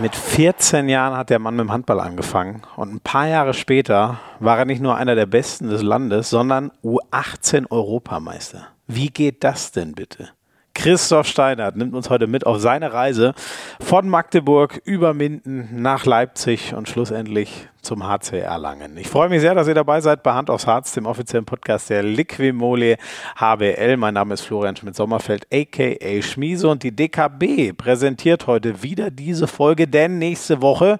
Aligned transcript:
Mit 0.00 0.16
14 0.16 0.88
Jahren 0.88 1.14
hat 1.14 1.28
der 1.28 1.38
Mann 1.38 1.56
mit 1.56 1.66
dem 1.66 1.72
Handball 1.72 2.00
angefangen 2.00 2.62
und 2.76 2.90
ein 2.90 3.00
paar 3.00 3.28
Jahre 3.28 3.52
später 3.52 4.18
war 4.38 4.58
er 4.58 4.64
nicht 4.64 4.80
nur 4.80 4.96
einer 4.96 5.14
der 5.14 5.26
Besten 5.26 5.68
des 5.68 5.82
Landes, 5.82 6.30
sondern 6.30 6.72
U18 6.82 7.70
Europameister. 7.70 8.68
Wie 8.86 9.10
geht 9.10 9.44
das 9.44 9.72
denn 9.72 9.92
bitte? 9.92 10.30
Christoph 10.74 11.26
Steinert 11.26 11.76
nimmt 11.76 11.94
uns 11.94 12.10
heute 12.10 12.26
mit 12.26 12.46
auf 12.46 12.58
seine 12.60 12.92
Reise 12.92 13.34
von 13.80 14.08
Magdeburg 14.08 14.80
über 14.84 15.14
Minden 15.14 15.82
nach 15.82 16.06
Leipzig 16.06 16.74
und 16.74 16.88
schlussendlich 16.88 17.68
zum 17.82 18.06
HC 18.06 18.38
Erlangen. 18.38 18.96
Ich 18.96 19.08
freue 19.08 19.28
mich 19.28 19.40
sehr, 19.40 19.54
dass 19.54 19.68
ihr 19.68 19.74
dabei 19.74 20.00
seid 20.00 20.22
bei 20.22 20.32
Hand 20.32 20.50
aufs 20.50 20.66
Harz, 20.66 20.92
dem 20.92 21.06
offiziellen 21.06 21.44
Podcast 21.44 21.90
der 21.90 22.02
Liquimole 22.02 22.96
HBL. 23.36 23.96
Mein 23.96 24.14
Name 24.14 24.34
ist 24.34 24.42
Florian 24.42 24.76
Schmidt-Sommerfeld, 24.76 25.46
aka 25.52 26.22
Schmiese 26.22 26.68
und 26.68 26.82
die 26.82 26.94
DKB 26.94 27.72
präsentiert 27.76 28.46
heute 28.46 28.82
wieder 28.82 29.10
diese 29.10 29.46
Folge, 29.46 29.86
denn 29.86 30.18
nächste 30.18 30.62
Woche 30.62 30.98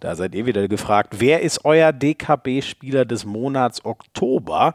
da 0.00 0.14
seid 0.14 0.34
ihr 0.34 0.44
wieder 0.44 0.68
gefragt, 0.68 1.14
wer 1.18 1.40
ist 1.40 1.64
euer 1.64 1.90
DKB-Spieler 1.90 3.06
des 3.06 3.24
Monats 3.24 3.84
Oktober? 3.84 4.74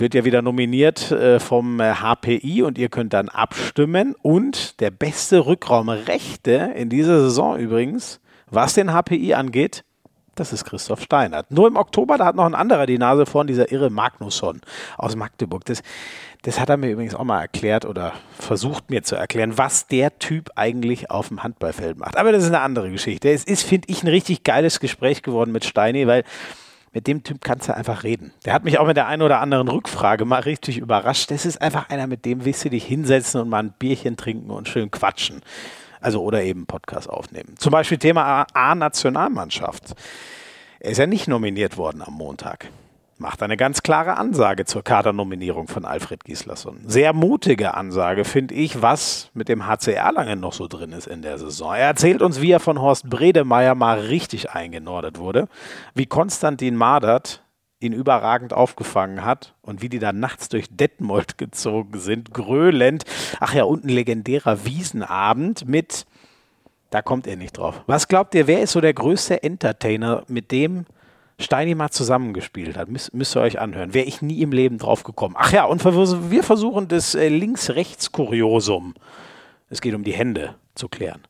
Wird 0.00 0.14
ja 0.14 0.24
wieder 0.24 0.42
nominiert 0.42 1.10
äh, 1.10 1.40
vom 1.40 1.80
HPI 1.80 2.60
äh, 2.60 2.62
und 2.62 2.78
ihr 2.78 2.88
könnt 2.88 3.12
dann 3.12 3.28
abstimmen. 3.28 4.14
Und 4.22 4.80
der 4.80 4.90
beste 4.90 5.46
Rückraumrechte 5.46 6.72
in 6.74 6.88
dieser 6.88 7.20
Saison 7.20 7.58
übrigens, 7.58 8.20
was 8.50 8.74
den 8.74 8.92
HPI 8.92 9.34
angeht, 9.34 9.84
das 10.38 10.52
ist 10.52 10.64
Christoph 10.64 11.02
Steinert. 11.02 11.50
Nur 11.50 11.66
im 11.66 11.76
Oktober, 11.76 12.16
da 12.16 12.26
hat 12.26 12.36
noch 12.36 12.46
ein 12.46 12.54
anderer 12.54 12.86
die 12.86 12.98
Nase 12.98 13.26
vorn, 13.26 13.48
dieser 13.48 13.72
irre 13.72 13.90
Magnusson 13.90 14.60
aus 14.96 15.16
Magdeburg. 15.16 15.64
Das, 15.64 15.82
das 16.42 16.60
hat 16.60 16.68
er 16.68 16.76
mir 16.76 16.90
übrigens 16.90 17.14
auch 17.14 17.24
mal 17.24 17.40
erklärt 17.40 17.84
oder 17.84 18.12
versucht 18.38 18.90
mir 18.90 19.02
zu 19.02 19.16
erklären, 19.16 19.58
was 19.58 19.88
der 19.88 20.18
Typ 20.18 20.50
eigentlich 20.54 21.10
auf 21.10 21.28
dem 21.28 21.42
Handballfeld 21.42 21.98
macht. 21.98 22.16
Aber 22.16 22.30
das 22.30 22.44
ist 22.44 22.50
eine 22.50 22.60
andere 22.60 22.90
Geschichte. 22.90 23.30
Es 23.30 23.44
ist, 23.44 23.64
finde 23.64 23.88
ich, 23.90 24.02
ein 24.02 24.08
richtig 24.08 24.44
geiles 24.44 24.78
Gespräch 24.78 25.22
geworden 25.22 25.50
mit 25.50 25.64
Steini, 25.64 26.06
weil 26.06 26.22
mit 26.92 27.06
dem 27.06 27.22
Typ 27.22 27.42
kannst 27.42 27.68
du 27.68 27.74
einfach 27.74 28.02
reden. 28.02 28.32
Der 28.44 28.52
hat 28.52 28.64
mich 28.64 28.78
auch 28.78 28.86
mit 28.86 28.96
der 28.96 29.06
einen 29.06 29.22
oder 29.22 29.40
anderen 29.40 29.68
Rückfrage 29.68 30.24
mal 30.24 30.40
richtig 30.40 30.78
überrascht. 30.78 31.30
Das 31.30 31.46
ist 31.46 31.60
einfach 31.60 31.90
einer, 31.90 32.06
mit 32.06 32.24
dem 32.24 32.44
willst 32.44 32.64
du 32.64 32.70
dich 32.70 32.84
hinsetzen 32.84 33.40
und 33.40 33.48
mal 33.48 33.62
ein 33.62 33.74
Bierchen 33.78 34.16
trinken 34.16 34.50
und 34.50 34.68
schön 34.68 34.90
quatschen. 34.90 35.42
Also 36.00 36.22
oder 36.22 36.42
eben 36.42 36.66
Podcast 36.66 37.10
aufnehmen. 37.10 37.54
Zum 37.58 37.72
Beispiel 37.72 37.98
Thema 37.98 38.46
A-Nationalmannschaft. 38.52 39.94
Er 40.80 40.90
ist 40.92 40.98
ja 40.98 41.06
nicht 41.06 41.28
nominiert 41.28 41.76
worden 41.76 42.02
am 42.02 42.14
Montag 42.14 42.68
macht 43.18 43.42
eine 43.42 43.56
ganz 43.56 43.82
klare 43.82 44.16
Ansage 44.16 44.64
zur 44.64 44.82
Kadernominierung 44.82 45.68
von 45.68 45.84
Alfred 45.84 46.24
Gislason. 46.24 46.80
Sehr 46.86 47.12
mutige 47.12 47.74
Ansage, 47.74 48.24
finde 48.24 48.54
ich, 48.54 48.80
was 48.80 49.30
mit 49.34 49.48
dem 49.48 49.66
HCR 49.66 50.12
lange 50.12 50.36
noch 50.36 50.52
so 50.52 50.68
drin 50.68 50.92
ist 50.92 51.06
in 51.06 51.22
der 51.22 51.38
Saison. 51.38 51.74
Er 51.74 51.86
erzählt 51.86 52.22
uns, 52.22 52.40
wie 52.40 52.50
er 52.50 52.60
von 52.60 52.80
Horst 52.80 53.10
Bredemeier 53.10 53.74
mal 53.74 53.98
richtig 54.00 54.50
eingenordet 54.50 55.18
wurde, 55.18 55.48
wie 55.94 56.06
Konstantin 56.06 56.76
Madert 56.76 57.42
ihn 57.80 57.92
überragend 57.92 58.52
aufgefangen 58.52 59.24
hat 59.24 59.54
und 59.62 59.82
wie 59.82 59.88
die 59.88 60.00
dann 60.00 60.18
nachts 60.18 60.48
durch 60.48 60.66
Detmold 60.70 61.38
gezogen 61.38 61.98
sind, 62.00 62.32
gröhlend. 62.32 63.04
Ach 63.40 63.54
ja, 63.54 63.64
und 63.64 63.84
ein 63.84 63.88
legendärer 63.88 64.64
Wiesenabend 64.64 65.68
mit, 65.68 66.06
da 66.90 67.02
kommt 67.02 67.26
er 67.26 67.36
nicht 67.36 67.58
drauf. 67.58 67.82
Was 67.86 68.08
glaubt 68.08 68.34
ihr, 68.34 68.46
wer 68.46 68.62
ist 68.62 68.72
so 68.72 68.80
der 68.80 68.94
größte 68.94 69.42
Entertainer, 69.42 70.24
mit 70.26 70.50
dem 70.50 70.86
Steini 71.40 71.76
mal 71.76 71.90
zusammengespielt 71.90 72.76
hat. 72.76 72.88
Müsst, 72.88 73.14
müsst 73.14 73.36
ihr 73.36 73.40
euch 73.40 73.60
anhören. 73.60 73.94
Wäre 73.94 74.06
ich 74.06 74.22
nie 74.22 74.42
im 74.42 74.50
Leben 74.50 74.78
drauf 74.78 75.04
gekommen. 75.04 75.36
Ach 75.38 75.52
ja, 75.52 75.64
und 75.64 75.84
wir 75.84 76.42
versuchen 76.42 76.88
das 76.88 77.14
äh, 77.14 77.28
Links-Rechts-Kuriosum. 77.28 78.94
Es 79.70 79.80
geht 79.80 79.94
um 79.94 80.02
die 80.02 80.12
Hände 80.12 80.56
zu 80.74 80.88
klären. 80.88 81.22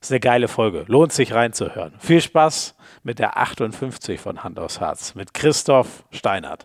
Das 0.00 0.08
ist 0.08 0.12
eine 0.12 0.20
geile 0.20 0.48
Folge. 0.48 0.84
Lohnt 0.88 1.12
sich 1.12 1.34
reinzuhören. 1.34 1.92
Viel 1.98 2.22
Spaß 2.22 2.74
mit 3.02 3.18
der 3.18 3.36
58 3.36 4.18
von 4.18 4.42
Hand 4.42 4.58
aufs 4.58 4.80
Herz 4.80 5.14
mit 5.14 5.34
Christoph 5.34 6.04
Steinert. 6.10 6.64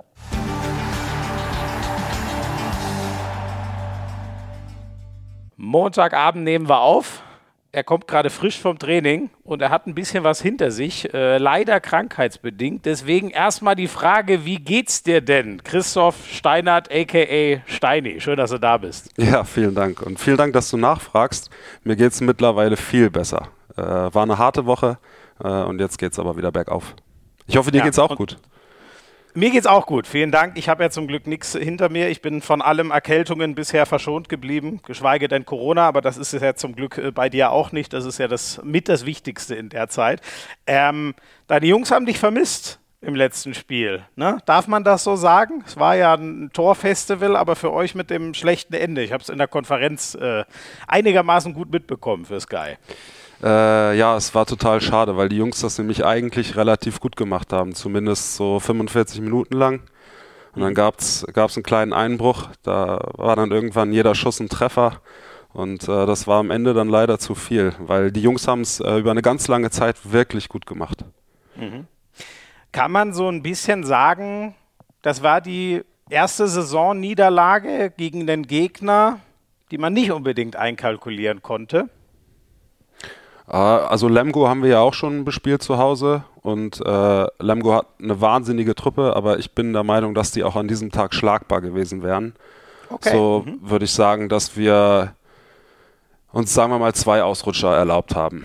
Montagabend 5.57 6.45
nehmen 6.45 6.69
wir 6.69 6.79
auf 6.79 7.23
er 7.75 7.83
kommt 7.83 8.07
gerade 8.07 8.29
frisch 8.29 8.57
vom 8.57 8.79
Training 8.79 9.29
und 9.43 9.61
er 9.61 9.69
hat 9.69 9.85
ein 9.85 9.95
bisschen 9.95 10.23
was 10.23 10.41
hinter 10.41 10.71
sich, 10.71 11.13
äh, 11.13 11.37
leider 11.37 11.81
krankheitsbedingt. 11.81 12.85
Deswegen 12.85 13.31
erstmal 13.31 13.75
die 13.75 13.89
Frage, 13.89 14.45
wie 14.45 14.59
geht's 14.59 15.03
dir 15.03 15.19
denn? 15.19 15.61
Christoph 15.61 16.15
Steinert, 16.31 16.89
aka 16.89 17.61
Steini, 17.65 18.21
schön, 18.21 18.37
dass 18.37 18.51
du 18.51 18.59
da 18.59 18.77
bist. 18.77 19.09
Ja, 19.17 19.43
vielen 19.43 19.75
Dank 19.75 20.01
und 20.01 20.21
vielen 20.21 20.37
Dank, 20.37 20.53
dass 20.53 20.69
du 20.69 20.77
nachfragst. 20.77 21.49
Mir 21.83 21.97
geht's 21.97 22.21
mittlerweile 22.21 22.77
viel 22.77 23.09
besser. 23.09 23.49
Äh, 23.75 23.81
war 23.81 24.23
eine 24.23 24.37
harte 24.37 24.65
Woche 24.65 24.97
äh, 25.43 25.47
und 25.49 25.81
jetzt 25.81 25.97
geht's 25.97 26.17
aber 26.17 26.37
wieder 26.37 26.53
bergauf. 26.53 26.95
Ich 27.45 27.57
hoffe, 27.57 27.71
dir 27.71 27.79
ja, 27.79 27.83
geht's 27.83 27.99
auch 27.99 28.15
gut. 28.15 28.37
Mir 29.37 29.51
geht's 29.51 29.67
auch 29.67 29.85
gut. 29.85 30.07
Vielen 30.07 30.31
Dank. 30.31 30.57
Ich 30.57 30.69
habe 30.69 30.81
ja 30.81 30.89
zum 30.89 31.07
Glück 31.07 31.27
nichts 31.27 31.51
hinter 31.51 31.89
mir. 31.89 32.07
Ich 32.07 32.21
bin 32.21 32.41
von 32.41 32.61
allem 32.61 32.91
Erkältungen 32.91 33.53
bisher 33.53 33.85
verschont 33.85 34.29
geblieben, 34.29 34.79
geschweige 34.85 35.27
denn 35.27 35.45
Corona, 35.45 35.85
aber 35.85 35.99
das 35.99 36.15
ist 36.15 36.31
ja 36.31 36.55
zum 36.55 36.73
Glück 36.73 36.97
äh, 36.97 37.11
bei 37.11 37.27
dir 37.27 37.51
auch 37.51 37.73
nicht. 37.73 37.91
Das 37.91 38.05
ist 38.05 38.17
ja 38.17 38.29
das 38.29 38.61
mit 38.63 38.87
das 38.87 39.05
Wichtigste 39.05 39.53
in 39.53 39.67
der 39.67 39.89
Zeit. 39.89 40.21
Ähm, 40.65 41.15
deine 41.47 41.65
Jungs 41.65 41.91
haben 41.91 42.05
dich 42.05 42.17
vermisst 42.17 42.79
im 43.01 43.13
letzten 43.13 43.53
Spiel. 43.53 44.05
Ne? 44.15 44.37
Darf 44.45 44.67
man 44.67 44.85
das 44.85 45.03
so 45.03 45.17
sagen? 45.17 45.65
Es 45.67 45.77
war 45.77 45.97
ja 45.97 46.13
ein 46.13 46.51
Torfestival, 46.53 47.35
aber 47.35 47.57
für 47.57 47.73
euch 47.73 47.93
mit 47.93 48.09
dem 48.09 48.33
schlechten 48.33 48.73
Ende. 48.73 49.03
Ich 49.03 49.11
habe 49.11 49.21
es 49.21 49.27
in 49.27 49.37
der 49.37 49.49
Konferenz 49.49 50.15
äh, 50.15 50.45
einigermaßen 50.87 51.53
gut 51.53 51.71
mitbekommen 51.71 52.23
für 52.23 52.39
Sky. 52.39 52.77
Äh, 53.45 53.95
ja, 53.95 54.17
es 54.17 54.33
war 54.33 54.47
total 54.47 54.81
schade, 54.81 55.17
weil 55.17 55.29
die 55.29 55.37
Jungs 55.37 55.61
das 55.61 55.77
nämlich 55.77 56.03
eigentlich 56.03 56.55
relativ 56.55 56.99
gut 56.99 57.15
gemacht 57.15 57.53
haben, 57.53 57.75
zumindest 57.75 58.35
so 58.35 58.59
45 58.59 59.21
Minuten 59.21 59.55
lang. 59.55 59.81
Und 60.55 60.61
dann 60.61 60.71
mhm. 60.71 60.75
gab 60.75 60.99
es 60.99 61.25
einen 61.27 61.63
kleinen 61.63 61.93
Einbruch, 61.93 62.47
da 62.63 63.07
war 63.13 63.35
dann 63.35 63.51
irgendwann 63.51 63.93
jeder 63.93 64.15
Schuss 64.15 64.39
ein 64.39 64.49
Treffer. 64.49 64.99
Und 65.53 65.83
äh, 65.83 66.05
das 66.05 66.25
war 66.27 66.39
am 66.39 66.49
Ende 66.49 66.73
dann 66.73 66.89
leider 66.89 67.19
zu 67.19 67.35
viel, 67.35 67.73
weil 67.79 68.11
die 68.11 68.21
Jungs 68.21 68.47
haben 68.47 68.61
es 68.61 68.79
äh, 68.79 68.97
über 68.97 69.11
eine 69.11 69.21
ganz 69.21 69.47
lange 69.47 69.69
Zeit 69.69 70.11
wirklich 70.11 70.49
gut 70.49 70.65
gemacht. 70.65 71.05
Mhm. 71.55 71.85
Kann 72.71 72.91
man 72.91 73.13
so 73.13 73.29
ein 73.29 73.43
bisschen 73.43 73.83
sagen, 73.83 74.55
das 75.01 75.21
war 75.21 75.39
die 75.39 75.83
erste 76.09 76.47
Saisonniederlage 76.47 77.93
gegen 77.95 78.25
den 78.25 78.43
Gegner, 78.47 79.19
die 79.71 79.77
man 79.77 79.93
nicht 79.93 80.11
unbedingt 80.11 80.55
einkalkulieren 80.55 81.41
konnte? 81.41 81.89
Ah, 83.47 83.77
also 83.77 84.07
Lemgo 84.07 84.47
haben 84.47 84.63
wir 84.63 84.71
ja 84.71 84.79
auch 84.79 84.93
schon 84.93 85.23
bespielt 85.23 85.61
zu 85.61 85.77
Hause 85.77 86.23
und 86.41 86.83
äh, 86.83 87.27
Lemgo 87.39 87.73
hat 87.73 87.87
eine 88.01 88.19
wahnsinnige 88.19 88.73
Truppe, 88.73 89.15
aber 89.15 89.37
ich 89.37 89.51
bin 89.51 89.71
der 89.73 89.83
Meinung, 89.83 90.15
dass 90.15 90.31
die 90.31 90.43
auch 90.43 90.55
an 90.55 90.67
diesem 90.67 90.91
Tag 90.91 91.13
schlagbar 91.13 91.61
gewesen 91.61 92.01
wären. 92.01 92.33
Okay. 92.89 93.11
So 93.11 93.43
mhm. 93.45 93.59
würde 93.61 93.85
ich 93.85 93.91
sagen, 93.91 94.29
dass 94.29 94.57
wir 94.57 95.13
uns, 96.31 96.53
sagen 96.53 96.71
wir 96.71 96.79
mal, 96.79 96.93
zwei 96.93 97.23
Ausrutscher 97.23 97.75
erlaubt 97.75 98.15
haben. 98.15 98.43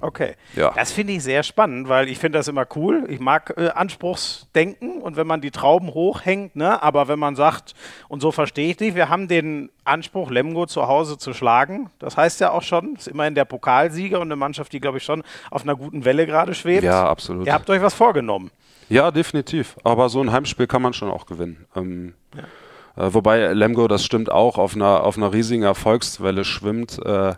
Okay. 0.00 0.34
Ja. 0.54 0.72
Das 0.74 0.92
finde 0.92 1.14
ich 1.14 1.22
sehr 1.22 1.42
spannend, 1.42 1.88
weil 1.88 2.08
ich 2.08 2.18
finde 2.18 2.38
das 2.38 2.48
immer 2.48 2.66
cool. 2.74 3.04
Ich 3.08 3.20
mag 3.20 3.54
äh, 3.56 3.68
Anspruchsdenken 3.68 5.02
und 5.02 5.16
wenn 5.16 5.26
man 5.26 5.40
die 5.40 5.50
Trauben 5.50 5.94
hochhängt, 5.94 6.56
ne, 6.56 6.82
aber 6.82 7.08
wenn 7.08 7.18
man 7.18 7.36
sagt, 7.36 7.74
und 8.08 8.20
so 8.20 8.32
verstehe 8.32 8.70
ich 8.70 8.76
dich, 8.76 8.94
wir 8.94 9.08
haben 9.08 9.28
den 9.28 9.70
Anspruch, 9.84 10.30
Lemgo 10.30 10.66
zu 10.66 10.86
Hause 10.88 11.18
zu 11.18 11.32
schlagen. 11.32 11.90
Das 11.98 12.16
heißt 12.16 12.40
ja 12.40 12.50
auch 12.50 12.62
schon, 12.62 12.96
ist 12.96 13.08
immerhin 13.08 13.34
der 13.34 13.44
Pokalsieger 13.44 14.18
und 14.20 14.28
eine 14.28 14.36
Mannschaft, 14.36 14.72
die, 14.72 14.80
glaube 14.80 14.98
ich, 14.98 15.04
schon 15.04 15.22
auf 15.50 15.62
einer 15.62 15.76
guten 15.76 16.04
Welle 16.04 16.26
gerade 16.26 16.54
schwebt. 16.54 16.84
Ja, 16.84 17.08
absolut. 17.08 17.46
Ihr 17.46 17.52
habt 17.52 17.70
euch 17.70 17.82
was 17.82 17.94
vorgenommen. 17.94 18.50
Ja, 18.88 19.10
definitiv. 19.10 19.76
Aber 19.84 20.08
so 20.08 20.20
ein 20.20 20.32
Heimspiel 20.32 20.66
kann 20.66 20.82
man 20.82 20.92
schon 20.92 21.10
auch 21.10 21.26
gewinnen. 21.26 21.66
Ähm, 21.74 22.14
ja. 22.34 23.06
äh, 23.06 23.14
wobei 23.14 23.52
Lemgo, 23.52 23.88
das 23.88 24.04
stimmt 24.04 24.30
auch, 24.30 24.58
auf 24.58 24.74
einer, 24.74 25.02
auf 25.02 25.16
einer 25.16 25.32
riesigen 25.32 25.62
Erfolgswelle 25.62 26.44
schwimmt. 26.44 26.98
Äh, 27.04 27.34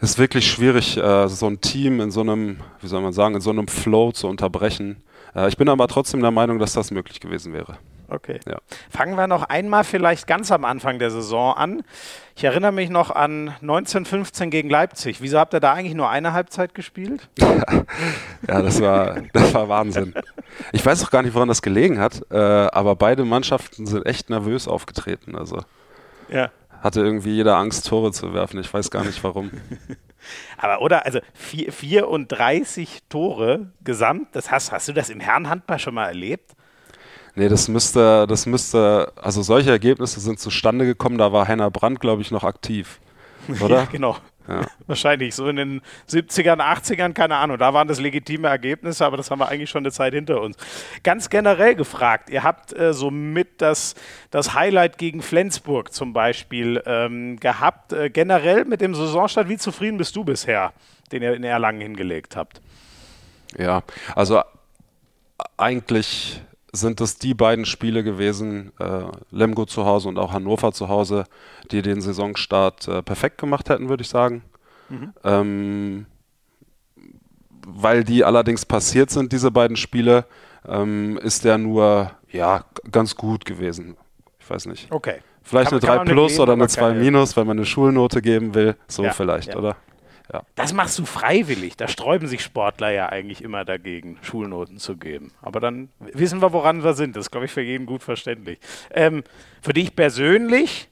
es 0.00 0.10
ist 0.10 0.18
wirklich 0.18 0.50
schwierig, 0.50 0.96
äh, 0.96 1.28
so 1.28 1.46
ein 1.46 1.60
Team 1.60 2.00
in 2.00 2.10
so 2.10 2.20
einem, 2.20 2.58
wie 2.80 2.86
soll 2.86 3.02
man 3.02 3.12
sagen, 3.12 3.34
in 3.34 3.40
so 3.40 3.50
einem 3.50 3.66
Flow 3.66 4.12
zu 4.12 4.28
unterbrechen. 4.28 5.02
Äh, 5.34 5.48
ich 5.48 5.56
bin 5.56 5.68
aber 5.68 5.88
trotzdem 5.88 6.20
der 6.20 6.30
Meinung, 6.30 6.58
dass 6.58 6.72
das 6.72 6.90
möglich 6.90 7.20
gewesen 7.20 7.52
wäre. 7.52 7.78
Okay. 8.10 8.40
Ja. 8.48 8.58
Fangen 8.88 9.16
wir 9.16 9.26
noch 9.26 9.42
einmal 9.42 9.84
vielleicht 9.84 10.26
ganz 10.26 10.50
am 10.50 10.64
Anfang 10.64 10.98
der 10.98 11.10
Saison 11.10 11.54
an. 11.54 11.82
Ich 12.36 12.44
erinnere 12.44 12.72
mich 12.72 12.88
noch 12.88 13.10
an 13.10 13.48
1915 13.60 14.50
gegen 14.50 14.70
Leipzig. 14.70 15.20
Wieso 15.20 15.38
habt 15.38 15.52
ihr 15.52 15.60
da 15.60 15.74
eigentlich 15.74 15.94
nur 15.94 16.08
eine 16.08 16.32
Halbzeit 16.32 16.74
gespielt? 16.74 17.28
ja, 17.38 18.62
das 18.62 18.80
war, 18.80 19.20
das 19.34 19.52
war 19.52 19.68
Wahnsinn. 19.68 20.14
Ich 20.72 20.86
weiß 20.86 21.04
auch 21.04 21.10
gar 21.10 21.22
nicht, 21.22 21.34
woran 21.34 21.48
das 21.48 21.60
gelegen 21.60 21.98
hat, 21.98 22.22
äh, 22.30 22.36
aber 22.38 22.96
beide 22.96 23.26
Mannschaften 23.26 23.86
sind 23.86 24.06
echt 24.06 24.30
nervös 24.30 24.68
aufgetreten. 24.68 25.36
Also. 25.36 25.58
Ja 26.30 26.50
hatte 26.80 27.00
irgendwie 27.00 27.34
jeder 27.34 27.56
Angst, 27.56 27.86
Tore 27.88 28.12
zu 28.12 28.32
werfen. 28.34 28.60
Ich 28.60 28.72
weiß 28.72 28.90
gar 28.90 29.04
nicht 29.04 29.22
warum. 29.24 29.50
Aber 30.58 30.82
oder, 30.82 31.06
also 31.06 31.20
34 31.34 33.00
Tore 33.08 33.72
gesamt, 33.82 34.28
das 34.32 34.50
hast, 34.50 34.72
hast 34.72 34.88
du 34.88 34.92
das 34.92 35.10
im 35.10 35.20
Herrenhandball 35.20 35.78
schon 35.78 35.94
mal 35.94 36.06
erlebt? 36.06 36.52
Nee, 37.34 37.48
das 37.48 37.68
müsste, 37.68 38.26
das 38.26 38.46
müsste, 38.46 39.12
also 39.16 39.42
solche 39.42 39.70
Ergebnisse 39.70 40.18
sind 40.18 40.40
zustande 40.40 40.84
gekommen, 40.86 41.18
da 41.18 41.32
war 41.32 41.46
Heiner 41.46 41.70
Brandt, 41.70 42.00
glaube 42.00 42.22
ich, 42.22 42.30
noch 42.30 42.42
aktiv. 42.42 43.00
Oder? 43.60 43.76
ja, 43.76 43.84
genau. 43.84 44.16
Ja. 44.48 44.66
Wahrscheinlich 44.86 45.34
so 45.34 45.48
in 45.48 45.56
den 45.56 45.82
70ern, 46.08 46.60
80ern, 46.60 47.12
keine 47.12 47.36
Ahnung. 47.36 47.58
Da 47.58 47.74
waren 47.74 47.86
das 47.86 48.00
legitime 48.00 48.48
Ergebnisse, 48.48 49.04
aber 49.04 49.16
das 49.16 49.30
haben 49.30 49.38
wir 49.38 49.48
eigentlich 49.48 49.70
schon 49.70 49.82
eine 49.82 49.92
Zeit 49.92 50.14
hinter 50.14 50.40
uns. 50.40 50.56
Ganz 51.02 51.28
generell 51.30 51.74
gefragt, 51.74 52.30
ihr 52.30 52.42
habt 52.42 52.76
äh, 52.76 52.94
so 52.94 53.10
mit 53.10 53.60
das, 53.60 53.94
das 54.30 54.54
Highlight 54.54 54.98
gegen 54.98 55.22
Flensburg 55.22 55.92
zum 55.92 56.12
Beispiel 56.12 56.82
ähm, 56.86 57.38
gehabt. 57.38 57.92
Äh, 57.92 58.10
generell 58.10 58.64
mit 58.64 58.80
dem 58.80 58.94
Saisonstart, 58.94 59.48
wie 59.48 59.58
zufrieden 59.58 59.98
bist 59.98 60.16
du 60.16 60.24
bisher, 60.24 60.72
den 61.12 61.22
ihr 61.22 61.34
in 61.34 61.44
Erlangen 61.44 61.80
hingelegt 61.80 62.36
habt? 62.36 62.60
Ja, 63.56 63.82
also 64.14 64.42
eigentlich 65.56 66.40
sind 66.72 67.00
es 67.00 67.18
die 67.18 67.34
beiden 67.34 67.64
Spiele 67.64 68.04
gewesen, 68.04 68.72
äh, 68.78 69.04
Lemgo 69.30 69.64
zu 69.64 69.84
Hause 69.84 70.08
und 70.08 70.18
auch 70.18 70.32
Hannover 70.32 70.72
zu 70.72 70.88
Hause, 70.88 71.24
die 71.70 71.82
den 71.82 72.00
Saisonstart 72.00 72.88
äh, 72.88 73.02
perfekt 73.02 73.38
gemacht 73.38 73.68
hätten, 73.70 73.88
würde 73.88 74.02
ich 74.02 74.08
sagen. 74.08 74.42
Mhm. 74.88 75.12
Ähm, 75.24 76.06
weil 77.66 78.04
die 78.04 78.24
allerdings 78.24 78.64
passiert 78.64 79.10
sind, 79.10 79.32
diese 79.32 79.50
beiden 79.50 79.76
Spiele, 79.76 80.24
ähm, 80.66 81.18
ist 81.18 81.44
der 81.44 81.58
nur 81.58 82.12
ja 82.30 82.64
ganz 82.90 83.14
gut 83.14 83.44
gewesen. 83.44 83.96
Ich 84.38 84.48
weiß 84.48 84.66
nicht. 84.66 84.90
Okay. 84.90 85.18
Vielleicht 85.42 85.70
kann, 85.70 85.80
eine 85.80 86.04
3 86.04 86.12
plus 86.12 86.38
oder 86.38 86.52
eine 86.52 86.68
2 86.68 86.94
minus, 86.94 87.36
wenn 87.36 87.46
man 87.46 87.56
eine 87.56 87.66
Schulnote 87.66 88.20
geben 88.20 88.54
will. 88.54 88.76
So 88.86 89.04
ja, 89.04 89.12
vielleicht, 89.12 89.50
ja. 89.50 89.56
oder? 89.56 89.76
Ja. 90.32 90.42
Das 90.56 90.72
machst 90.74 90.98
du 90.98 91.06
freiwillig. 91.06 91.76
Da 91.76 91.88
sträuben 91.88 92.28
sich 92.28 92.42
Sportler 92.42 92.90
ja 92.90 93.08
eigentlich 93.08 93.42
immer 93.42 93.64
dagegen, 93.64 94.18
Schulnoten 94.20 94.78
zu 94.78 94.96
geben. 94.96 95.32
Aber 95.40 95.60
dann 95.60 95.88
wissen 96.00 96.42
wir, 96.42 96.52
woran 96.52 96.84
wir 96.84 96.92
sind. 96.92 97.16
Das 97.16 97.26
ist, 97.26 97.30
glaube 97.30 97.46
ich, 97.46 97.52
für 97.52 97.62
jeden 97.62 97.86
gut 97.86 98.02
verständlich. 98.02 98.58
Ähm, 98.90 99.24
für 99.62 99.72
dich 99.72 99.96
persönlich, 99.96 100.88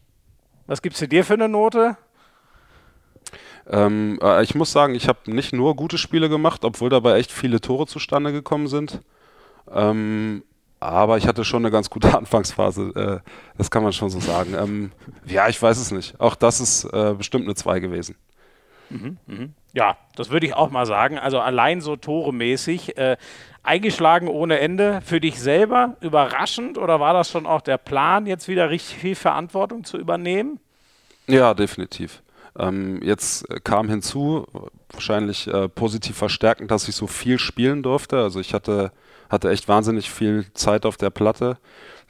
was 0.66 0.80
gibt 0.80 1.00
es 1.00 1.08
dir 1.08 1.24
für 1.24 1.34
eine 1.34 1.48
Note? 1.48 1.98
Ähm, 3.68 4.18
äh, 4.22 4.42
ich 4.42 4.54
muss 4.54 4.72
sagen, 4.72 4.94
ich 4.94 5.08
habe 5.08 5.30
nicht 5.30 5.52
nur 5.52 5.76
gute 5.76 5.98
Spiele 5.98 6.28
gemacht, 6.28 6.64
obwohl 6.64 6.88
dabei 6.88 7.18
echt 7.18 7.32
viele 7.32 7.60
Tore 7.60 7.86
zustande 7.86 8.32
gekommen 8.32 8.68
sind. 8.68 9.00
Ähm, 9.70 10.44
aber 10.78 11.16
ich 11.16 11.26
hatte 11.26 11.44
schon 11.44 11.62
eine 11.62 11.72
ganz 11.72 11.90
gute 11.90 12.16
Anfangsphase, 12.18 13.22
äh, 13.24 13.30
das 13.58 13.70
kann 13.70 13.82
man 13.82 13.92
schon 13.92 14.10
so 14.10 14.20
sagen. 14.20 14.54
Ähm, 14.54 14.92
ja, 15.26 15.48
ich 15.48 15.60
weiß 15.60 15.78
es 15.78 15.90
nicht. 15.90 16.20
Auch 16.20 16.36
das 16.36 16.60
ist 16.60 16.84
äh, 16.84 17.14
bestimmt 17.16 17.44
eine 17.44 17.54
2 17.54 17.80
gewesen. 17.80 18.16
Mhm, 18.90 19.18
mh. 19.26 19.48
Ja, 19.72 19.96
das 20.14 20.30
würde 20.30 20.46
ich 20.46 20.54
auch 20.54 20.70
mal 20.70 20.86
sagen. 20.86 21.18
Also 21.18 21.38
allein 21.40 21.80
so 21.80 21.96
toremäßig. 21.96 22.96
Äh, 22.96 23.16
eingeschlagen 23.66 24.28
ohne 24.28 24.60
Ende. 24.60 25.00
Für 25.04 25.20
dich 25.20 25.40
selber 25.40 25.96
überraschend 26.00 26.78
oder 26.78 27.00
war 27.00 27.12
das 27.12 27.30
schon 27.30 27.46
auch 27.46 27.60
der 27.60 27.78
Plan, 27.78 28.26
jetzt 28.26 28.48
wieder 28.48 28.70
richtig 28.70 28.98
viel 28.98 29.14
Verantwortung 29.14 29.84
zu 29.84 29.98
übernehmen? 29.98 30.60
Ja, 31.26 31.52
definitiv. 31.54 32.22
Ähm, 32.58 33.02
jetzt 33.02 33.46
kam 33.64 33.88
hinzu, 33.88 34.46
wahrscheinlich 34.90 35.46
äh, 35.48 35.68
positiv 35.68 36.16
verstärkend, 36.16 36.70
dass 36.70 36.88
ich 36.88 36.94
so 36.94 37.06
viel 37.06 37.38
spielen 37.38 37.82
durfte. 37.82 38.18
Also 38.18 38.40
ich 38.40 38.54
hatte, 38.54 38.92
hatte 39.28 39.50
echt 39.50 39.68
wahnsinnig 39.68 40.10
viel 40.10 40.46
Zeit 40.54 40.86
auf 40.86 40.96
der 40.96 41.10
Platte. 41.10 41.58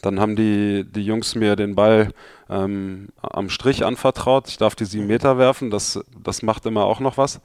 Dann 0.03 0.21
haben 0.21 0.37
die, 0.37 0.85
die 0.85 1.05
Jungs 1.05 1.35
mir 1.35 1.57
den 1.57 1.75
Ball 1.75 2.13
ähm, 2.51 3.09
am 3.23 3.49
Strich 3.49 3.85
anvertraut. 3.85 4.49
Ich 4.49 4.59
darf 4.59 4.75
die 4.75 4.85
sieben 4.85 5.07
Meter 5.07 5.39
werfen. 5.39 5.71
Das, 5.71 6.01
das 6.23 6.43
macht 6.43 6.67
immer 6.67 6.85
auch 6.85 7.01
noch 7.01 7.19
was 7.19 7.41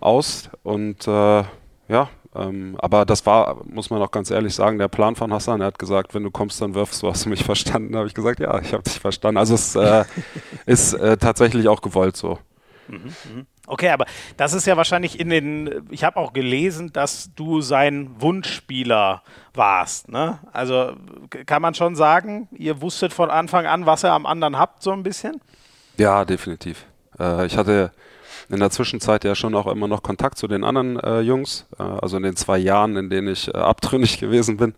aus. 0.00 0.50
Und 0.62 1.08
äh, 1.08 1.44
ja, 1.88 2.08
ähm, 2.34 2.76
aber 2.78 3.04
das 3.06 3.24
war, 3.24 3.62
muss 3.64 3.90
man 3.90 4.02
auch 4.02 4.10
ganz 4.10 4.30
ehrlich 4.30 4.54
sagen, 4.54 4.78
der 4.78 4.88
Plan 4.88 5.16
von 5.16 5.32
Hassan. 5.32 5.60
Er 5.60 5.68
hat 5.68 5.78
gesagt, 5.78 6.14
wenn 6.14 6.22
du 6.22 6.30
kommst, 6.30 6.60
dann 6.60 6.74
wirfst 6.74 7.02
du. 7.02 7.08
Hast 7.08 7.24
du 7.24 7.30
mich 7.30 7.44
verstanden? 7.44 7.92
Da 7.92 7.98
habe 7.98 8.08
ich 8.08 8.14
gesagt, 8.14 8.40
ja, 8.40 8.58
ich 8.60 8.72
habe 8.72 8.82
dich 8.82 9.00
verstanden. 9.00 9.38
Also 9.38 9.54
es 9.54 9.74
äh, 9.74 10.04
ist 10.66 10.92
äh, 10.94 11.16
tatsächlich 11.16 11.68
auch 11.68 11.80
gewollt 11.80 12.16
so. 12.16 12.38
Mhm, 12.88 12.98
mh. 13.06 13.44
Okay, 13.66 13.90
aber 13.90 14.06
das 14.36 14.52
ist 14.52 14.66
ja 14.66 14.76
wahrscheinlich 14.76 15.18
in 15.18 15.28
den, 15.28 15.86
ich 15.90 16.04
habe 16.04 16.16
auch 16.18 16.32
gelesen, 16.32 16.92
dass 16.92 17.30
du 17.34 17.60
sein 17.60 18.10
Wunschspieler 18.20 19.22
warst. 19.54 20.08
Ne? 20.08 20.38
Also 20.52 20.92
kann 21.46 21.62
man 21.62 21.74
schon 21.74 21.96
sagen, 21.96 22.48
ihr 22.52 22.80
wusstet 22.80 23.12
von 23.12 23.28
Anfang 23.28 23.66
an, 23.66 23.84
was 23.84 24.04
ihr 24.04 24.12
am 24.12 24.24
anderen 24.24 24.56
habt, 24.56 24.82
so 24.82 24.92
ein 24.92 25.02
bisschen? 25.02 25.40
Ja, 25.96 26.24
definitiv. 26.24 26.86
Äh, 27.18 27.46
ich 27.46 27.56
hatte 27.56 27.90
in 28.48 28.60
der 28.60 28.70
Zwischenzeit 28.70 29.24
ja 29.24 29.34
schon 29.34 29.54
auch 29.54 29.66
immer 29.66 29.88
noch 29.88 30.02
Kontakt 30.02 30.38
zu 30.38 30.46
den 30.46 30.62
anderen 30.62 31.00
äh, 31.00 31.20
Jungs, 31.20 31.66
äh, 31.78 31.82
also 31.82 32.16
in 32.16 32.22
den 32.22 32.36
zwei 32.36 32.58
Jahren, 32.58 32.96
in 32.96 33.10
denen 33.10 33.28
ich 33.28 33.48
äh, 33.48 33.58
abtrünnig 33.58 34.18
gewesen 34.20 34.56
bin. 34.56 34.74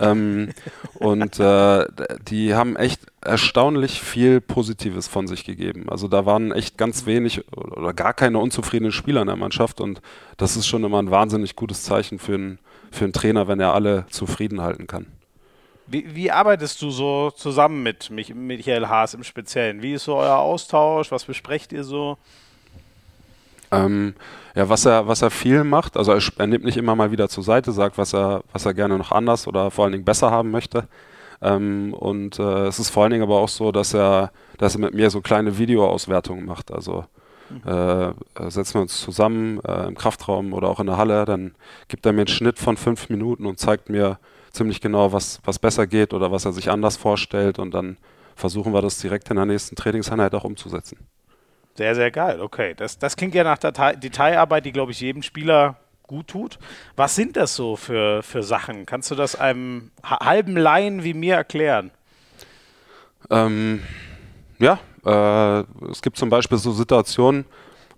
Ähm, 0.00 0.50
und 0.94 1.38
äh, 1.38 1.86
die 2.26 2.54
haben 2.54 2.74
echt 2.74 3.00
erstaunlich 3.24 4.00
viel 4.00 4.40
Positives 4.40 5.08
von 5.08 5.26
sich 5.26 5.44
gegeben. 5.44 5.88
Also 5.88 6.08
da 6.08 6.26
waren 6.26 6.52
echt 6.52 6.78
ganz 6.78 7.06
wenig 7.06 7.44
oder 7.54 7.92
gar 7.92 8.14
keine 8.14 8.38
unzufriedenen 8.38 8.92
Spieler 8.92 9.22
in 9.22 9.26
der 9.26 9.36
Mannschaft 9.36 9.80
und 9.80 10.00
das 10.36 10.56
ist 10.56 10.66
schon 10.66 10.84
immer 10.84 11.00
ein 11.00 11.10
wahnsinnig 11.10 11.56
gutes 11.56 11.82
Zeichen 11.82 12.18
für 12.18 12.34
einen, 12.34 12.58
für 12.90 13.04
einen 13.04 13.12
Trainer, 13.12 13.48
wenn 13.48 13.60
er 13.60 13.74
alle 13.74 14.06
zufrieden 14.10 14.60
halten 14.60 14.86
kann. 14.86 15.06
Wie, 15.86 16.14
wie, 16.14 16.30
arbeitest 16.30 16.80
du 16.80 16.90
so 16.90 17.30
zusammen 17.30 17.82
mit 17.82 18.10
Michael 18.10 18.88
Haas 18.88 19.12
im 19.12 19.22
Speziellen? 19.22 19.82
Wie 19.82 19.92
ist 19.92 20.04
so 20.04 20.16
euer 20.16 20.38
Austausch? 20.38 21.12
Was 21.12 21.24
besprecht 21.24 21.72
ihr 21.72 21.84
so? 21.84 22.16
Ähm, 23.70 24.14
ja, 24.54 24.68
was 24.68 24.86
er, 24.86 25.08
was 25.08 25.20
er 25.22 25.30
viel 25.30 25.64
macht, 25.64 25.96
also 25.96 26.12
er, 26.12 26.22
er, 26.38 26.46
nimmt 26.46 26.64
nicht 26.64 26.76
immer 26.76 26.94
mal 26.94 27.10
wieder 27.10 27.28
zur 27.28 27.42
Seite, 27.42 27.72
sagt, 27.72 27.98
was 27.98 28.14
er, 28.14 28.42
was 28.52 28.64
er 28.64 28.74
gerne 28.74 28.96
noch 28.96 29.12
anders 29.12 29.46
oder 29.46 29.70
vor 29.70 29.84
allen 29.84 29.92
Dingen 29.92 30.04
besser 30.04 30.30
haben 30.30 30.50
möchte. 30.50 30.86
Ähm, 31.44 31.92
und 31.92 32.38
äh, 32.38 32.66
es 32.66 32.78
ist 32.78 32.88
vor 32.90 33.02
allen 33.02 33.12
Dingen 33.12 33.22
aber 33.22 33.38
auch 33.38 33.48
so, 33.48 33.70
dass 33.70 33.92
er, 33.92 34.32
dass 34.56 34.74
er 34.74 34.80
mit 34.80 34.94
mir 34.94 35.10
so 35.10 35.20
kleine 35.20 35.58
Videoauswertungen 35.58 36.46
macht. 36.46 36.72
Also 36.72 37.04
mhm. 37.50 37.70
äh, 37.70 38.50
setzen 38.50 38.74
wir 38.74 38.80
uns 38.80 38.98
zusammen 38.98 39.60
äh, 39.60 39.86
im 39.86 39.94
Kraftraum 39.94 40.54
oder 40.54 40.68
auch 40.68 40.80
in 40.80 40.86
der 40.86 40.96
Halle, 40.96 41.26
dann 41.26 41.54
gibt 41.88 42.06
er 42.06 42.12
mir 42.12 42.22
einen 42.22 42.28
Schnitt 42.28 42.58
von 42.58 42.78
fünf 42.78 43.10
Minuten 43.10 43.44
und 43.44 43.58
zeigt 43.58 43.90
mir 43.90 44.18
ziemlich 44.52 44.80
genau, 44.80 45.12
was, 45.12 45.40
was 45.44 45.58
besser 45.58 45.86
geht 45.86 46.14
oder 46.14 46.32
was 46.32 46.46
er 46.46 46.52
sich 46.52 46.70
anders 46.70 46.96
vorstellt 46.96 47.58
und 47.58 47.74
dann 47.74 47.98
versuchen 48.36 48.72
wir 48.72 48.80
das 48.80 48.98
direkt 48.98 49.28
in 49.30 49.36
der 49.36 49.46
nächsten 49.46 49.76
Trainingseinheit 49.76 50.34
auch 50.34 50.44
umzusetzen. 50.44 50.98
Sehr, 51.76 51.94
sehr 51.94 52.10
geil. 52.10 52.40
Okay, 52.40 52.74
das, 52.74 52.98
das 52.98 53.16
klingt 53.16 53.34
ja 53.34 53.44
nach 53.44 53.58
Detail 53.58 53.96
Detailarbeit, 53.96 54.64
die, 54.64 54.72
glaube 54.72 54.92
ich, 54.92 55.00
jedem 55.00 55.22
Spieler 55.22 55.76
gut 56.06 56.28
tut. 56.28 56.58
Was 56.96 57.14
sind 57.14 57.36
das 57.36 57.54
so 57.54 57.76
für, 57.76 58.22
für 58.22 58.42
Sachen? 58.42 58.86
Kannst 58.86 59.10
du 59.10 59.14
das 59.14 59.36
einem 59.36 59.90
halben 60.02 60.56
Laien 60.56 61.02
wie 61.04 61.14
mir 61.14 61.34
erklären? 61.34 61.90
Ähm, 63.30 63.82
ja, 64.58 64.78
äh, 65.04 65.64
es 65.90 66.02
gibt 66.02 66.16
zum 66.16 66.30
Beispiel 66.30 66.58
so 66.58 66.72
Situationen, 66.72 67.46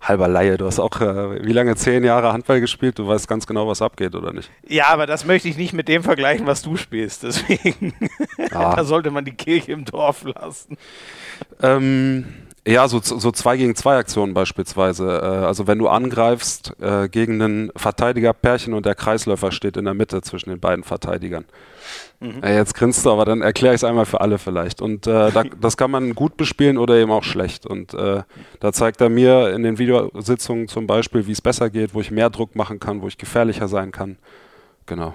halber 0.00 0.28
Laie, 0.28 0.56
du 0.56 0.66
hast 0.66 0.78
auch 0.78 1.00
äh, 1.00 1.44
wie 1.44 1.52
lange 1.52 1.74
zehn 1.74 2.04
Jahre 2.04 2.32
Handball 2.32 2.60
gespielt, 2.60 2.98
du 2.98 3.06
weißt 3.06 3.26
ganz 3.26 3.46
genau, 3.46 3.66
was 3.66 3.82
abgeht, 3.82 4.14
oder 4.14 4.32
nicht? 4.32 4.50
Ja, 4.68 4.88
aber 4.88 5.06
das 5.06 5.24
möchte 5.24 5.48
ich 5.48 5.56
nicht 5.56 5.72
mit 5.72 5.88
dem 5.88 6.02
vergleichen, 6.02 6.46
was 6.46 6.62
du 6.62 6.76
spielst, 6.76 7.24
deswegen 7.24 7.94
ah. 8.52 8.74
da 8.76 8.84
sollte 8.84 9.10
man 9.10 9.24
die 9.24 9.34
Kirche 9.34 9.72
im 9.72 9.84
Dorf 9.84 10.24
lassen. 10.24 10.76
Ähm, 11.62 12.26
ja, 12.66 12.88
so, 12.88 13.00
so 13.00 13.30
zwei 13.30 13.56
gegen 13.56 13.76
zwei 13.76 13.96
Aktionen 13.96 14.34
beispielsweise. 14.34 15.20
Äh, 15.22 15.46
also 15.46 15.66
wenn 15.66 15.78
du 15.78 15.88
angreifst 15.88 16.72
äh, 16.80 17.08
gegen 17.08 17.40
einen 17.40 17.72
Verteidigerpärchen 17.76 18.74
und 18.74 18.84
der 18.84 18.96
Kreisläufer 18.96 19.52
steht 19.52 19.76
in 19.76 19.84
der 19.84 19.94
Mitte 19.94 20.20
zwischen 20.22 20.50
den 20.50 20.58
beiden 20.58 20.82
Verteidigern. 20.82 21.44
Mhm. 22.18 22.42
Äh, 22.42 22.56
jetzt 22.56 22.74
grinst 22.74 23.06
du, 23.06 23.12
aber 23.12 23.24
dann 23.24 23.40
erkläre 23.40 23.74
ich 23.74 23.80
es 23.80 23.84
einmal 23.84 24.04
für 24.04 24.20
alle 24.20 24.38
vielleicht. 24.38 24.82
Und 24.82 25.06
äh, 25.06 25.30
da, 25.30 25.44
das 25.60 25.76
kann 25.76 25.92
man 25.92 26.14
gut 26.14 26.36
bespielen 26.36 26.76
oder 26.76 26.96
eben 26.96 27.12
auch 27.12 27.24
schlecht. 27.24 27.66
Und 27.66 27.94
äh, 27.94 28.22
da 28.58 28.72
zeigt 28.72 29.00
er 29.00 29.10
mir 29.10 29.50
in 29.50 29.62
den 29.62 29.78
Videositzungen 29.78 30.66
zum 30.66 30.88
Beispiel, 30.88 31.26
wie 31.28 31.32
es 31.32 31.40
besser 31.40 31.70
geht, 31.70 31.94
wo 31.94 32.00
ich 32.00 32.10
mehr 32.10 32.30
Druck 32.30 32.56
machen 32.56 32.80
kann, 32.80 33.00
wo 33.00 33.06
ich 33.06 33.16
gefährlicher 33.16 33.68
sein 33.68 33.92
kann. 33.92 34.18
Genau. 34.86 35.14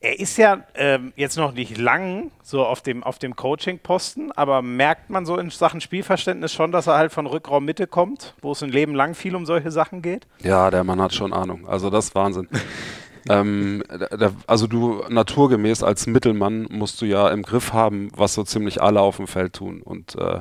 Er 0.00 0.20
ist 0.20 0.36
ja 0.36 0.64
ähm, 0.74 1.12
jetzt 1.16 1.36
noch 1.36 1.52
nicht 1.52 1.78
lang 1.78 2.30
so 2.42 2.64
auf 2.64 2.82
dem, 2.82 3.02
auf 3.02 3.18
dem 3.18 3.34
Coaching-Posten, 3.34 4.32
aber 4.32 4.62
merkt 4.62 5.10
man 5.10 5.24
so 5.24 5.36
in 5.36 5.50
Sachen 5.50 5.80
Spielverständnis 5.80 6.52
schon, 6.52 6.72
dass 6.72 6.86
er 6.86 6.96
halt 6.96 7.12
von 7.12 7.26
Rückraum 7.26 7.64
Mitte 7.64 7.86
kommt, 7.86 8.34
wo 8.42 8.52
es 8.52 8.62
ein 8.62 8.70
Leben 8.70 8.94
lang 8.94 9.14
viel 9.14 9.34
um 9.34 9.46
solche 9.46 9.70
Sachen 9.70 10.02
geht? 10.02 10.26
Ja, 10.42 10.70
der 10.70 10.84
Mann 10.84 11.00
hat 11.00 11.14
schon 11.14 11.32
Ahnung. 11.32 11.66
Also 11.66 11.90
das 11.90 12.06
ist 12.06 12.14
Wahnsinn. 12.14 12.48
ähm, 13.28 13.82
der, 13.88 14.32
also 14.46 14.66
du 14.66 15.02
naturgemäß 15.08 15.82
als 15.82 16.06
Mittelmann 16.06 16.66
musst 16.70 17.00
du 17.00 17.06
ja 17.06 17.30
im 17.30 17.42
Griff 17.42 17.72
haben, 17.72 18.10
was 18.14 18.34
so 18.34 18.42
ziemlich 18.42 18.82
alle 18.82 19.00
auf 19.00 19.16
dem 19.16 19.26
Feld 19.26 19.54
tun. 19.54 19.82
Und 19.82 20.14
äh, 20.16 20.40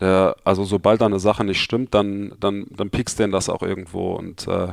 der, 0.00 0.36
also 0.44 0.64
sobald 0.64 1.00
da 1.00 1.06
eine 1.06 1.18
Sache 1.18 1.44
nicht 1.44 1.60
stimmt, 1.60 1.94
dann, 1.94 2.32
dann, 2.38 2.66
dann 2.70 2.90
piekst 2.90 3.18
den 3.18 3.32
das 3.32 3.48
auch 3.48 3.62
irgendwo. 3.62 4.12
Und 4.14 4.46
äh, 4.46 4.68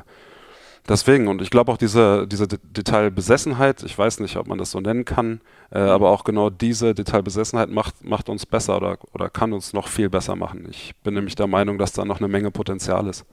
Deswegen, 0.88 1.28
und 1.28 1.42
ich 1.42 1.50
glaube 1.50 1.72
auch 1.72 1.78
diese, 1.78 2.28
diese 2.28 2.48
Detailbesessenheit, 2.48 3.82
ich 3.82 3.98
weiß 3.98 4.20
nicht, 4.20 4.38
ob 4.38 4.48
man 4.48 4.60
das 4.60 4.70
so 4.70 4.80
nennen 4.80 5.04
kann, 5.04 5.42
äh, 5.72 5.82
mhm. 5.82 5.90
aber 5.90 6.10
auch 6.12 6.24
genau 6.24 6.52
diese 6.52 6.94
Detailbesessenheit 6.94 7.70
macht, 7.70 8.04
macht 8.04 8.30
uns 8.30 8.46
besser 8.46 8.78
oder, 8.78 8.98
oder 9.14 9.30
kann 9.30 9.52
uns 9.52 9.74
noch 9.74 9.88
viel 9.88 10.10
besser 10.10 10.36
machen. 10.36 10.68
Ich 10.70 10.94
bin 11.04 11.16
nämlich 11.16 11.36
der 11.36 11.48
Meinung, 11.48 11.80
dass 11.80 11.94
da 11.94 12.06
noch 12.06 12.20
eine 12.20 12.28
Menge 12.28 12.52
Potenzial 12.52 13.08
ist. 13.08 13.26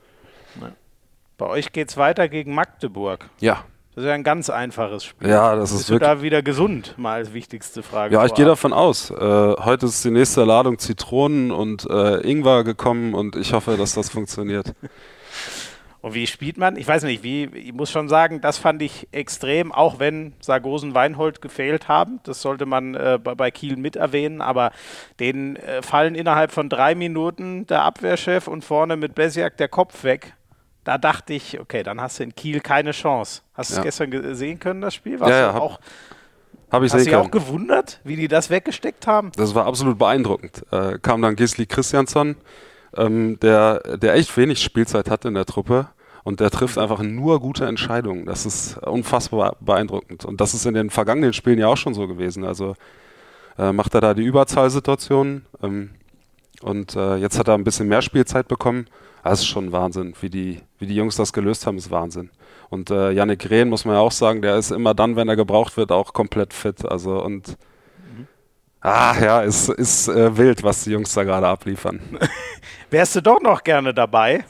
Bei 1.36 1.46
euch 1.46 1.72
geht 1.72 1.90
es 1.90 1.96
weiter 1.96 2.28
gegen 2.28 2.54
Magdeburg. 2.54 3.28
Ja, 3.40 3.64
Das 3.94 4.04
ist 4.04 4.08
ja 4.08 4.14
ein 4.14 4.24
ganz 4.24 4.48
einfaches 4.48 5.04
Spiel. 5.04 5.28
Ja, 5.28 5.54
das 5.54 5.72
ist 5.72 5.78
Bist 5.78 5.88
du 5.90 5.94
wirklich. 5.94 6.08
da 6.08 6.22
wieder 6.22 6.42
gesund? 6.42 6.94
Mal 6.96 7.14
als 7.14 7.34
wichtigste 7.34 7.82
Frage. 7.82 8.14
Ja, 8.14 8.24
ich 8.24 8.32
gehe 8.32 8.46
davon 8.46 8.72
aus. 8.72 9.10
Äh, 9.10 9.14
heute 9.16 9.86
ist 9.86 10.02
die 10.04 10.10
nächste 10.10 10.44
Ladung 10.44 10.78
Zitronen 10.78 11.50
und 11.50 11.84
äh, 11.90 12.20
Ingwer 12.20 12.64
gekommen 12.64 13.12
und 13.14 13.36
ich 13.36 13.52
hoffe, 13.52 13.76
dass 13.76 13.92
das 13.92 14.08
funktioniert. 14.08 14.72
Und 16.02 16.14
wie 16.14 16.26
spielt 16.26 16.58
man? 16.58 16.76
Ich 16.76 16.86
weiß 16.88 17.04
nicht, 17.04 17.22
wie, 17.22 17.44
ich 17.44 17.72
muss 17.72 17.90
schon 17.90 18.08
sagen, 18.08 18.40
das 18.40 18.58
fand 18.58 18.82
ich 18.82 19.06
extrem, 19.12 19.70
auch 19.70 20.00
wenn 20.00 20.34
Sargosen 20.40 20.94
Weinhold 20.96 21.40
gefehlt 21.40 21.86
haben. 21.86 22.18
Das 22.24 22.42
sollte 22.42 22.66
man 22.66 22.94
äh, 22.96 23.18
bei, 23.22 23.50
Kiel 23.52 23.76
mit 23.76 23.94
erwähnen, 23.94 24.40
aber 24.40 24.72
den 25.20 25.54
äh, 25.56 25.80
fallen 25.80 26.16
innerhalb 26.16 26.50
von 26.50 26.68
drei 26.68 26.96
Minuten 26.96 27.66
der 27.68 27.82
Abwehrchef 27.82 28.48
und 28.48 28.64
vorne 28.64 28.96
mit 28.96 29.14
Blesiak 29.14 29.56
der 29.58 29.68
Kopf 29.68 30.02
weg. 30.02 30.34
Da 30.82 30.98
dachte 30.98 31.32
ich, 31.34 31.60
okay, 31.60 31.84
dann 31.84 32.00
hast 32.00 32.18
du 32.18 32.24
in 32.24 32.34
Kiel 32.34 32.58
keine 32.60 32.90
Chance. 32.90 33.42
Hast 33.54 33.70
du 33.70 33.74
Ja. 33.76 33.80
es 33.80 33.84
gestern 33.84 34.10
ge- 34.10 34.34
sehen 34.34 34.58
können, 34.58 34.80
das 34.80 34.94
Spiel? 34.94 35.20
Warst 35.20 35.30
Ja, 35.30 35.38
ja, 35.38 35.54
hab- 35.54 35.62
auch, 35.62 35.78
Habe 36.72 36.86
ich 36.86 36.92
hast 36.92 37.06
dich 37.06 37.14
auch 37.14 37.30
gewundert, 37.30 38.00
wie 38.02 38.16
die 38.16 38.26
das 38.26 38.50
weggesteckt 38.50 39.06
haben? 39.06 39.30
Das 39.36 39.54
war 39.54 39.66
absolut 39.66 39.98
beeindruckend. 39.98 40.64
Äh, 40.72 40.98
kam 41.00 41.22
dann 41.22 41.36
Gisli 41.36 41.66
Christiansson, 41.66 42.34
ähm, 42.96 43.38
der, 43.40 43.98
der 43.98 44.14
echt 44.14 44.36
wenig 44.36 44.62
Spielzeit 44.62 45.10
hatte 45.10 45.28
in 45.28 45.34
der 45.34 45.46
Truppe 45.46 45.88
und 46.24 46.40
der 46.40 46.50
trifft 46.50 46.78
einfach 46.78 47.02
nur 47.02 47.40
gute 47.40 47.66
Entscheidungen. 47.66 48.26
Das 48.26 48.46
ist 48.46 48.78
unfassbar 48.78 49.56
beeindruckend. 49.60 50.24
Und 50.24 50.40
das 50.40 50.54
ist 50.54 50.66
in 50.66 50.74
den 50.74 50.90
vergangenen 50.90 51.32
Spielen 51.32 51.58
ja 51.58 51.68
auch 51.68 51.76
schon 51.76 51.94
so 51.94 52.06
gewesen. 52.06 52.44
Also 52.44 52.74
äh, 53.58 53.72
macht 53.72 53.94
er 53.94 54.00
da 54.00 54.14
die 54.14 54.24
Überzahlsituationen 54.24 55.44
ähm, 55.62 55.90
und 56.62 56.94
äh, 56.96 57.16
jetzt 57.16 57.38
hat 57.38 57.48
er 57.48 57.54
ein 57.54 57.64
bisschen 57.64 57.88
mehr 57.88 58.02
Spielzeit 58.02 58.48
bekommen. 58.48 58.86
Das 59.24 59.40
ist 59.40 59.46
schon 59.46 59.72
Wahnsinn, 59.72 60.14
wie 60.20 60.30
die, 60.30 60.60
wie 60.78 60.86
die 60.86 60.96
Jungs 60.96 61.16
das 61.16 61.32
gelöst 61.32 61.66
haben, 61.66 61.78
ist 61.78 61.90
Wahnsinn. 61.90 62.30
Und 62.70 62.90
äh, 62.90 63.12
Yannick 63.12 63.50
Rehn, 63.50 63.68
muss 63.68 63.84
man 63.84 63.96
ja 63.96 64.00
auch 64.00 64.12
sagen, 64.12 64.42
der 64.42 64.56
ist 64.56 64.70
immer 64.70 64.94
dann, 64.94 65.14
wenn 65.14 65.28
er 65.28 65.36
gebraucht 65.36 65.76
wird, 65.76 65.92
auch 65.92 66.12
komplett 66.12 66.52
fit. 66.54 66.84
Also 66.84 67.22
und 67.22 67.56
Ah 68.82 69.14
ja, 69.20 69.44
es 69.44 69.68
ist 69.68 70.08
äh, 70.08 70.36
wild, 70.36 70.62
was 70.64 70.82
die 70.82 70.90
Jungs 70.90 71.14
da 71.14 71.22
gerade 71.22 71.46
abliefern. 71.46 72.00
Wärst 72.90 73.14
du 73.14 73.22
doch 73.22 73.40
noch 73.40 73.62
gerne 73.62 73.94
dabei? 73.94 74.44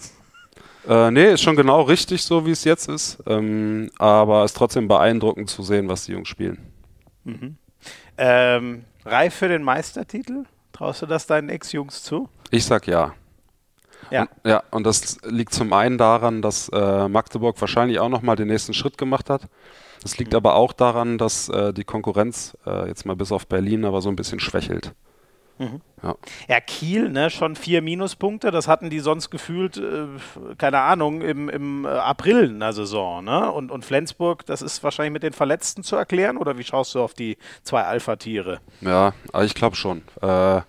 äh, 0.89 1.11
nee, 1.11 1.35
ist 1.35 1.43
schon 1.43 1.55
genau 1.55 1.83
richtig 1.83 2.23
so, 2.23 2.47
wie 2.47 2.51
es 2.51 2.65
jetzt 2.65 2.89
ist. 2.89 3.19
Ähm, 3.27 3.91
aber 3.99 4.45
ist 4.45 4.57
trotzdem 4.57 4.89
beeindruckend 4.89 5.51
zu 5.51 5.63
sehen, 5.63 5.89
was 5.89 6.07
die 6.07 6.13
Jungs 6.13 6.29
spielen. 6.29 6.59
Ähm, 8.17 8.85
reif 9.05 9.35
für 9.35 9.49
den 9.49 9.63
Meistertitel? 9.63 10.45
Traust 10.73 11.03
du 11.03 11.07
das 11.07 11.27
deinen 11.27 11.51
Ex-Jungs 11.51 12.03
zu? 12.03 12.29
Ich 12.51 12.65
sag 12.65 12.87
ja. 12.87 13.13
Ja. 14.11 14.23
Und, 14.23 14.31
ja, 14.45 14.63
und 14.71 14.85
das 14.85 15.19
liegt 15.25 15.53
zum 15.55 15.73
einen 15.73 15.99
daran, 15.99 16.43
dass 16.43 16.69
äh, 16.71 17.09
Magdeburg 17.09 17.61
wahrscheinlich 17.61 17.99
auch 17.99 18.09
nochmal 18.09 18.37
den 18.37 18.49
nächsten 18.49 18.75
Schritt 18.75 18.97
gemacht 18.99 19.31
hat. 19.31 19.43
Es 20.05 20.19
liegt 20.19 20.35
aber 20.35 20.55
auch 20.55 20.73
daran, 20.73 21.19
dass 21.19 21.49
äh, 21.49 21.73
die 21.73 21.85
Konkurrenz, 21.85 22.57
äh, 22.67 22.89
jetzt 22.89 23.07
mal 23.07 23.17
bis 23.17 23.33
auf 23.33 23.47
Berlin, 23.47 23.85
aber 23.85 24.01
so 24.01 24.09
ein 24.09 24.17
bisschen 24.17 24.41
schwächelt. 24.41 24.95
Ja. 26.03 26.17
Ja, 26.49 26.61
Kiel, 26.61 27.09
ne, 27.11 27.31
schon 27.31 27.57
vier 27.57 27.83
Minuspunkte. 27.83 28.51
Das 28.51 28.67
hatten 28.69 28.91
die 28.91 28.99
sonst 29.01 29.31
gefühlt, 29.31 29.77
äh, 29.77 30.07
keine 30.59 30.81
Ahnung, 30.81 31.23
im, 31.23 31.49
im 31.49 31.85
äh, 31.85 31.89
April 31.89 32.45
in 32.45 32.61
der 32.61 32.73
Saison. 32.73 33.25
Ne? 33.25 33.51
Und, 33.53 33.71
und 33.71 33.85
Flensburg, 33.85 34.45
das 34.47 34.63
ist 34.63 34.83
wahrscheinlich 34.83 35.13
mit 35.13 35.23
den 35.23 35.33
Verletzten 35.33 35.83
zu 35.83 35.97
erklären. 35.97 36.37
Oder 36.37 36.59
wie 36.59 36.65
schaust 36.65 36.95
du 36.95 37.01
auf 37.01 37.15
die 37.15 37.37
zwei 37.63 37.85
Alpha-Tiere? 37.85 38.61
Ja, 38.81 39.15
aber 39.33 39.45
ich 39.45 39.55
glaube 39.55 39.77
schon. 39.77 40.03
Äh, 40.21 40.63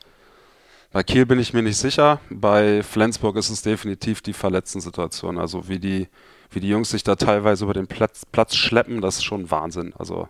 bei 0.92 1.04
Kiel 1.04 1.26
bin 1.26 1.40
ich 1.40 1.54
mir 1.54 1.64
nicht 1.64 1.78
sicher. 1.78 2.20
Bei 2.30 2.84
Flensburg 2.84 3.36
ist 3.38 3.50
es 3.50 3.64
definitiv 3.64 4.22
die 4.22 4.34
Verletzten-Situation. 4.34 5.40
Also 5.40 5.68
wie 5.68 5.80
die, 5.80 6.08
wie 6.56 6.60
die 6.60 6.70
Jungs 6.70 6.90
sich 6.90 7.04
da 7.04 7.16
teilweise 7.16 7.64
über 7.66 7.74
den 7.74 7.88
Platz, 7.88 8.26
Platz 8.26 8.56
schleppen, 8.56 9.02
das 9.02 9.18
ist 9.18 9.24
schon 9.24 9.50
Wahnsinn. 9.52 9.94
Also 9.98 10.28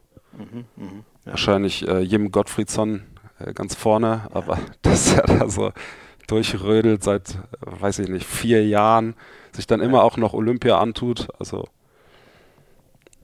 wahrscheinlich 1.26 1.88
äh, 1.88 2.00
Jim 2.00 2.32
Gottfriedsson 2.32 3.04
äh, 3.40 3.54
ganz 3.54 3.76
vorne, 3.76 4.28
aber 4.32 4.60
dass 4.82 5.14
er 5.14 5.24
da 5.24 5.50
so 5.50 5.72
durchrödelt 6.28 7.04
seit, 7.04 7.32
äh, 7.32 7.36
weiß 7.62 8.00
ich 8.00 8.10
nicht, 8.10 8.26
vier 8.26 8.66
Jahren, 8.66 9.16
sich 9.52 9.68
dann 9.68 9.82
immer 9.82 10.04
auch 10.04 10.18
noch 10.18 10.34
Olympia 10.34 10.80
antut. 10.80 11.28
Also 11.40 11.68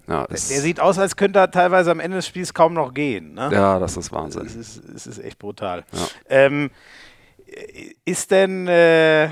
ja, 0.07 0.25
Der 0.25 0.35
ist, 0.35 0.47
sieht 0.49 0.79
aus, 0.79 0.97
als 0.97 1.15
könnte 1.15 1.39
er 1.39 1.51
teilweise 1.51 1.91
am 1.91 1.99
Ende 1.99 2.17
des 2.17 2.25
Spiels 2.27 2.53
kaum 2.53 2.73
noch 2.73 2.93
gehen. 2.93 3.33
Ne? 3.35 3.49
ja, 3.51 3.77
das 3.79 3.91
ist 3.95 4.07
Es 4.07 4.11
Wahnsinn. 4.11 4.45
ist, 4.45 4.83
es 4.83 5.07
ist 5.07 5.19
echt 5.19 5.37
brutal. 5.37 5.85
Ja. 5.91 6.07
Ähm, 6.29 6.71
ist 8.05 8.31
denn, 8.31 8.67
äh, 8.67 9.25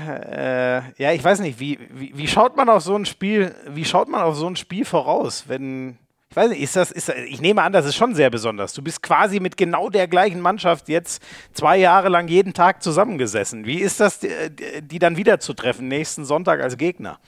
äh, 0.78 0.82
ja, 0.96 1.12
ich 1.12 1.22
weiß 1.22 1.40
nicht, 1.40 1.60
wie, 1.60 1.78
wie, 1.90 2.12
wie 2.16 2.28
schaut 2.28 2.56
man 2.56 2.68
auf 2.68 2.82
so 2.82 2.96
ein 2.96 3.06
Spiel, 3.06 3.54
wie 3.68 3.84
schaut 3.84 4.08
man 4.08 4.22
auf 4.22 4.36
so 4.36 4.46
ein 4.46 4.56
Spiel 4.56 4.84
voraus, 4.84 5.44
wenn, 5.48 5.98
ich 6.30 6.36
weiß 6.36 6.50
nicht, 6.50 6.62
ist 6.62 6.76
das, 6.76 6.90
ist 6.90 7.08
ich 7.08 7.40
nehme 7.40 7.62
an, 7.62 7.72
das 7.72 7.86
ist 7.86 7.96
schon 7.96 8.14
sehr 8.14 8.30
besonders. 8.30 8.74
Du 8.74 8.82
bist 8.82 9.02
quasi 9.02 9.40
mit 9.40 9.56
genau 9.56 9.88
der 9.88 10.08
gleichen 10.08 10.40
Mannschaft 10.40 10.88
jetzt 10.88 11.22
zwei 11.54 11.78
Jahre 11.78 12.08
lang 12.08 12.28
jeden 12.28 12.52
Tag 12.52 12.82
zusammengesessen. 12.82 13.64
Wie 13.66 13.78
ist 13.78 14.00
das, 14.00 14.20
die, 14.20 14.30
die 14.82 14.98
dann 14.98 15.16
wieder 15.16 15.40
zu 15.40 15.54
treffen, 15.54 15.88
nächsten 15.88 16.24
Sonntag 16.24 16.60
als 16.60 16.76
Gegner? 16.76 17.18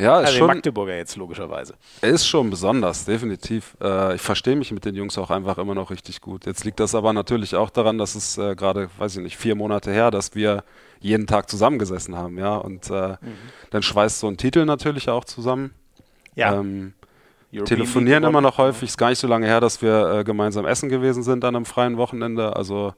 Ja, 0.00 0.20
ist 0.20 0.26
Also 0.26 0.32
die 0.32 0.38
schon, 0.38 0.46
Magdeburger 0.46 0.96
jetzt 0.96 1.16
logischerweise. 1.16 1.74
Er 2.00 2.10
ist 2.10 2.26
schon 2.26 2.50
besonders, 2.50 3.04
definitiv. 3.04 3.76
Äh, 3.80 4.14
ich 4.14 4.20
verstehe 4.20 4.56
mich 4.56 4.72
mit 4.72 4.84
den 4.84 4.94
Jungs 4.94 5.18
auch 5.18 5.30
einfach 5.30 5.58
immer 5.58 5.74
noch 5.74 5.90
richtig 5.90 6.20
gut. 6.20 6.46
Jetzt 6.46 6.64
liegt 6.64 6.80
das 6.80 6.94
aber 6.94 7.12
natürlich 7.12 7.54
auch 7.54 7.70
daran, 7.70 7.98
dass 7.98 8.14
es 8.14 8.38
äh, 8.38 8.54
gerade, 8.54 8.88
weiß 8.98 9.16
ich 9.16 9.22
nicht, 9.22 9.36
vier 9.36 9.54
Monate 9.54 9.92
her, 9.92 10.10
dass 10.10 10.34
wir 10.34 10.64
jeden 11.00 11.26
Tag 11.26 11.48
zusammengesessen 11.50 12.16
haben, 12.16 12.38
ja. 12.38 12.56
Und 12.56 12.90
äh, 12.90 13.16
dann 13.70 13.82
schweißt 13.82 14.20
so 14.20 14.28
ein 14.28 14.36
Titel 14.36 14.64
natürlich 14.64 15.08
auch 15.08 15.24
zusammen. 15.24 15.74
Ja. 16.34 16.54
Ähm, 16.54 16.94
telefonieren 17.64 18.24
immer 18.24 18.40
noch 18.40 18.58
häufig. 18.58 18.90
Ist 18.90 18.98
gar 18.98 19.10
nicht 19.10 19.18
so 19.18 19.26
lange 19.26 19.46
her, 19.46 19.60
dass 19.60 19.82
wir 19.82 20.18
äh, 20.20 20.24
gemeinsam 20.24 20.66
essen 20.66 20.88
gewesen 20.88 21.22
sind 21.22 21.44
an 21.44 21.56
einem 21.56 21.64
freien 21.64 21.96
Wochenende. 21.96 22.54
Also 22.54 22.94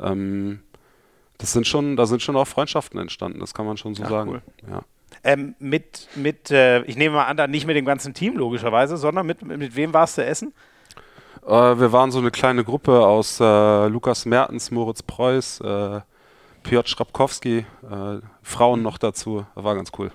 ähm, 0.00 0.60
das 1.38 1.52
sind 1.52 1.66
schon, 1.66 1.96
da 1.96 2.06
sind 2.06 2.22
schon 2.22 2.36
auch 2.36 2.46
Freundschaften 2.46 3.00
entstanden, 3.00 3.40
das 3.40 3.54
kann 3.54 3.66
man 3.66 3.76
schon 3.76 3.94
so 3.94 4.04
Ach, 4.04 4.10
sagen. 4.10 4.30
cool. 4.30 4.42
Ja. 4.68 4.82
Ähm, 5.24 5.54
mit, 5.60 6.08
mit 6.16 6.50
äh, 6.50 6.82
ich 6.82 6.96
nehme 6.96 7.14
mal 7.16 7.26
an, 7.26 7.36
dann 7.36 7.50
nicht 7.50 7.66
mit 7.66 7.76
dem 7.76 7.84
ganzen 7.84 8.12
Team 8.12 8.36
logischerweise, 8.36 8.96
sondern 8.96 9.24
mit, 9.26 9.42
mit, 9.44 9.76
wem 9.76 9.94
warst 9.94 10.18
du 10.18 10.24
essen? 10.24 10.52
Äh, 11.46 11.50
wir 11.50 11.92
waren 11.92 12.10
so 12.10 12.18
eine 12.18 12.30
kleine 12.30 12.64
Gruppe 12.64 13.06
aus 13.06 13.38
äh, 13.40 13.86
Lukas 13.86 14.26
Mertens, 14.26 14.70
Moritz 14.70 15.02
Preuß, 15.02 15.60
äh, 15.60 16.00
Piotr 16.64 16.88
Schrapkowski, 16.88 17.58
äh, 17.58 18.18
Frauen 18.42 18.82
noch 18.82 18.98
dazu. 18.98 19.46
War 19.54 19.74
ganz 19.76 19.90
cool. 19.98 20.10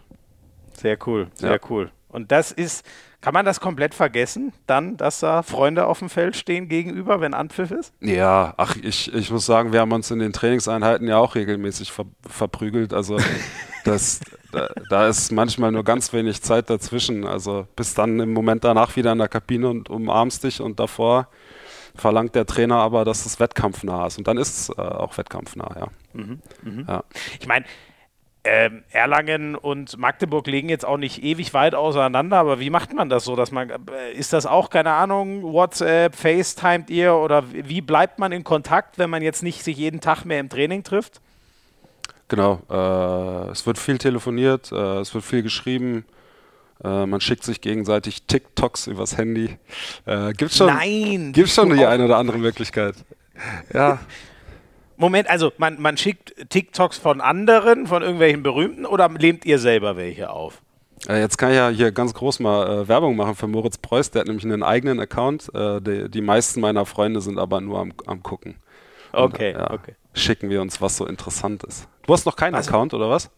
Sehr 0.73 0.97
cool, 1.07 1.27
sehr 1.35 1.53
Ja. 1.53 1.59
cool. 1.69 1.91
Und 2.09 2.31
das 2.31 2.51
ist, 2.51 2.85
kann 3.21 3.33
man 3.33 3.45
das 3.45 3.59
komplett 3.59 3.93
vergessen, 3.93 4.53
dann, 4.65 4.95
dass 4.97 5.19
da 5.19 5.43
Freunde 5.43 5.85
auf 5.87 5.99
dem 5.99 6.09
Feld 6.09 6.35
stehen 6.35 6.69
gegenüber, 6.69 7.19
wenn 7.19 7.33
Anpfiff 7.33 7.71
ist? 7.71 7.93
Ja, 7.99 8.53
ach, 8.57 8.75
ich, 8.81 9.13
ich 9.13 9.29
muss 9.29 9.45
sagen, 9.45 9.73
wir 9.73 9.81
haben 9.81 9.91
uns 9.91 10.09
in 10.11 10.19
den 10.19 10.31
Trainingseinheiten 10.33 11.07
ja 11.07 11.17
auch 11.17 11.35
regelmäßig 11.35 11.91
ver 11.91 12.05
verprügelt. 12.27 12.93
Also 12.93 13.17
das, 13.83 14.21
da, 14.51 14.69
da 14.89 15.07
ist 15.07 15.31
manchmal 15.31 15.71
nur 15.71 15.83
ganz 15.83 16.13
wenig 16.13 16.41
Zeit 16.41 16.69
dazwischen. 16.69 17.25
Also 17.25 17.67
bis 17.75 17.93
dann 17.93 18.19
im 18.19 18.33
Moment 18.33 18.63
danach 18.63 18.95
wieder 18.95 19.11
in 19.11 19.17
der 19.19 19.27
Kabine 19.27 19.69
und 19.69 19.89
umarmst 19.89 20.43
dich 20.43 20.61
und 20.61 20.79
davor 20.79 21.27
verlangt 21.95 22.35
der 22.35 22.45
Trainer 22.45 22.75
aber, 22.75 23.05
dass 23.05 23.25
es 23.25 23.39
wettkampfnah 23.39 24.07
ist. 24.07 24.17
Und 24.17 24.27
dann 24.27 24.37
ist 24.37 24.57
es 24.57 24.77
äh, 24.77 24.81
auch 24.81 25.17
wettkampfnah, 25.17 25.75
ja. 25.79 25.87
ja. 26.87 27.03
Ich 27.39 27.47
meine, 27.47 27.65
ähm, 28.43 28.83
Erlangen 28.91 29.55
und 29.55 29.97
Magdeburg 29.97 30.47
liegen 30.47 30.69
jetzt 30.69 30.85
auch 30.85 30.97
nicht 30.97 31.21
ewig 31.21 31.53
weit 31.53 31.75
auseinander, 31.75 32.37
aber 32.37 32.59
wie 32.59 32.69
macht 32.69 32.93
man 32.93 33.09
das 33.09 33.25
so, 33.25 33.35
dass 33.35 33.51
man, 33.51 33.69
äh, 33.69 34.13
ist 34.13 34.31
das 34.31 34.45
auch, 34.45 34.69
keine 34.69 34.91
Ahnung, 34.91 35.43
WhatsApp, 35.43 36.15
FaceTimet 36.15 36.89
ihr 36.89 37.13
oder 37.15 37.43
wie 37.51 37.81
bleibt 37.81 38.19
man 38.19 38.31
in 38.31 38.43
Kontakt, 38.43 38.97
wenn 38.99 39.09
man 39.09 39.21
jetzt 39.21 39.43
nicht 39.43 39.63
sich 39.63 39.77
jeden 39.77 39.99
Tag 39.99 40.23
mehr 40.23 40.39
im 40.39 40.49
Training 40.49 40.83
trifft? 40.83 41.19
Genau, 42.29 42.61
äh, 42.69 43.51
es 43.51 43.65
wird 43.65 43.77
viel 43.77 43.97
telefoniert, 43.97 44.71
äh, 44.71 44.99
es 44.99 45.13
wird 45.13 45.23
viel 45.23 45.43
geschrieben, 45.43 46.05
äh, 46.83 47.05
man 47.05 47.21
schickt 47.21 47.43
sich 47.43 47.61
gegenseitig 47.61 48.23
TikToks 48.23 48.87
übers 48.87 49.17
Handy. 49.17 49.57
Äh, 50.05 50.33
gibt's 50.33 50.57
schon, 50.57 50.67
Nein! 50.67 51.31
gibt's 51.33 51.55
schon 51.55 51.69
die 51.75 51.85
auch- 51.85 51.89
eine 51.89 52.05
oder 52.05 52.17
andere 52.17 52.37
Möglichkeit. 52.37 52.95
Ja, 53.73 53.99
Moment, 54.97 55.29
also 55.29 55.53
man, 55.57 55.79
man 55.79 55.95
schickt 55.95 56.33
TikToks 56.49 56.97
von 56.97 57.21
anderen, 57.21 57.85
von 57.87 58.01
irgendwelchen 58.01 58.41
Berühmten 58.43 58.85
oder 58.85 59.07
nehmt 59.09 59.45
ihr 59.45 59.59
selber 59.59 59.95
welche 59.95 60.29
auf? 60.31 60.61
äh, 61.07 61.19
jetzt 61.21 61.37
kann 61.37 61.51
ich 61.51 61.55
ja 61.55 61.69
hier 61.69 61.91
ganz 61.91 62.13
groß 62.15 62.39
mal 62.39 62.67
äh, 62.81 62.87
Werbung 62.87 63.15
machen 63.15 63.35
für 63.35 63.47
Moritz 63.47 63.77
Preuß, 63.77 64.11
der 64.11 64.21
hat 64.21 64.27
nämlich 64.27 64.43
einen 64.43 64.63
eigenen 64.63 64.99
Account. 64.99 65.49
Äh, 65.53 65.79
die, 65.81 66.09
die 66.09 66.21
meisten 66.21 66.59
meiner 66.59 66.85
Freunde 66.87 67.21
sind 67.21 67.37
aber 67.37 67.61
nur 67.61 67.79
am, 67.79 67.93
am 68.07 68.21
Gucken. 68.23 68.55
Und, 69.13 69.21
Okay, 69.21 69.53
ja, 69.53 69.71
okay. 69.71 69.93
Schicken 70.13 70.49
wir 70.49 70.61
uns, 70.61 70.81
was 70.81 70.97
so 70.97 71.05
interessant 71.05 71.63
ist. 71.63 71.87
Du 72.07 72.13
hast 72.13 72.25
noch 72.25 72.35
keinen 72.35 72.55
Also- 72.55 72.69
Account, 72.69 72.93
oder 72.95 73.09
was? 73.09 73.29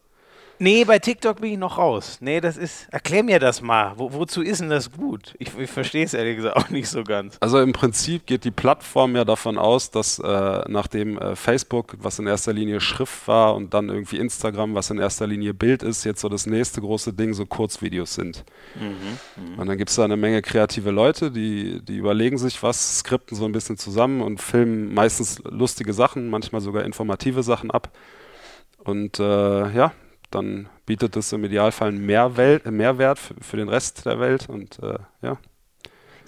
Nee, 0.62 0.84
bei 0.84 1.00
TikTok 1.00 1.40
bin 1.40 1.54
ich 1.54 1.58
noch 1.58 1.78
raus. 1.78 2.18
Nee, 2.20 2.42
das 2.42 2.58
ist. 2.58 2.90
Erklär 2.92 3.24
mir 3.24 3.40
das 3.40 3.62
mal. 3.62 3.94
Wo, 3.96 4.12
wozu 4.12 4.42
ist 4.42 4.60
denn 4.60 4.70
das 4.70 4.92
gut? 4.92 5.34
Ich, 5.40 5.58
ich 5.58 5.70
verstehe 5.72 6.04
es 6.04 6.14
ehrlich 6.14 6.36
gesagt 6.36 6.58
auch 6.58 6.70
nicht 6.70 6.90
so 6.90 7.06
ganz. 7.06 7.38
Also 7.40 7.62
im 7.62 7.72
Prinzip 7.72 8.26
geht 8.26 8.44
die 8.44 8.52
Plattform 8.52 9.16
ja 9.16 9.24
davon 9.24 9.58
aus, 9.58 9.90
dass 9.90 10.20
äh, 10.20 10.62
nachdem 10.68 11.18
äh, 11.18 11.38
Facebook, 11.38 11.96
was 12.02 12.20
in 12.20 12.28
erster 12.28 12.52
Linie 12.52 12.82
Schrift 12.82 13.26
war, 13.30 13.56
und 13.56 13.74
dann 13.74 13.88
irgendwie 13.88 14.18
Instagram, 14.18 14.76
was 14.76 14.90
in 14.90 14.98
erster 15.00 15.28
Linie 15.28 15.54
Bild 15.54 15.82
ist, 15.82 16.04
jetzt 16.04 16.20
so 16.20 16.28
das 16.28 16.46
nächste 16.46 16.82
große 16.82 17.14
Ding 17.14 17.34
so 17.34 17.46
Kurzvideos 17.46 18.16
sind. 18.16 18.44
Mhm, 18.76 19.54
mh. 19.56 19.62
Und 19.62 19.68
dann 19.68 19.78
gibt 19.78 19.92
es 19.92 19.96
da 19.96 20.04
eine 20.04 20.18
Menge 20.18 20.42
kreative 20.42 20.92
Leute, 20.92 21.32
die, 21.32 21.80
die 21.86 21.96
überlegen 21.96 22.38
sich 22.38 22.62
was, 22.62 23.00
skripten 23.00 23.38
so 23.38 23.46
ein 23.46 23.54
bisschen 23.54 23.78
zusammen 23.78 24.22
und 24.22 24.42
filmen 24.42 24.94
meistens 24.94 25.42
lustige 25.46 25.94
Sachen, 25.94 26.30
manchmal 26.30 26.60
sogar 26.60 26.84
informative 26.84 27.44
Sachen 27.44 27.72
ab. 27.72 27.90
Und 28.84 29.20
äh, 29.20 29.72
ja, 29.72 29.94
dann 30.32 30.70
bietet 30.86 31.16
es 31.16 31.32
im 31.34 31.44
Idealfall 31.44 31.90
einen 31.90 32.06
Mehrwert, 32.06 32.66
Mehrwert 32.66 33.20
für, 33.20 33.36
für, 33.42 33.58
den 33.58 33.70
Rest 33.70 34.06
der 34.06 34.20
Welt 34.20 34.50
und 34.50 34.80
äh, 34.80 34.98
ja. 35.22 35.38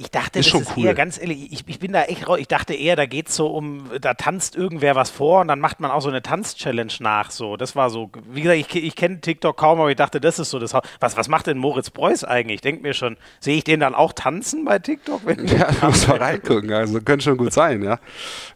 Ich 0.01 0.09
dachte, 0.09 0.39
ist 0.39 0.51
das 0.51 0.61
ist 0.61 0.77
cool. 0.77 0.85
eher 0.85 0.95
ganz 0.95 1.21
ehrlich, 1.21 1.51
ich, 1.51 1.63
ich 1.67 1.77
bin 1.77 1.91
da 1.91 2.03
echt 2.03 2.27
raus. 2.27 2.39
Ich 2.39 2.47
dachte 2.47 2.73
eher, 2.73 2.95
da 2.95 3.05
geht 3.05 3.29
es 3.29 3.35
so 3.35 3.47
um, 3.47 3.83
da 4.01 4.15
tanzt 4.15 4.55
irgendwer 4.55 4.95
was 4.95 5.11
vor 5.11 5.41
und 5.41 5.47
dann 5.47 5.59
macht 5.59 5.79
man 5.79 5.91
auch 5.91 6.01
so 6.01 6.09
eine 6.09 6.23
Tanz-Challenge 6.23 6.93
nach. 7.01 7.29
So, 7.29 7.55
das 7.55 7.75
war 7.75 7.91
so, 7.91 8.09
wie 8.31 8.41
gesagt, 8.41 8.59
ich, 8.59 8.83
ich 8.83 8.95
kenne 8.95 9.21
TikTok 9.21 9.55
kaum, 9.55 9.79
aber 9.79 9.91
ich 9.91 9.95
dachte, 9.95 10.19
das 10.19 10.39
ist 10.39 10.49
so 10.49 10.57
das 10.57 10.73
Was, 10.99 11.17
was 11.17 11.27
macht 11.27 11.45
denn 11.45 11.59
Moritz 11.59 11.91
Preuß 11.91 12.23
eigentlich? 12.23 12.55
Ich 12.55 12.61
denke 12.61 12.81
mir 12.81 12.95
schon, 12.95 13.15
sehe 13.39 13.57
ich 13.57 13.63
den 13.63 13.79
dann 13.79 13.93
auch 13.93 14.13
tanzen 14.13 14.65
bei 14.65 14.79
TikTok? 14.79 15.21
Wenn 15.23 15.45
ja, 15.47 15.71
du 15.71 15.85
musst 15.85 16.07
mal 16.07 16.17
reingucken. 16.17 16.73
Also 16.73 16.99
könnte 17.01 17.23
schon 17.23 17.37
gut 17.37 17.53
sein, 17.53 17.83
ja. 17.83 17.99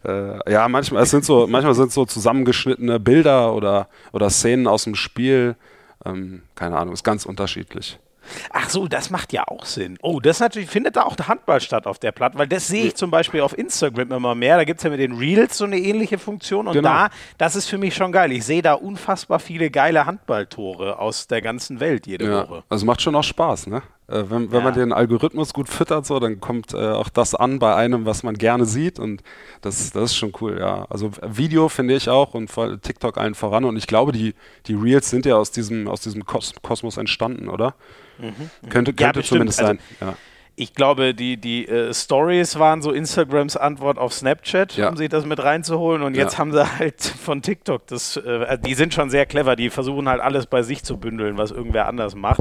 Äh, 0.04 0.52
ja, 0.52 0.66
manchmal, 0.68 1.04
es 1.04 1.10
sind 1.10 1.24
so, 1.24 1.46
manchmal 1.46 1.74
sind 1.74 1.92
so 1.92 2.06
zusammengeschnittene 2.06 2.98
Bilder 2.98 3.54
oder, 3.54 3.88
oder 4.12 4.30
Szenen 4.30 4.66
aus 4.66 4.82
dem 4.82 4.96
Spiel. 4.96 5.54
Ähm, 6.04 6.42
keine 6.56 6.76
Ahnung, 6.76 6.92
ist 6.92 7.04
ganz 7.04 7.24
unterschiedlich. 7.24 8.00
Ach 8.50 8.68
so, 8.68 8.88
das 8.88 9.10
macht 9.10 9.32
ja 9.32 9.44
auch 9.46 9.64
Sinn. 9.64 9.98
Oh, 10.02 10.20
das 10.20 10.40
natürlich 10.40 10.70
findet 10.70 10.96
da 10.96 11.02
auch 11.02 11.16
der 11.16 11.28
Handball 11.28 11.60
statt 11.60 11.86
auf 11.86 11.98
der 11.98 12.12
Platte, 12.12 12.38
weil 12.38 12.46
das 12.46 12.66
sehe 12.68 12.86
ich 12.86 12.94
zum 12.96 13.10
Beispiel 13.10 13.40
auf 13.40 13.56
Instagram 13.56 14.12
immer 14.12 14.34
mehr. 14.34 14.56
Da 14.56 14.64
gibt 14.64 14.78
es 14.78 14.84
ja 14.84 14.90
mit 14.90 15.00
den 15.00 15.12
Reels 15.12 15.58
so 15.58 15.64
eine 15.64 15.78
ähnliche 15.78 16.18
Funktion 16.18 16.66
und 16.66 16.74
genau. 16.74 16.88
da, 16.88 17.08
das 17.38 17.56
ist 17.56 17.68
für 17.68 17.78
mich 17.78 17.94
schon 17.94 18.12
geil. 18.12 18.32
Ich 18.32 18.44
sehe 18.44 18.62
da 18.62 18.74
unfassbar 18.74 19.38
viele 19.38 19.70
geile 19.70 20.06
Handballtore 20.06 20.98
aus 20.98 21.26
der 21.26 21.42
ganzen 21.42 21.80
Welt 21.80 22.06
jede 22.06 22.26
ja, 22.26 22.48
Woche. 22.48 22.64
Also 22.68 22.86
macht 22.86 23.02
schon 23.02 23.14
auch 23.14 23.24
Spaß, 23.24 23.66
ne? 23.68 23.82
Äh, 24.08 24.24
wenn, 24.28 24.52
wenn 24.52 24.58
ja. 24.58 24.64
man 24.64 24.74
den 24.74 24.92
Algorithmus 24.92 25.52
gut 25.52 25.68
füttert, 25.68 26.06
so, 26.06 26.20
dann 26.20 26.40
kommt 26.40 26.74
äh, 26.74 26.76
auch 26.76 27.08
das 27.08 27.34
an 27.34 27.58
bei 27.58 27.74
einem, 27.74 28.06
was 28.06 28.22
man 28.22 28.34
gerne 28.34 28.64
sieht 28.64 28.98
und 28.98 29.22
das, 29.62 29.90
das 29.90 30.10
ist 30.10 30.16
schon 30.16 30.32
cool, 30.40 30.58
ja. 30.60 30.86
Also 30.88 31.10
Video 31.22 31.68
finde 31.68 31.94
ich 31.94 32.08
auch 32.08 32.34
und 32.34 32.50
TikTok 32.82 33.18
allen 33.18 33.34
voran 33.34 33.64
und 33.64 33.76
ich 33.76 33.86
glaube, 33.86 34.12
die, 34.12 34.34
die 34.66 34.74
Reels 34.74 35.10
sind 35.10 35.26
ja 35.26 35.36
aus 35.36 35.50
diesem, 35.50 35.88
aus 35.88 36.00
diesem 36.00 36.24
Kosmos 36.24 36.96
entstanden, 36.96 37.48
oder? 37.48 37.74
Mhm, 38.18 38.26
mhm. 38.26 38.68
Könnte, 38.68 38.94
könnte 38.94 39.20
ja, 39.20 39.26
zumindest 39.26 39.58
sein. 39.58 39.78
Also, 40.00 40.12
ja 40.12 40.16
ich 40.58 40.72
glaube, 40.74 41.14
die, 41.14 41.36
die 41.36 41.68
äh, 41.68 41.92
Stories 41.92 42.58
waren 42.58 42.80
so 42.80 42.90
Instagrams 42.90 43.58
Antwort 43.58 43.98
auf 43.98 44.14
Snapchat, 44.14 44.74
ja. 44.76 44.88
um 44.88 44.96
sich 44.96 45.10
das 45.10 45.26
mit 45.26 45.42
reinzuholen. 45.42 46.02
Und 46.02 46.16
jetzt 46.16 46.32
ja. 46.32 46.38
haben 46.38 46.52
sie 46.52 46.78
halt 46.78 47.02
von 47.02 47.42
TikTok 47.42 47.86
das, 47.86 48.16
äh, 48.16 48.58
die 48.58 48.72
sind 48.72 48.94
schon 48.94 49.10
sehr 49.10 49.26
clever, 49.26 49.54
die 49.54 49.68
versuchen 49.68 50.08
halt 50.08 50.22
alles 50.22 50.46
bei 50.46 50.62
sich 50.62 50.82
zu 50.82 50.96
bündeln, 50.96 51.36
was 51.36 51.50
irgendwer 51.50 51.86
anders 51.86 52.14
macht. 52.14 52.40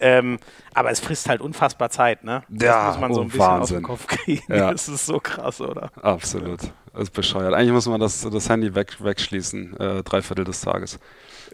Ähm, 0.00 0.40
aber 0.74 0.90
es 0.90 0.98
frisst 0.98 1.28
halt 1.28 1.40
unfassbar 1.40 1.90
Zeit, 1.90 2.24
ne? 2.24 2.42
Das 2.48 2.66
ja, 2.66 2.86
muss 2.88 2.98
man 2.98 3.14
so 3.14 3.20
ein 3.20 3.26
oh, 3.26 3.28
bisschen 3.28 3.40
Wahnsinn. 3.40 3.60
aus 3.60 3.68
dem 3.68 3.82
Kopf 3.82 4.06
kriegen. 4.08 4.52
Ja. 4.52 4.72
Das 4.72 4.88
ist 4.88 5.06
so 5.06 5.20
krass, 5.20 5.60
oder? 5.60 5.90
Absolut. 6.02 6.60
Das 6.92 7.04
ist 7.04 7.12
bescheuert. 7.12 7.54
Eigentlich 7.54 7.72
muss 7.72 7.86
man 7.86 8.00
das, 8.00 8.28
das 8.28 8.48
Handy 8.48 8.74
weg, 8.74 8.96
wegschließen, 8.98 9.78
äh, 9.78 10.02
drei 10.02 10.20
Viertel 10.20 10.44
des 10.44 10.60
Tages. 10.62 10.98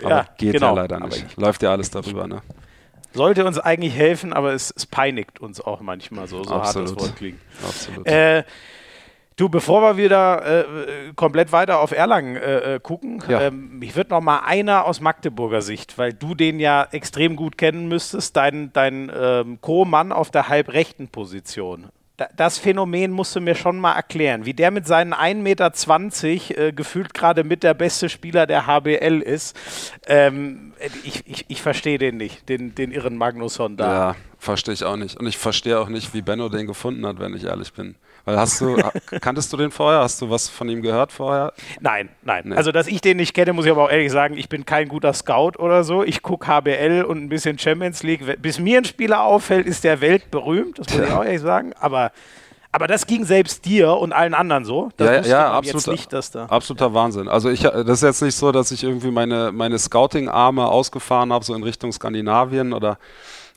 Aber 0.00 0.11
ja, 0.11 0.27
geht 0.38 0.55
genau. 0.55 0.69
ja 0.69 0.73
leider 0.73 1.00
nicht. 1.00 1.37
Läuft 1.37 1.62
ja 1.62 1.71
alles 1.71 1.91
darüber, 1.91 2.27
ne? 2.27 2.41
Sollte 3.12 3.45
uns 3.45 3.59
eigentlich 3.59 3.95
helfen, 3.95 4.33
aber 4.33 4.53
es, 4.53 4.73
es 4.77 4.87
peinigt 4.87 5.41
uns 5.41 5.61
auch 5.61 5.81
manchmal 5.81 6.27
so, 6.29 6.45
so 6.45 6.55
Absolut. 6.55 6.88
hart 6.88 6.99
das 6.99 7.05
Wort 7.05 7.17
klingt. 7.17 7.41
Absolut. 7.62 8.07
Äh, 8.07 8.45
Du, 9.38 9.49
bevor 9.49 9.83
wir 9.83 9.97
wieder 9.97 10.65
äh, 10.65 11.12
komplett 11.15 11.53
weiter 11.53 11.79
auf 11.79 11.93
Erlangen 11.93 12.35
äh, 12.35 12.75
äh 12.75 12.81
gucken, 12.81 13.23
ja. 13.29 13.43
ähm, 13.43 13.79
mich 13.79 13.95
würde 13.95 14.11
noch 14.11 14.21
mal 14.21 14.41
einer 14.41 14.85
aus 14.85 15.00
Magdeburger 15.00 15.62
Sicht, 15.62 15.97
weil 15.97 16.12
du 16.12 16.35
den 16.35 16.59
ja 16.59 16.88
extrem 16.91 17.37
gut 17.37 17.57
kennen 17.57 17.87
müsstest, 17.87 18.37
dein, 18.37 18.73
dein 18.73 19.12
ähm, 19.17 19.61
Co-Mann 19.61 20.11
auf 20.11 20.33
der 20.33 20.49
halbrechten 20.49 21.07
Position 21.07 21.87
das 22.37 22.59
Phänomen 22.59 23.13
musst 23.13 23.37
du 23.37 23.41
mir 23.41 23.55
schon 23.55 23.79
mal 23.79 23.95
erklären, 23.95 24.45
wie 24.45 24.55
der 24.55 24.71
mit 24.71 24.87
seinen 24.87 25.15
1,20 25.15 25.35
Meter 25.43 26.59
äh, 26.59 26.73
gefühlt 26.73 27.15
gerade 27.15 27.45
mit 27.45 27.63
der 27.63 27.75
beste 27.75 28.09
Spieler 28.09 28.47
der 28.47 28.67
HBL 28.67 29.23
ist. 29.23 29.57
Ähm, 30.07 30.73
ich, 31.05 31.23
ich, 31.27 31.45
ich 31.49 31.62
verstehe 31.62 31.99
den 31.99 32.16
nicht, 32.16 32.49
den, 32.49 32.75
den 32.75 32.90
irren 32.90 33.16
Magnusson 33.16 33.77
da. 33.77 33.92
Ja, 33.92 34.16
verstehe 34.38 34.75
ich 34.75 34.85
auch 34.85 34.97
nicht. 34.97 35.16
Und 35.16 35.27
ich 35.27 35.38
verstehe 35.38 35.79
auch 35.79 35.88
nicht, 35.88 36.12
wie 36.14 36.23
Benno 36.23 36.49
den 36.49 36.66
gefunden 36.66 37.07
hat, 37.07 37.21
wenn 37.21 37.35
ich 37.35 37.45
ehrlich 37.45 37.73
bin. 37.73 37.95
Weil 38.29 38.38
hast 38.38 38.61
du, 38.61 38.77
kanntest 39.23 39.51
du 39.55 39.57
den 39.57 39.71
vorher? 39.71 40.01
Hast 40.01 40.21
du 40.21 40.29
was 40.29 40.51
von 40.51 40.69
ihm 40.69 40.83
gehört 40.83 41.12
vorher? 41.12 41.55
Nein, 41.81 42.11
nein. 42.21 42.43
Nee. 42.49 42.57
Also, 42.57 42.73
dass 42.73 42.87
ich 42.87 43.01
den 43.01 43.17
nicht 43.17 43.33
kenne, 43.33 43.55
muss 43.55 43.64
ich 43.64 43.71
aber 43.71 43.85
auch 43.85 43.91
ehrlich 43.91 44.12
sagen, 44.12 44.37
ich 44.37 44.51
bin 44.51 44.67
kein 44.67 44.88
guter 44.88 45.14
Scout 45.14 45.53
oder 45.59 45.83
so. 45.83 46.05
Ich 46.05 46.21
gucke 46.21 46.47
HBL 46.47 47.07
und 47.09 47.23
ein 47.23 47.31
bisschen 47.31 47.59
Champions 47.59 48.03
League. 48.03 48.21
Bis 48.43 48.59
mir 48.59 48.77
ein 48.77 48.85
Spieler 48.85 49.23
auffällt, 49.23 49.67
ist 49.67 49.83
der 49.83 50.03
weltberühmt, 50.03 50.79
das 50.79 50.93
muss 50.93 51.07
ich 51.07 51.11
auch 51.11 51.25
ehrlich 51.25 51.41
sagen. 51.41 51.73
Aber 51.81 52.12
aber 52.71 52.87
das 52.87 53.07
ging 53.07 53.25
selbst 53.25 53.64
dir 53.64 53.95
und 53.95 54.12
allen 54.12 54.35
anderen 54.35 54.67
so. 54.67 54.91
Das 54.99 55.27
ja, 55.27 55.38
ja 55.38 55.53
absolut, 55.53 55.87
nicht, 55.87 56.12
dass 56.12 56.31
da 56.31 56.45
absoluter 56.45 56.93
Wahnsinn. 56.93 57.27
Also 57.27 57.49
ich, 57.49 57.62
das 57.62 57.88
ist 57.88 58.03
jetzt 58.03 58.21
nicht 58.21 58.35
so, 58.35 58.53
dass 58.53 58.71
ich 58.73 58.85
irgendwie 58.85 59.11
meine, 59.11 59.53
meine 59.53 59.79
Scouting-Arme 59.79 60.67
ausgefahren 60.67 61.33
habe, 61.33 61.47
so 61.47 61.55
in 61.55 61.62
Richtung 61.62 61.93
Skandinavien 61.93 62.75
oder 62.75 62.99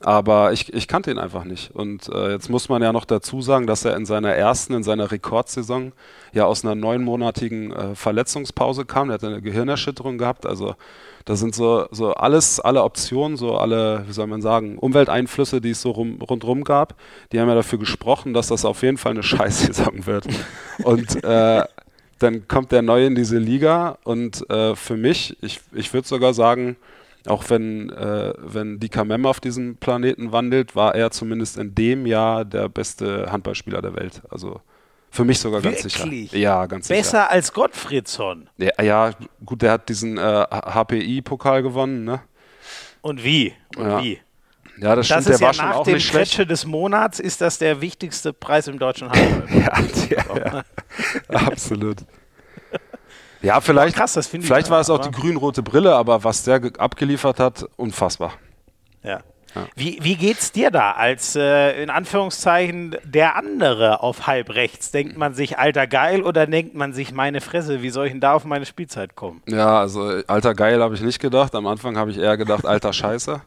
aber 0.04 0.52
ich, 0.54 0.74
ich 0.74 0.88
kannte 0.88 1.12
ihn 1.12 1.20
einfach 1.20 1.44
nicht. 1.44 1.72
Und 1.72 2.10
äh, 2.10 2.32
jetzt 2.32 2.50
muss 2.50 2.70
man 2.70 2.82
ja 2.82 2.92
noch 2.92 3.06
dazu 3.06 3.42
sagen, 3.42 3.68
dass 3.68 3.86
er 3.86 3.96
in 3.96 4.06
seiner 4.06 4.34
ersten, 4.34 4.74
in 4.74 4.84
seiner 4.84 5.12
Rekordsaison 5.12 5.92
ja 6.34 6.46
aus 6.46 6.64
einer 6.66 6.76
neunmonatigen 6.76 7.72
äh, 7.72 7.96
Verletzungspause 7.96 8.86
kam. 8.86 9.10
Er 9.10 9.16
hat 9.16 9.24
eine 9.24 9.42
Gehirnerschütterung 9.42 10.18
gehabt. 10.18 10.46
Also 10.46 10.76
da 11.26 11.36
sind 11.36 11.54
so, 11.54 11.88
so 11.92 12.14
alles, 12.14 12.60
alle 12.60 12.84
Optionen, 12.84 13.38
so 13.38 13.58
alle, 13.58 14.04
wie 14.08 14.14
soll 14.14 14.28
man 14.28 14.42
sagen, 14.42 14.78
Umwelteinflüsse, 14.78 15.62
die 15.62 15.72
es 15.72 15.82
so 15.82 15.92
rum, 15.92 16.22
rundherum 16.22 16.64
gab, 16.64 16.96
die 17.32 17.40
haben 17.40 17.48
ja 17.48 17.56
dafür 17.56 17.80
gesprochen, 17.80 18.34
dass 18.34 18.48
das 18.48 18.66
auf 18.66 18.82
jeden 18.82 18.98
Fall 18.98 19.12
eine 19.12 19.24
Scheißsaison 19.24 20.06
wird. 20.06 20.26
Und 20.84 21.24
äh, 21.24 21.64
dann 22.20 22.48
kommt 22.48 22.72
der 22.72 22.82
neu 22.82 23.06
in 23.06 23.16
diese 23.16 23.38
Liga 23.38 23.98
und 24.04 24.48
äh, 24.50 24.76
für 24.76 24.96
mich, 24.96 25.38
ich, 25.42 25.60
ich 25.74 25.94
würde 25.94 26.08
sogar 26.08 26.34
sagen, 26.34 26.76
auch 27.28 27.50
wenn, 27.50 27.90
äh, 27.90 28.34
wenn 28.38 28.80
Dika 28.80 29.04
Mem 29.04 29.26
auf 29.26 29.40
diesem 29.40 29.78
Planeten 29.78 30.32
wandelt, 30.32 30.76
war 30.76 30.96
er 30.96 31.12
zumindest 31.12 31.58
in 31.58 31.76
dem 31.76 32.06
Jahr 32.06 32.46
der 32.46 32.70
beste 32.70 33.32
Handballspieler 33.32 33.82
der 33.82 33.96
Welt. 33.96 34.22
Also 34.30 34.62
für 35.12 35.26
mich 35.26 35.40
sogar 35.40 35.64
Wirklich? 35.64 35.96
ganz 35.98 36.10
sicher. 36.10 36.38
Ja, 36.38 36.66
ganz 36.66 36.88
Besser 36.88 37.04
sicher. 37.04 37.18
Besser 37.18 37.32
als 37.32 37.54
Gottfriedsson. 37.54 38.50
Ja, 38.58 38.82
ja, 38.82 39.12
gut, 39.46 39.62
der 39.62 39.74
hat 39.74 39.90
diesen 39.90 40.18
äh, 40.18 40.46
HPI-Pokal 40.50 41.64
gewonnen, 41.64 42.06
ne? 42.06 42.22
Und 43.02 43.24
wie? 43.24 43.54
Und 43.76 43.86
ja. 43.86 44.02
wie? 44.02 44.20
Ja, 44.78 44.96
das 44.96 45.08
stimmt, 45.08 45.20
das 45.20 45.26
der 45.26 45.42
war 45.42 45.48
ja 45.50 45.54
schon 45.54 45.66
nach 45.66 45.76
auch 45.76 45.84
dem 45.84 45.96
nicht 45.96 46.08
schlecht. 46.08 46.32
Kretsche 46.32 46.48
des 46.48 46.66
Monats 46.66 47.20
ist 47.20 47.42
das 47.42 47.58
der 47.58 47.82
wichtigste 47.82 48.34
Preis 48.34 48.68
im 48.68 48.80
deutschen 48.80 49.10
Handball. 49.10 49.44
ja, 50.10 50.26
ja, 50.26 50.64
ja. 51.30 51.38
absolut. 51.48 51.98
Ja, 53.42 53.62
vielleicht, 53.62 53.96
krass, 53.96 54.20
vielleicht 54.28 54.70
war 54.70 54.80
es 54.80 54.90
auch 54.90 55.00
die 55.00 55.12
grün-rote 55.12 55.64
Brille, 55.64 55.96
aber 55.96 56.24
was 56.24 56.44
der 56.44 56.62
abgeliefert 56.78 57.40
hat, 57.40 57.66
unfassbar. 57.76 58.34
Ja. 59.04 59.22
Ja. 59.56 59.68
Wie, 59.76 60.00
wie 60.02 60.16
geht's 60.16 60.52
dir 60.54 60.72
da 60.72 60.92
als 60.92 61.36
äh, 61.36 61.84
in 61.84 61.90
Anführungszeichen 61.90 62.96
der 63.04 63.36
andere 63.36 64.02
auf 64.02 64.28
halb 64.28 64.52
rechts? 64.52 64.92
Denkt 64.92 65.18
man 65.18 65.34
sich 65.34 65.60
alter 65.60 65.88
geil 65.88 66.24
oder 66.24 66.48
denkt 66.48 66.74
man 66.74 66.94
sich 66.94 67.12
meine 67.12 67.42
Fresse, 67.42 67.82
wie 67.82 67.90
soll 67.90 68.06
ich 68.06 68.12
denn 68.14 68.22
da 68.22 68.34
auf 68.34 68.46
meine 68.46 68.66
Spielzeit 68.66 69.16
kommen? 69.16 69.42
Ja, 69.48 69.80
also 69.80 70.22
alter 70.28 70.54
geil 70.54 70.82
habe 70.82 70.96
ich 70.96 71.02
nicht 71.02 71.20
gedacht. 71.20 71.54
Am 71.54 71.68
Anfang 71.68 71.98
habe 71.98 72.12
ich 72.12 72.18
eher 72.18 72.38
gedacht 72.38 72.66
alter 72.66 72.94
Scheiße. 72.94 73.42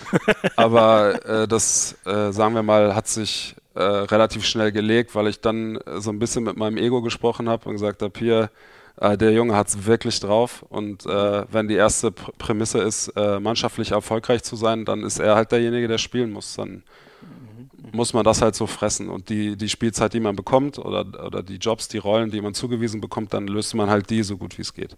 Aber 0.56 1.26
äh, 1.26 1.48
das, 1.48 1.98
äh, 2.06 2.32
sagen 2.32 2.54
wir 2.54 2.62
mal, 2.62 2.94
hat 2.94 3.08
sich 3.08 3.54
äh, 3.74 3.82
relativ 3.82 4.46
schnell 4.46 4.72
gelegt, 4.72 5.14
weil 5.14 5.26
ich 5.26 5.40
dann 5.42 5.78
so 5.98 6.10
ein 6.10 6.18
bisschen 6.18 6.44
mit 6.44 6.56
meinem 6.56 6.78
Ego 6.78 7.02
gesprochen 7.02 7.48
habe 7.50 7.68
und 7.68 7.74
gesagt 7.74 8.00
habe, 8.00 8.18
hier, 8.18 8.50
äh, 8.96 9.16
der 9.16 9.32
Junge 9.32 9.54
hat 9.54 9.68
es 9.68 9.86
wirklich 9.86 10.20
drauf 10.20 10.64
und 10.68 11.06
äh, 11.06 11.44
wenn 11.50 11.68
die 11.68 11.74
erste 11.74 12.12
Pr 12.12 12.32
Prämisse 12.38 12.78
ist, 12.78 13.08
äh, 13.08 13.40
mannschaftlich 13.40 13.92
erfolgreich 13.92 14.42
zu 14.42 14.56
sein, 14.56 14.84
dann 14.84 15.02
ist 15.02 15.18
er 15.18 15.34
halt 15.34 15.52
derjenige, 15.52 15.88
der 15.88 15.98
spielen 15.98 16.32
muss. 16.32 16.54
Dann 16.54 16.82
mhm. 17.20 17.68
muss 17.92 18.12
man 18.12 18.24
das 18.24 18.42
halt 18.42 18.54
so 18.54 18.66
fressen 18.66 19.08
und 19.08 19.28
die, 19.28 19.56
die 19.56 19.68
Spielzeit, 19.68 20.12
die 20.12 20.20
man 20.20 20.36
bekommt 20.36 20.78
oder, 20.78 21.06
oder 21.24 21.42
die 21.42 21.56
Jobs, 21.56 21.88
die 21.88 21.98
Rollen, 21.98 22.30
die 22.30 22.40
man 22.40 22.54
zugewiesen 22.54 23.00
bekommt, 23.00 23.32
dann 23.34 23.46
löst 23.46 23.74
man 23.74 23.90
halt 23.90 24.10
die 24.10 24.22
so 24.22 24.36
gut 24.36 24.58
wie 24.58 24.62
es 24.62 24.74
geht. 24.74 24.96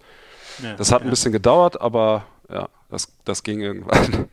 Ja, 0.63 0.75
das 0.75 0.93
hat 0.93 1.01
ja. 1.01 1.07
ein 1.07 1.11
bisschen 1.11 1.33
gedauert, 1.33 1.81
aber 1.81 2.27
ja, 2.51 2.69
das, 2.91 3.13
das 3.25 3.43
ging 3.43 3.61
irgendwann. 3.61 4.27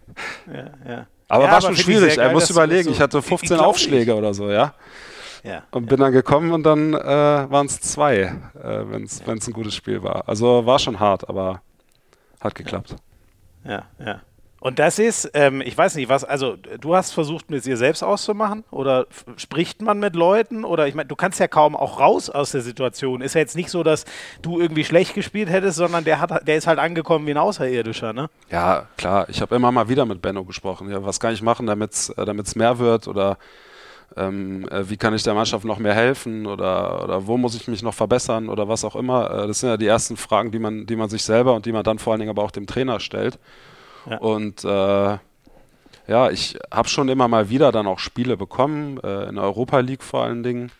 Ja. 0.87 1.07
Aber 1.27 1.45
war 1.45 1.61
schon 1.61 1.77
schwierig. 1.77 2.17
Er 2.17 2.31
muss 2.33 2.49
überlegen, 2.49 2.85
so 2.85 2.91
ich 2.91 2.99
hatte 2.99 3.21
15 3.21 3.57
Aufschläge 3.57 4.11
ich. 4.11 4.17
oder 4.17 4.33
so, 4.33 4.49
ja. 4.51 4.73
Ja, 5.43 5.63
und 5.71 5.87
bin 5.87 5.99
dann 5.99 6.11
gekommen 6.11 6.51
und 6.51 6.63
dann 6.63 6.93
äh, 6.93 6.97
waren 6.97 7.65
es 7.65 7.81
zwei, 7.81 8.15
äh, 8.19 8.33
wenn 8.63 9.03
es 9.03 9.21
ein 9.25 9.53
gutes 9.53 9.73
Spiel 9.75 10.03
war. 10.03 10.27
Also 10.29 10.65
war 10.65 10.77
schon 10.77 10.99
hart, 10.99 11.27
aber 11.27 11.61
hat 12.39 12.55
geklappt. 12.55 12.95
Ja, 13.63 13.83
ja. 13.99 14.21
Und 14.61 14.77
das 14.77 14.99
ist, 14.99 15.31
ähm, 15.33 15.59
ich 15.61 15.75
weiß 15.75 15.95
nicht, 15.95 16.07
was, 16.07 16.23
also 16.23 16.55
du 16.55 16.95
hast 16.95 17.13
versucht, 17.13 17.49
mit 17.49 17.65
dir 17.65 17.77
selbst 17.77 18.03
auszumachen 18.03 18.63
oder 18.69 19.07
spricht 19.35 19.81
man 19.81 19.97
mit 19.97 20.15
Leuten 20.15 20.63
oder 20.63 20.87
ich 20.87 20.93
meine, 20.93 21.07
du 21.07 21.15
kannst 21.15 21.39
ja 21.39 21.47
kaum 21.47 21.75
auch 21.75 21.99
raus 21.99 22.29
aus 22.29 22.51
der 22.51 22.61
Situation. 22.61 23.21
Ist 23.21 23.33
ja 23.33 23.41
jetzt 23.41 23.55
nicht 23.55 23.71
so, 23.71 23.81
dass 23.81 24.05
du 24.43 24.59
irgendwie 24.59 24.83
schlecht 24.83 25.15
gespielt 25.15 25.49
hättest, 25.49 25.77
sondern 25.77 26.03
der 26.03 26.19
hat, 26.19 26.47
der 26.47 26.57
ist 26.57 26.67
halt 26.67 26.77
angekommen 26.77 27.25
wie 27.25 27.31
ein 27.31 27.39
Außerirdischer, 27.39 28.13
ne? 28.13 28.29
Ja, 28.51 28.87
klar. 28.97 29.27
Ich 29.29 29.41
habe 29.41 29.55
immer 29.55 29.71
mal 29.71 29.89
wieder 29.89 30.05
mit 30.05 30.21
Benno 30.21 30.45
gesprochen. 30.45 30.91
Ja, 30.91 31.03
was 31.03 31.19
kann 31.19 31.33
ich 31.33 31.41
machen, 31.41 31.65
damit 31.65 31.93
es 31.93 32.09
äh, 32.09 32.43
mehr 32.55 32.77
wird 32.77 33.07
oder 33.07 33.39
ähm, 34.17 34.67
äh, 34.69 34.89
wie 34.89 34.97
kann 34.97 35.13
ich 35.13 35.23
der 35.23 35.33
Mannschaft 35.33 35.65
noch 35.65 35.79
mehr 35.79 35.93
helfen 35.93 36.45
oder, 36.45 37.03
oder 37.03 37.27
wo 37.27 37.37
muss 37.37 37.55
ich 37.55 37.67
mich 37.67 37.81
noch 37.81 37.93
verbessern 37.93 38.49
oder 38.49 38.67
was 38.67 38.83
auch 38.83 38.95
immer. 38.95 39.31
Äh, 39.31 39.47
das 39.47 39.59
sind 39.59 39.69
ja 39.69 39.77
die 39.77 39.87
ersten 39.87 40.17
Fragen, 40.17 40.51
die 40.51 40.59
man, 40.59 40.85
die 40.85 40.95
man 40.95 41.09
sich 41.09 41.23
selber 41.23 41.53
und 41.53 41.65
die 41.65 41.71
man 41.71 41.83
dann 41.83 41.99
vor 41.99 42.13
allen 42.13 42.19
Dingen 42.19 42.29
aber 42.29 42.43
auch 42.43 42.51
dem 42.51 42.67
Trainer 42.67 42.99
stellt. 42.99 43.39
Ja. 44.09 44.17
Und 44.17 44.63
äh, 44.65 45.17
ja, 46.07 46.29
ich 46.29 46.57
habe 46.71 46.89
schon 46.89 47.09
immer 47.09 47.27
mal 47.27 47.49
wieder 47.49 47.71
dann 47.71 47.87
auch 47.87 47.99
Spiele 47.99 48.35
bekommen, 48.35 48.99
äh, 49.03 49.29
in 49.29 49.35
der 49.35 49.43
Europa 49.45 49.79
League 49.79 50.03
vor 50.03 50.23
allen 50.23 50.43
Dingen. 50.43 50.71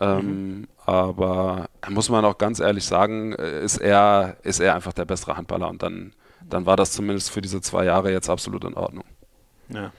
Ähm, 0.00 0.26
mhm. 0.26 0.68
Aber 0.86 1.66
muss 1.88 2.08
man 2.08 2.24
auch 2.24 2.38
ganz 2.38 2.60
ehrlich 2.60 2.84
sagen, 2.84 3.34
äh, 3.34 3.62
ist 3.62 3.78
er, 3.78 4.36
ist 4.42 4.60
er 4.60 4.74
einfach 4.74 4.92
der 4.92 5.04
bessere 5.04 5.36
Handballer 5.36 5.68
und 5.68 5.82
dann, 5.82 6.12
dann 6.48 6.66
war 6.66 6.76
das 6.76 6.92
zumindest 6.92 7.30
für 7.30 7.42
diese 7.42 7.60
zwei 7.60 7.84
Jahre 7.84 8.10
jetzt 8.10 8.30
absolut 8.30 8.64
in 8.64 8.74
Ordnung. 8.74 9.04
Ja. 9.72 9.92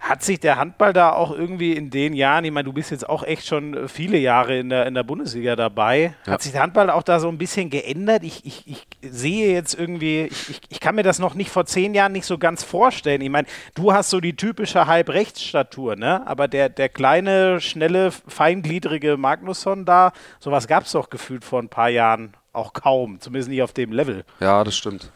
Hat 0.00 0.22
sich 0.22 0.40
der 0.40 0.56
Handball 0.56 0.92
da 0.92 1.12
auch 1.12 1.32
irgendwie 1.32 1.72
in 1.72 1.90
den 1.90 2.14
Jahren, 2.14 2.44
ich 2.44 2.52
meine, 2.52 2.64
du 2.64 2.72
bist 2.72 2.90
jetzt 2.90 3.08
auch 3.08 3.22
echt 3.24 3.46
schon 3.46 3.74
äh, 3.74 3.88
viele 3.88 4.16
Jahre 4.16 4.56
in 4.56 4.70
der, 4.70 4.86
in 4.86 4.94
der 4.94 5.02
Bundesliga 5.02 5.56
dabei, 5.56 6.14
ja. 6.24 6.32
hat 6.32 6.42
sich 6.42 6.52
der 6.52 6.62
Handball 6.62 6.88
auch 6.90 7.02
da 7.02 7.20
so 7.20 7.28
ein 7.28 7.36
bisschen 7.36 7.68
geändert? 7.68 8.22
Ich, 8.22 8.46
ich, 8.46 8.66
ich 8.66 8.86
sehe 9.02 9.52
jetzt 9.52 9.74
irgendwie, 9.74 10.26
ich, 10.30 10.50
ich, 10.50 10.60
ich, 10.68 10.80
kann 10.80 10.94
mir 10.94 11.02
das 11.02 11.18
noch 11.18 11.34
nicht 11.34 11.50
vor 11.50 11.66
zehn 11.66 11.94
Jahren 11.94 12.12
nicht 12.12 12.26
so 12.26 12.38
ganz 12.38 12.62
vorstellen. 12.62 13.20
Ich 13.20 13.30
meine, 13.30 13.48
du 13.74 13.92
hast 13.92 14.10
so 14.10 14.20
die 14.20 14.36
typische 14.36 14.86
Halbrechtsstatur, 14.86 15.96
ne? 15.96 16.26
Aber 16.26 16.48
der, 16.48 16.68
der 16.68 16.88
kleine, 16.88 17.60
schnelle, 17.60 18.10
feingliedrige 18.10 19.16
Magnusson 19.16 19.84
da, 19.84 20.12
sowas 20.38 20.68
gab 20.68 20.84
es 20.84 20.92
doch 20.92 21.10
gefühlt 21.10 21.44
vor 21.44 21.60
ein 21.60 21.68
paar 21.68 21.90
Jahren 21.90 22.34
auch 22.52 22.72
kaum, 22.72 23.20
zumindest 23.20 23.50
nicht 23.50 23.62
auf 23.62 23.72
dem 23.72 23.92
Level. 23.92 24.24
Ja, 24.40 24.64
das 24.64 24.76
stimmt 24.76 25.10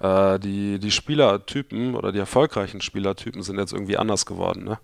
äh, 0.00 0.38
die, 0.38 0.78
die 0.78 0.90
Spielertypen 0.90 1.94
oder 1.94 2.12
die 2.12 2.18
erfolgreichen 2.18 2.80
Spielertypen 2.80 3.42
sind 3.42 3.58
jetzt 3.58 3.72
irgendwie 3.72 3.96
anders 3.96 4.26
geworden. 4.26 4.64
Ne? 4.64 4.78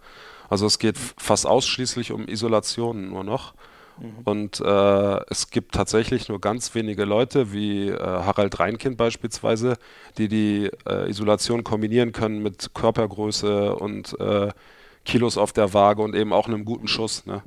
Also 0.49 0.67
es 0.67 0.79
geht 0.79 0.99
fast 0.99 1.47
ausschließlich 1.47 2.13
um 2.13 2.29
Isolation 2.29 3.11
nur 3.11 3.25
noch. 3.25 3.55
Mhm. 3.99 4.13
Und 4.25 4.61
äh, 4.61 5.21
es 5.31 5.51
gibt 5.51 5.75
tatsächlich 5.75 6.29
nur 6.29 6.41
ganz 6.41 6.75
wenige 6.75 7.05
Leute, 7.05 7.53
wie 7.53 7.89
äh, 7.89 7.99
Harald 7.99 8.59
Reinkind 8.59 8.97
beispielsweise, 8.97 9.77
die 10.19 10.29
die 10.29 10.71
äh, 10.87 11.09
Isolation 11.09 11.65
kombinieren 11.65 12.13
können 12.13 12.43
mit 12.43 12.75
Körpergröße 12.75 13.75
und 13.75 14.19
äh, 14.21 14.51
Kilos 15.05 15.37
auf 15.37 15.53
der 15.53 15.75
Waage 15.75 16.03
und 16.03 16.15
eben 16.15 16.33
auch 16.33 16.47
einem 16.47 16.65
guten 16.65 16.89
Schuss. 16.89 17.27
Ne? 17.27 17.43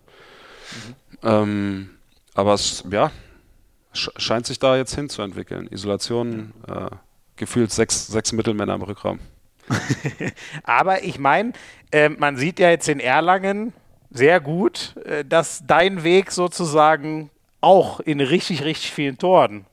Mhm. 0.72 0.96
Ähm, 1.24 1.90
aber 2.34 2.54
es 2.54 2.84
ja, 2.92 3.12
sch 3.94 4.10
scheint 4.18 4.46
sich 4.46 4.60
da 4.60 4.76
jetzt 4.78 4.96
hinzuentwickeln. 4.96 5.68
Isolation 5.72 6.54
äh, 6.68 6.90
gefühlt 7.36 7.72
sechs, 7.72 8.08
sechs 8.08 8.32
Mittelmänner 8.32 8.76
im 8.76 8.82
Rückraum. 8.82 9.20
Aber 10.64 11.04
ich 11.04 11.20
meine, 11.20 11.54
äh, 11.92 12.10
man 12.10 12.38
sieht 12.38 12.60
ja 12.60 12.70
jetzt 12.70 12.88
in 12.88 13.00
Erlangen 13.00 13.74
sehr 14.12 14.40
gut, 14.40 14.96
äh, 15.06 15.26
dass 15.26 15.64
dein 15.66 16.04
Weg 16.04 16.32
sozusagen 16.32 17.30
auch 17.62 18.00
in 18.00 18.22
richtig, 18.22 18.64
richtig 18.64 18.92
vielen 18.92 19.18
Toren 19.18 19.66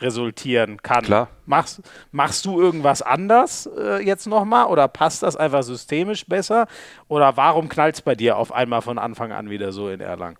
resultieren 0.00 0.82
kann. 0.82 1.04
Klar. 1.04 1.28
Machst, 1.46 1.82
machst 2.10 2.44
du 2.46 2.60
irgendwas 2.60 3.02
anders 3.02 3.68
äh, 3.76 4.02
jetzt 4.02 4.26
nochmal 4.26 4.66
oder 4.66 4.88
passt 4.88 5.22
das 5.22 5.36
einfach 5.36 5.62
systemisch 5.62 6.24
besser? 6.26 6.66
Oder 7.08 7.36
warum 7.36 7.68
knallt 7.68 7.96
es 7.96 8.02
bei 8.02 8.14
dir 8.14 8.36
auf 8.36 8.52
einmal 8.52 8.82
von 8.82 8.98
Anfang 8.98 9.32
an 9.32 9.50
wieder 9.50 9.72
so 9.72 9.90
in 9.90 10.00
Erlangen? 10.00 10.38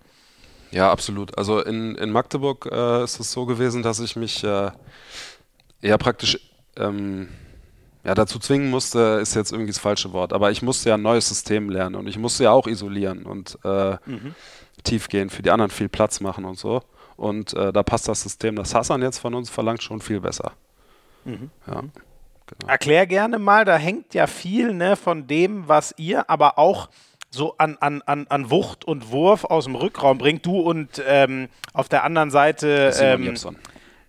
Ja, 0.70 0.90
absolut. 0.90 1.36
Also 1.36 1.60
in, 1.60 1.96
in 1.96 2.10
Magdeburg 2.10 2.68
äh, 2.70 3.04
ist 3.04 3.18
es 3.18 3.32
so 3.32 3.44
gewesen, 3.44 3.82
dass 3.82 4.00
ich 4.00 4.16
mich 4.16 4.44
äh, 4.44 4.70
eher 5.82 5.98
praktisch 5.98 6.38
ähm, 6.80 7.28
ja, 8.04 8.14
dazu 8.14 8.38
zwingen 8.38 8.70
musste, 8.70 9.18
ist 9.20 9.34
jetzt 9.34 9.52
irgendwie 9.52 9.70
das 9.70 9.78
falsche 9.78 10.12
Wort, 10.12 10.32
aber 10.32 10.50
ich 10.50 10.62
musste 10.62 10.88
ja 10.88 10.94
ein 10.94 11.02
neues 11.02 11.28
System 11.28 11.68
lernen 11.68 11.96
und 11.96 12.06
ich 12.06 12.18
musste 12.18 12.44
ja 12.44 12.50
auch 12.50 12.66
isolieren 12.66 13.26
und 13.26 13.58
äh, 13.64 13.96
mhm. 14.06 14.34
tief 14.84 15.08
gehen, 15.08 15.28
für 15.28 15.42
die 15.42 15.50
anderen 15.50 15.70
viel 15.70 15.88
Platz 15.88 16.20
machen 16.20 16.44
und 16.44 16.58
so. 16.58 16.82
Und 17.16 17.52
äh, 17.52 17.72
da 17.72 17.82
passt 17.82 18.08
das 18.08 18.22
System, 18.22 18.56
das 18.56 18.74
Hassan 18.74 19.02
jetzt 19.02 19.18
von 19.18 19.34
uns 19.34 19.50
verlangt, 19.50 19.82
schon 19.82 20.00
viel 20.00 20.20
besser. 20.20 20.52
Mhm. 21.26 21.50
Ja, 21.66 21.80
genau. 21.82 22.66
Erklär 22.66 23.06
gerne 23.06 23.38
mal, 23.38 23.66
da 23.66 23.76
hängt 23.76 24.14
ja 24.14 24.26
viel 24.26 24.72
ne, 24.72 24.96
von 24.96 25.26
dem, 25.26 25.68
was 25.68 25.94
ihr 25.98 26.30
aber 26.30 26.58
auch 26.58 26.88
so 27.30 27.54
an, 27.58 27.76
an, 27.80 28.02
an, 28.06 28.26
an 28.28 28.50
Wucht 28.50 28.86
und 28.86 29.10
Wurf 29.10 29.44
aus 29.44 29.64
dem 29.64 29.74
Rückraum 29.74 30.16
bringt. 30.16 30.46
Du 30.46 30.58
und 30.60 31.02
ähm, 31.06 31.48
auf 31.74 31.88
der 31.88 32.04
anderen 32.04 32.30
Seite 32.30 32.92
ähm, 32.98 33.36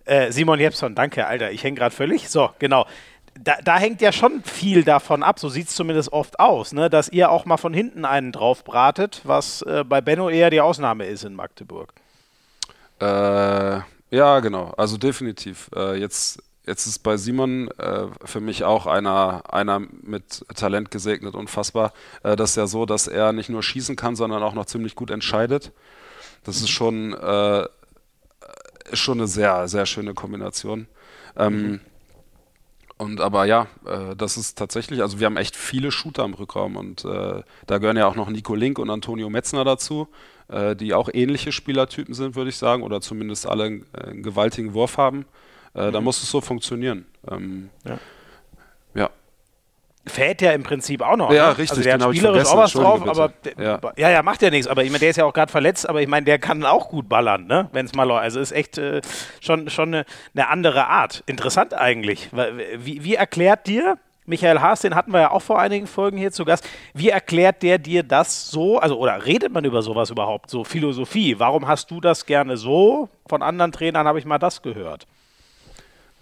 äh, 0.04 0.32
Simon 0.32 0.58
Jepson, 0.58 0.94
danke, 0.94 1.26
Alter. 1.26 1.50
Ich 1.52 1.62
hänge 1.64 1.78
gerade 1.78 1.94
völlig. 1.94 2.28
So, 2.28 2.50
genau. 2.58 2.86
Da, 3.40 3.54
da, 3.64 3.78
hängt 3.78 4.02
ja 4.02 4.12
schon 4.12 4.42
viel 4.44 4.84
davon 4.84 5.22
ab, 5.22 5.38
so 5.38 5.48
sieht 5.48 5.68
es 5.68 5.74
zumindest 5.74 6.12
oft 6.12 6.38
aus, 6.38 6.74
ne? 6.74 6.90
dass 6.90 7.08
ihr 7.08 7.30
auch 7.30 7.46
mal 7.46 7.56
von 7.56 7.72
hinten 7.72 8.04
einen 8.04 8.30
drauf 8.30 8.62
bratet, 8.62 9.22
was 9.24 9.62
äh, 9.62 9.84
bei 9.84 10.02
Benno 10.02 10.28
eher 10.28 10.50
die 10.50 10.60
Ausnahme 10.60 11.06
ist 11.06 11.24
in 11.24 11.34
Magdeburg. 11.34 11.94
Äh, 13.00 13.80
ja, 14.10 14.40
genau, 14.40 14.74
also 14.76 14.98
definitiv. 14.98 15.70
Äh, 15.74 15.98
jetzt, 15.98 16.42
jetzt 16.66 16.84
ist 16.84 16.98
bei 16.98 17.16
Simon 17.16 17.68
äh, 17.78 18.08
für 18.22 18.40
mich 18.40 18.64
auch 18.64 18.86
einer, 18.86 19.44
einer 19.50 19.80
mit 19.80 20.44
Talent 20.54 20.90
gesegnet, 20.90 21.34
unfassbar. 21.34 21.94
Äh, 22.22 22.36
das 22.36 22.50
ist 22.50 22.56
ja 22.56 22.66
so, 22.66 22.84
dass 22.84 23.08
er 23.08 23.32
nicht 23.32 23.48
nur 23.48 23.62
schießen 23.62 23.96
kann, 23.96 24.14
sondern 24.14 24.42
auch 24.42 24.52
noch 24.52 24.66
ziemlich 24.66 24.94
gut 24.94 25.10
entscheidet. 25.10 25.72
Das 26.44 26.56
ist 26.56 26.68
schon 26.68 27.16
ist 28.90 28.98
schon 28.98 29.18
eine 29.18 29.28
sehr, 29.28 29.68
sehr 29.68 29.86
schöne 29.86 30.14
Kombination. 30.14 30.86
Ähm, 31.36 31.62
mhm. 31.62 31.80
Und 32.98 33.20
aber 33.20 33.46
ja, 33.46 33.66
äh, 33.84 34.14
das 34.14 34.36
ist 34.36 34.56
tatsächlich, 34.56 35.02
also 35.02 35.18
wir 35.18 35.26
haben 35.26 35.36
echt 35.36 35.56
viele 35.56 35.90
Shooter 35.90 36.24
im 36.24 36.34
Rückraum 36.34 36.76
und 36.76 37.04
äh, 37.04 37.42
da 37.66 37.78
gehören 37.78 37.96
ja 37.96 38.06
auch 38.06 38.14
noch 38.14 38.28
Nico 38.28 38.54
Link 38.54 38.78
und 38.78 38.90
Antonio 38.90 39.28
Metzner 39.28 39.64
dazu, 39.64 40.08
äh, 40.48 40.76
die 40.76 40.94
auch 40.94 41.08
ähnliche 41.12 41.50
Spielertypen 41.50 42.14
sind, 42.14 42.36
würde 42.36 42.50
ich 42.50 42.56
sagen, 42.56 42.82
oder 42.84 43.00
zumindest 43.00 43.48
alle 43.48 43.64
einen, 43.64 43.86
einen 43.92 44.22
gewaltigen 44.22 44.74
Wurf 44.74 44.98
haben. 44.98 45.24
Äh, 45.74 45.88
mhm. 45.88 45.92
Da 45.92 46.00
muss 46.00 46.22
es 46.22 46.30
so 46.30 46.40
funktionieren. 46.40 47.06
Ähm, 47.28 47.70
ja. 47.84 47.98
Fährt 50.04 50.42
ja 50.42 50.50
im 50.50 50.64
Prinzip 50.64 51.00
auch 51.00 51.16
noch. 51.16 51.32
Ja, 51.32 51.50
ne? 51.50 51.58
richtig. 51.58 51.70
Also 51.70 51.82
der 51.82 51.92
genau, 51.92 52.08
hat 52.08 52.16
spielerisch 52.16 52.48
auch 52.48 52.56
was 52.56 52.72
drauf, 52.72 53.06
aber 53.06 53.32
ja. 53.56 53.78
ja, 53.96 54.10
ja, 54.10 54.22
macht 54.22 54.42
ja 54.42 54.50
nichts. 54.50 54.66
Aber 54.66 54.82
ich 54.82 54.90
meine, 54.90 54.98
der 54.98 55.10
ist 55.10 55.16
ja 55.16 55.24
auch 55.24 55.32
gerade 55.32 55.50
verletzt, 55.50 55.88
aber 55.88 56.02
ich 56.02 56.08
meine, 56.08 56.24
der 56.24 56.40
kann 56.40 56.64
auch 56.64 56.88
gut 56.88 57.08
ballern, 57.08 57.46
ne? 57.46 57.68
Wenn 57.72 57.86
es 57.86 57.94
mal 57.94 58.02
läuft. 58.02 58.22
Also 58.22 58.40
ist 58.40 58.50
echt 58.50 58.78
äh, 58.78 59.00
schon, 59.40 59.70
schon 59.70 59.94
eine, 59.94 60.04
eine, 60.34 60.48
andere 60.48 60.88
Art. 60.88 61.22
Interessant 61.26 61.72
eigentlich. 61.74 62.30
Wie, 62.78 63.04
wie 63.04 63.14
erklärt 63.14 63.68
dir 63.68 63.96
Michael 64.24 64.60
Haas, 64.60 64.80
den 64.80 64.94
hatten 64.94 65.12
wir 65.12 65.20
ja 65.20 65.30
auch 65.30 65.42
vor 65.42 65.60
einigen 65.60 65.86
Folgen 65.86 66.16
hier 66.16 66.32
zu 66.32 66.44
Gast. 66.44 66.68
Wie 66.94 67.08
erklärt 67.08 67.62
der 67.62 67.78
dir 67.78 68.02
das 68.02 68.50
so? 68.50 68.78
Also, 68.78 68.98
oder 68.98 69.24
redet 69.26 69.52
man 69.52 69.64
über 69.64 69.82
sowas 69.82 70.10
überhaupt? 70.10 70.50
So 70.50 70.64
Philosophie. 70.64 71.38
Warum 71.38 71.66
hast 71.66 71.90
du 71.90 72.00
das 72.00 72.26
gerne 72.26 72.56
so? 72.56 73.08
Von 73.26 73.42
anderen 73.42 73.72
Trainern 73.72 74.06
habe 74.06 74.18
ich 74.18 74.24
mal 74.24 74.38
das 74.38 74.62
gehört. 74.62 75.06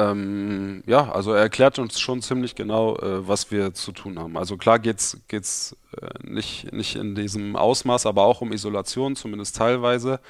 Ähm, 0.01 0.83
ja, 0.87 1.11
also 1.11 1.33
er 1.33 1.43
erklärt 1.43 1.79
uns 1.79 2.01
schon 2.01 2.23
ziemlich 2.23 2.55
genau, 2.55 2.97
äh, 2.97 3.27
was 3.29 3.51
wir 3.51 3.75
zu 3.75 3.93
tun 3.93 4.19
haben. 4.19 4.37
Also 4.37 4.57
klar 4.57 4.79
geht 4.79 4.99
es 4.99 5.77
äh, 6.01 6.07
nicht, 6.23 6.73
nicht 6.73 6.97
in 6.97 7.15
diesem 7.15 7.57
Ausmaß, 7.57 8.07
aber 8.07 8.25
auch 8.25 8.41
um 8.41 8.53
Isolation, 8.53 9.17
zumindest 9.17 9.57
teilweise. 9.57 10.21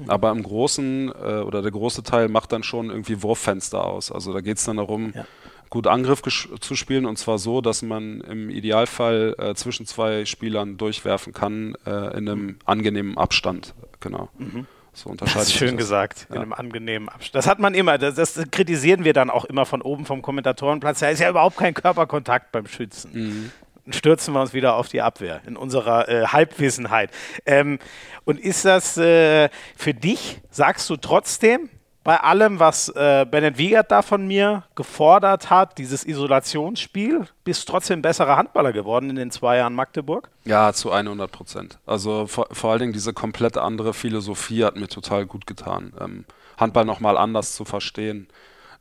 Mhm. 0.00 0.10
Aber 0.10 0.30
im 0.30 0.42
Großen 0.42 1.08
äh, 1.10 1.40
oder 1.40 1.62
der 1.62 1.70
große 1.70 2.02
Teil 2.02 2.28
macht 2.28 2.52
dann 2.52 2.62
schon 2.62 2.90
irgendwie 2.90 3.22
Wurffenster 3.22 3.84
aus. 3.84 4.10
Also 4.10 4.32
da 4.32 4.40
geht 4.40 4.56
es 4.56 4.64
dann 4.64 4.78
darum, 4.78 5.12
ja. 5.14 5.24
gut 5.70 5.86
Angriff 5.86 6.22
zu 6.22 6.74
spielen 6.74 7.06
und 7.06 7.16
zwar 7.16 7.38
so, 7.38 7.60
dass 7.60 7.82
man 7.82 8.20
im 8.22 8.50
Idealfall 8.50 9.36
äh, 9.38 9.54
zwischen 9.54 9.86
zwei 9.86 10.24
Spielern 10.24 10.78
durchwerfen 10.78 11.32
kann 11.32 11.76
äh, 11.86 12.16
in 12.18 12.28
einem 12.28 12.56
angenehmen 12.64 13.16
Abstand. 13.18 13.74
Genau. 14.00 14.30
Mhm. 14.38 14.66
So 14.94 15.10
unterscheidet 15.10 15.42
das 15.42 15.48
ist 15.48 15.54
schön 15.54 15.76
das. 15.76 15.78
gesagt, 15.78 16.26
ja. 16.28 16.36
in 16.36 16.42
einem 16.42 16.52
angenehmen 16.52 17.08
Abstand. 17.08 17.34
Das 17.34 17.46
hat 17.46 17.58
man 17.58 17.74
immer, 17.74 17.96
das, 17.98 18.14
das, 18.14 18.38
kritisieren 18.50 19.04
wir 19.04 19.12
dann 19.12 19.30
auch 19.30 19.44
immer 19.46 19.64
von 19.64 19.80
oben 19.80 20.04
vom 20.04 20.20
Kommentatorenplatz. 20.20 21.00
Da 21.00 21.08
ist 21.08 21.20
ja 21.20 21.30
überhaupt 21.30 21.56
kein 21.56 21.74
Körperkontakt 21.74 22.52
beim 22.52 22.66
Schützen. 22.66 23.10
Mhm. 23.12 23.52
Dann 23.84 23.92
stürzen 23.94 24.34
wir 24.34 24.40
uns 24.40 24.52
wieder 24.52 24.76
auf 24.76 24.88
die 24.88 25.00
Abwehr 25.00 25.40
in 25.46 25.56
unserer 25.56 26.08
äh, 26.08 26.26
Halbwissenheit. 26.26 27.10
Ähm, 27.46 27.78
und 28.24 28.38
ist 28.38 28.64
das 28.64 28.96
äh, 28.98 29.48
für 29.76 29.94
dich, 29.94 30.40
sagst 30.50 30.88
du 30.90 30.96
trotzdem, 30.96 31.68
bei 32.04 32.18
allem, 32.18 32.58
was 32.58 32.88
äh, 32.88 33.24
Bennett 33.30 33.58
Wiegert 33.58 33.90
da 33.92 34.02
von 34.02 34.26
mir 34.26 34.64
gefordert 34.74 35.50
hat, 35.50 35.78
dieses 35.78 36.04
Isolationsspiel, 36.04 37.26
bist 37.44 37.68
trotzdem 37.68 38.02
besserer 38.02 38.36
Handballer 38.36 38.72
geworden 38.72 39.10
in 39.10 39.16
den 39.16 39.30
zwei 39.30 39.58
Jahren 39.58 39.74
Magdeburg? 39.74 40.28
Ja, 40.44 40.72
zu 40.72 40.90
100 40.90 41.30
Prozent. 41.30 41.78
Also 41.86 42.26
vor, 42.26 42.48
vor, 42.50 42.72
allen 42.72 42.80
Dingen 42.80 42.92
diese 42.92 43.12
komplett 43.12 43.56
andere 43.56 43.94
Philosophie 43.94 44.64
hat 44.64 44.76
mir 44.76 44.88
total 44.88 45.26
gut 45.26 45.46
getan. 45.46 45.92
Ähm, 46.00 46.24
Handball 46.56 46.84
nochmal 46.84 47.16
anders 47.16 47.54
zu 47.54 47.64
verstehen. 47.64 48.26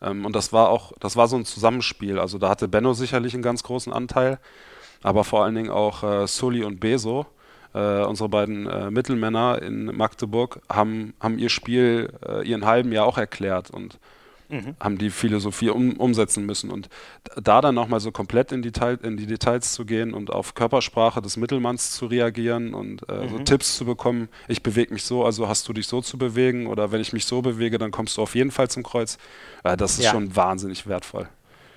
Ähm, 0.02 0.26
und 0.26 0.36
das 0.36 0.52
war 0.52 0.70
auch, 0.70 0.92
das 1.00 1.16
war 1.16 1.28
so 1.28 1.36
ein 1.36 1.46
Zusammenspiel. 1.46 2.20
Also 2.20 2.40
da 2.40 2.50
hatte 2.50 2.68
Benno 2.68 2.94
sicherlich 2.94 3.34
einen 3.34 3.44
ganz 3.44 3.62
großen 3.64 3.94
Anteil, 3.94 4.40
aber 5.04 5.24
vor 5.24 5.44
allen 5.44 5.56
Dingen 5.56 5.70
auch 5.70 6.04
äh, 6.04 6.28
Sully 6.28 6.64
und 6.64 6.80
Beso, 6.80 7.28
äh, 7.74 8.04
unsere 8.04 8.30
beiden 8.30 8.68
äh, 8.68 8.92
Mittelmänner 8.92 9.62
in 9.62 9.86
Magdeburg, 9.86 10.62
haben, 10.70 11.14
haben 11.20 11.40
ihr 11.40 11.50
Spiel 11.50 12.12
äh, 12.28 12.48
ihren 12.48 12.66
halben 12.66 12.92
Jahr 12.92 13.06
auch 13.06 13.18
erklärt 13.18 13.72
und 13.72 14.00
mhm. 14.52 14.76
haben 14.80 14.98
die 14.98 15.10
Philosophie 15.10 15.70
um, 15.70 15.94
umsetzen 15.94 16.46
müssen. 16.46 16.70
Und 16.70 16.90
da 17.42 17.62
dann 17.62 17.76
nochmal 17.76 18.00
so 18.00 18.12
komplett 18.12 18.52
in, 18.52 18.62
Detail, 18.62 19.00
in 19.02 19.18
die 19.18 19.26
Details 19.26 19.74
zu 19.74 19.86
gehen 19.86 20.14
und 20.14 20.32
auf 20.32 20.54
Körpersprache 20.54 21.22
des 21.22 21.38
Mittelmanns 21.38 21.92
zu 21.92 22.06
reagieren 22.06 22.74
und 22.74 23.08
äh, 23.10 23.24
mhm. 23.24 23.30
so 23.30 23.40
Tipps 23.40 23.78
zu 23.78 23.86
bekommen, 23.86 24.30
ich 24.48 24.62
bewege 24.62 24.94
mich 24.94 25.04
so, 25.04 25.26
also 25.26 25.48
hast 25.48 25.68
du 25.68 25.74
dich 25.74 25.88
so 25.88 26.02
zu 26.02 26.18
bewegen 26.18 26.68
oder 26.68 26.92
wenn 26.92 27.02
ich 27.02 27.14
mich 27.14 27.26
so 27.26 27.42
bewege, 27.42 27.78
dann 27.78 27.92
kommst 27.92 28.18
du 28.18 28.22
auf 28.22 28.36
jeden 28.36 28.52
Fall 28.52 28.70
zum 28.70 28.84
Kreuz. 28.84 29.18
Äh, 29.64 29.78
das 29.78 29.98
ist 29.98 30.06
ja. 30.06 30.12
schon 30.12 30.36
wahnsinnig 30.36 30.88
wertvoll. 30.88 31.28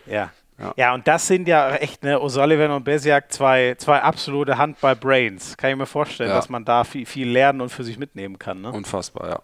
Ja. 0.07 0.33
Ja. 0.59 0.75
ja. 0.77 0.95
und 0.95 1.07
das 1.07 1.27
sind 1.27 1.49
ja 1.49 1.75
echt, 1.77 2.03
ne, 2.03 2.19
O'Sullivan 2.19 2.75
und 2.75 2.85
Besiak, 2.85 3.33
zwei, 3.33 3.75
zwei 3.79 4.01
absolute 4.01 4.57
Handball-Brains. 4.57 5.57
Kann 5.57 5.71
ich 5.71 5.77
mir 5.77 5.87
vorstellen, 5.87 6.31
ja. 6.31 6.37
dass 6.37 6.49
man 6.49 6.65
da 6.65 6.85
viel, 6.85 7.07
viel 7.07 7.29
lernen 7.29 7.61
und 7.61 7.71
für 7.71 7.85
sich 7.85 7.99
mitnehmen 7.99 8.39
kann. 8.39 8.61
Ne? 8.61 8.73
Unfassbar, 8.73 9.29
ja. 9.29 9.41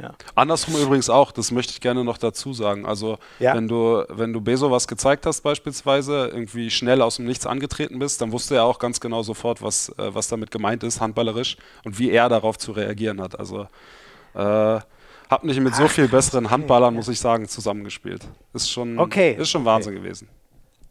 Ja. 0.00 0.12
Andersrum 0.34 0.76
übrigens 0.76 1.08
auch, 1.08 1.32
das 1.32 1.50
möchte 1.50 1.72
ich 1.72 1.80
gerne 1.80 2.04
noch 2.04 2.18
dazu 2.18 2.52
sagen. 2.52 2.84
Also 2.84 3.18
ja. 3.38 3.54
wenn 3.54 3.66
du, 3.66 4.04
wenn 4.08 4.32
du 4.32 4.40
Beso 4.40 4.70
was 4.70 4.86
gezeigt 4.88 5.24
hast 5.24 5.40
beispielsweise, 5.40 6.28
irgendwie 6.28 6.70
schnell 6.70 7.00
aus 7.00 7.16
dem 7.16 7.24
Nichts 7.24 7.46
angetreten 7.46 7.98
bist, 7.98 8.20
dann 8.20 8.32
wusste 8.32 8.56
er 8.56 8.64
auch 8.64 8.78
ganz 8.78 9.00
genau 9.00 9.22
sofort, 9.22 9.62
was, 9.62 9.88
äh, 9.98 10.14
was 10.14 10.28
damit 10.28 10.50
gemeint 10.50 10.82
ist, 10.82 11.00
handballerisch, 11.00 11.56
und 11.84 11.98
wie 11.98 12.10
er 12.10 12.28
darauf 12.28 12.58
zu 12.58 12.72
reagieren 12.72 13.22
hat. 13.22 13.38
Also 13.38 13.68
äh, 14.34 14.80
hab 15.28 15.44
nicht 15.44 15.60
mit 15.60 15.74
so 15.74 15.88
viel 15.88 16.08
besseren 16.08 16.50
Handballern, 16.50 16.94
muss 16.94 17.08
ich 17.08 17.20
sagen, 17.20 17.48
zusammengespielt. 17.48 18.26
Ist 18.52 18.70
schon, 18.70 18.98
okay. 18.98 19.36
ist 19.38 19.50
schon 19.50 19.64
Wahnsinn 19.64 19.94
okay. 19.94 20.02
gewesen. 20.02 20.28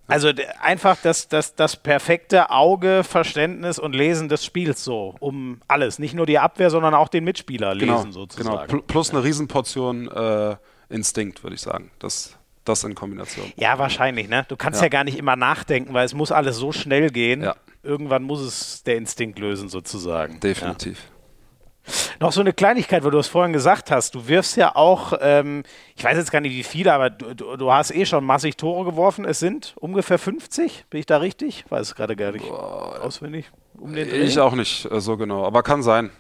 Also 0.08 0.32
einfach 0.62 0.98
das, 1.02 1.28
das, 1.28 1.56
das 1.56 1.76
perfekte 1.76 2.52
Auge, 2.52 3.04
Verständnis 3.04 3.80
und 3.80 3.96
Lesen 3.96 4.30
des 4.30 4.46
Spiels 4.46 4.84
so, 4.84 5.16
um 5.20 5.62
alles. 5.68 5.98
Nicht 5.98 6.14
nur 6.14 6.28
die 6.28 6.38
Abwehr, 6.38 6.70
sondern 6.70 6.94
auch 6.94 7.08
den 7.08 7.24
Mitspieler 7.24 7.76
genau, 7.76 7.98
lesen 7.98 8.12
sozusagen. 8.12 8.68
Genau, 8.68 8.84
plus 8.84 9.10
eine 9.10 9.24
Riesenportion 9.24 10.08
äh, 10.10 10.58
Instinkt, 10.90 11.44
würde 11.44 11.56
ich 11.56 11.62
sagen. 11.62 11.90
Das, 11.98 12.38
das 12.66 12.84
in 12.84 12.94
Kombination. 12.94 13.52
Ja, 13.56 13.80
wahrscheinlich. 13.80 14.30
Ne? 14.30 14.46
Du 14.48 14.56
kannst 14.56 14.80
ja. 14.80 14.86
ja. 14.86 14.90
gar 14.90 15.04
nicht 15.04 15.18
immer 15.18 15.36
nachdenken, 15.36 15.94
weil 15.94 16.06
es 16.06 16.14
muss 16.14 16.32
alles 16.32 16.58
so 16.58 16.72
schnell 16.72 17.10
gehen. 17.10 17.42
Ja. 17.42 17.56
Irgendwann 17.82 18.24
muss 18.24 18.42
es 18.42 18.84
der 18.84 18.98
Instinkt 18.98 19.40
lösen 19.40 19.70
sozusagen. 19.70 20.40
Definitiv. 20.40 21.00
Ja. 21.00 21.15
Noch 22.20 22.32
so 22.32 22.42
eine 22.42 22.54
Kleinigkeit, 22.54 23.04
weil 23.04 23.12
du 23.12 23.20
es 23.20 23.28
vorhin 23.28 23.54
gesagt 23.54 23.92
hast. 23.92 24.16
Du 24.16 24.28
wirfst 24.28 24.58
ja 24.58 24.76
auch, 24.76 25.14
ähm, 25.22 25.64
ich 25.96 26.04
weiß 26.04 26.18
jetzt 26.18 26.32
gar 26.32 26.42
nicht 26.42 26.54
wie 26.54 26.64
viele, 26.64 26.94
aber 26.94 27.10
du, 27.10 27.34
du, 27.34 27.58
du, 27.58 27.72
hast 27.72 27.94
eh 27.94 28.06
schon 28.06 28.24
massig 28.24 28.58
Tore 28.58 28.86
geworfen. 28.86 29.26
Es 29.26 29.40
sind 29.40 29.76
ungefähr 29.80 30.18
50. 30.18 30.86
Bin 30.90 31.00
ich 31.00 31.06
da 31.06 31.18
richtig? 31.18 31.66
Weiß 31.70 31.88
es 31.88 31.96
gerade 31.96 32.16
gar 32.16 32.32
nicht 32.32 32.48
Boah. 32.48 33.02
auswendig. 33.02 33.52
Um 33.78 33.96
ich 33.96 34.40
auch 34.40 34.56
nicht 34.56 34.90
äh, 34.92 35.02
so 35.02 35.18
genau, 35.18 35.46
aber 35.46 35.64
kann 35.64 35.84
sein. 35.84 36.12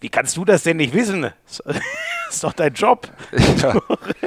Wie 0.00 0.08
kannst 0.08 0.36
du 0.36 0.44
das 0.44 0.64
denn 0.64 0.78
nicht 0.78 0.92
wissen? 0.92 1.32
ist 2.28 2.44
doch 2.44 2.52
dein 2.52 2.74
Job. 2.74 3.08
Ja, 3.62 3.80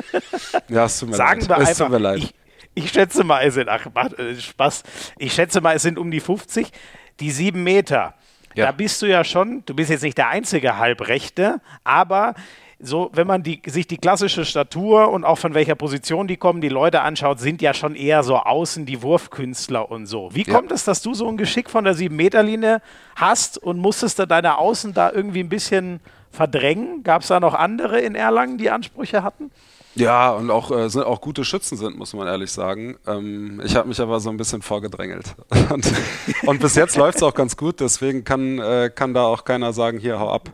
ja 0.70 0.86
es 0.86 1.00
tut 1.00 1.10
mir 1.10 1.16
Sagen 1.16 1.42
leid. 1.42 1.60
Wir 1.60 1.70
es 1.70 1.78
tut 1.78 1.90
mir 1.90 1.98
leid. 1.98 2.18
Ich, 2.20 2.34
ich 2.76 2.92
schätze 2.92 3.24
mal, 3.24 3.42
es 3.46 3.56
sind, 3.56 3.68
ach, 3.68 3.88
äh, 4.18 4.36
Spaß. 4.36 4.84
Ich 5.18 5.34
schätze 5.34 5.60
mal, 5.62 5.76
es 5.76 5.82
sind 5.82 5.98
um 5.98 6.12
die 6.12 6.22
50. 6.22 6.72
Die 7.20 7.32
sieben 7.32 7.64
Meter. 7.64 8.16
Ja. 8.56 8.68
Da 8.68 8.72
bist 8.72 9.02
du 9.02 9.06
ja 9.06 9.24
schon, 9.24 9.64
du 9.66 9.74
bist 9.74 9.90
jetzt 9.90 10.04
nicht 10.04 10.18
der 10.18 10.30
einzige 10.30 10.78
Halbrechte, 10.78 11.62
aber 11.84 12.34
so, 12.82 13.10
wenn 13.14 13.28
man 13.28 13.44
die, 13.44 13.62
sich 13.66 13.88
die 13.88 13.98
klassische 13.98 14.46
Statur 14.46 15.12
und 15.12 15.26
auch 15.26 15.38
von 15.38 15.54
welcher 15.54 15.76
Position 15.76 16.28
die 16.28 16.38
kommen, 16.38 16.62
die 16.62 16.70
Leute 16.70 17.02
anschaut, 17.02 17.40
sind 17.40 17.62
ja 17.62 17.74
schon 17.74 17.94
eher 17.94 18.24
so 18.24 18.38
außen 18.38 18.86
die 18.86 19.02
Wurfkünstler 19.02 19.92
und 19.92 20.06
so. 20.06 20.30
Wie 20.34 20.46
ja. 20.46 20.54
kommt 20.54 20.72
es, 20.72 20.86
dass 20.86 21.02
du 21.02 21.14
so 21.14 21.28
ein 21.28 21.36
Geschick 21.36 21.70
von 21.70 21.84
der 21.84 21.94
7-Meter-Linie 21.94 22.82
hast 23.18 23.58
und 23.58 23.80
musstest 23.80 24.20
du 24.20 24.26
deine 24.26 24.58
Außen 24.58 24.94
da 24.94 25.12
irgendwie 25.12 25.42
ein 25.42 25.50
bisschen 25.50 26.00
verdrängen? 26.32 27.04
Gab 27.04 27.24
es 27.24 27.28
da 27.28 27.42
noch 27.42 27.54
andere 27.54 28.00
in 28.00 28.16
Erlangen, 28.16 28.58
die 28.58 28.70
Ansprüche 28.70 29.24
hatten? 29.24 29.52
Ja, 29.96 30.32
und 30.32 30.50
auch, 30.52 30.72
äh, 30.72 30.90
sind 30.90 31.04
auch 31.04 31.22
gute 31.22 31.44
Schützen 31.44 31.78
sind, 31.78 31.98
muss 31.98 32.14
man 32.14 32.28
ehrlich 32.28 32.52
sagen. 32.52 32.98
Ähm, 33.08 33.62
ich 33.64 33.76
habe 33.76 33.88
mich 33.88 34.00
aber 34.00 34.20
so 34.20 34.30
ein 34.30 34.38
bisschen 34.38 34.62
vorgedrängelt. 34.62 35.36
und, 35.72 35.92
und 36.46 36.60
bis 36.60 36.76
jetzt 36.76 36.96
läuft 36.96 37.18
es 37.18 37.24
auch 37.24 37.34
ganz 37.34 37.58
gut, 37.58 37.80
deswegen 37.80 38.24
kann, 38.24 38.60
äh, 38.60 38.92
kann 38.94 39.14
da 39.14 39.26
auch 39.26 39.44
keiner 39.44 39.74
sagen, 39.74 40.00
hier, 40.00 40.20
hau 40.20 40.30
ab. 40.30 40.52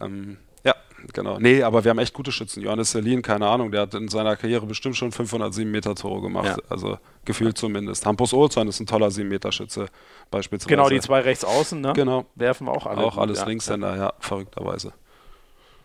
Ähm, 0.00 0.36
ja, 0.62 0.74
genau. 1.12 1.38
Nee, 1.38 1.62
aber 1.62 1.84
wir 1.84 1.90
haben 1.90 1.98
echt 1.98 2.12
gute 2.12 2.32
Schützen. 2.32 2.62
Johannes 2.62 2.90
Selin, 2.90 3.22
keine 3.22 3.48
Ahnung, 3.48 3.72
der 3.72 3.82
hat 3.82 3.94
in 3.94 4.08
seiner 4.08 4.36
Karriere 4.36 4.66
bestimmt 4.66 4.96
schon 4.96 5.10
507 5.10 5.70
Meter 5.70 5.94
Tore 5.94 6.20
gemacht. 6.20 6.46
Ja. 6.46 6.56
Also 6.68 6.98
gefühlt 7.24 7.56
zumindest. 7.56 8.04
Hampus 8.04 8.34
Olsson 8.34 8.68
ist 8.68 8.78
ein 8.80 8.86
toller 8.86 9.10
7 9.10 9.28
Meter 9.28 9.52
Schütze 9.52 9.86
beispielsweise. 10.30 10.68
Genau, 10.68 10.88
die 10.90 11.00
zwei 11.00 11.20
rechts 11.20 11.44
außen, 11.44 11.80
ne? 11.80 11.92
Genau. 11.94 12.26
Werfen 12.34 12.68
auch 12.68 12.86
alle. 12.86 13.02
Auch 13.02 13.16
alles 13.16 13.40
ja. 13.40 13.46
Linkshänder, 13.46 13.96
ja, 13.96 14.12
verrückterweise. 14.20 14.92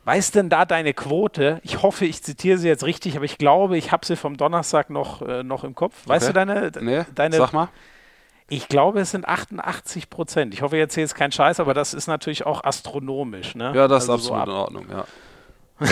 Weiß 0.03 0.31
denn 0.31 0.49
da 0.49 0.65
deine 0.65 0.93
Quote? 0.93 1.59
Ich 1.63 1.83
hoffe, 1.83 2.05
ich 2.05 2.23
zitiere 2.23 2.57
sie 2.57 2.67
jetzt 2.67 2.83
richtig, 2.83 3.15
aber 3.15 3.25
ich 3.25 3.37
glaube, 3.37 3.77
ich 3.77 3.91
habe 3.91 4.05
sie 4.05 4.15
vom 4.15 4.35
Donnerstag 4.35 4.89
noch, 4.89 5.21
äh, 5.21 5.43
noch 5.43 5.63
im 5.63 5.75
Kopf. 5.75 5.95
Weißt 6.07 6.29
okay. 6.29 6.33
du 6.33 6.45
deine, 6.45 6.71
nee, 6.81 7.05
deine. 7.13 7.37
Sag 7.37 7.53
mal. 7.53 7.69
Ich 8.49 8.67
glaube, 8.67 8.99
es 8.99 9.11
sind 9.11 9.27
88 9.27 10.09
Prozent. 10.09 10.53
Ich 10.53 10.61
hoffe, 10.61 10.75
jetzt 10.75 10.91
erzähle 10.91 11.03
jetzt 11.05 11.15
keinen 11.15 11.31
Scheiß, 11.31 11.61
aber 11.61 11.73
das 11.73 11.93
ist 11.93 12.07
natürlich 12.07 12.45
auch 12.45 12.63
astronomisch. 12.63 13.55
Ne? 13.55 13.71
Ja, 13.73 13.87
das 13.87 14.09
also 14.09 14.13
ist 14.13 14.31
absolut 14.31 14.45
so 14.45 14.51
in 14.51 14.57
Ordnung, 14.57 14.85
ja. 14.89 15.05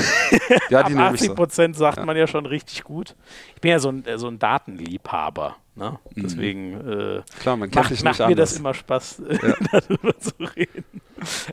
ja, 0.69 0.83
die 0.83 0.95
ab 0.95 1.13
80 1.13 1.35
Prozent 1.35 1.77
sagt 1.77 1.97
ja. 1.97 2.05
man 2.05 2.17
ja 2.17 2.27
schon 2.27 2.45
richtig 2.45 2.83
gut. 2.83 3.15
Ich 3.55 3.61
bin 3.61 3.71
ja 3.71 3.79
so 3.79 3.89
ein, 3.89 4.03
so 4.15 4.27
ein 4.27 4.37
Datenliebhaber. 4.37 5.55
Ne? 5.75 5.97
Mhm. 6.15 6.21
Deswegen 6.21 6.73
äh, 6.73 7.21
Klar, 7.39 7.57
man 7.57 7.71
kennt 7.71 7.75
macht, 7.75 7.91
dich 7.91 8.03
macht 8.03 8.19
mir 8.19 8.35
das 8.35 8.57
immer 8.57 8.73
Spaß, 8.73 9.21
ja. 9.29 9.53
darüber 9.71 10.17
zu 10.19 10.33
reden. 10.55 11.01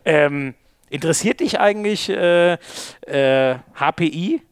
Ähm, 0.05 0.55
Interessiert 0.88 1.40
dich 1.40 1.59
eigentlich 1.59 2.09
äh, 2.09 2.55
äh, 3.03 3.57
HPI? 3.75 4.42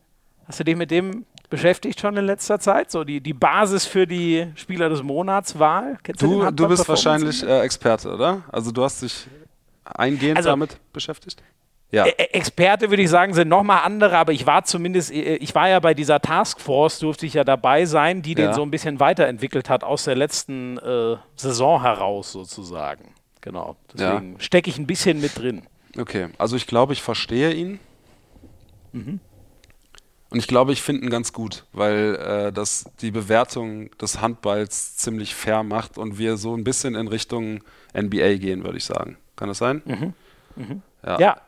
Hast 0.47 0.61
du 0.61 0.65
dich 0.65 0.77
mit 0.77 0.91
dem 0.91 1.25
beschäftigt 1.49 2.01
schon 2.01 2.17
in 2.17 2.25
letzter 2.25 2.59
Zeit? 2.59 2.91
So 2.91 3.05
die, 3.05 3.21
die 3.21 3.33
Basis 3.33 3.87
für 3.87 4.07
die 4.07 4.49
Spieler 4.57 4.89
des 4.89 5.03
Monats 5.03 5.59
Wahl? 5.59 5.99
du, 6.19 6.51
du 6.51 6.69
bist 6.69 6.89
wahrscheinlich 6.89 7.43
äh, 7.43 7.61
Experte, 7.61 8.13
oder? 8.13 8.43
Also 8.51 8.73
du 8.73 8.83
hast 8.83 9.03
dich 9.03 9.27
eingehend 9.85 10.39
also, 10.39 10.51
damit 10.51 10.77
beschäftigt? 10.93 11.43
Ja. 11.93 12.07
Experte 12.07 12.91
würde 12.91 13.03
ich 13.03 13.11
sagen, 13.11 13.35
sind 13.35 13.49
nochmal 13.49 13.83
andere, 13.85 14.19
aber 14.19 14.33
ich 14.33 14.47
war 14.47 14.65
zumindest, 14.65 15.13
äh, 15.13 15.37
ich 15.37 15.55
war 15.55 15.69
ja 15.69 15.79
bei 15.79 15.95
dieser 15.95 16.21
Taskforce, 16.21 16.99
durfte 16.99 17.27
ich 17.27 17.35
ja 17.35 17.45
dabei 17.45 17.85
sein, 17.85 18.21
die 18.21 18.31
ja. 18.31 18.47
den 18.47 18.55
so 18.55 18.63
ein 18.63 18.71
bisschen 18.71 18.99
weiterentwickelt 18.99 19.71
hat 19.71 19.85
aus 19.85 20.05
der 20.05 20.17
letzten 20.17 20.79
äh, 20.79 21.17
Saison 21.37 21.81
heraus 21.83 22.33
sozusagen. 22.33 23.15
Genau. 23.43 23.77
Deswegen 23.93 24.33
ja. 24.33 24.41
stecke 24.41 24.71
ich 24.71 24.79
ein 24.79 24.87
bisschen 24.87 25.21
mit 25.21 25.39
drin. 25.39 25.63
Okay, 25.99 26.29
also 26.39 26.57
ich 26.57 26.67
glaube, 26.67 26.93
ich 26.93 27.03
verstehe 27.03 27.53
ihn. 27.53 27.79
Mhm. 28.93 29.21
Und 30.31 30.39
ich 30.39 30.49
glaube, 30.49 30.73
ich 30.73 30.83
finde 30.83 31.05
ihn 31.05 31.11
ganz 31.11 31.33
gut, 31.33 31.65
weil 31.73 32.17
äh, 32.17 32.53
das 32.53 32.87
die 33.01 33.13
Bewertung 33.13 33.97
des 33.99 34.21
Handballs 34.21 34.97
ziemlich 34.97 35.35
fair 35.35 35.63
macht 35.63 35.97
und 35.97 36.19
wir 36.19 36.37
so 36.37 36.57
ein 36.57 36.65
bisschen 36.65 36.97
in 36.97 37.07
Richtung 37.07 37.63
NBA 37.97 38.35
gehen, 38.39 38.65
würde 38.65 38.79
ich 38.79 38.85
sagen. 38.85 39.17
Kann 39.37 39.49
das 39.49 39.59
sein? 39.59 39.83
Mhm. 39.85 40.15
Mhm. 40.57 40.83
Ja. 41.07 41.21
ja. 41.21 41.41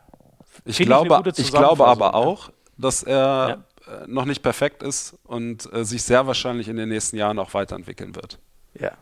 Ich, 0.64 0.78
glaube, 0.78 1.22
ich 1.36 1.50
glaube 1.50 1.86
aber 1.86 2.14
auch, 2.14 2.50
dass 2.78 3.02
er 3.02 3.48
ja. 3.48 3.64
Äh, 3.86 4.06
noch 4.08 4.24
nicht 4.24 4.42
perfekt 4.42 4.82
ist 4.82 5.16
und 5.24 5.72
äh, 5.72 5.84
sich 5.84 6.02
sehr 6.02 6.26
wahrscheinlich 6.26 6.66
in 6.68 6.76
den 6.76 6.88
nächsten 6.88 7.16
Jahren 7.16 7.38
auch 7.38 7.54
weiterentwickeln 7.54 8.16
wird. 8.16 8.38
Ja, 8.74 8.92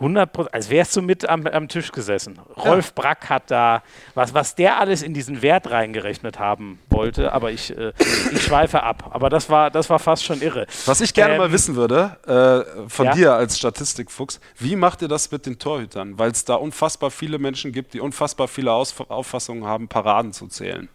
100 0.00 0.32
Prozent, 0.32 0.54
als 0.54 0.70
wärst 0.70 0.96
du 0.96 1.02
mit 1.02 1.28
am, 1.28 1.46
am 1.46 1.68
Tisch 1.68 1.92
gesessen. 1.92 2.38
Rolf 2.56 2.86
ja. 2.86 3.02
Brack 3.02 3.28
hat 3.28 3.50
da, 3.50 3.82
was, 4.14 4.32
was 4.32 4.54
der 4.54 4.80
alles 4.80 5.02
in 5.02 5.12
diesen 5.12 5.42
Wert 5.42 5.70
reingerechnet 5.70 6.38
haben 6.38 6.80
wollte, 6.88 7.32
aber 7.32 7.52
ich, 7.52 7.76
äh, 7.76 7.92
ich 8.32 8.42
schweife 8.42 8.82
ab. 8.82 9.10
Aber 9.10 9.28
das 9.28 9.50
war, 9.50 9.70
das 9.70 9.90
war 9.90 9.98
fast 9.98 10.24
schon 10.24 10.40
irre. 10.40 10.66
Was 10.86 11.00
ich 11.02 11.12
gerne 11.12 11.34
ähm, 11.34 11.38
mal 11.38 11.52
wissen 11.52 11.76
würde, 11.76 12.16
äh, 12.26 12.88
von 12.88 13.06
ja? 13.06 13.12
dir 13.12 13.32
als 13.34 13.58
Statistikfuchs, 13.58 14.40
wie 14.58 14.74
macht 14.74 15.02
ihr 15.02 15.08
das 15.08 15.30
mit 15.30 15.44
den 15.44 15.58
Torhütern? 15.58 16.18
Weil 16.18 16.30
es 16.30 16.44
da 16.44 16.54
unfassbar 16.54 17.10
viele 17.10 17.38
Menschen 17.38 17.70
gibt, 17.70 17.92
die 17.92 18.00
unfassbar 18.00 18.48
viele 18.48 18.72
Aus 18.72 18.94
Auffassungen 19.08 19.64
haben, 19.64 19.88
Paraden 19.88 20.32
zu 20.32 20.46
zählen. 20.46 20.88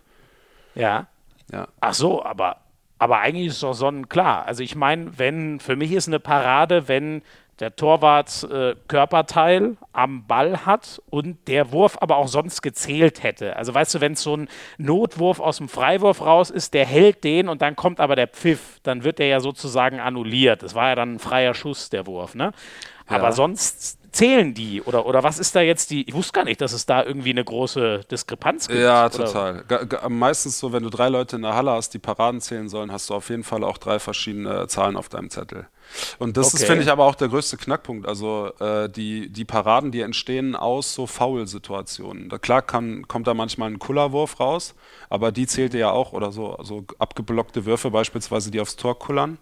Ja. 0.74 1.08
ja. 1.52 1.68
Ach 1.80 1.94
so, 1.94 2.24
aber, 2.24 2.58
aber 2.98 3.20
eigentlich 3.20 3.48
ist 3.48 3.64
doch 3.64 3.74
sonnenklar. 3.74 4.46
Also 4.46 4.64
ich 4.64 4.76
meine, 4.76 5.18
wenn, 5.18 5.60
für 5.60 5.76
mich 5.76 5.92
ist 5.92 6.08
eine 6.08 6.20
Parade, 6.20 6.88
wenn 6.88 7.22
der 7.60 7.76
Torwart 7.76 8.44
äh, 8.52 8.76
Körperteil 8.88 9.78
am 9.94 10.28
Ball 10.28 10.66
hat 10.66 11.02
und 11.10 11.48
der 11.48 11.72
Wurf 11.72 11.98
aber 12.02 12.18
auch 12.18 12.28
sonst 12.28 12.62
gezählt 12.62 13.24
hätte. 13.24 13.56
Also 13.56 13.74
weißt 13.74 13.96
du, 13.96 14.02
wenn 14.02 14.14
es 14.14 14.24
so 14.24 14.36
ein 14.36 14.50
Notwurf 14.78 15.40
aus 15.40 15.58
dem 15.58 15.70
Freiwurf 15.70 16.22
raus 16.22 16.50
ist, 16.50 16.74
der 16.74 16.86
hält 16.86 17.24
den 17.24 17.48
und 17.48 17.62
dann 17.62 17.76
kommt 17.76 18.00
aber 18.00 18.16
der 18.16 18.28
Pfiff, 18.28 18.80
dann 18.84 19.04
wird 19.04 19.20
der 19.20 19.28
ja 19.28 19.40
sozusagen 19.40 20.00
annulliert. 20.00 20.64
Das 20.64 20.76
war 20.76 20.90
ja 20.90 20.96
dann 20.96 21.16
ein 21.16 21.20
freier 21.20 21.54
Schuss, 21.54 21.90
der 21.90 22.08
Wurf, 22.08 22.36
ne? 22.36 22.52
Ja. 23.10 23.18
Aber 23.18 23.32
sonst 23.32 24.00
zählen 24.12 24.54
die? 24.54 24.82
Oder, 24.82 25.06
oder 25.06 25.24
was 25.24 25.38
ist 25.40 25.56
da 25.56 25.62
jetzt 25.62 25.92
die? 25.92 26.08
Ich 26.08 26.14
wusste 26.16 26.34
gar 26.34 26.44
nicht, 26.44 26.60
dass 26.60 26.74
es 26.74 26.86
da 26.86 27.04
irgendwie 27.04 27.30
eine 27.30 27.44
große 27.44 28.02
Diskrepanz 28.10 28.68
gibt. 28.68 28.80
Ja, 28.80 29.10
total. 29.10 29.64
Meistens 30.10 30.58
so, 30.58 30.74
wenn 30.74 30.84
du 30.84 30.90
drei 30.90 31.10
Leute 31.10 31.36
in 31.36 31.44
der 31.44 31.54
Halle 31.54 31.72
hast, 31.72 31.94
die 31.94 32.00
Paraden 32.00 32.42
zählen 32.42 32.68
sollen, 32.68 32.92
hast 32.92 33.10
du 33.10 33.14
auf 33.14 33.30
jeden 33.30 33.44
Fall 33.44 33.64
auch 33.64 33.78
drei 33.78 34.00
verschiedene 34.00 34.68
Zahlen 34.68 34.98
auf 34.98 35.10
deinem 35.10 35.30
Zettel. 35.30 35.68
Und 36.20 36.38
das 36.38 36.54
ist, 36.54 36.56
Okay. 36.56 36.66
finde 36.66 36.84
ich, 36.84 36.92
aber 36.92 37.06
auch 37.06 37.16
der 37.16 37.28
größte 37.30 37.58
Knackpunkt. 37.58 38.08
Also 38.08 38.52
äh, 38.60 38.90
die, 38.90 39.30
die 39.30 39.46
Paraden, 39.46 39.92
die 39.92 40.02
entstehen 40.02 40.56
aus 40.56 40.94
so 40.94 41.08
Foul-Situationen. 41.08 42.30
Da, 42.30 42.38
klar 42.38 42.62
kann, 42.62 43.08
kommt 43.08 43.28
da 43.28 43.34
manchmal 43.34 43.70
ein 43.72 43.80
Kullerwurf 43.80 44.40
raus, 44.40 44.76
aber 45.10 45.32
die 45.32 45.48
zählt 45.48 45.74
ihr 45.74 45.80
ja 45.82 45.92
auch 45.92 46.14
oder 46.14 46.32
so, 46.32 46.58
so 46.64 46.86
abgeblockte 47.00 47.66
Würfe 47.66 47.92
beispielsweise, 47.92 48.52
die 48.52 48.60
aufs 48.62 48.76
Tor 48.76 48.98
kullern. 49.00 49.38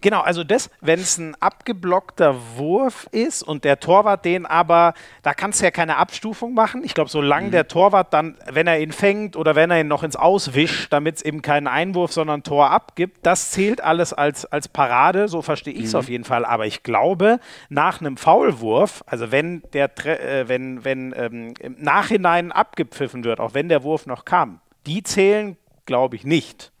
Genau, 0.00 0.20
also 0.20 0.42
das, 0.42 0.70
wenn 0.80 0.98
es 0.98 1.18
ein 1.18 1.34
abgeblockter 1.40 2.34
Wurf 2.56 3.06
ist 3.12 3.42
und 3.42 3.64
der 3.64 3.78
Torwart 3.78 4.24
den 4.24 4.46
aber, 4.46 4.94
da 5.22 5.34
kannst 5.34 5.60
du 5.60 5.64
ja 5.64 5.70
keine 5.70 5.96
Abstufung 5.96 6.54
machen. 6.54 6.82
Ich 6.82 6.94
glaube, 6.94 7.10
solange 7.10 7.50
der 7.50 7.68
Torwart 7.68 8.12
dann, 8.12 8.36
wenn 8.50 8.66
er 8.66 8.80
ihn 8.80 8.92
fängt 8.92 9.36
oder 9.36 9.54
wenn 9.54 9.70
er 9.70 9.80
ihn 9.80 9.88
noch 9.88 10.02
ins 10.02 10.16
Auswischt, 10.16 10.92
damit 10.92 11.16
es 11.16 11.22
eben 11.22 11.42
keinen 11.42 11.66
Einwurf, 11.66 12.12
sondern 12.12 12.42
Tor 12.42 12.70
abgibt, 12.70 13.18
das 13.22 13.50
zählt 13.50 13.80
alles 13.80 14.12
als, 14.12 14.46
als 14.46 14.68
Parade, 14.68 15.28
so 15.28 15.42
verstehe 15.42 15.74
ich 15.74 15.84
es 15.84 15.94
auf 15.94 16.08
jeden 16.08 16.24
Fall. 16.24 16.44
Aber 16.44 16.66
ich 16.66 16.82
glaube, 16.82 17.38
nach 17.68 18.00
einem 18.00 18.16
Foulwurf, 18.16 19.04
also 19.06 19.30
wenn 19.30 19.62
der 19.72 19.90
äh, 20.06 20.48
wenn, 20.48 20.84
wenn 20.84 21.14
ähm, 21.16 21.54
im 21.60 21.76
Nachhinein 21.78 22.50
abgepfiffen 22.50 23.24
wird, 23.24 23.40
auch 23.40 23.54
wenn 23.54 23.68
der 23.68 23.82
Wurf 23.82 24.06
noch 24.06 24.24
kam, 24.24 24.60
die 24.86 25.02
zählen, 25.02 25.56
glaube 25.84 26.16
ich, 26.16 26.24
nicht. 26.24 26.72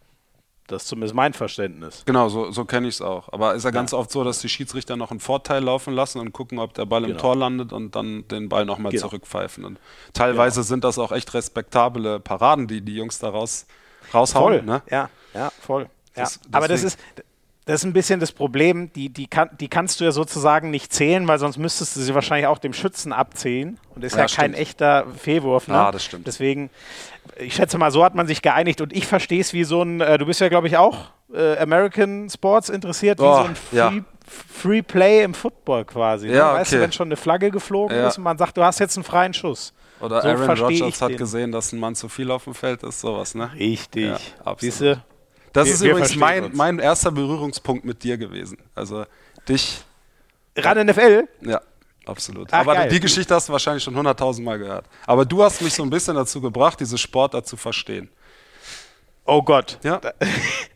Das 0.68 0.82
ist 0.82 0.88
zumindest 0.88 1.14
mein 1.14 1.32
Verständnis. 1.32 2.02
Genau, 2.06 2.28
so, 2.28 2.50
so 2.50 2.64
kenne 2.64 2.88
ich 2.88 2.96
es 2.96 3.02
auch. 3.02 3.32
Aber 3.32 3.54
ist 3.54 3.64
ja 3.64 3.70
ganz 3.70 3.92
oft 3.92 4.10
so, 4.10 4.24
dass 4.24 4.40
die 4.40 4.48
Schiedsrichter 4.48 4.96
noch 4.96 5.10
einen 5.12 5.20
Vorteil 5.20 5.62
laufen 5.62 5.94
lassen 5.94 6.18
und 6.20 6.32
gucken, 6.32 6.58
ob 6.58 6.74
der 6.74 6.86
Ball 6.86 7.02
im 7.04 7.10
Genau. 7.10 7.20
Tor 7.20 7.36
landet 7.36 7.72
und 7.72 7.94
dann 7.94 8.26
den 8.28 8.48
Ball 8.48 8.64
nochmal 8.64 8.90
Genau. 8.90 9.02
zurückpfeifen. 9.06 9.64
Und 9.64 9.78
teilweise 10.12 10.62
sind 10.64 10.82
das 10.82 10.98
auch 10.98 11.12
echt 11.12 11.32
respektable 11.34 12.18
Paraden, 12.20 12.66
die 12.66 12.80
die 12.80 12.96
Jungs 12.96 13.18
da 13.20 13.28
raus, 13.30 13.66
raushauen. 14.12 14.54
Voll, 14.58 14.62
Ne? 14.62 14.82
ja, 14.90 15.08
ja, 15.34 15.50
voll. 15.60 15.82
Ja. 16.16 16.22
Das- 16.24 16.40
Aber 16.50 16.66
das 16.66 16.82
ist, 16.82 16.98
das 17.66 17.80
ist 17.80 17.84
ein 17.84 17.92
bisschen 17.92 18.20
das 18.20 18.32
Problem, 18.32 18.92
die, 18.94 19.08
die, 19.10 19.26
kann, 19.26 19.50
die 19.60 19.66
kannst 19.68 20.00
du 20.00 20.04
ja 20.04 20.12
sozusagen 20.12 20.70
nicht 20.70 20.92
zählen, 20.92 21.26
weil 21.28 21.38
sonst 21.38 21.58
müsstest 21.58 21.96
du 21.96 22.00
sie 22.00 22.14
wahrscheinlich 22.14 22.46
auch 22.46 22.58
dem 22.58 22.72
Schützen 22.72 23.12
abziehen. 23.12 23.78
Und 23.94 24.04
das 24.04 24.12
ist 24.12 24.18
Ja, 24.18 24.24
ja, 24.26 24.34
kein 24.34 24.54
echter 24.54 25.04
Fehlwurf. 25.18 25.66
Ne? 25.66 25.74
Ja, 25.74 25.90
das 25.90 26.04
stimmt. 26.04 26.26
Deswegen, 26.28 26.70
ich 27.38 27.54
schätze 27.54 27.76
mal, 27.76 27.90
so 27.90 28.04
hat 28.04 28.14
man 28.14 28.26
sich 28.28 28.40
geeinigt 28.40 28.80
und 28.80 28.92
ich 28.92 29.06
verstehe 29.06 29.40
es 29.40 29.52
wie 29.52 29.64
so 29.64 29.82
ein, 29.82 30.00
äh, 30.00 30.16
du 30.16 30.26
bist 30.26 30.40
ja, 30.40 30.48
glaube 30.48 30.68
ich, 30.68 30.76
auch 30.76 31.06
äh, 31.34 31.58
American 31.58 32.30
Sports 32.30 32.68
interessiert, 32.68 33.18
wie 33.18 33.24
Oh, 33.24 33.34
so 33.34 33.42
ein 33.48 33.56
ja. 33.72 33.90
Free, 33.90 34.02
Free 34.28 34.82
Play 34.82 35.22
im 35.24 35.34
Football 35.34 35.84
quasi. 35.86 36.28
Ne? 36.28 36.36
Ja, 36.36 36.54
Weißt 36.54 36.70
du, 36.72 36.76
okay. 36.76 36.84
wenn 36.84 36.92
schon 36.92 37.08
eine 37.08 37.16
Flagge 37.16 37.50
geflogen 37.50 37.96
Ja. 37.96 38.06
ist 38.06 38.18
und 38.18 38.24
man 38.24 38.38
sagt, 38.38 38.56
du 38.56 38.62
hast 38.62 38.78
jetzt 38.78 38.96
einen 38.96 39.04
freien 39.04 39.34
Schuss. 39.34 39.72
Oder 40.00 40.22
So 40.22 40.28
Aaron 40.28 40.58
Rodgers 40.58 41.02
hat 41.02 41.10
den. 41.10 41.16
gesehen, 41.16 41.50
dass 41.52 41.72
ein 41.72 41.80
Mann 41.80 41.96
zu 41.96 42.08
viel 42.08 42.30
auf 42.30 42.44
dem 42.44 42.54
Feld 42.54 42.84
ist, 42.84 43.00
sowas, 43.00 43.34
ne? 43.34 43.50
Richtig. 43.58 44.04
Ja, 44.04 44.18
absolut. 44.44 44.60
Siehst 44.60 44.80
du? 44.82 45.02
Das 45.56 45.66
Wir- 45.66 45.74
ist 45.74 45.82
übrigens 45.82 46.16
mein, 46.16 46.44
uns. 46.44 46.54
mein 46.56 46.78
erster 46.78 47.10
Berührungspunkt 47.10 47.84
mit 47.84 48.02
dir 48.02 48.16
gewesen. 48.18 48.58
Also 48.74 49.04
dich, 49.48 49.80
Ran 50.56 50.86
NFL? 50.86 51.28
ja, 51.42 51.60
absolut. 52.06 52.48
Ach, 52.52 52.60
Aber 52.60 52.74
geil. 52.74 52.88
die 52.88 53.00
Geschichte 53.00 53.34
hast 53.34 53.48
du 53.48 53.52
wahrscheinlich 53.52 53.82
schon 53.82 53.96
hunderttausend 53.96 54.44
Mal 54.44 54.58
gehört. 54.58 54.86
Aber 55.06 55.24
du 55.24 55.42
hast 55.42 55.60
mich 55.62 55.72
so 55.74 55.82
ein 55.82 55.90
bisschen 55.90 56.14
dazu 56.16 56.40
gebracht, 56.40 56.78
diese 56.80 56.98
Sportart 56.98 57.46
zu 57.46 57.56
verstehen. 57.56 58.08
Oh 59.24 59.42
Gott. 59.42 59.78
Ja. 59.82 60.00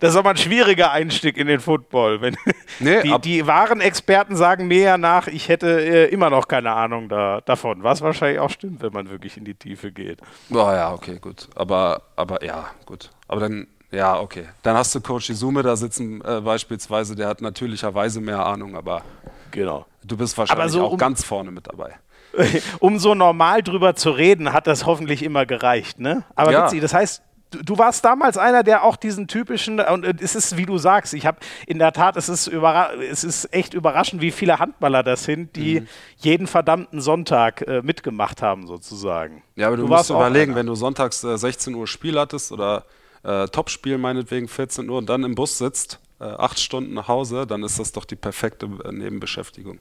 Das 0.00 0.12
ist 0.12 0.16
aber 0.16 0.30
ein 0.30 0.38
schwieriger 0.38 0.92
Einstieg 0.92 1.36
in 1.36 1.46
den 1.46 1.60
Football. 1.60 2.22
Wenn 2.22 2.34
Nee, 2.80 3.02
die, 3.02 3.18
die 3.20 3.46
wahren 3.46 3.82
Experten 3.82 4.34
sagen 4.34 4.66
mir 4.66 4.80
ja 4.80 4.96
nach, 4.98 5.26
ich 5.26 5.50
hätte 5.50 5.68
äh, 5.78 6.06
immer 6.06 6.30
noch 6.30 6.48
keine 6.48 6.72
Ahnung 6.72 7.10
da, 7.10 7.42
davon. 7.42 7.82
Was 7.82 8.00
wahrscheinlich 8.00 8.38
auch 8.40 8.48
stimmt, 8.48 8.80
wenn 8.80 8.94
man 8.94 9.10
wirklich 9.10 9.36
in 9.36 9.44
die 9.44 9.54
Tiefe 9.54 9.92
geht. 9.92 10.20
Oh 10.50 10.54
ja, 10.56 10.90
okay, 10.94 11.18
gut. 11.20 11.48
Aber, 11.54 12.00
aber 12.16 12.42
ja, 12.42 12.70
gut. 12.86 13.10
Aber 13.28 13.42
dann, 13.42 13.66
ja, 13.92 14.18
okay. 14.20 14.46
Dann 14.62 14.76
hast 14.76 14.94
du 14.94 15.00
Coach 15.00 15.30
Izume 15.30 15.62
da 15.62 15.76
sitzen 15.76 16.20
äh, 16.24 16.40
beispielsweise, 16.40 17.16
der 17.16 17.28
hat 17.28 17.40
natürlicherweise 17.40 18.20
mehr 18.20 18.44
Ahnung, 18.46 18.76
aber 18.76 19.02
Genau. 19.50 19.86
du 20.04 20.16
bist 20.16 20.36
wahrscheinlich 20.38 20.72
so 20.72 20.84
auch 20.84 20.92
um- 20.92 20.98
ganz 20.98 21.24
vorne 21.24 21.50
mit 21.50 21.66
dabei. 21.66 21.94
um 22.78 22.98
so 23.00 23.14
normal 23.16 23.62
drüber 23.62 23.96
zu 23.96 24.10
reden, 24.12 24.52
hat 24.52 24.66
das 24.68 24.86
hoffentlich 24.86 25.22
immer 25.24 25.46
gereicht, 25.46 25.98
ne? 25.98 26.22
Aber 26.36 26.52
Ja. 26.52 26.64
witzig, 26.64 26.80
das 26.80 26.94
heißt, 26.94 27.22
du, 27.50 27.64
du 27.64 27.78
warst 27.78 28.04
damals 28.04 28.38
einer, 28.38 28.62
der 28.62 28.84
auch 28.84 28.94
diesen 28.94 29.26
typischen, 29.26 29.80
und 29.80 30.04
äh, 30.04 30.14
es 30.20 30.36
ist, 30.36 30.56
wie 30.56 30.64
du 30.66 30.78
sagst, 30.78 31.12
ich 31.12 31.26
habe 31.26 31.38
in 31.66 31.80
der 31.80 31.92
Tat, 31.92 32.16
es 32.16 32.28
ist, 32.28 32.46
es 32.46 33.24
ist 33.24 33.52
echt 33.52 33.74
überraschend, 33.74 34.22
wie 34.22 34.30
viele 34.30 34.60
Handballer 34.60 35.02
das 35.02 35.24
sind, 35.24 35.56
die 35.56 35.80
Mhm. 35.80 35.88
jeden 36.18 36.46
verdammten 36.46 37.00
Sonntag 37.00 37.62
äh, 37.66 37.82
mitgemacht 37.82 38.40
haben, 38.42 38.68
sozusagen. 38.68 39.42
Ja, 39.56 39.66
aber 39.66 39.76
du, 39.76 39.88
warst 39.90 40.10
musst 40.10 40.20
überlegen, 40.20 40.54
wenn 40.54 40.66
du 40.66 40.76
sonntags 40.76 41.24
äh, 41.24 41.36
16 41.36 41.74
Uhr 41.74 41.88
Spiel 41.88 42.16
hattest 42.16 42.52
oder 42.52 42.84
äh, 43.22 43.46
Topspiel 43.48 43.98
meinetwegen 43.98 44.48
14 44.48 44.88
Uhr 44.88 44.98
und 44.98 45.08
dann 45.08 45.24
im 45.24 45.34
Bus 45.34 45.58
sitzt, 45.58 46.00
äh, 46.20 46.24
acht 46.24 46.58
Stunden 46.60 46.94
nach 46.94 47.08
Hause, 47.08 47.46
dann 47.46 47.62
ist 47.62 47.78
das 47.78 47.92
doch 47.92 48.04
die 48.04 48.16
perfekte 48.16 48.66
äh, 48.84 48.92
Nebenbeschäftigung. 48.92 49.78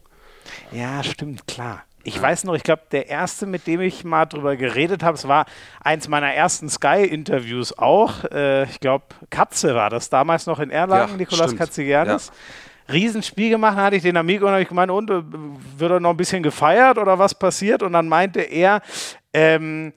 Ja, 0.71 1.03
stimmt, 1.03 1.47
klar. 1.47 1.83
Ich 2.03 2.19
weiß 2.19 2.45
noch, 2.45 2.55
ich 2.55 2.63
glaube, 2.63 2.83
der 2.91 3.09
erste, 3.09 3.45
mit 3.45 3.67
dem 3.67 3.81
ich 3.81 4.05
mal 4.05 4.25
drüber 4.25 4.55
geredet 4.55 5.03
habe, 5.03 5.15
es 5.15 5.27
war 5.27 5.45
eins 5.81 6.07
meiner 6.07 6.33
ersten 6.33 6.69
Sky-Interviews 6.69 7.77
auch. 7.77 8.23
Äh, 8.31 8.63
ich 8.63 8.79
glaube, 8.79 9.05
Katze 9.29 9.75
war 9.75 9.89
das 9.89 10.09
damals 10.09 10.45
noch 10.45 10.59
in 10.59 10.69
Erlangen, 10.71 11.11
Ja, 11.11 11.17
Nikolaus 11.17 11.47
stimmt. 11.47 11.59
Katzigiannis. 11.59 12.31
Riesenspiel 12.91 13.49
gemacht, 13.51 13.75
hatte 13.75 13.97
ich 13.97 14.01
den 14.01 14.17
Amigo 14.17 14.45
und 14.45 14.51
habe 14.53 14.61
ich 14.63 14.67
gemeint, 14.69 14.89
und 14.91 15.09
äh, 15.11 15.21
wird 15.77 15.91
er 15.91 15.99
noch 15.99 16.09
ein 16.11 16.17
bisschen 16.17 16.41
gefeiert 16.41 16.97
oder 16.97 17.19
was 17.19 17.35
passiert? 17.35 17.83
Und 17.83 17.93
dann 17.93 18.07
meinte 18.07 18.41
er, 18.41 18.81
ähm, 19.33 19.93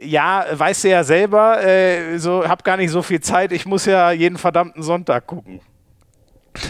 ja, 0.00 0.44
weißt 0.52 0.84
du 0.84 0.88
ja 0.88 1.04
selber, 1.04 1.62
äh, 1.64 2.18
so 2.18 2.46
hab 2.48 2.64
gar 2.64 2.76
nicht 2.76 2.90
so 2.90 3.02
viel 3.02 3.20
Zeit, 3.20 3.52
ich 3.52 3.66
muss 3.66 3.86
ja 3.86 4.10
jeden 4.10 4.38
verdammten 4.38 4.82
Sonntag 4.82 5.26
gucken. 5.26 5.60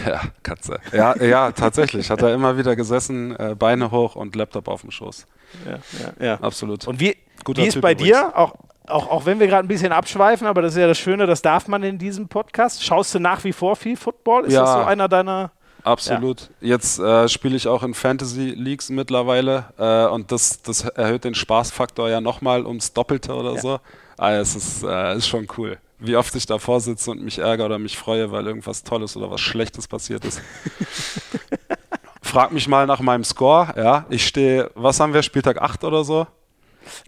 Ja, 0.05 0.21
Katze. 0.43 0.79
Ja, 0.91 1.15
ja, 1.23 1.51
tatsächlich. 1.51 2.09
Hat 2.09 2.21
er 2.21 2.33
immer 2.33 2.57
wieder 2.57 2.75
gesessen, 2.75 3.35
äh, 3.37 3.55
Beine 3.57 3.89
hoch 3.91 4.15
und 4.17 4.35
Laptop 4.35 4.67
auf 4.67 4.81
dem 4.81 4.91
Schoß. 4.91 5.25
Ja, 5.65 5.71
ja, 6.19 6.25
ja. 6.25 6.33
Absolut. 6.41 6.85
Und 6.87 6.99
wie, 6.99 7.15
Guter 7.45 7.61
wie 7.63 7.67
ist 7.67 7.73
Typ 7.75 7.83
bei 7.83 7.93
übrigens. 7.93 8.17
dir? 8.19 8.37
Auch, 8.37 8.53
auch, 8.87 9.09
auch 9.09 9.25
wenn 9.25 9.39
wir 9.39 9.47
gerade 9.47 9.65
ein 9.65 9.69
bisschen 9.69 9.93
abschweifen, 9.93 10.45
aber 10.45 10.61
das 10.61 10.73
ist 10.73 10.79
ja 10.79 10.87
das 10.87 10.97
Schöne, 10.97 11.25
das 11.25 11.41
darf 11.41 11.69
man 11.69 11.83
in 11.83 11.97
diesem 11.97 12.27
Podcast. 12.27 12.83
Schaust 12.83 13.15
du 13.15 13.19
nach 13.19 13.43
wie 13.45 13.53
vor 13.53 13.77
viel 13.77 13.95
Football? 13.95 14.45
Ist 14.45 14.53
Ja. 14.53 14.61
das 14.61 14.73
so 14.73 14.79
einer 14.79 15.07
deiner. 15.07 15.51
Absolut. 15.87 16.49
Jetzt 16.61 16.99
äh, 16.99 17.27
spiele 17.29 17.55
ich 17.55 17.67
auch 17.67 17.83
in 17.83 17.93
Fantasy 17.93 18.53
Leagues 18.55 18.89
mittlerweile 18.89 19.65
äh, 19.77 20.05
und 20.13 20.31
das, 20.31 20.61
das 20.61 20.81
erhöht 20.81 21.23
den 21.23 21.33
Spaßfaktor 21.35 22.09
ja 22.09 22.21
nochmal 22.21 22.65
ums 22.65 22.93
Doppelte 22.93 23.33
oder 23.33 23.53
Ja. 23.55 23.61
so. 23.61 23.79
Ah, 24.17 24.33
es 24.33 24.55
ist, 24.55 24.83
äh, 24.83 25.15
ist 25.15 25.27
schon 25.27 25.47
cool. 25.57 25.77
Wie 25.99 26.15
oft 26.15 26.33
ich 26.35 26.45
davor 26.45 26.79
sitze 26.81 27.09
und 27.11 27.21
mich 27.23 27.39
ärgere 27.39 27.65
oder 27.67 27.79
mich 27.79 27.97
freue, 27.97 28.31
weil 28.31 28.45
irgendwas 28.47 28.83
Tolles 28.83 29.15
oder 29.17 29.31
was 29.31 29.41
Schlechtes 29.41 29.87
passiert 29.87 30.25
ist. 30.25 30.41
Frag 32.21 32.51
mich 32.51 32.67
mal 32.67 32.85
nach 32.85 32.99
meinem 32.99 33.23
Score. 33.23 33.73
Ja, 33.77 34.05
ich 34.09 34.27
stehe, 34.27 34.69
was 34.75 34.99
haben 34.99 35.13
wir, 35.13 35.23
Spieltag 35.23 35.61
8 35.61 35.83
oder 35.83 36.03
so? 36.03 36.27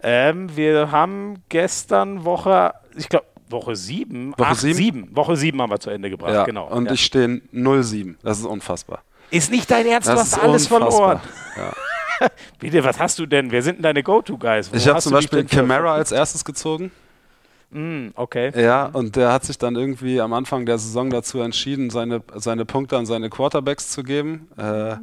Ähm, 0.02 0.54
wir 0.56 0.90
haben 0.90 1.42
gestern 1.48 2.24
Woche, 2.24 2.72
ich 2.96 3.08
glaube, 3.08 3.26
Woche 3.50 3.76
7. 3.76 4.32
Woche 4.32 4.48
Ach, 4.50 4.54
sieben? 4.56 4.74
sieben. 4.74 5.16
Woche 5.16 5.36
7 5.36 5.60
haben 5.60 5.70
wir 5.70 5.80
zu 5.80 5.90
Ende 5.90 6.10
gebracht, 6.10 6.32
Ja, 6.32 6.44
genau. 6.44 6.68
und 6.68 6.86
ja. 6.86 6.92
ich 6.92 7.04
stehe 7.04 7.40
0-7. 7.52 8.14
Das 8.22 8.38
ist 8.38 8.44
unfassbar. 8.46 9.02
ist 9.30 9.50
nicht 9.50 9.70
dein 9.70 9.86
Ernst, 9.86 10.08
du 10.08 10.12
Das 10.12 10.32
hast 10.32 10.42
alles 10.42 10.66
verloren. 10.66 11.20
Ja. 11.56 11.72
Bitte, 12.58 12.84
was 12.84 12.98
hast 12.98 13.18
du 13.18 13.24
denn? 13.24 13.50
Wer 13.50 13.62
sind 13.62 13.76
denn 13.76 13.82
deine 13.82 14.02
Go-To-Guys? 14.02 14.70
Ich 14.74 14.86
habe 14.86 15.00
zum 15.00 15.12
Beispiel 15.12 15.42
Camara 15.44 15.94
als 15.94 16.12
erstes 16.12 16.44
gezogen. 16.44 16.90
Hm, 17.72 18.12
okay. 18.14 18.52
Ja, 18.60 18.86
und 18.86 19.16
der 19.16 19.32
hat 19.32 19.44
sich 19.44 19.56
dann 19.56 19.74
irgendwie 19.76 20.20
am 20.20 20.32
Anfang 20.32 20.66
der 20.66 20.76
Saison 20.76 21.08
dazu 21.08 21.40
entschieden, 21.40 21.88
seine, 21.88 22.20
seine 22.34 22.64
Punkte 22.66 22.98
an 22.98 23.06
seine 23.06 23.30
Quarterbacks 23.30 23.90
zu 23.90 24.02
geben. 24.02 24.48
Äh, 24.58 24.96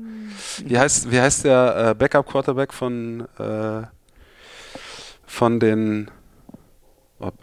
wie, 0.65 0.77
heißt, 0.77 1.09
wie 1.09 1.19
heißt 1.19 1.45
der 1.45 1.89
äh, 1.89 1.95
Backup-Quarterback 1.95 2.73
von, 2.73 3.21
äh, 3.39 3.83
von 5.25 5.59
den. 5.59 6.11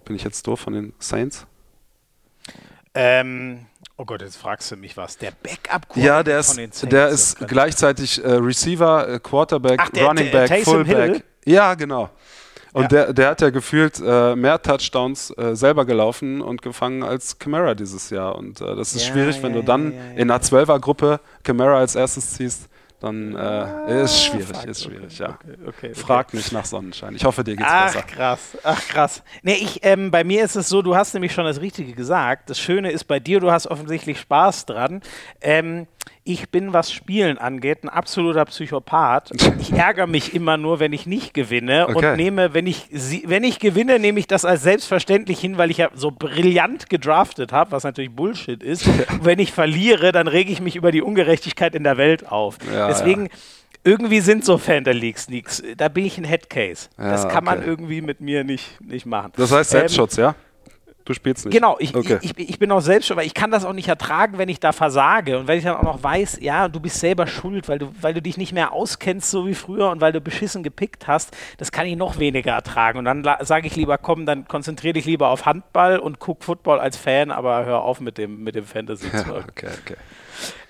Bin 0.04 0.16
ich 0.16 0.24
jetzt 0.24 0.46
doof? 0.46 0.60
Von 0.60 0.72
den 0.72 0.92
Saints? 0.98 1.46
Ähm, 2.94 3.66
oh 3.96 4.04
Gott, 4.04 4.22
jetzt 4.22 4.36
fragst 4.36 4.70
du 4.70 4.76
mich 4.76 4.96
was. 4.96 5.18
Der 5.18 5.32
backup 5.32 5.96
Ja, 5.96 6.22
der 6.22 6.42
von 6.44 6.56
den 6.56 6.70
ist, 6.70 6.78
Saints, 6.78 6.92
der 6.92 7.08
ist 7.08 7.38
gleichzeitig 7.48 8.22
äh, 8.22 8.28
Receiver, 8.34 9.08
äh, 9.08 9.18
Quarterback, 9.18 9.80
Ach, 9.82 9.88
der- 9.90 10.06
Running 10.06 10.30
Back, 10.30 10.64
Fullback. 10.64 11.12
Hill? 11.12 11.24
Ja, 11.44 11.74
genau. 11.74 12.10
Und 12.72 12.82
Ja. 12.82 12.88
Der, 12.88 13.12
der 13.12 13.28
hat 13.30 13.40
ja 13.40 13.50
gefühlt 13.50 14.00
äh, 14.04 14.34
mehr 14.36 14.60
Touchdowns 14.60 15.30
äh, 15.38 15.54
selber 15.54 15.84
gelaufen 15.84 16.40
und 16.40 16.60
gefangen 16.62 17.02
als 17.04 17.38
Camara 17.38 17.74
dieses 17.74 18.10
Jahr. 18.10 18.36
Und 18.36 18.60
äh, 18.60 18.74
das 18.76 18.94
ist 18.94 19.06
Ja, 19.06 19.12
schwierig, 19.12 19.42
wenn 19.42 19.52
du 19.52 19.62
dann 19.62 19.92
in 20.16 20.30
einer 20.30 20.40
Zwölfergruppe 20.40 21.20
Camara 21.44 21.78
als 21.78 21.94
erstes 21.94 22.34
ziehst. 22.34 22.68
Dann 23.04 23.36
äh, 23.36 24.02
ist 24.02 24.24
schwierig, 24.24 24.56
fuck, 24.56 24.64
ist 24.64 24.84
schwierig, 24.84 25.20
okay, 25.20 25.22
ja. 25.22 25.38
okay, 25.38 25.58
okay. 25.66 25.94
Frag 25.94 26.32
nicht 26.32 26.52
nach 26.52 26.64
Sonnenschein. 26.64 27.14
Ich 27.14 27.26
hoffe, 27.26 27.44
dir 27.44 27.54
geht's 27.54 27.68
Ach 27.70 27.92
besser. 27.92 28.02
krass, 28.06 28.56
ach 28.62 28.88
krass. 28.88 29.22
Nee, 29.42 29.56
ich, 29.56 29.80
ähm, 29.84 30.10
bei 30.10 30.24
mir 30.24 30.42
ist 30.42 30.56
es 30.56 30.70
so, 30.70 30.80
du 30.80 30.96
hast 30.96 31.12
nämlich 31.12 31.34
schon 31.34 31.44
das 31.44 31.60
Richtige 31.60 31.92
gesagt. 31.92 32.48
Das 32.48 32.58
Schöne 32.58 32.90
ist 32.90 33.04
bei 33.04 33.20
dir, 33.20 33.40
du 33.40 33.50
hast 33.50 33.66
offensichtlich 33.66 34.18
Spaß 34.20 34.64
dran. 34.64 35.02
Ähm, 35.42 35.86
ich 36.24 36.48
bin, 36.50 36.72
was 36.72 36.90
Spielen 36.92 37.36
angeht, 37.38 37.84
ein 37.84 37.88
absoluter 37.88 38.44
Psychopath. 38.46 39.30
Ich 39.60 39.72
ärgere 39.72 40.06
mich 40.06 40.34
immer 40.34 40.56
nur, 40.56 40.80
wenn 40.80 40.92
ich 40.92 41.06
nicht 41.06 41.32
gewinne 41.34 41.88
Okay. 41.88 42.10
und 42.10 42.16
nehme, 42.16 42.52
wenn 42.54 42.66
ich, 42.66 42.88
wenn 43.24 43.44
ich 43.44 43.58
gewinne, 43.58 43.98
nehme 43.98 44.18
ich 44.20 44.26
das 44.26 44.44
als 44.44 44.62
selbstverständlich 44.62 45.38
hin, 45.40 45.58
weil 45.58 45.70
ich 45.70 45.78
ja 45.78 45.90
so 45.94 46.10
brillant 46.10 46.90
gedraftet 46.90 47.52
habe, 47.52 47.72
was 47.72 47.84
natürlich 47.84 48.10
Bullshit 48.10 48.62
ist. 48.62 48.86
Und 48.86 49.24
wenn 49.24 49.38
ich 49.38 49.52
verliere, 49.52 50.12
dann 50.12 50.28
rege 50.28 50.52
ich 50.52 50.60
mich 50.60 50.76
über 50.76 50.90
die 50.92 51.02
Ungerechtigkeit 51.02 51.74
in 51.74 51.84
der 51.84 51.96
Welt 51.96 52.30
auf. 52.30 52.58
Ja, 52.72 52.88
Deswegen, 52.88 53.28
irgendwie 53.84 54.20
sind 54.20 54.44
so 54.44 54.56
Fantasy 54.58 54.98
Leagues, 55.28 55.62
da 55.76 55.88
bin 55.88 56.04
ich 56.06 56.16
ein 56.18 56.24
Headcase. 56.24 56.88
Ja, 56.98 57.10
das 57.10 57.28
kann 57.28 57.44
man 57.44 57.58
okay. 57.58 57.68
irgendwie 57.68 58.00
mit 58.00 58.20
mir 58.20 58.42
nicht, 58.44 58.80
nicht 58.80 59.04
machen. 59.06 59.32
Das 59.36 59.52
heißt 59.52 59.72
Ähm, 59.74 59.80
Selbstschutz, 59.80 60.16
ja? 60.16 60.34
Du 61.04 61.12
spielst 61.12 61.44
nicht. 61.44 61.54
Genau, 61.54 61.76
ich, 61.78 61.94
Okay. 61.94 62.18
ich, 62.22 62.38
ich, 62.38 62.48
ich 62.48 62.58
bin 62.58 62.72
auch 62.72 62.80
selbst 62.80 63.06
schon, 63.06 63.18
weil 63.18 63.26
ich 63.26 63.34
kann 63.34 63.50
das 63.50 63.66
auch 63.66 63.74
nicht 63.74 63.88
ertragen, 63.88 64.38
wenn 64.38 64.48
ich 64.48 64.58
da 64.58 64.72
versage. 64.72 65.38
Und 65.38 65.48
wenn 65.48 65.58
ich 65.58 65.64
dann 65.64 65.76
auch 65.76 65.82
noch 65.82 66.02
weiß, 66.02 66.38
ja, 66.40 66.68
du 66.68 66.80
bist 66.80 66.98
selber 66.98 67.26
schuld, 67.26 67.68
weil 67.68 67.78
du, 67.78 67.92
weil 68.00 68.14
du 68.14 68.22
dich 68.22 68.38
nicht 68.38 68.52
mehr 68.54 68.72
auskennst, 68.72 69.30
so 69.30 69.46
wie 69.46 69.54
früher, 69.54 69.90
und 69.90 70.00
weil 70.00 70.12
du 70.12 70.22
beschissen 70.22 70.62
gepickt 70.62 71.06
hast, 71.06 71.36
das 71.58 71.72
kann 71.72 71.86
ich 71.86 71.96
noch 71.96 72.18
weniger 72.18 72.52
ertragen. 72.52 72.98
Und 72.98 73.04
dann 73.04 73.22
sage 73.40 73.66
ich 73.66 73.76
lieber, 73.76 73.98
komm, 73.98 74.24
dann 74.24 74.48
konzentriere 74.48 74.94
dich 74.94 75.04
lieber 75.04 75.28
auf 75.28 75.44
Handball 75.44 75.98
und 75.98 76.20
guck 76.20 76.42
Football 76.42 76.80
als 76.80 76.96
Fan, 76.96 77.30
aber 77.30 77.66
hör 77.66 77.82
auf 77.82 78.00
mit 78.00 78.16
dem, 78.16 78.42
mit 78.42 78.54
dem 78.54 78.64
Fantasy-Zeug. 78.64 79.44
okay, 79.50 79.68
okay. 79.82 79.96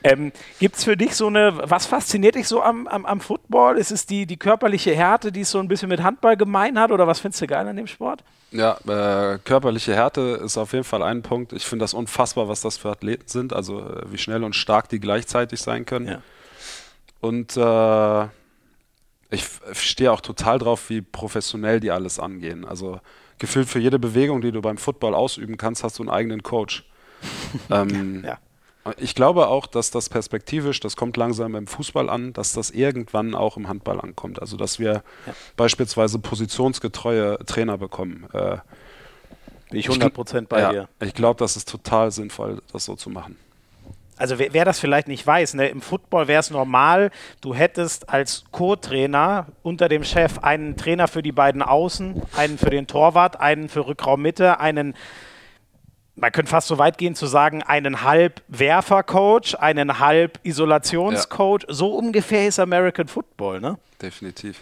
Ähm, 0.03 0.33
Gibt 0.61 0.77
es 0.77 0.85
für 0.85 0.97
dich 0.97 1.15
so 1.17 1.29
eine, 1.29 1.61
was 1.71 1.87
fasziniert 1.87 2.35
dich 2.35 2.49
so 2.49 2.63
am, 2.63 2.87
am, 2.87 3.07
am 3.07 3.21
Football? 3.21 3.79
Ist 3.79 3.91
es 3.91 4.07
die, 4.07 4.27
die 4.27 4.37
körperliche 4.37 4.95
Härte, 4.95 5.33
die 5.33 5.41
es 5.41 5.51
so 5.51 5.59
ein 5.59 5.69
bisschen 5.69 5.89
mit 5.89 6.03
Handball 6.03 6.37
gemein 6.37 6.79
hat, 6.79 6.91
oder 6.91 7.07
was 7.07 7.21
findest 7.21 7.43
du 7.43 7.47
geil 7.47 7.67
an 7.67 7.77
dem 7.77 7.87
Sport? 7.87 8.23
Ja, 8.51 8.77
äh, 8.87 9.39
körperliche 9.39 9.95
Härte 9.95 10.41
ist 10.45 10.57
auf 10.59 10.73
jeden 10.73 10.85
Fall 10.85 11.03
ein 11.03 11.23
Punkt. 11.23 11.53
Ich 11.53 11.65
finde 11.65 11.83
das 11.83 11.95
unfassbar, 11.95 12.49
was 12.49 12.61
das 12.61 12.77
für 12.77 12.91
Athleten 12.91 13.27
sind, 13.27 13.53
also 13.53 13.81
äh, 13.81 14.13
wie 14.13 14.19
schnell 14.19 14.45
und 14.45 14.55
stark 14.55 14.89
die 14.89 15.01
gleichzeitig 15.01 15.61
sein 15.61 15.87
können. 15.87 16.07
Ja. 16.07 16.23
Und 17.21 17.57
äh, 17.57 18.29
ich 19.31 19.47
stehe 19.73 20.13
auch 20.13 20.21
total 20.21 20.59
drauf, 20.59 20.91
wie 20.91 21.01
professionell 21.01 21.81
die 21.81 21.91
alles 21.91 22.21
angehen. 22.21 22.65
Also 22.65 23.01
gefühlt 23.39 23.69
für 23.69 23.81
jede 23.81 23.99
Bewegung, 23.99 24.41
die 24.41 24.53
du 24.53 24.61
beim 24.61 24.79
Football 24.79 25.15
ausüben 25.15 25.57
kannst, 25.57 25.83
hast 25.83 25.99
du 25.99 26.03
einen 26.03 26.11
eigenen 26.11 26.43
Coach. 26.43 26.85
ähm, 27.71 28.23
Ja. 28.25 28.39
Ich 28.99 29.15
glaube 29.15 29.49
auch, 29.49 29.67
dass 29.67 29.91
das 29.91 30.09
perspektivisch, 30.11 30.81
das 30.81 30.95
kommt 30.97 31.17
langsam 31.17 31.55
im 31.55 31.67
Fußball 31.67 32.11
an, 32.11 32.33
dass 32.35 32.53
das 32.53 32.71
irgendwann 32.71 33.35
auch 33.35 33.57
im 33.57 33.69
Handball 33.69 34.01
ankommt. 34.01 34.41
Also 34.43 34.57
dass 34.57 34.79
wir 34.79 35.03
beispielsweise 35.57 36.19
positionsgetreue 36.19 37.39
Trainer 37.47 37.79
bekommen. 37.79 38.27
Äh, 38.35 38.59
Bin 39.71 39.81
ich 39.81 39.89
Ich 39.89 39.97
gl- 39.97 40.13
100% 40.13 40.47
bei 40.49 40.61
ja, 40.61 40.71
dir. 40.73 40.89
Ich 41.01 41.15
glaube, 41.15 41.39
das 41.39 41.57
ist 41.57 41.69
total 41.69 42.11
sinnvoll, 42.11 42.61
das 42.73 42.85
so 42.85 42.95
zu 42.95 43.09
machen. 43.11 43.37
Also 44.17 44.39
wer, 44.39 44.53
wer 44.53 44.65
das 44.65 44.79
vielleicht 44.79 45.09
nicht 45.09 45.27
weiß, 45.27 45.55
ne, 45.55 45.67
im 45.69 45.81
Football 45.81 46.29
wäre 46.29 46.39
es 46.39 46.51
normal, 46.51 47.11
du 47.41 47.53
hättest 47.53 48.11
als 48.11 48.45
Co-Trainer 48.53 49.47
unter 49.65 49.89
dem 49.89 50.05
Chef 50.05 50.39
einen 50.39 50.77
Trainer 50.77 51.09
für 51.09 51.21
die 51.23 51.33
beiden 51.33 51.63
Außen, 51.63 52.23
einen 52.37 52.57
für 52.57 52.71
den 52.71 52.87
Torwart, 52.87 53.41
einen 53.41 53.69
für 53.69 53.87
Rückraummitte, 53.87 54.61
einen, 54.61 54.95
man 56.17 56.33
könnte 56.33 56.51
fast 56.51 56.69
so 56.69 56.79
weit 56.79 56.99
gehen 56.99 57.15
zu 57.15 57.27
sagen, 57.27 57.63
einen 57.63 58.03
halb 58.03 58.43
Werfer-Coach, 58.49 59.57
einen 59.57 59.99
halb 59.99 60.39
Isolationscoach. 60.43 61.65
So 61.69 61.95
ungefähr 61.97 62.47
ist 62.47 62.59
American 62.59 63.09
Football, 63.09 63.61
ne? 63.61 63.79
Definitiv. 64.01 64.61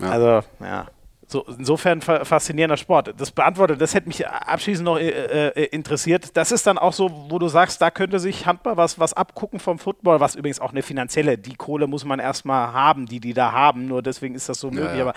Ja. 0.00 0.10
Also, 0.10 0.48
ja. 0.60 0.86
So, 1.28 1.44
insofern 1.58 2.02
fa 2.02 2.24
faszinierender 2.24 2.76
Sport. 2.76 3.14
Das 3.18 3.32
beantwortet, 3.32 3.80
das 3.80 3.94
hätte 3.94 4.06
mich 4.06 4.26
abschließend 4.28 4.84
noch 4.84 4.96
äh, 4.96 5.48
äh, 5.48 5.64
interessiert. 5.66 6.36
Das 6.36 6.52
ist 6.52 6.68
dann 6.68 6.78
auch 6.78 6.92
so, 6.92 7.10
wo 7.28 7.40
du 7.40 7.48
sagst, 7.48 7.82
da 7.82 7.90
könnte 7.90 8.20
sich 8.20 8.46
Handball 8.46 8.76
was, 8.76 9.00
was 9.00 9.12
abgucken 9.12 9.58
vom 9.58 9.80
Football, 9.80 10.20
was 10.20 10.36
übrigens 10.36 10.60
auch 10.60 10.70
eine 10.70 10.82
finanzielle, 10.82 11.36
die 11.36 11.56
Kohle 11.56 11.88
muss 11.88 12.04
man 12.04 12.20
erstmal 12.20 12.72
haben, 12.72 13.06
die 13.06 13.18
die 13.18 13.34
da 13.34 13.50
haben, 13.50 13.88
nur 13.88 14.02
deswegen 14.02 14.36
ist 14.36 14.48
das 14.48 14.60
so 14.60 14.70
möglich. 14.70 14.98
ja. 14.98 15.02
Aber 15.02 15.14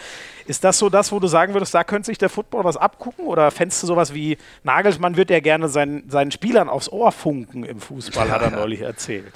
ist 0.48 0.64
das 0.64 0.80
so 0.80 0.90
das, 0.90 1.12
wo 1.12 1.20
du 1.20 1.28
sagen 1.28 1.54
würdest, 1.54 1.76
da 1.76 1.84
könnte 1.84 2.08
sich 2.08 2.18
der 2.18 2.30
Football 2.30 2.64
was 2.64 2.76
abgucken? 2.76 3.28
Oder 3.28 3.52
fändest 3.52 3.84
du 3.84 3.88
sowas 3.88 4.12
wie, 4.12 4.38
Nagelsmann 4.64 5.16
wird 5.16 5.30
ja 5.30 5.42
gerne 5.42 5.70
seinen, 5.70 6.10
seinen 6.10 6.32
Spielern 6.32 6.70
aufs 6.70 6.90
Ohr 6.90 7.12
funken 7.12 7.64
im 7.64 7.80
Fußball, 7.80 8.32
hat 8.32 8.42
er 8.42 8.50
neulich 8.50 8.82
erzählt. 8.82 9.34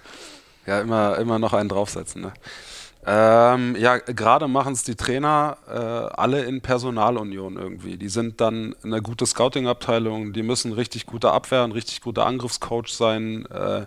Ja, 0.65 0.81
immer, 0.81 1.17
immer 1.19 1.37
noch 1.37 1.53
einen 1.53 1.69
draufsetzen. 1.69 2.23
Ne? 2.23 2.33
Ähm, 3.05 3.75
ja, 3.77 3.97
gerade 3.97 4.47
machen 4.47 4.73
es 4.73 4.83
die 4.83 4.95
Trainer 4.95 5.57
äh, 5.67 5.73
alle 5.73 6.43
in 6.43 6.61
Personalunion 6.61 7.57
irgendwie. 7.57 7.97
Die 7.97 8.07
sind 8.07 8.39
dann 8.39 8.75
eine 8.83 9.01
gute 9.01 9.25
Scouting-Abteilung, 9.25 10.31
die 10.31 10.43
müssen 10.43 10.71
richtig 10.71 11.05
guter 11.05 11.33
Abwehr, 11.33 11.63
ein 11.63 11.73
richtig 11.73 12.01
guter 12.01 12.25
Angriffscoach 12.25 12.87
sein, 12.87 13.45
äh, 13.47 13.85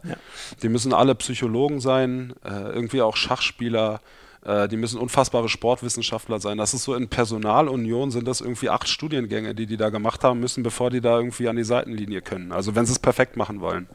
die 0.63 0.69
müssen 0.69 0.93
alle 0.93 1.15
Psychologen 1.15 1.81
sein, 1.81 2.35
äh, 2.45 2.51
irgendwie 2.51 3.01
auch 3.01 3.17
Schachspieler, 3.17 4.01
äh, 4.45 4.69
die 4.69 4.77
müssen 4.77 5.01
unfassbare 5.01 5.49
Sportwissenschaftler 5.49 6.39
sein. 6.39 6.59
Das 6.59 6.75
ist 6.75 6.85
so 6.85 6.95
in 6.95 7.09
Personalunion 7.09 8.11
sind 8.11 8.29
das 8.29 8.43
irgendwie 8.43 8.69
acht 8.69 8.89
Studiengänge, 8.89 9.55
die 9.55 9.67
die 9.67 9.79
da 9.79 9.89
gemacht 9.89 10.25
haben 10.25 10.41
müssen, 10.41 10.63
bevor 10.63 10.91
die 10.91 11.01
da 11.01 11.17
irgendwie 11.17 11.49
an 11.49 11.57
die 11.57 11.65
Seitenlinie 11.65 12.21
können. 12.21 12.53
Also 12.53 12.75
wenn 12.75 12.85
sie 12.85 12.93
es 12.93 12.99
perfekt 12.99 13.37
machen 13.37 13.61
wollen. 13.61 13.89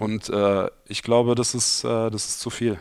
Und 0.00 0.28
äh, 0.30 0.68
ich 0.86 1.04
glaube, 1.04 1.36
das 1.36 1.54
ist, 1.54 1.84
äh, 1.84 2.10
das 2.10 2.26
ist 2.26 2.40
zu 2.40 2.50
viel. 2.50 2.78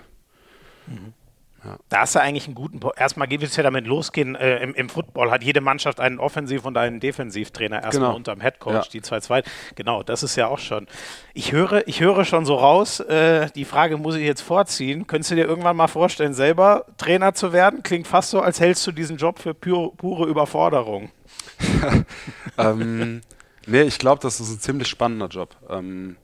Da 1.89 1.99
hast 2.01 2.15
du 2.15 2.19
eigentlich 2.21 2.45
einen 2.45 2.55
guten. 2.55 2.79
Po 2.79 2.91
erstmal 2.95 3.27
geht 3.27 3.43
es 3.43 3.55
ja 3.55 3.63
damit 3.63 3.87
losgehen. 3.87 4.35
Äh, 4.35 4.59
im, 4.63 4.73
Im 4.75 4.89
Football 4.89 5.31
hat 5.31 5.43
jede 5.43 5.59
Mannschaft 5.59 5.99
einen 5.99 6.19
Offensiv- 6.19 6.65
und 6.65 6.77
einen 6.77 6.99
Defensivtrainer 6.99 7.83
erstmal 7.83 8.07
Genau. 8.09 8.15
unter 8.15 8.33
dem 8.35 8.41
Headcoach, 8.41 8.73
Ja. 8.73 8.83
die 8.93 9.01
zwei 9.01 9.19
zweit. 9.19 9.45
Genau, 9.75 10.03
das 10.03 10.23
ist 10.23 10.35
ja 10.35 10.47
auch 10.47 10.59
schon. 10.59 10.87
Ich 11.33 11.51
höre, 11.51 11.87
ich 11.87 11.99
höre 11.99 12.23
schon 12.25 12.45
so 12.45 12.55
raus, 12.55 12.99
äh, 13.01 13.49
die 13.55 13.65
Frage 13.65 13.97
muss 13.97 14.15
ich 14.15 14.23
jetzt 14.23 14.41
vorziehen. 14.41 15.07
Könntest 15.07 15.31
du 15.31 15.35
dir 15.35 15.45
irgendwann 15.45 15.75
mal 15.75 15.87
vorstellen, 15.87 16.33
selber 16.33 16.85
Trainer 16.97 17.33
zu 17.33 17.51
werden? 17.53 17.83
Klingt 17.83 18.07
fast 18.07 18.29
so, 18.29 18.39
als 18.41 18.59
hältst 18.59 18.85
du 18.87 18.91
diesen 18.91 19.17
Job 19.17 19.39
für 19.39 19.53
pure, 19.53 19.91
pure 19.97 20.25
Überforderung. 20.27 21.11
ähm, 22.57 23.21
nee, 23.65 23.81
ich 23.81 23.99
glaube, 23.99 24.21
das 24.21 24.39
ist 24.39 24.49
ein 24.51 24.59
ziemlich 24.59 24.87
spannender 24.87 25.27
Job. 25.27 25.55
Ähm, 25.69 26.17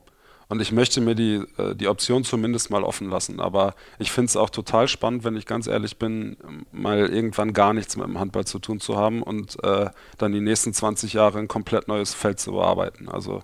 und 0.54 0.62
ich 0.62 0.72
möchte 0.72 1.02
mir 1.02 1.16
die, 1.16 1.44
äh, 1.58 1.76
die 1.76 1.88
Option 1.88 2.24
zumindest 2.24 2.70
mal 2.70 2.84
offen 2.84 3.10
lassen. 3.10 3.40
Aber 3.40 3.74
ich 4.00 4.12
finde 4.12 4.28
es 4.30 4.38
auch 4.38 4.50
total 4.52 4.88
spannend, 4.88 5.24
wenn 5.24 5.36
ich 5.36 5.46
ganz 5.46 5.68
ehrlich 5.68 5.98
bin, 5.98 6.38
mal 6.72 7.00
irgendwann 7.00 7.54
gar 7.54 7.74
nichts 7.74 7.98
mit 7.98 8.06
dem 8.06 8.20
Handball 8.20 8.46
zu 8.46 8.60
tun 8.60 8.80
zu 8.80 8.96
haben 8.96 9.24
und 9.24 9.62
äh, 9.64 9.90
dann 10.20 10.32
die 10.32 10.42
nächsten 10.42 10.74
20 10.74 11.14
Jahre 11.14 11.40
ein 11.40 11.48
komplett 11.48 11.88
neues 11.88 12.14
Feld 12.14 12.40
zu 12.40 12.52
bearbeiten. 12.52 13.10
Also, 13.10 13.42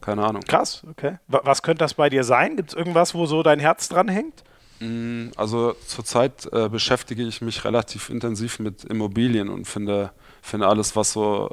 keine 0.00 0.24
Ahnung. 0.24 0.42
Krass, 0.42 0.82
okay. 0.90 1.18
Wa- 1.28 1.40
Was 1.44 1.62
könnte 1.62 1.78
das 1.78 1.94
bei 1.94 2.08
dir 2.10 2.22
sein? 2.24 2.56
Gibt 2.56 2.70
es 2.70 2.76
irgendwas, 2.76 3.14
wo 3.14 3.26
so 3.26 3.42
dein 3.42 3.58
Herz 3.58 3.88
dran 3.88 4.08
hängt? 4.08 4.44
Mm, 4.80 5.28
Also 5.36 5.74
zurzeit 5.86 6.46
äh, 6.52 6.68
beschäftige 6.68 7.22
ich 7.22 7.40
mich 7.40 7.64
relativ 7.64 8.10
intensiv 8.10 8.58
mit 8.58 8.84
Immobilien 8.84 9.48
und 9.48 9.66
finde, 9.66 10.12
finde 10.42 10.68
alles, 10.68 10.94
was 10.94 11.12
so 11.12 11.48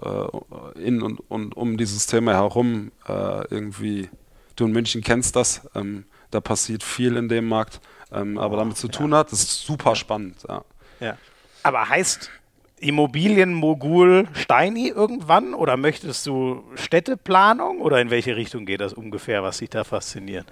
äh, 0.75 0.79
in 0.81 1.01
und, 1.01 1.19
und 1.31 1.55
um 1.55 1.77
dieses 1.77 2.05
Thema 2.05 2.33
herum 2.33 2.91
äh, 3.07 3.47
irgendwie, 3.49 4.09
du 4.55 4.65
in 4.65 4.71
München 4.71 5.01
kennst 5.01 5.35
das, 5.35 5.67
ähm, 5.75 6.05
da 6.31 6.41
passiert 6.41 6.83
viel 6.83 7.15
in 7.17 7.29
dem 7.29 7.47
Markt, 7.47 7.79
ähm, 8.11 8.37
aber 8.37 8.57
damit 8.57 8.77
zu 8.77 8.87
tun 8.87 9.13
hat, 9.13 9.31
das 9.31 9.43
ist 9.43 9.65
super 9.65 9.95
spannend. 9.95 10.37
Ja. 10.47 10.63
Ja. 10.99 11.17
Aber 11.63 11.89
heißt 11.89 12.29
Immobilienmogul 12.79 14.27
Steini 14.33 14.89
irgendwann 14.89 15.53
oder 15.53 15.77
möchtest 15.77 16.25
du 16.25 16.63
Städteplanung 16.75 17.79
oder 17.81 18.01
in 18.01 18.09
welche 18.09 18.35
Richtung 18.35 18.65
geht 18.65 18.81
das 18.81 18.93
ungefähr, 18.93 19.43
was 19.43 19.59
dich 19.59 19.69
da 19.69 19.83
fasziniert? 19.83 20.45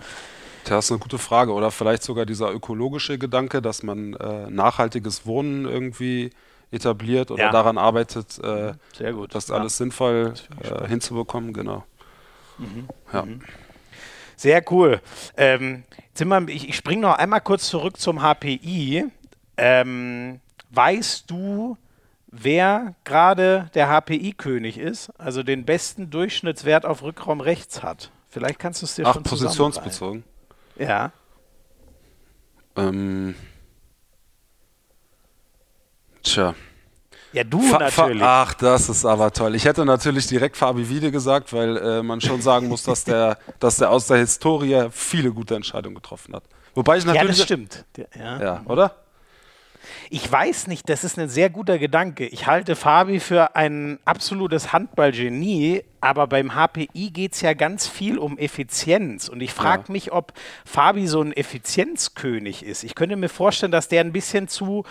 Das 0.66 0.86
ist 0.86 0.92
eine 0.92 1.00
gute 1.00 1.18
Frage. 1.18 1.52
Oder 1.54 1.72
vielleicht 1.72 2.04
sogar 2.04 2.26
dieser 2.26 2.52
ökologische 2.52 3.18
Gedanke, 3.18 3.62
dass 3.62 3.82
man 3.84 4.14
äh, 4.14 4.50
nachhaltiges 4.50 5.26
Wohnen 5.26 5.66
irgendwie 5.66 6.30
etabliert 6.72 7.32
oder 7.32 7.44
Ja. 7.46 7.52
daran 7.52 7.78
arbeitet, 7.78 8.40
äh, 8.44 8.74
Sehr 8.98 9.14
gut. 9.14 9.34
das 9.36 9.50
alles 9.52 9.78
sinnvoll 9.78 10.34
ich 10.36 10.72
äh, 10.72 10.88
hinzubekommen. 10.88 11.52
Genau. 11.54 11.84
Mhm. 12.60 12.88
Ja. 13.12 13.26
Sehr 14.42 14.64
cool. 14.72 15.02
Ähm, 15.38 15.84
wir, 16.16 16.48
ich 16.50 16.68
ich 16.68 16.76
springe 16.76 17.04
noch 17.04 17.16
einmal 17.16 17.42
kurz 17.42 17.68
zurück 17.68 17.98
zum 17.98 18.24
HPI. 18.24 19.06
Ähm, 19.56 20.40
weißt 20.72 21.30
du, 21.30 21.78
wer 22.26 22.96
gerade 23.04 23.70
der 23.76 23.88
HPI-König 23.88 24.80
ist? 24.80 25.12
Also 25.20 25.44
den 25.44 25.64
besten 25.64 26.10
Durchschnittswert 26.10 26.88
auf 26.88 27.04
Rückraum 27.04 27.40
rechts 27.40 27.84
hat? 27.84 28.10
Vielleicht 28.30 28.58
kannst 28.58 28.82
du 28.82 28.88
es 28.88 28.96
dir 28.96 29.06
Ach, 29.06 29.14
schon 29.14 29.22
positionsbezogen. 29.22 30.24
Ja. 30.76 31.12
Ähm, 32.76 33.36
tja. 36.24 36.56
Ja, 37.34 37.44
du 37.44 37.62
Fa 37.62 37.80
natürlich. 37.80 38.24
Ach, 38.24 38.54
das 38.54 38.90
ist 38.90 39.06
aber 39.06 39.32
toll. 39.32 39.56
Ich 39.56 39.66
hätte 39.66 39.86
natürlich 39.86 40.28
direkt 40.28 40.58
Fabi 40.58 40.90
Wiede 40.90 41.12
gesagt, 41.12 41.54
weil 41.54 41.78
äh, 41.78 42.04
man 42.04 42.20
schon 42.20 42.42
sagen 42.42 42.68
muss, 42.68 42.84
dass 42.84 43.04
der, 43.04 43.38
dass 43.60 43.78
der 43.78 43.90
aus 43.90 44.08
der 44.08 44.18
Historie 44.18 44.88
viele 44.92 45.32
gute 45.32 45.56
Entscheidungen 45.56 45.96
getroffen 45.96 46.36
hat. 46.36 46.44
Wobei 46.76 46.98
ich 46.98 47.06
ja, 47.06 47.14
natürlich. 47.14 47.38
das 47.38 47.46
stimmt. 47.46 47.86
Ja. 48.18 48.42
Ja, 48.42 48.62
oder? 48.66 48.96
Ich 50.10 50.30
weiß 50.30 50.68
nicht, 50.68 50.90
das 50.90 51.04
ist 51.04 51.18
ein 51.18 51.30
sehr 51.30 51.50
guter 51.50 51.80
Gedanke. 51.80 52.28
Ich 52.28 52.46
halte 52.48 52.76
Fabi 52.76 53.20
für 53.20 53.56
ein 53.56 54.00
absolutes 54.06 54.74
Handballgenie, 54.74 55.84
aber 56.02 56.28
beim 56.28 56.54
HPI 56.54 57.12
geht 57.12 57.34
es 57.34 57.42
ja 57.42 57.54
ganz 57.54 57.88
viel 57.88 58.18
um 58.18 58.38
Effizienz. 58.38 59.30
Und 59.30 59.42
ich 59.42 59.54
frage 59.54 59.86
ja. 59.88 59.92
mich, 59.94 60.12
ob 60.12 60.34
Fabi 60.66 61.08
so 61.08 61.22
ein 61.22 61.34
Effizienzkönig 61.34 62.64
ist. 62.64 62.84
Ich 62.84 62.96
könnte 62.96 63.16
mir 63.16 63.30
vorstellen, 63.30 63.72
dass 63.72 63.88
der 63.88 64.02
ein 64.02 64.12
bisschen 64.12 64.48
zu 64.48 64.84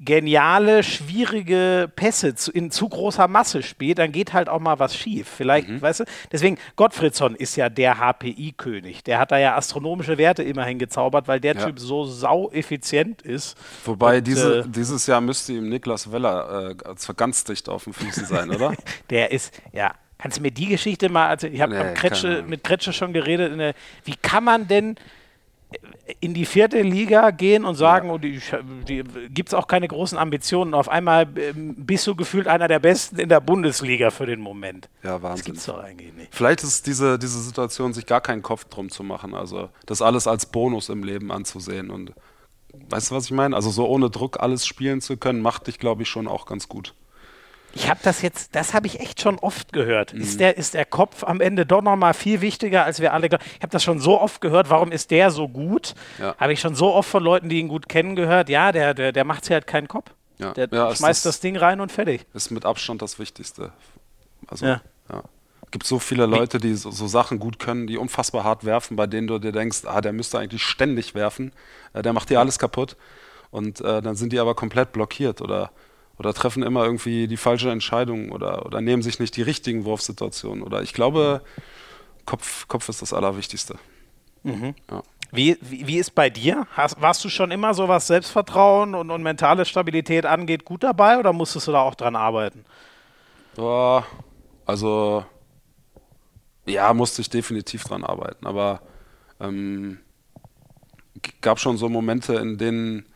geniale, 0.00 0.84
schwierige 0.84 1.90
Pässe 1.94 2.34
in 2.52 2.70
zu 2.70 2.88
großer 2.88 3.26
Masse 3.26 3.62
spielt, 3.62 3.98
dann 3.98 4.12
geht 4.12 4.32
halt 4.32 4.48
auch 4.48 4.60
mal 4.60 4.78
was 4.78 4.96
schief. 4.96 5.28
Vielleicht, 5.28 5.68
mhm. 5.68 5.82
weißt 5.82 6.00
du, 6.00 6.04
deswegen, 6.30 6.58
Gottfriedsson 6.76 7.34
ist 7.34 7.56
ja 7.56 7.68
der 7.68 7.98
HPI-König. 7.98 9.02
Der 9.04 9.18
hat 9.18 9.32
da 9.32 9.38
ja 9.38 9.56
astronomische 9.56 10.16
Werte 10.16 10.42
immerhin 10.42 10.78
gezaubert, 10.78 11.26
weil 11.26 11.40
der 11.40 11.56
ja. 11.56 11.66
Typ 11.66 11.80
so 11.80 12.04
sau 12.04 12.50
effizient 12.50 13.22
ist. 13.22 13.56
Wobei 13.84 14.18
Und, 14.18 14.26
diese, 14.26 14.60
äh, 14.60 14.64
dieses 14.68 15.06
Jahr 15.06 15.20
müsste 15.20 15.54
ihm 15.54 15.68
Niklas 15.68 16.12
Weller 16.12 16.70
äh, 16.70 17.14
ganz 17.16 17.44
dicht 17.44 17.68
auf 17.68 17.84
den 17.84 17.92
Füßen 17.92 18.26
sein, 18.26 18.50
oder? 18.50 18.74
der 19.10 19.32
ist, 19.32 19.52
ja. 19.72 19.94
Kannst 20.20 20.38
du 20.38 20.42
mir 20.42 20.50
die 20.50 20.66
Geschichte 20.66 21.08
mal, 21.10 21.28
also 21.28 21.46
ich 21.46 21.60
habe 21.60 21.74
nee, 21.74 22.42
mit 22.42 22.64
Kretsche 22.64 22.92
schon 22.92 23.12
geredet, 23.12 23.76
wie 24.04 24.16
kann 24.16 24.42
man 24.42 24.66
denn 24.66 24.96
in 26.20 26.34
die 26.34 26.46
vierte 26.46 26.80
Liga 26.80 27.30
gehen 27.30 27.64
und 27.64 27.74
sagen, 27.74 28.08
ja. 28.08 28.14
oh, 28.14 28.18
die, 28.18 28.40
die 28.88 29.04
gibt 29.28 29.50
es 29.50 29.54
auch 29.54 29.66
keine 29.66 29.86
großen 29.86 30.16
Ambitionen. 30.16 30.74
Auf 30.74 30.88
einmal 30.88 31.26
ähm, 31.36 31.74
bist 31.76 32.06
du 32.06 32.14
gefühlt 32.14 32.46
einer 32.46 32.68
der 32.68 32.78
Besten 32.78 33.18
in 33.18 33.28
der 33.28 33.40
Bundesliga 33.40 34.10
für 34.10 34.26
den 34.26 34.40
Moment. 34.40 34.88
Ja, 35.02 35.22
Wahnsinn. 35.22 35.36
Das 35.36 35.44
gibt's 35.44 35.66
doch 35.66 35.78
eigentlich 35.78 36.14
nicht. 36.14 36.34
Vielleicht 36.34 36.62
ist 36.62 36.86
diese, 36.86 37.18
diese 37.18 37.40
Situation, 37.40 37.92
sich 37.92 38.06
gar 38.06 38.20
keinen 38.20 38.42
Kopf 38.42 38.64
drum 38.64 38.88
zu 38.88 39.02
machen. 39.02 39.34
Also 39.34 39.68
das 39.86 40.00
alles 40.00 40.26
als 40.26 40.46
Bonus 40.46 40.88
im 40.88 41.04
Leben 41.04 41.30
anzusehen. 41.30 41.90
Und 41.90 42.14
weißt 42.88 43.10
du, 43.10 43.14
was 43.14 43.26
ich 43.26 43.32
meine? 43.32 43.54
Also 43.54 43.70
so 43.70 43.86
ohne 43.86 44.08
Druck 44.08 44.40
alles 44.40 44.66
spielen 44.66 45.02
zu 45.02 45.18
können, 45.18 45.42
macht 45.42 45.66
dich, 45.66 45.78
glaube 45.78 46.02
ich, 46.02 46.08
schon 46.08 46.26
auch 46.26 46.46
ganz 46.46 46.68
gut. 46.68 46.94
Ich 47.74 47.88
habe 47.88 48.00
das 48.02 48.22
jetzt, 48.22 48.54
das 48.54 48.74
habe 48.74 48.86
ich 48.86 49.00
echt 49.00 49.20
schon 49.20 49.38
oft 49.38 49.72
gehört. 49.72 50.14
Mhm. 50.14 50.22
Ist, 50.22 50.40
der, 50.40 50.56
ist 50.56 50.74
der 50.74 50.84
Kopf 50.84 51.22
am 51.24 51.40
Ende 51.40 51.66
doch 51.66 51.82
nochmal 51.82 52.14
viel 52.14 52.40
wichtiger, 52.40 52.84
als 52.84 53.00
wir 53.00 53.12
alle. 53.12 53.26
Ich 53.26 53.32
habe 53.32 53.70
das 53.70 53.84
schon 53.84 54.00
so 54.00 54.20
oft 54.20 54.40
gehört, 54.40 54.70
warum 54.70 54.90
ist 54.90 55.10
der 55.10 55.30
so 55.30 55.48
gut? 55.48 55.94
Ja. 56.18 56.34
Habe 56.38 56.52
ich 56.52 56.60
schon 56.60 56.74
so 56.74 56.94
oft 56.94 57.08
von 57.08 57.22
Leuten, 57.22 57.48
die 57.48 57.60
ihn 57.60 57.68
gut 57.68 57.88
kennen, 57.88 58.16
gehört. 58.16 58.48
Ja, 58.48 58.72
der, 58.72 58.94
der, 58.94 59.12
der 59.12 59.24
macht 59.24 59.44
sich 59.44 59.52
halt 59.52 59.66
keinen 59.66 59.88
Kopf. 59.88 60.10
Ja. 60.38 60.52
Der 60.52 60.68
ja, 60.70 60.94
schmeißt 60.94 61.26
das, 61.26 61.34
das, 61.34 61.40
Ding 61.40 61.56
rein 61.56 61.80
und 61.80 61.92
fertig. 61.92 62.24
Ist 62.32 62.50
mit 62.50 62.64
Abstand 62.64 63.02
das 63.02 63.18
Wichtigste. 63.18 63.72
Also, 64.46 64.66
ja. 64.66 64.80
ja. 65.12 65.22
gibt 65.70 65.84
so 65.84 65.98
viele 65.98 66.26
Leute, 66.26 66.58
die 66.58 66.74
so, 66.74 66.90
so, 66.90 67.06
Sachen 67.06 67.38
gut 67.38 67.58
können, 67.58 67.86
die 67.86 67.98
unfassbar 67.98 68.44
hart 68.44 68.64
werfen, 68.64 68.96
bei 68.96 69.06
denen 69.06 69.26
du 69.26 69.38
dir 69.38 69.52
denkst, 69.52 69.82
ah, 69.84 70.00
der 70.00 70.12
müsste 70.12 70.38
eigentlich 70.38 70.62
ständig 70.62 71.14
werfen. 71.14 71.52
Äh, 71.92 72.02
der 72.02 72.12
macht 72.12 72.30
dir 72.30 72.40
alles 72.40 72.58
kaputt. 72.58 72.96
Und 73.50 73.80
äh, 73.80 74.00
dann 74.00 74.14
sind 74.14 74.32
die 74.32 74.38
aber 74.38 74.54
komplett 74.54 74.92
blockiert 74.92 75.40
oder 75.40 75.70
oder 76.18 76.34
treffen 76.34 76.62
immer 76.62 76.84
irgendwie 76.84 77.28
die 77.28 77.36
falsche 77.36 77.70
Entscheidung 77.70 78.32
oder, 78.32 78.66
oder 78.66 78.80
nehmen 78.80 79.02
sich 79.02 79.20
nicht 79.20 79.36
die 79.36 79.42
richtigen 79.42 79.84
Wurfsituationen. 79.84 80.62
Oder 80.62 80.82
ich 80.82 80.92
glaube, 80.92 81.42
Kopf, 82.26 82.66
Kopf 82.68 82.88
ist 82.88 83.02
das 83.02 83.12
Allerwichtigste. 83.12 83.78
Mhm. 84.42 84.74
Ja. 84.90 85.02
Wie, 85.30 85.58
wie, 85.60 85.86
wie, 85.86 85.98
ist 85.98 86.14
bei 86.14 86.30
dir? 86.30 86.66
Hast, 86.72 87.00
warst 87.00 87.22
du 87.24 87.28
schon 87.28 87.50
immer 87.50 87.74
so, 87.74 87.86
was 87.86 88.06
Selbstvertrauen 88.06 88.94
und, 88.94 89.10
und 89.10 89.22
mentale 89.22 89.64
Stabilität 89.64 90.24
angeht, 90.24 90.64
gut 90.64 90.82
dabei 90.82 91.18
oder 91.18 91.32
musstest 91.32 91.68
du 91.68 91.72
da 91.72 91.82
auch 91.82 91.94
dran 91.94 92.16
arbeiten? 92.16 92.64
Ja, 93.56 94.06
also, 94.64 95.24
ja, 96.66 96.92
musste 96.94 97.20
ich 97.20 97.28
definitiv 97.28 97.84
dran 97.84 98.04
arbeiten. 98.04 98.46
Aber 98.46 98.80
ähm, 99.38 99.98
gab 101.42 101.60
schon 101.60 101.76
so 101.76 101.88
Momente, 101.88 102.34
in 102.34 102.56
denen 102.56 103.06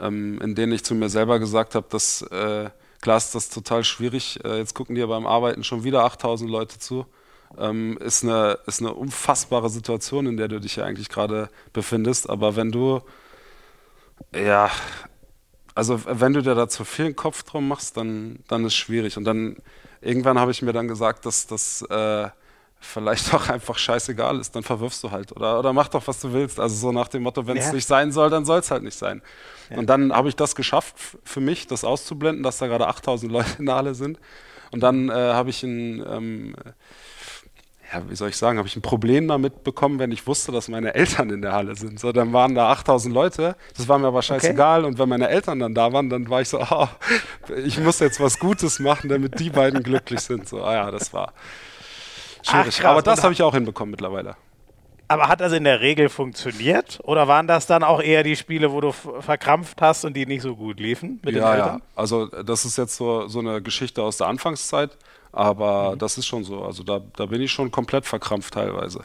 ähm, 0.00 0.40
in 0.40 0.54
denen 0.54 0.72
ich 0.72 0.84
zu 0.84 0.94
mir 0.94 1.08
selber 1.08 1.38
gesagt 1.38 1.74
habe, 1.74 1.86
dass 1.90 2.22
äh, 2.22 2.70
klar 3.00 3.16
ist 3.16 3.34
das 3.34 3.48
total 3.48 3.84
schwierig. 3.84 4.40
Äh, 4.44 4.58
jetzt 4.58 4.74
gucken 4.74 4.94
dir 4.94 5.06
beim 5.06 5.26
Arbeiten 5.26 5.64
schon 5.64 5.84
wieder 5.84 6.04
8000 6.04 6.50
Leute 6.50 6.78
zu. 6.78 7.06
Ähm, 7.58 7.98
ist, 7.98 8.22
eine, 8.22 8.58
ist 8.66 8.80
eine 8.80 8.94
unfassbare 8.94 9.68
Situation, 9.68 10.26
in 10.26 10.36
der 10.38 10.48
du 10.48 10.60
dich 10.60 10.76
ja 10.76 10.84
eigentlich 10.84 11.10
gerade 11.10 11.50
befindest. 11.72 12.30
Aber 12.30 12.56
wenn 12.56 12.72
du, 12.72 13.00
ja, 14.34 14.70
also 15.74 16.00
wenn 16.06 16.32
du 16.32 16.42
dir 16.42 16.54
da 16.54 16.68
zu 16.68 16.84
viel 16.84 17.12
Kopf 17.12 17.42
drum 17.42 17.68
machst, 17.68 17.96
dann, 17.96 18.38
dann 18.48 18.64
ist 18.64 18.72
es 18.72 18.76
schwierig. 18.76 19.16
Und 19.18 19.24
dann 19.24 19.56
irgendwann 20.00 20.38
habe 20.38 20.50
ich 20.50 20.62
mir 20.62 20.72
dann 20.72 20.88
gesagt, 20.88 21.26
dass 21.26 21.46
das 21.46 21.82
äh, 21.82 22.28
vielleicht 22.82 23.32
auch 23.34 23.48
einfach 23.48 23.78
scheißegal 23.78 24.38
ist, 24.38 24.54
dann 24.54 24.62
verwirfst 24.62 25.02
du 25.02 25.10
halt. 25.10 25.32
Oder, 25.32 25.58
oder 25.58 25.72
mach 25.72 25.88
doch, 25.88 26.06
was 26.06 26.20
du 26.20 26.32
willst. 26.32 26.60
Also 26.60 26.76
so 26.76 26.92
nach 26.92 27.08
dem 27.08 27.22
Motto, 27.22 27.46
wenn 27.46 27.56
es 27.56 27.66
ja. 27.66 27.72
nicht 27.72 27.86
sein 27.86 28.12
soll, 28.12 28.28
dann 28.30 28.44
soll 28.44 28.58
es 28.58 28.70
halt 28.70 28.82
nicht 28.82 28.98
sein. 28.98 29.22
Ja. 29.70 29.78
Und 29.78 29.86
dann 29.88 30.12
habe 30.12 30.28
ich 30.28 30.36
das 30.36 30.54
geschafft 30.54 30.96
für 31.24 31.40
mich, 31.40 31.66
das 31.66 31.84
auszublenden, 31.84 32.42
dass 32.42 32.58
da 32.58 32.66
gerade 32.66 32.86
8000 32.86 33.32
Leute 33.32 33.50
in 33.58 33.66
der 33.66 33.76
Halle 33.76 33.94
sind. 33.94 34.18
Und 34.72 34.80
dann 34.80 35.08
äh, 35.08 35.12
habe 35.12 35.50
ich 35.50 35.62
ein, 35.62 36.04
ähm, 36.08 36.54
ja, 37.92 38.02
wie 38.08 38.16
soll 38.16 38.30
ich 38.30 38.36
sagen, 38.36 38.58
habe 38.58 38.66
ich 38.66 38.74
ein 38.74 38.82
Problem 38.82 39.28
damit 39.28 39.64
bekommen, 39.64 39.98
wenn 39.98 40.12
ich 40.12 40.26
wusste, 40.26 40.50
dass 40.50 40.68
meine 40.68 40.94
Eltern 40.94 41.28
in 41.30 41.42
der 41.42 41.52
Halle 41.52 41.76
sind. 41.76 42.00
So, 42.00 42.10
dann 42.10 42.32
waren 42.32 42.54
da 42.54 42.70
8000 42.70 43.14
Leute, 43.14 43.54
das 43.76 43.86
war 43.86 43.98
mir 43.98 44.06
aber 44.06 44.22
scheißegal. 44.22 44.80
Okay. 44.80 44.88
Und 44.88 44.98
wenn 44.98 45.08
meine 45.10 45.28
Eltern 45.28 45.58
dann 45.58 45.74
da 45.74 45.92
waren, 45.92 46.08
dann 46.08 46.28
war 46.30 46.40
ich 46.40 46.48
so, 46.48 46.58
oh, 46.70 46.88
ich 47.64 47.78
muss 47.78 47.98
jetzt 48.00 48.18
was 48.18 48.38
Gutes 48.38 48.78
machen, 48.78 49.10
damit 49.10 49.38
die 49.38 49.50
beiden 49.50 49.82
glücklich 49.82 50.20
sind. 50.20 50.48
So, 50.48 50.64
ah 50.64 50.74
ja, 50.74 50.90
das 50.90 51.12
war 51.12 51.34
schwierig. 52.42 52.80
Ach, 52.80 52.90
aber 52.90 53.02
das 53.02 53.22
habe 53.22 53.32
ich 53.32 53.42
auch 53.42 53.54
hinbekommen 53.54 53.90
mittlerweile. 53.90 54.36
Aber 55.12 55.28
hat 55.28 55.42
das 55.42 55.52
in 55.52 55.64
der 55.64 55.80
Regel 55.80 56.08
funktioniert? 56.08 56.98
Oder 57.02 57.28
waren 57.28 57.46
das 57.46 57.66
dann 57.66 57.82
auch 57.82 58.00
eher 58.00 58.22
die 58.22 58.34
Spiele, 58.34 58.72
wo 58.72 58.80
du 58.80 58.92
verkrampft 58.92 59.82
hast 59.82 60.06
und 60.06 60.14
die 60.14 60.24
nicht 60.24 60.40
so 60.40 60.56
gut 60.56 60.80
liefen 60.80 61.20
mit 61.22 61.34
ja, 61.34 61.40
den 61.40 61.60
Eltern? 61.60 61.78
Ja, 61.78 61.84
also 61.96 62.26
das 62.26 62.64
ist 62.64 62.78
jetzt 62.78 62.96
so, 62.96 63.28
so 63.28 63.40
eine 63.40 63.60
Geschichte 63.60 64.02
aus 64.02 64.16
der 64.16 64.28
Anfangszeit, 64.28 64.96
aber 65.30 65.92
mhm. 65.92 65.98
das 65.98 66.16
ist 66.16 66.26
schon 66.26 66.44
so. 66.44 66.62
Also 66.64 66.82
da, 66.82 67.00
da 67.16 67.26
bin 67.26 67.42
ich 67.42 67.52
schon 67.52 67.70
komplett 67.70 68.06
verkrampft 68.06 68.54
teilweise. 68.54 69.04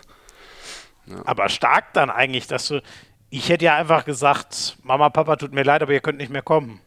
Ja. 1.08 1.16
Aber 1.26 1.50
stark 1.50 1.94
dann 1.94 2.10
eigentlich, 2.10 2.48
dass 2.48 2.70
du. 2.70 2.82
Ich 3.30 3.50
hätte 3.50 3.66
ja 3.66 3.76
einfach 3.76 4.06
gesagt, 4.06 4.78
Mama, 4.84 5.10
Papa, 5.10 5.36
tut 5.36 5.52
mir 5.52 5.64
leid, 5.64 5.82
aber 5.82 5.92
ihr 5.92 6.00
könnt 6.00 6.20
nicht 6.20 6.32
mehr 6.32 6.42
kommen. 6.42 6.80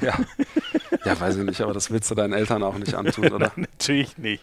Ja. 0.00 0.14
Ja, 1.04 1.20
weiß 1.20 1.36
ich 1.36 1.44
nicht, 1.44 1.60
aber 1.60 1.74
das 1.74 1.90
willst 1.90 2.10
du 2.10 2.14
deinen 2.14 2.32
Eltern 2.32 2.62
auch 2.62 2.76
nicht 2.76 2.94
antun, 2.94 3.30
oder? 3.30 3.52
Natürlich 3.56 4.16
nicht. 4.16 4.42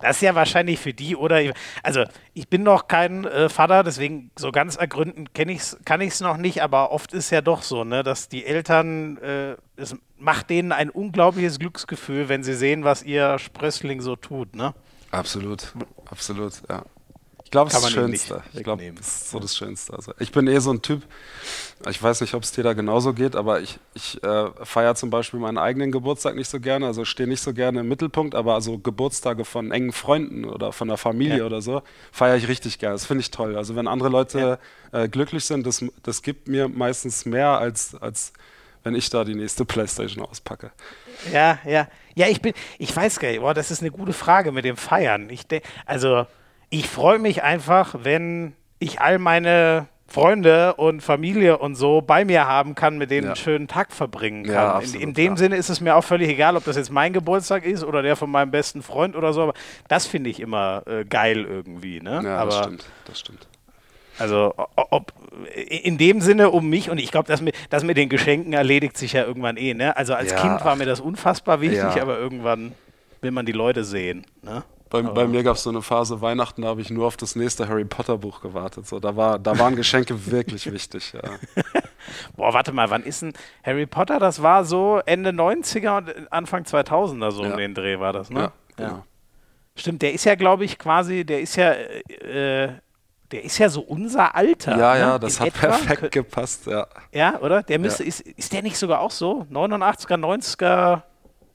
Das 0.00 0.16
ist 0.16 0.22
ja 0.22 0.34
wahrscheinlich 0.34 0.78
für 0.78 0.92
die, 0.92 1.16
oder? 1.16 1.40
Also, 1.82 2.04
ich 2.34 2.48
bin 2.48 2.62
noch 2.62 2.86
kein 2.86 3.24
äh, 3.24 3.48
Vater, 3.48 3.82
deswegen 3.82 4.30
so 4.38 4.52
ganz 4.52 4.76
ergründen 4.76 5.28
ich's, 5.48 5.78
kann 5.84 6.00
ich 6.00 6.10
es 6.10 6.20
noch 6.20 6.36
nicht, 6.36 6.62
aber 6.62 6.90
oft 6.90 7.12
ist 7.14 7.30
ja 7.30 7.40
doch 7.40 7.62
so, 7.62 7.84
ne, 7.84 8.02
dass 8.02 8.28
die 8.28 8.44
Eltern, 8.44 9.16
äh, 9.18 9.56
es 9.76 9.96
macht 10.18 10.50
denen 10.50 10.72
ein 10.72 10.90
unglaubliches 10.90 11.58
Glücksgefühl, 11.58 12.28
wenn 12.28 12.42
sie 12.42 12.54
sehen, 12.54 12.84
was 12.84 13.02
ihr 13.02 13.38
Sprössling 13.38 14.00
so 14.00 14.16
tut, 14.16 14.54
ne? 14.54 14.74
Absolut, 15.10 15.72
absolut, 16.10 16.54
ja 16.68 16.84
glaube, 17.52 17.70
es 17.70 17.76
ist 17.76 17.84
das 17.84 17.92
Schönste. 17.92 18.42
Ich 18.52 18.64
glaube, 18.64 18.92
das 18.96 19.06
ist 19.06 19.30
so 19.30 19.38
das 19.38 19.56
Schönste. 19.56 19.92
Also, 19.92 20.12
ich 20.18 20.32
bin 20.32 20.48
eh 20.48 20.58
so 20.58 20.72
ein 20.72 20.82
Typ, 20.82 21.02
ich 21.88 22.02
weiß 22.02 22.20
nicht, 22.22 22.34
ob 22.34 22.42
es 22.42 22.50
dir 22.50 22.64
da 22.64 22.72
genauso 22.72 23.12
geht, 23.12 23.36
aber 23.36 23.60
ich, 23.60 23.78
ich 23.94 24.22
äh, 24.24 24.50
feiere 24.64 24.96
zum 24.96 25.10
Beispiel 25.10 25.38
meinen 25.38 25.58
eigenen 25.58 25.92
Geburtstag 25.92 26.34
nicht 26.34 26.48
so 26.48 26.58
gerne, 26.58 26.86
also 26.86 27.04
stehe 27.04 27.28
nicht 27.28 27.42
so 27.42 27.52
gerne 27.52 27.80
im 27.80 27.88
Mittelpunkt, 27.88 28.34
aber 28.34 28.54
also 28.54 28.78
Geburtstage 28.78 29.44
von 29.44 29.70
engen 29.70 29.92
Freunden 29.92 30.44
oder 30.44 30.72
von 30.72 30.88
der 30.88 30.96
Familie 30.96 31.38
ja. 31.38 31.44
oder 31.44 31.62
so, 31.62 31.82
feiere 32.10 32.36
ich 32.36 32.48
richtig 32.48 32.78
gerne. 32.78 32.94
Das 32.94 33.06
finde 33.06 33.20
ich 33.20 33.30
toll. 33.30 33.56
Also 33.56 33.76
wenn 33.76 33.86
andere 33.86 34.08
Leute 34.08 34.58
ja. 34.92 35.02
äh, 35.02 35.08
glücklich 35.08 35.44
sind, 35.44 35.66
das, 35.66 35.84
das 36.02 36.22
gibt 36.22 36.48
mir 36.48 36.68
meistens 36.68 37.26
mehr 37.26 37.58
als, 37.58 37.94
als 37.94 38.32
wenn 38.82 38.94
ich 38.94 39.10
da 39.10 39.24
die 39.24 39.34
nächste 39.34 39.64
Playstation 39.64 40.24
auspacke. 40.24 40.72
Ja, 41.32 41.58
ja. 41.64 41.86
Ja, 42.14 42.26
ich 42.28 42.42
bin, 42.42 42.52
ich 42.78 42.94
weiß 42.94 43.20
gar 43.20 43.28
nicht, 43.28 43.40
boah, 43.40 43.54
das 43.54 43.70
ist 43.70 43.80
eine 43.80 43.90
gute 43.90 44.12
Frage 44.12 44.52
mit 44.52 44.64
dem 44.64 44.76
Feiern. 44.76 45.30
Ich 45.30 45.46
also 45.86 46.26
ich 46.72 46.88
freue 46.88 47.18
mich 47.18 47.42
einfach, 47.42 47.94
wenn 48.02 48.54
ich 48.78 49.00
all 49.00 49.18
meine 49.18 49.88
Freunde 50.08 50.74
und 50.74 51.02
Familie 51.02 51.58
und 51.58 51.74
so 51.74 52.00
bei 52.00 52.24
mir 52.24 52.46
haben 52.46 52.74
kann, 52.74 52.96
mit 52.96 53.10
denen 53.10 53.24
ja. 53.24 53.30
einen 53.30 53.36
schönen 53.36 53.68
Tag 53.68 53.92
verbringen 53.92 54.44
kann. 54.44 54.54
Ja, 54.54 54.74
absolut, 54.74 54.96
in, 54.96 55.08
in, 55.08 55.14
dem 55.14 55.32
ja. 55.32 55.36
Sinne 55.36 55.56
ist 55.56 55.68
es 55.68 55.82
mir 55.82 55.94
auch 55.94 56.02
völlig 56.02 56.30
egal, 56.30 56.56
ob 56.56 56.64
das 56.64 56.76
jetzt 56.76 56.90
mein 56.90 57.12
Geburtstag 57.12 57.66
ist 57.66 57.84
oder 57.84 58.00
der 58.00 58.16
von 58.16 58.30
meinem 58.30 58.50
besten 58.50 58.82
Freund 58.82 59.16
oder 59.16 59.34
so, 59.34 59.42
aber 59.42 59.54
das 59.88 60.06
finde 60.06 60.30
ich 60.30 60.40
immer 60.40 60.82
äh, 60.86 61.04
geil 61.04 61.44
irgendwie. 61.44 62.00
Ne? 62.00 62.22
Ja, 62.24 62.38
aber, 62.38 62.50
das 62.50 62.58
stimmt, 62.58 62.84
das 63.04 63.20
stimmt. 63.20 63.46
Also 64.18 64.54
ob 64.56 65.12
in 65.54 65.98
dem 65.98 66.22
Sinne 66.22 66.50
um 66.50 66.70
mich 66.70 66.88
und 66.90 66.98
ich 66.98 67.10
glaube, 67.10 67.28
das 67.28 67.42
mit, 67.42 67.54
das 67.68 67.84
mit 67.84 67.98
den 67.98 68.08
Geschenken 68.08 68.54
erledigt 68.54 68.96
sich 68.96 69.12
ja 69.12 69.24
irgendwann 69.24 69.58
eh. 69.58 69.74
Ne? 69.74 69.96
Also 69.96 70.14
als 70.14 70.34
Kind 70.36 70.64
war 70.64 70.76
mir 70.76 70.86
das 70.86 71.00
unfassbar 71.00 71.60
wichtig, 71.60 72.00
aber 72.00 72.18
irgendwann 72.18 72.72
will 73.20 73.30
man 73.30 73.46
die 73.46 73.52
Leute 73.52 73.84
sehen. 73.84 74.24
Ne? 74.42 74.62
Bei, 74.92 75.00
bei 75.00 75.26
mir 75.26 75.42
gab 75.42 75.56
es 75.56 75.62
so 75.62 75.70
eine 75.70 75.80
Phase 75.80 76.20
Weihnachten, 76.20 76.60
da 76.60 76.68
habe 76.68 76.82
ich 76.82 76.90
nur 76.90 77.06
auf 77.06 77.16
das 77.16 77.34
nächste 77.34 77.66
Harry 77.66 77.86
Potter 77.86 78.18
Buch 78.18 78.42
gewartet. 78.42 78.86
So, 78.86 79.00
da, 79.00 79.16
war, 79.16 79.38
da 79.38 79.58
waren 79.58 79.74
Geschenke 79.74 80.26
wirklich 80.30 80.70
wichtig. 80.70 81.14
Ja. 81.14 81.22
Boah, 82.36 82.52
warte 82.52 82.72
mal, 82.72 82.90
wann 82.90 83.02
ist 83.02 83.22
denn 83.22 83.32
Harry 83.64 83.86
Potter? 83.86 84.18
Das 84.18 84.42
war 84.42 84.66
so 84.66 85.00
Ende 85.06 85.30
90er 85.30 85.96
und 85.96 86.32
Anfang 86.32 86.64
2000er 86.64 87.30
so 87.30 87.42
ja. 87.42 87.52
um 87.52 87.56
den 87.56 87.74
Dreh 87.74 87.98
war 88.00 88.12
das, 88.12 88.28
ne? 88.28 88.40
Ja, 88.40 88.52
genau. 88.76 89.04
Stimmt, 89.76 90.02
der 90.02 90.12
ist 90.12 90.24
ja, 90.24 90.34
glaube 90.34 90.66
ich, 90.66 90.78
quasi, 90.78 91.24
der 91.24 91.40
ist 91.40 91.56
ja 91.56 91.72
äh, 91.72 92.74
der 93.30 93.44
ist 93.44 93.56
ja 93.56 93.70
so 93.70 93.80
unser 93.80 94.34
Alter. 94.34 94.76
Ja, 94.76 94.92
ne? 94.92 95.00
ja, 95.00 95.18
das 95.18 95.36
In 95.36 95.40
hat 95.40 95.48
etwa. 95.48 95.66
perfekt 95.68 96.12
gepasst, 96.12 96.66
ja. 96.66 96.86
Ja, 97.12 97.40
oder? 97.40 97.62
Der 97.62 97.78
müsste, 97.78 98.04
ist, 98.04 98.20
ist 98.20 98.52
der 98.52 98.60
nicht 98.60 98.76
sogar 98.76 99.00
auch 99.00 99.10
so? 99.10 99.46
89er, 99.50 100.18
90er, 100.18 101.02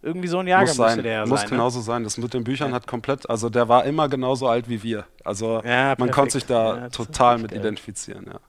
irgendwie 0.01 0.27
so 0.27 0.39
ein 0.39 0.47
Jahrgang 0.47 0.67
Muss 0.67 0.75
sein, 0.77 1.03
der 1.03 1.11
ja 1.13 1.25
muss 1.25 1.41
sein. 1.41 1.49
ne? 1.49 1.55
genauso 1.55 1.81
sein. 1.81 2.03
Das 2.03 2.17
mit 2.17 2.33
den 2.33 2.43
Büchern 2.43 2.73
hat 2.73 2.87
komplett, 2.87 3.29
also 3.29 3.49
der 3.49 3.67
war 3.67 3.85
immer 3.85 4.07
genauso 4.09 4.47
alt 4.47 4.69
wie 4.69 4.81
wir. 4.83 5.05
Also 5.23 5.61
Ja, 5.63 5.95
man 5.97 6.11
konnte 6.11 6.33
sich 6.33 6.45
da 6.45 6.77
Ja, 6.77 6.89
total 6.89 7.39
mit 7.39 7.51
geil. 7.51 7.59
identifizieren, 7.59 8.25
ja. 8.27 8.33
Ne? 8.33 8.39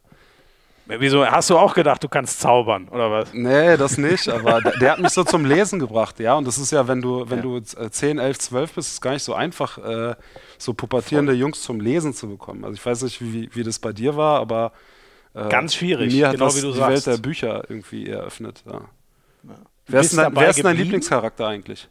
Wieso? 1.00 1.26
Hast 1.26 1.50
du 1.50 1.58
auch 1.58 1.74
gedacht, 1.74 2.02
du 2.02 2.08
kannst 2.08 2.40
zaubern, 2.40 2.88
oder 2.88 3.10
was? 3.10 3.34
Nee, 3.34 3.76
das 3.76 3.98
nicht, 3.98 4.26
aber 4.30 4.62
der, 4.62 4.72
der 4.80 4.92
hat 4.92 4.98
mich 5.00 5.10
so 5.12 5.22
zum 5.22 5.44
Lesen 5.44 5.78
gebracht, 5.78 6.18
ja. 6.18 6.34
Und 6.34 6.46
das 6.46 6.56
ist 6.56 6.70
ja, 6.72 6.88
wenn 6.88 7.02
du, 7.02 7.28
wenn 7.28 7.42
du 7.42 7.58
äh, 7.58 7.90
10, 7.90 8.18
11, 8.18 8.38
12 8.38 8.72
bist, 8.72 8.88
ist 8.88 8.94
es 8.94 9.00
gar 9.02 9.12
nicht 9.12 9.22
so 9.22 9.34
einfach, 9.34 9.76
äh, 9.78 10.14
so 10.56 10.72
pubertierende 10.72 11.34
Jungs 11.34 11.60
zum 11.60 11.80
Lesen 11.80 12.14
zu 12.14 12.26
bekommen. 12.28 12.64
Also 12.64 12.74
ich 12.74 12.86
weiß 12.86 13.02
nicht, 13.02 13.20
wie, 13.20 13.50
wie 13.54 13.64
das 13.64 13.78
bei 13.78 13.92
dir 13.92 14.16
war, 14.16 14.40
aber 14.40 14.72
äh, 15.34 15.46
Ganz 15.50 15.74
schwierig, 15.74 16.10
mir 16.14 16.26
hat 16.28 16.32
genau 16.36 16.46
das 16.46 16.56
wie 16.56 16.62
du 16.62 16.72
die 16.72 16.78
sagst. 16.78 17.06
Welt 17.06 17.16
der 17.18 17.22
Bücher 17.22 17.64
irgendwie 17.68 18.08
eröffnet. 18.08 18.62
Ja. 18.64 18.80
Du 19.42 19.52
Wer 19.88 20.00
ist, 20.00 20.16
dein, 20.16 20.24
dabei 20.24 20.42
wer 20.42 20.50
ist 20.50 20.62
dein? 20.64 20.76
Lieblingscharakter 20.76 21.46
eigentlich? 21.48 21.88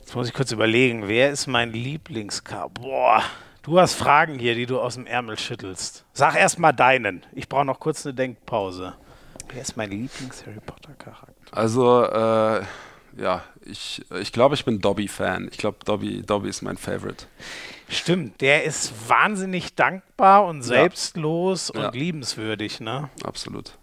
Jetzt 0.00 0.14
muss 0.14 0.26
ich 0.28 0.34
kurz 0.34 0.50
überlegen, 0.50 1.06
wer 1.06 1.30
ist 1.30 1.46
mein 1.46 1.72
Lieblingskar? 1.72 2.68
Boah, 2.70 3.22
du 3.62 3.78
hast 3.78 3.94
Fragen 3.94 4.38
hier, 4.38 4.54
die 4.56 4.66
du 4.66 4.80
aus 4.80 4.94
dem 4.94 5.06
Ärmel 5.06 5.38
schüttelst. 5.38 6.04
Sag 6.12 6.34
erst 6.36 6.58
mal 6.58 6.72
deinen. 6.72 7.24
Ich 7.32 7.48
brauche 7.48 7.64
noch 7.64 7.78
kurz 7.78 8.04
eine 8.04 8.14
Denkpause. 8.14 8.94
Wer 9.52 9.62
ist 9.62 9.76
mein 9.76 9.90
Lieblings-Harry 9.90 10.60
Potter-Charakter? 10.64 11.56
Also, 11.56 12.04
äh, 12.04 12.64
ja, 13.20 13.44
ich, 13.64 14.04
ich 14.20 14.32
glaube, 14.32 14.54
ich 14.56 14.64
bin 14.64 14.80
Dobby-Fan. 14.80 15.48
Ich 15.50 15.58
glaube, 15.58 15.78
Dobby, 15.84 16.22
Dobby 16.22 16.48
ist 16.48 16.62
mein 16.62 16.76
Favorite. 16.76 17.26
Stimmt, 17.88 18.40
der 18.40 18.64
ist 18.64 18.92
wahnsinnig 19.08 19.74
dankbar 19.74 20.44
und 20.46 20.62
selbstlos 20.62 21.70
und 21.70 21.80
Ja. 21.82 21.90
liebenswürdig, 21.90 22.78
ne? 22.80 23.10
Absolut. 23.24 23.76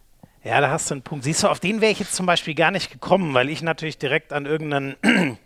Ja, 0.44 0.62
da 0.62 0.70
hast 0.70 0.90
du 0.90 0.96
einen 0.96 1.02
Punkt. 1.02 1.24
Siehst 1.26 1.44
du, 1.44 1.48
auf 1.50 1.60
den 1.60 1.82
wäre 1.82 1.92
ich 1.92 2.00
jetzt 2.00 2.16
zum 2.16 2.26
Beispiel 2.26 2.56
gar 2.56 2.72
nicht 2.72 2.92
gekommen, 2.92 3.34
weil 3.34 3.50
ich 3.50 3.62
natürlich 3.62 3.98
direkt 3.98 4.34
an 4.34 4.46
irgendeinen. 4.46 4.96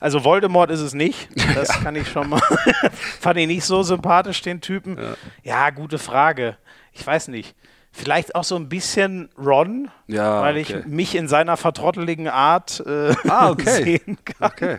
Also 0.00 0.24
Voldemort 0.24 0.70
ist 0.70 0.80
es 0.80 0.94
nicht. 0.94 1.28
Das 1.54 1.68
kann 1.82 1.96
ich 1.96 2.08
schon 2.08 2.30
mal. 2.30 2.40
Fand 3.20 3.38
ich 3.38 3.46
nicht 3.46 3.64
so 3.64 3.82
sympathisch, 3.82 4.40
den 4.40 4.62
Typen. 4.62 4.96
Ja. 5.42 5.68
gute 5.70 5.98
Frage. 5.98 6.56
Ich 6.92 7.06
weiß 7.06 7.28
nicht. 7.28 7.54
Vielleicht 7.92 8.34
auch 8.36 8.44
so 8.44 8.56
ein 8.56 8.70
bisschen 8.70 9.28
Ron, 9.36 9.90
Ja, 10.06 10.40
weil 10.40 10.58
okay. 10.58 10.78
ich 10.78 10.86
mich 10.86 11.14
in 11.14 11.28
seiner 11.28 11.56
vertrotteligen 11.58 12.28
Art 12.28 12.82
äh, 12.86 13.14
Ah, 13.28 13.50
okay. 13.50 14.00
sehen 14.06 14.18
kann. 14.24 14.50
Okay. 14.50 14.78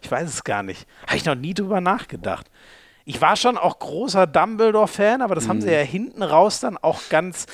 Ich 0.00 0.10
weiß 0.10 0.28
es 0.28 0.44
gar 0.44 0.62
nicht. 0.62 0.86
Habe 1.06 1.16
ich 1.16 1.24
noch 1.26 1.34
nie 1.34 1.52
drüber 1.52 1.82
nachgedacht. 1.82 2.46
Ich 3.04 3.20
war 3.20 3.36
schon 3.36 3.58
auch 3.58 3.78
großer 3.78 4.26
Dumbledore-Fan, 4.26 5.20
aber 5.20 5.34
das 5.34 5.48
haben 5.48 5.58
Mhm. 5.58 5.62
sie 5.62 5.72
ja 5.72 5.80
hinten 5.80 6.22
raus 6.22 6.60
dann 6.60 6.78
auch 6.78 7.00
ganz. 7.10 7.46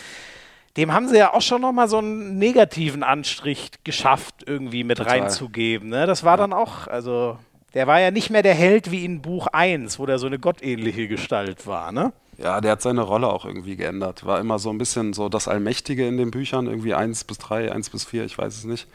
Dem 0.77 0.93
haben 0.93 1.09
sie 1.09 1.19
ja 1.19 1.33
auch 1.33 1.43
schon 1.43 1.61
nochmal 1.61 1.89
so 1.89 1.99
einen 1.99 2.37
negativen 2.39 3.03
Anstrich 3.03 3.71
geschafft, 3.85 4.43
irgendwie 4.47 4.83
mit 4.83 4.99
Total. 4.99 5.21
reinzugeben. 5.21 5.89
Ne? 5.89 6.07
Das 6.07 6.25
war 6.25 6.37
dann 6.37 6.53
auch, 6.53 6.89
also, 6.89 7.39
der 7.75 7.87
war 7.87 8.01
ja 8.01 8.11
nicht 8.11 8.31
mehr 8.31 8.43
der 8.43 8.55
Held 8.55 8.91
wie 8.91 9.05
in 9.05 9.23
Buch 9.23 9.47
1, 9.53 9.99
wo 9.99 10.07
der 10.07 10.19
so 10.19 10.27
eine 10.27 10.39
gottähnliche 10.39 11.07
Gestalt 11.07 11.67
war, 11.67 11.93
ne? 11.93 12.13
Ja, 12.39 12.61
der 12.61 12.73
hat 12.73 12.83
seine 12.83 13.03
Rolle 13.03 13.29
auch 13.29 13.45
irgendwie 13.45 13.77
geändert. 13.77 14.27
War 14.27 14.41
immer 14.41 14.59
so 14.59 14.71
ein 14.71 14.79
bisschen 14.79 15.13
so 15.13 15.29
das 15.29 15.47
Allmächtige 15.47 16.07
in 16.09 16.17
den 16.17 16.33
Büchern, 16.33 16.67
irgendwie 16.67 16.95
1 16.95 17.23
bis 17.25 17.39
3, 17.39 17.71
1 17.71 17.91
bis 17.91 18.05
4, 18.05 18.25
ich 18.25 18.37
weiß 18.37 18.57
es 18.57 18.65
nicht. 18.65 18.89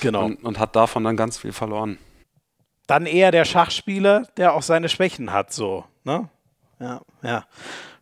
Genau. 0.00 0.24
Und, 0.24 0.42
und 0.44 0.58
hat 0.58 0.74
davon 0.74 1.04
dann 1.04 1.16
ganz 1.16 1.38
viel 1.38 1.52
verloren. 1.52 1.98
Dann 2.88 3.06
eher 3.06 3.30
der 3.30 3.44
Schachspieler, 3.44 4.26
der 4.36 4.54
auch 4.54 4.62
seine 4.62 4.88
Schwächen 4.88 5.32
hat, 5.32 5.52
so, 5.52 5.84
ne? 6.02 6.28
Ja, 6.80 7.00
ja. 7.22 7.44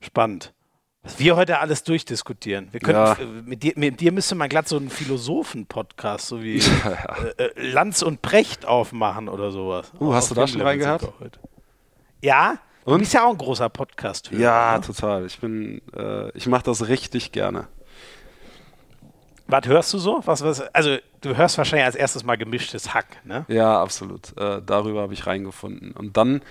Spannend. 0.01 0.55
Was 1.03 1.19
wir 1.19 1.35
heute 1.35 1.59
alles 1.61 1.83
durchdiskutieren. 1.83 2.69
Wir 2.73 2.81
können, 2.81 2.99
Ja. 2.99 3.13
äh, 3.15 3.25
mit, 3.25 3.63
dir, 3.63 3.73
mit 3.77 4.01
dir 4.01 4.13
müsste 4.13 4.35
man 4.35 4.51
glatt 4.51 4.69
so 4.69 4.77
einen 4.77 4.91
Philosophen-Podcast, 4.91 6.27
so 6.27 6.43
wie 6.43 6.59
äh, 7.39 7.43
äh, 7.43 7.71
Lanz 7.71 8.03
und 8.03 8.21
Precht 8.21 8.67
aufmachen 8.67 9.29
oder 9.31 9.51
sowas. 9.51 9.91
Uh, 9.99 10.13
hast 10.13 10.31
du 10.31 10.35
da 10.35 10.47
schon 10.47 10.61
reingehört? 10.61 11.11
Ja, 12.21 12.59
du 12.85 12.93
Und? 12.93 12.99
bist 13.01 13.15
ja 13.15 13.25
auch 13.25 13.31
ein 13.31 13.39
großer 13.39 13.71
podcast 13.71 14.31
Ja, 14.31 14.75
Ne? 14.77 14.83
total. 14.85 15.25
Ich 15.25 15.39
bin, 15.41 15.81
äh, 15.97 16.31
ich 16.37 16.47
mache 16.47 16.65
das 16.65 16.87
richtig 16.87 17.33
gerne. 17.33 17.67
Was 19.47 19.67
hörst 19.67 19.95
du 19.95 19.99
so? 19.99 20.21
Was, 20.27 20.45
was, 20.45 20.61
also, 20.75 20.99
du 21.23 21.35
hörst 21.35 21.57
wahrscheinlich 21.57 21.87
als 21.87 21.97
erstes 21.97 22.25
mal 22.25 22.37
gemischtes 22.37 22.93
Hack, 22.93 23.07
ne? 23.25 23.47
Ja, 23.49 23.83
absolut. 23.83 24.37
Äh, 24.39 24.61
darüber 24.65 25.01
habe 25.01 25.15
ich 25.15 25.27
reingefunden. 25.27 25.93
Und 25.93 26.19
dann 26.19 26.43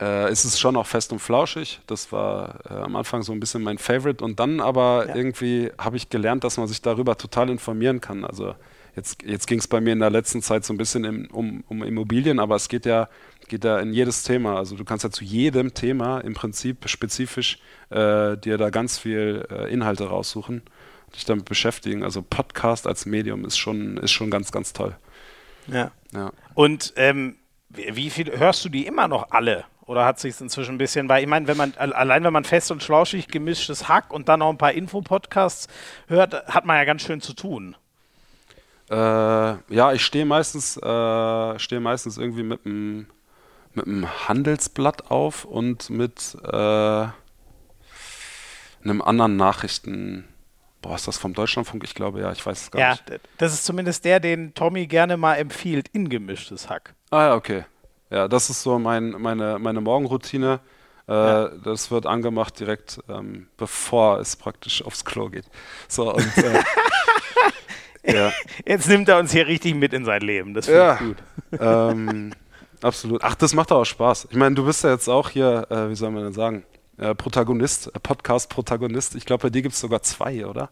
äh, 0.00 0.30
ist 0.32 0.44
es 0.44 0.58
schon 0.58 0.76
auch 0.76 0.86
fest 0.86 1.12
und 1.12 1.20
flauschig. 1.20 1.80
Das 1.86 2.10
war 2.12 2.58
äh, 2.68 2.74
am 2.74 2.96
Anfang 2.96 3.22
so 3.22 3.32
ein 3.32 3.40
bisschen 3.40 3.62
mein 3.62 3.78
Favorite. 3.78 4.24
Und 4.24 4.40
dann 4.40 4.60
aber 4.60 5.06
Ja. 5.08 5.14
irgendwie 5.14 5.70
habe 5.78 5.96
ich 5.96 6.08
gelernt, 6.10 6.44
dass 6.44 6.56
man 6.56 6.66
sich 6.66 6.82
darüber 6.82 7.16
total 7.16 7.48
informieren 7.50 8.00
kann. 8.00 8.24
Also 8.24 8.54
jetzt, 8.96 9.22
jetzt 9.22 9.46
ging 9.46 9.58
es 9.60 9.68
bei 9.68 9.80
mir 9.80 9.92
in 9.92 10.00
der 10.00 10.10
letzten 10.10 10.42
Zeit 10.42 10.64
so 10.64 10.72
ein 10.74 10.78
bisschen 10.78 11.04
im, 11.04 11.26
um, 11.30 11.64
um 11.68 11.82
Immobilien, 11.82 12.38
aber 12.40 12.56
es 12.56 12.68
geht 12.68 12.86
ja, 12.86 13.08
geht 13.48 13.64
ja 13.64 13.78
in 13.78 13.92
jedes 13.92 14.24
Thema. 14.24 14.56
Also 14.56 14.74
du 14.76 14.84
kannst 14.84 15.04
ja 15.04 15.10
zu 15.10 15.22
jedem 15.24 15.74
Thema 15.74 16.18
im 16.20 16.34
Prinzip 16.34 16.88
spezifisch 16.88 17.58
äh, 17.90 18.36
dir 18.36 18.58
da 18.58 18.70
ganz 18.70 18.98
viel 18.98 19.46
äh, 19.50 19.72
Inhalte 19.72 20.06
raussuchen 20.08 20.62
und 21.06 21.14
dich 21.16 21.24
damit 21.24 21.44
beschäftigen. 21.44 22.02
Also 22.02 22.20
Podcast 22.22 22.86
als 22.88 23.06
Medium 23.06 23.44
ist 23.44 23.58
schon, 23.58 23.96
ist 23.98 24.10
schon 24.12 24.30
ganz, 24.30 24.50
ganz 24.50 24.72
toll. 24.72 24.96
Ja. 25.68 25.92
Ja. 26.12 26.32
Und 26.54 26.92
ähm, 26.96 27.36
wie 27.70 27.96
wie 27.96 28.10
viel 28.10 28.38
hörst 28.38 28.64
du 28.64 28.68
die 28.68 28.86
immer 28.86 29.08
noch 29.08 29.30
alle? 29.30 29.64
Oder 29.86 30.06
hat 30.06 30.18
sich 30.18 30.40
inzwischen 30.40 30.76
ein 30.76 30.78
bisschen, 30.78 31.08
weil 31.10 31.22
ich 31.22 31.28
meine, 31.28 31.46
wenn 31.46 31.56
man 31.58 31.74
al- 31.76 31.92
allein 31.92 32.24
wenn 32.24 32.32
man 32.32 32.44
fest 32.44 32.70
und 32.70 32.82
schlauschig 32.82 33.28
gemischtes 33.28 33.86
Hack 33.88 34.12
und 34.12 34.28
dann 34.28 34.40
noch 34.40 34.48
ein 34.50 34.56
paar 34.58 34.72
Infopodcasts 34.72 35.68
hört, 36.08 36.46
hat 36.46 36.64
man 36.64 36.76
ja 36.76 36.84
ganz 36.84 37.02
schön 37.02 37.20
zu 37.20 37.34
tun. 37.34 37.76
Äh, 38.90 38.94
ja, 38.94 39.92
ich 39.92 40.04
stehe 40.04 40.24
meistens, 40.26 40.76
äh, 40.76 41.58
stehe 41.58 41.80
meistens 41.80 42.18
irgendwie 42.18 42.42
mit 42.42 42.64
einem 42.66 43.06
mit 43.76 43.86
einem 43.86 44.28
Handelsblatt 44.28 45.10
auf 45.10 45.44
und 45.44 45.90
mit 45.90 46.36
äh, 46.44 47.06
einem 48.84 49.02
anderen 49.02 49.36
Nachrichten. 49.36 50.28
Boah, 50.80 50.94
ist 50.94 51.08
das 51.08 51.16
vom 51.18 51.34
Deutschlandfunk? 51.34 51.82
Ich 51.82 51.94
glaube 51.94 52.20
ja, 52.20 52.30
ich 52.30 52.44
weiß 52.44 52.60
es 52.62 52.70
gar 52.70 52.80
Ja, 52.80 52.90
nicht. 52.90 53.08
d- 53.08 53.18
das 53.38 53.52
ist 53.52 53.64
zumindest 53.64 54.04
der, 54.04 54.20
den 54.20 54.54
Tommy 54.54 54.86
gerne 54.86 55.16
mal 55.16 55.36
empfiehlt, 55.36 55.88
in 55.88 56.08
gemischtes 56.08 56.68
Hack. 56.68 56.94
Ah 57.10 57.22
ja, 57.28 57.34
okay. 57.34 57.64
Ja, 58.14 58.28
das 58.28 58.48
ist 58.50 58.62
so 58.62 58.78
mein, 58.78 59.10
meine, 59.18 59.58
meine 59.58 59.80
Morgenroutine. 59.80 60.60
Äh, 61.08 61.12
Ja. 61.12 61.48
Das 61.64 61.90
wird 61.90 62.06
angemacht 62.06 62.58
direkt, 62.60 63.00
ähm, 63.08 63.48
bevor 63.56 64.20
es 64.20 64.36
praktisch 64.36 64.82
aufs 64.84 65.04
Klo 65.04 65.28
geht. 65.28 65.44
So, 65.88 66.14
und, 66.14 66.36
äh, 66.38 66.62
ja. 68.14 68.32
Jetzt 68.66 68.88
nimmt 68.88 69.08
er 69.08 69.18
uns 69.18 69.32
hier 69.32 69.46
richtig 69.46 69.74
mit 69.74 69.92
in 69.92 70.04
sein 70.04 70.22
Leben. 70.22 70.54
Das 70.54 70.66
finde 70.66 70.80
Ja. 70.80 70.94
ich 70.94 71.00
gut. 71.00 71.16
ähm, 71.60 72.32
absolut. 72.82 73.22
Ach, 73.24 73.34
das 73.34 73.54
macht 73.54 73.72
auch 73.72 73.84
Spaß. 73.84 74.28
Ich 74.30 74.36
meine, 74.36 74.54
du 74.54 74.64
bist 74.64 74.84
ja 74.84 74.90
jetzt 74.92 75.08
auch 75.08 75.30
hier, 75.30 75.66
äh, 75.70 75.88
wie 75.90 75.94
soll 75.96 76.10
man 76.10 76.24
denn 76.24 76.32
sagen, 76.32 76.64
äh, 76.98 77.14
Protagonist, 77.14 77.88
äh, 77.88 77.98
Podcast-Protagonist. 78.00 79.14
Ich 79.16 79.24
glaube, 79.26 79.42
bei 79.42 79.50
dir 79.50 79.62
gibt 79.62 79.74
es 79.74 79.80
sogar 79.80 80.02
zwei, 80.02 80.46
oder? 80.46 80.70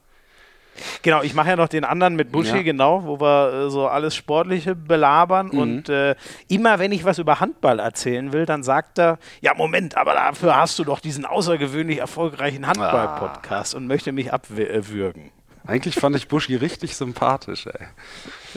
Genau, 1.02 1.22
ich 1.22 1.34
mache 1.34 1.50
ja 1.50 1.56
noch 1.56 1.68
den 1.68 1.84
anderen 1.84 2.16
mit 2.16 2.32
Buschi, 2.32 2.56
Ja. 2.56 2.62
genau, 2.62 3.04
wo 3.04 3.20
wir 3.20 3.66
äh, 3.66 3.70
so 3.70 3.86
alles 3.88 4.14
Sportliche 4.16 4.74
belabern. 4.74 5.48
Mhm. 5.52 5.58
Und 5.58 5.88
äh, 5.88 6.14
immer 6.48 6.78
wenn 6.78 6.92
ich 6.92 7.04
was 7.04 7.18
über 7.18 7.40
Handball 7.40 7.78
erzählen 7.78 8.32
will, 8.32 8.46
dann 8.46 8.62
sagt 8.62 8.98
er, 8.98 9.18
ja 9.40 9.52
Moment, 9.54 9.96
aber 9.96 10.14
dafür 10.14 10.56
hast 10.56 10.78
du 10.78 10.84
doch 10.84 11.00
diesen 11.00 11.24
außergewöhnlich 11.26 11.98
erfolgreichen 11.98 12.66
Handball-Podcast 12.66 13.74
und 13.74 13.86
möchte 13.86 14.12
mich 14.12 14.32
abwürgen. 14.32 15.30
Eigentlich 15.66 15.94
fand 15.94 16.16
ich 16.16 16.26
Buschi 16.26 16.56
richtig 16.56 16.96
sympathisch, 16.96 17.66
ey. 17.66 17.86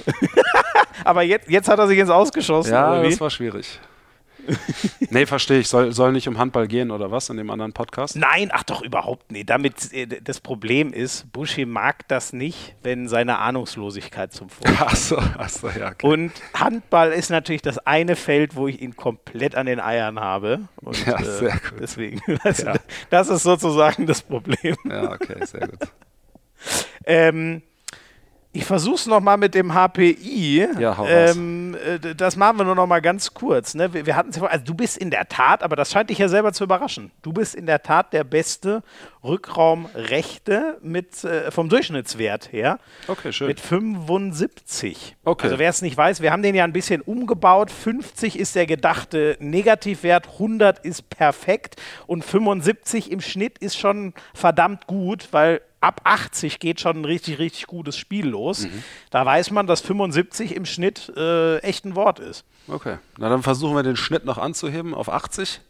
Aber 1.03 1.21
jetzt, 1.21 1.49
jetzt 1.49 1.67
hat 1.69 1.77
er 1.79 1.87
sich 1.87 1.99
ins 1.99 2.09
Ausgeschossen, 2.09 2.73
Ja, 2.73 2.91
oder 2.93 3.03
wie? 3.03 3.09
das 3.09 3.21
war 3.21 3.29
schwierig. 3.29 3.79
nee, 5.09 5.25
verstehe 5.25 5.59
ich. 5.59 5.67
Soll, 5.67 5.91
soll 5.91 6.11
nicht 6.11 6.27
um 6.27 6.37
Handball 6.37 6.67
gehen 6.67 6.91
oder 6.91 7.11
was 7.11 7.29
in 7.29 7.37
dem 7.37 7.49
anderen 7.49 7.73
Podcast? 7.73 8.15
Nein, 8.15 8.49
ach 8.51 8.63
doch, 8.63 8.81
überhaupt 8.81 9.31
nicht. 9.31 9.49
Damit, 9.49 9.91
äh, 9.93 10.07
das 10.07 10.39
Problem 10.39 10.93
ist, 10.93 11.31
Buschi 11.31 11.65
mag 11.65 12.07
das 12.07 12.33
nicht, 12.33 12.75
wenn 12.83 13.07
seine 13.07 13.39
Ahnungslosigkeit 13.39 14.33
zum 14.33 14.49
Vorschein 14.49 14.77
Ach 14.87 14.95
so, 14.95 15.17
ach 15.17 15.49
so, 15.49 15.69
ja. 15.69 15.91
Okay. 15.91 16.07
Und 16.07 16.31
Handball 16.53 17.11
ist 17.11 17.29
natürlich 17.29 17.61
das 17.61 17.77
eine 17.79 18.15
Feld, 18.15 18.55
wo 18.55 18.67
ich 18.67 18.81
ihn 18.81 18.95
komplett 18.95 19.55
an 19.55 19.65
den 19.65 19.79
Eiern 19.79 20.19
habe. 20.19 20.67
Und, 20.77 21.05
Ja, 21.05 21.21
sehr 21.23 21.51
gut. 21.51 21.79
Deswegen, 21.79 22.21
das, 22.43 22.59
Ja. 22.59 22.73
das 23.09 23.29
ist 23.29 23.43
sozusagen 23.43 24.05
das 24.05 24.21
Problem. 24.21 24.75
Ja, 24.85 25.11
okay, 25.11 25.45
sehr 25.45 25.67
gut. 25.67 25.79
Ähm, 27.05 27.61
Ich 28.55 28.63
versuche 28.63 28.95
es 28.95 29.05
nochmal 29.05 29.35
mit 29.35 29.53
dem 29.53 29.73
HPI. 29.73 30.65
Ja, 30.79 30.97
hau 30.97 31.05
ähm, 31.05 31.75
äh, 31.75 32.15
das 32.15 32.37
machen 32.37 32.57
wir 32.57 32.63
nur 32.63 32.75
noch 32.75 32.87
mal 32.87 33.01
ganz 33.01 33.33
kurz. 33.33 33.75
Ne? 33.75 33.93
Wir, 33.93 34.05
wir 34.05 34.15
hatten 34.15 34.31
also 34.45 34.63
du 34.63 34.73
bist 34.73 34.97
in 34.97 35.11
der 35.11 35.27
Tat, 35.27 35.61
aber 35.61 35.75
das 35.75 35.91
scheint 35.91 36.09
dich 36.09 36.19
ja 36.19 36.29
selber 36.29 36.53
zu 36.53 36.63
überraschen. 36.63 37.11
Du 37.21 37.33
bist 37.33 37.53
in 37.53 37.65
der 37.65 37.83
Tat 37.83 38.13
der 38.13 38.23
beste 38.23 38.81
Rückraumrechte 39.25 40.77
mit 40.81 41.25
äh, 41.25 41.51
vom 41.51 41.67
Durchschnittswert 41.67 42.53
her. 42.53 42.79
Okay, 43.09 43.33
schön. 43.33 43.47
Mit 43.47 43.59
75. 43.59 45.17
Okay. 45.25 45.47
Also 45.47 45.59
wer 45.59 45.69
es 45.69 45.81
nicht 45.81 45.97
weiß, 45.97 46.21
wir 46.21 46.31
haben 46.31 46.41
den 46.41 46.55
ja 46.55 46.63
ein 46.63 46.73
bisschen 46.73 47.01
umgebaut. 47.01 47.69
50 47.69 48.39
ist 48.39 48.55
der 48.55 48.67
gedachte 48.67 49.35
Negativwert, 49.41 50.29
100 50.33 50.79
ist 50.79 51.09
perfekt 51.09 51.75
und 52.07 52.23
75 52.23 53.11
im 53.11 53.19
Schnitt 53.19 53.57
ist 53.57 53.77
schon 53.77 54.13
verdammt 54.33 54.87
gut, 54.87 55.27
weil 55.31 55.59
ab 55.81 56.01
80 56.03 56.59
geht 56.59 56.81
schon 56.81 57.01
ein 57.01 57.05
richtig, 57.05 57.39
richtig 57.39 57.67
gutes 57.67 57.97
Spiel 57.97 58.27
los. 58.27 58.61
Mhm. 58.61 58.83
Da 59.11 59.25
weiß 59.25 59.51
man, 59.51 59.67
dass 59.67 59.81
75 59.81 60.55
im 60.55 60.65
Schnitt 60.65 61.11
äh, 61.15 61.59
echt 61.59 61.85
ein 61.85 61.95
Wort 61.95 62.19
ist. 62.19 62.45
Okay, 62.67 62.97
na 63.17 63.29
dann 63.29 63.43
versuchen 63.43 63.75
wir 63.75 63.83
den 63.83 63.95
Schnitt 63.95 64.25
noch 64.25 64.37
anzuheben 64.37 64.93
auf 64.93 65.09
80 65.09 65.61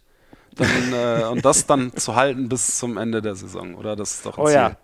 dann, 0.55 0.93
äh, 0.93 1.25
und 1.25 1.43
das 1.43 1.65
dann 1.65 1.95
zu 1.95 2.15
halten 2.15 2.49
bis 2.49 2.77
zum 2.77 2.97
Ende 2.97 3.21
der 3.21 3.35
Saison, 3.35 3.75
oder? 3.75 3.95
Das 3.95 4.11
ist 4.15 4.25
doch 4.25 4.37
ein 4.37 4.43
oh, 4.43 4.47
Ziel. 4.47 4.55
Ja. 4.55 4.77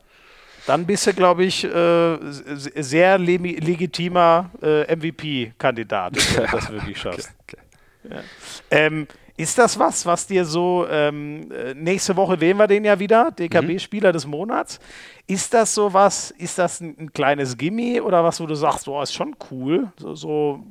Dann 0.68 0.86
bist 0.86 1.08
du, 1.08 1.14
glaube 1.14 1.44
ich, 1.44 1.64
äh, 1.64 2.18
sehr 2.22 3.18
legitimer 3.18 4.52
äh, 4.62 4.96
MVP-Kandidat, 4.96 6.16
wenn 6.16 6.46
du 6.46 6.52
das 6.52 6.70
wirklich 6.70 7.00
schaffst. 7.00 7.32
Okay, 7.44 7.58
okay. 8.06 8.16
Ja. 8.16 8.24
Ähm, 8.70 9.08
ist 9.42 9.58
das 9.58 9.80
was, 9.80 10.06
was 10.06 10.28
dir 10.28 10.46
so, 10.46 10.86
ähm, 10.90 11.52
äh, 11.52 11.74
nächste 11.74 12.16
Woche 12.16 12.40
wählen 12.40 12.58
wir 12.58 12.68
den 12.68 12.86
ja 12.86 13.00
wieder, 13.00 13.32
DKB-Spieler 13.32 14.10
mhm. 14.10 14.14
des 14.14 14.28
Monats. 14.28 14.80
Ist 15.26 15.54
das 15.54 15.74
so 15.74 15.94
was, 15.94 16.32
ist 16.32 16.60
das 16.60 16.80
ein, 16.80 16.96
ein, 17.00 17.14
kleines 17.14 17.58
Gimme 17.58 18.04
oder 18.04 18.24
was, 18.24 18.40
wo 18.40 18.46
du 18.46 18.56
sagst, 18.56 18.86
boah, 18.86 19.02
ist 19.02 19.14
schon 19.14 19.36
cool, 19.50 19.92
so, 19.98 20.14
so 20.14 20.64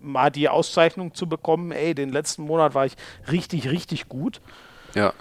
mal 0.00 0.30
die 0.30 0.48
Auszeichnung 0.48 1.12
zu 1.14 1.28
bekommen, 1.28 1.72
ey, 1.72 1.94
den 1.94 2.10
letzten 2.10 2.42
Monat 2.44 2.74
war 2.74 2.86
ich 2.86 2.94
richtig, 3.30 3.70
richtig 3.70 4.08
gut? 4.08 4.40
Ja. 4.94 5.12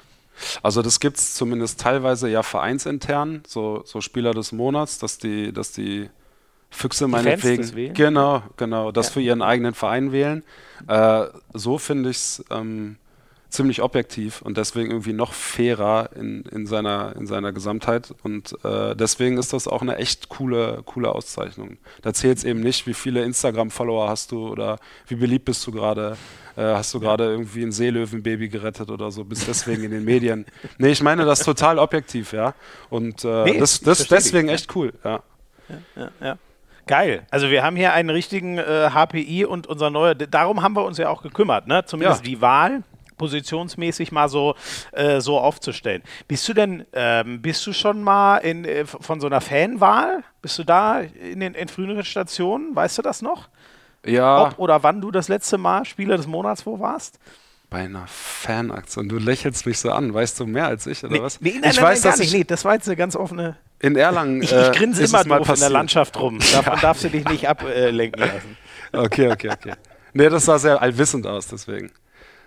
Also 0.63 0.81
das 0.81 0.99
gibt 0.99 1.17
es 1.17 1.33
zumindest 1.33 1.79
teilweise 1.81 2.29
ja 2.29 2.43
vereinsintern, 2.43 3.43
so, 3.45 3.81
so 3.85 3.99
Spieler 3.99 4.33
des 4.33 4.51
Monats, 4.51 4.99
dass 4.99 5.17
die, 5.17 5.51
dass 5.51 5.71
die 5.71 6.09
Füchse 6.69 7.07
meinetwegen. 7.07 7.93
Genau, 7.93 8.43
genau, 8.57 8.91
das 8.91 9.07
ja. 9.07 9.13
für 9.13 9.21
ihren 9.21 9.41
eigenen 9.41 9.73
Verein 9.73 10.11
wählen. 10.11 10.43
Äh, 10.87 11.25
so 11.53 11.77
finde 11.77 12.09
ich 12.09 12.17
es 12.17 12.45
ähm, 12.51 12.97
ziemlich 13.55 13.81
objektiv 13.81 14.41
und 14.41 14.57
deswegen 14.57 14.91
irgendwie 14.91 15.13
noch 15.13 15.33
fairer 15.33 16.09
in, 16.15 16.43
in, 16.43 16.67
seiner, 16.67 17.15
in 17.15 17.25
seiner 17.25 17.53
Gesamtheit. 17.53 18.13
Und 18.23 18.55
äh, 18.63 18.95
deswegen 18.95 19.37
ist 19.37 19.53
das 19.53 19.67
auch 19.67 19.81
eine 19.81 19.97
echt 19.97 20.29
coole, 20.29 20.81
coole 20.85 21.09
Auszeichnung. 21.09 21.77
Da 22.01 22.13
zählt 22.13 22.39
es 22.39 22.43
eben 22.43 22.59
nicht, 22.59 22.85
wie 22.85 22.93
viele 22.93 23.23
Instagram-Follower 23.23 24.09
hast 24.09 24.31
du 24.31 24.47
oder 24.47 24.77
wie 25.07 25.15
beliebt 25.15 25.45
bist 25.45 25.65
du 25.65 25.71
gerade. 25.71 26.17
Äh, 26.57 26.61
hast 26.61 26.93
du 26.93 26.99
gerade 26.99 27.25
irgendwie 27.25 27.63
ein 27.63 27.71
Seelöwenbaby 27.71 28.49
gerettet 28.49 28.89
oder 28.89 29.11
so, 29.11 29.25
bist 29.25 29.47
deswegen 29.47 29.83
in 29.83 29.91
den 29.91 30.05
Medien. 30.05 30.45
Nee, 30.77 30.91
ich 30.91 31.01
meine 31.01 31.25
das 31.25 31.39
total 31.39 31.79
objektiv, 31.79 32.33
ja. 32.33 32.53
Und 32.89 33.23
äh, 33.23 33.43
nee, 33.45 33.59
das, 33.59 33.79
das 33.79 34.07
deswegen 34.07 34.49
echt 34.49 34.73
cool, 34.75 34.93
ja. 35.03 35.21
ja, 35.69 35.77
ja, 35.95 36.11
ja. 36.21 36.37
Geil. 36.87 37.25
Also 37.31 37.49
wir 37.49 37.63
haben 37.63 37.75
hier 37.75 37.93
einen 37.93 38.09
richtigen 38.09 38.57
äh, 38.57 38.89
HPI 38.91 39.45
und 39.45 39.67
unser 39.67 39.89
neuer, 39.89 40.15
darum 40.15 40.61
haben 40.61 40.75
wir 40.75 40.85
uns 40.85 40.97
ja 40.97 41.09
auch 41.09 41.23
gekümmert, 41.23 41.67
ne? 41.67 41.83
Zumindest 41.85 42.25
ja. 42.25 42.31
die 42.31 42.41
Wahl 42.41 42.83
positionsmäßig 43.17 44.11
mal 44.11 44.29
so, 44.29 44.55
äh, 44.91 45.21
so 45.21 45.39
aufzustellen. 45.39 46.03
Bist 46.27 46.47
du 46.47 46.53
denn, 46.53 46.85
ähm, 46.93 47.41
bist 47.41 47.65
du 47.65 47.73
schon 47.73 48.03
mal 48.03 48.37
in, 48.37 48.65
äh, 48.65 48.85
von 48.85 49.19
so 49.19 49.27
einer 49.27 49.41
Fanwahl? 49.41 50.23
Bist 50.41 50.59
du 50.59 50.63
da 50.63 50.99
in 50.99 51.39
den 51.39 51.53
in 51.53 51.67
früheren 51.67 52.03
Stationen? 52.03 52.75
Weißt 52.75 52.97
du 52.97 53.01
das 53.01 53.21
noch? 53.21 53.49
Ja. 54.05 54.43
Ob 54.43 54.59
oder 54.59 54.83
wann 54.83 55.01
du 55.01 55.11
das 55.11 55.29
letzte 55.29 55.57
Mal 55.57 55.85
Spieler 55.85 56.17
des 56.17 56.27
Monats 56.27 56.65
wo 56.65 56.79
warst? 56.79 57.19
Bei 57.75 57.83
einer 57.83 58.07
Fanaktion. 58.07 59.09
Du 59.09 59.17
lächelst 59.17 59.65
mich 59.65 59.79
so 59.79 59.91
an. 59.91 60.13
Weißt 60.13 60.39
du 60.39 60.45
mehr 60.45 60.67
als 60.67 60.87
ich, 60.87 61.03
oder 61.03 61.11
nee, 61.11 61.21
was? 61.21 61.41
Nee, 61.41 61.57
nein, 61.59 61.71
ich 61.71 61.75
nein, 61.75 61.85
weiß, 61.85 62.03
nein, 62.05 62.11
dass 62.13 62.19
ich, 62.21 62.31
nee, 62.31 62.45
das 62.45 62.63
war 62.63 62.75
jetzt 62.75 62.87
eine 62.87 62.95
ganz 62.95 63.17
offene 63.17 63.57
in 63.79 63.97
Erlangen. 63.97 64.41
Ich, 64.41 64.53
ich 64.53 64.71
grinse 64.71 65.03
äh, 65.03 65.07
immer 65.07 65.25
doof 65.25 65.49
in 65.49 65.59
der 65.59 65.69
Landschaft 65.71 66.17
rum. 66.17 66.39
Davon 66.53 66.75
ja. 66.75 66.79
darfst 66.79 67.03
du 67.03 67.09
dich 67.09 67.25
nicht 67.25 67.49
ablenken 67.49 68.21
lassen. 68.21 68.57
Okay, 68.93 69.29
okay, 69.29 69.49
okay. 69.49 69.73
Nee, 70.13 70.29
das 70.29 70.45
sah 70.45 70.57
sehr 70.57 70.81
allwissend 70.81 71.27
aus, 71.27 71.47
deswegen. 71.47 71.91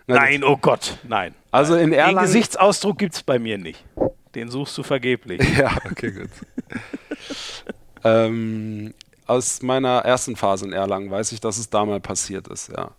Nein, 0.07 0.43
oh 0.43 0.57
Gott, 0.57 0.97
nein. 1.07 1.35
Also 1.51 1.77
in 1.77 1.93
Erlangen. 1.93 2.17
Den 2.17 2.25
Gesichtsausdruck 2.25 2.97
gibt 2.97 3.15
es 3.17 3.23
bei 3.23 3.39
mir 3.39 3.59
nicht. 3.59 3.85
Den 4.35 4.51
suchst 4.51 4.79
du 4.79 4.83
vergeblich. 4.83 5.43
Ja, 5.59 5.77
okay, 5.91 6.11
gut. 6.11 6.31
ähm, 8.03 8.95
aus 9.27 9.61
meiner 9.61 9.99
ersten 10.07 10.37
Phase 10.37 10.65
in 10.65 10.73
Erlangen 10.73 11.11
weiß 11.11 11.33
ich, 11.33 11.41
dass 11.41 11.59
es 11.59 11.69
da 11.69 11.85
mal 11.85 12.01
passiert 12.01 12.49
ist, 12.49 12.73
ja. 12.75 12.93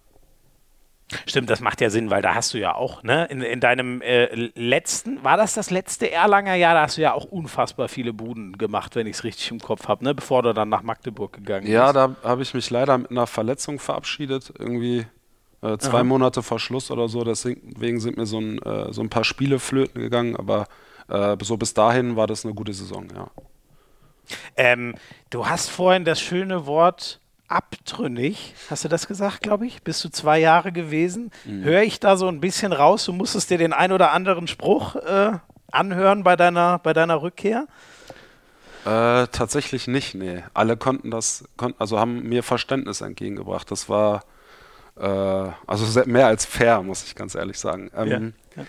Stimmt, 1.26 1.50
das 1.50 1.60
macht 1.60 1.82
ja 1.82 1.90
Sinn, 1.90 2.10
weil 2.10 2.22
da 2.22 2.36
hast 2.36 2.54
du 2.54 2.60
ja 2.60 2.76
auch, 2.76 3.02
ne, 3.04 3.26
in, 3.26 3.42
in 3.42 3.60
deinem 3.60 4.02
äh, 4.02 4.26
letzten, 4.56 5.24
war 5.24 5.38
das 5.38 5.54
das 5.54 5.72
letzte 5.72 6.12
Erlanger 6.12 6.56
Jahr, 6.56 6.76
da 6.76 6.82
hast 6.84 6.98
du 6.98 7.02
ja 7.02 7.14
auch 7.14 7.26
unfassbar 7.26 7.88
viele 7.88 8.14
Buden 8.14 8.58
gemacht, 8.58 8.96
wenn 8.96 9.08
ich 9.08 9.18
es 9.18 9.24
richtig 9.24 9.50
im 9.52 9.60
Kopf 9.60 9.88
habe, 9.88 10.04
ne, 10.04 10.14
bevor 10.14 10.44
du 10.44 10.54
dann 10.54 10.70
nach 10.70 10.84
Magdeburg 10.84 11.34
gegangen 11.34 11.68
ja, 11.68 11.86
bist. 11.86 11.96
Ja, 11.96 12.08
da 12.08 12.16
habe 12.24 12.44
ich 12.44 12.54
mich 12.54 12.70
leider 12.70 12.98
mit 12.98 13.10
einer 13.10 13.26
Verletzung 13.26 13.80
verabschiedet, 13.80 14.54
irgendwie 14.58 15.08
äh, 15.62 15.78
zwei 15.78 16.00
Aha. 16.00 16.04
Monate 16.04 16.44
vor 16.44 16.60
Schluss 16.60 16.92
oder 16.92 17.08
so, 17.08 17.24
deswegen 17.24 18.00
sind 18.00 18.18
mir 18.18 18.28
so 18.28 18.40
ein, 18.40 18.60
äh, 18.60 18.94
so 18.94 19.02
ein 19.02 19.10
paar 19.10 19.24
Spiele 19.24 19.60
flöten 19.60 20.02
gegangen, 20.02 20.36
aber 20.36 20.68
äh, 21.08 21.36
so 21.42 21.58
bis 21.58 21.74
dahin 21.74 22.16
war 22.18 22.28
das 22.28 22.46
eine 22.46 22.54
gute 22.54 22.74
Saison, 22.74 23.08
ja. 23.16 23.32
Ähm, 24.56 24.94
du 25.32 25.48
hast 25.48 25.70
vorhin 25.70 26.06
das 26.06 26.22
schöne 26.22 26.68
Wort 26.68 27.20
abtrünnig, 27.50 28.54
hast 28.70 28.84
du 28.84 28.88
das 28.88 29.08
gesagt, 29.08 29.42
glaube 29.42 29.66
ich? 29.66 29.84
Bist 29.84 30.04
du 30.04 30.10
zwei 30.10 30.40
Jahre 30.40 30.72
gewesen? 30.72 31.32
Mhm. 31.46 31.64
Höre 31.64 31.82
ich 31.82 32.00
da 32.00 32.16
so 32.16 32.28
ein 32.28 32.40
bisschen 32.40 32.72
raus, 32.74 33.06
du 33.06 33.14
musstest 33.14 33.50
dir 33.50 33.58
den 33.58 33.74
ein 33.74 33.92
oder 33.92 34.12
anderen 34.12 34.48
Spruch 34.48 34.96
äh, 34.96 35.32
anhören 35.72 36.24
bei 36.24 36.36
deiner, 36.36 36.80
bei 36.80 36.94
deiner 36.94 37.22
Rückkehr? 37.22 37.68
Äh, 38.86 39.28
tatsächlich 39.28 39.88
nicht, 39.88 40.16
nee. 40.16 40.44
Alle 40.54 40.78
konnten 40.78 41.12
das, 41.12 41.44
konnten, 41.58 41.80
also 41.82 42.00
haben 42.00 42.24
mir 42.24 42.44
Verständnis 42.44 43.02
entgegengebracht. 43.02 43.70
Das 43.72 43.90
war 43.90 44.24
äh, 44.98 45.52
also 45.68 46.02
mehr 46.06 46.28
als 46.28 46.46
fair, 46.46 46.82
muss 46.82 47.04
ich 47.04 47.16
ganz 47.16 47.36
ehrlich 47.36 47.60
sagen. 47.60 47.92
Ähm, 47.96 48.34
ja. 48.56 48.64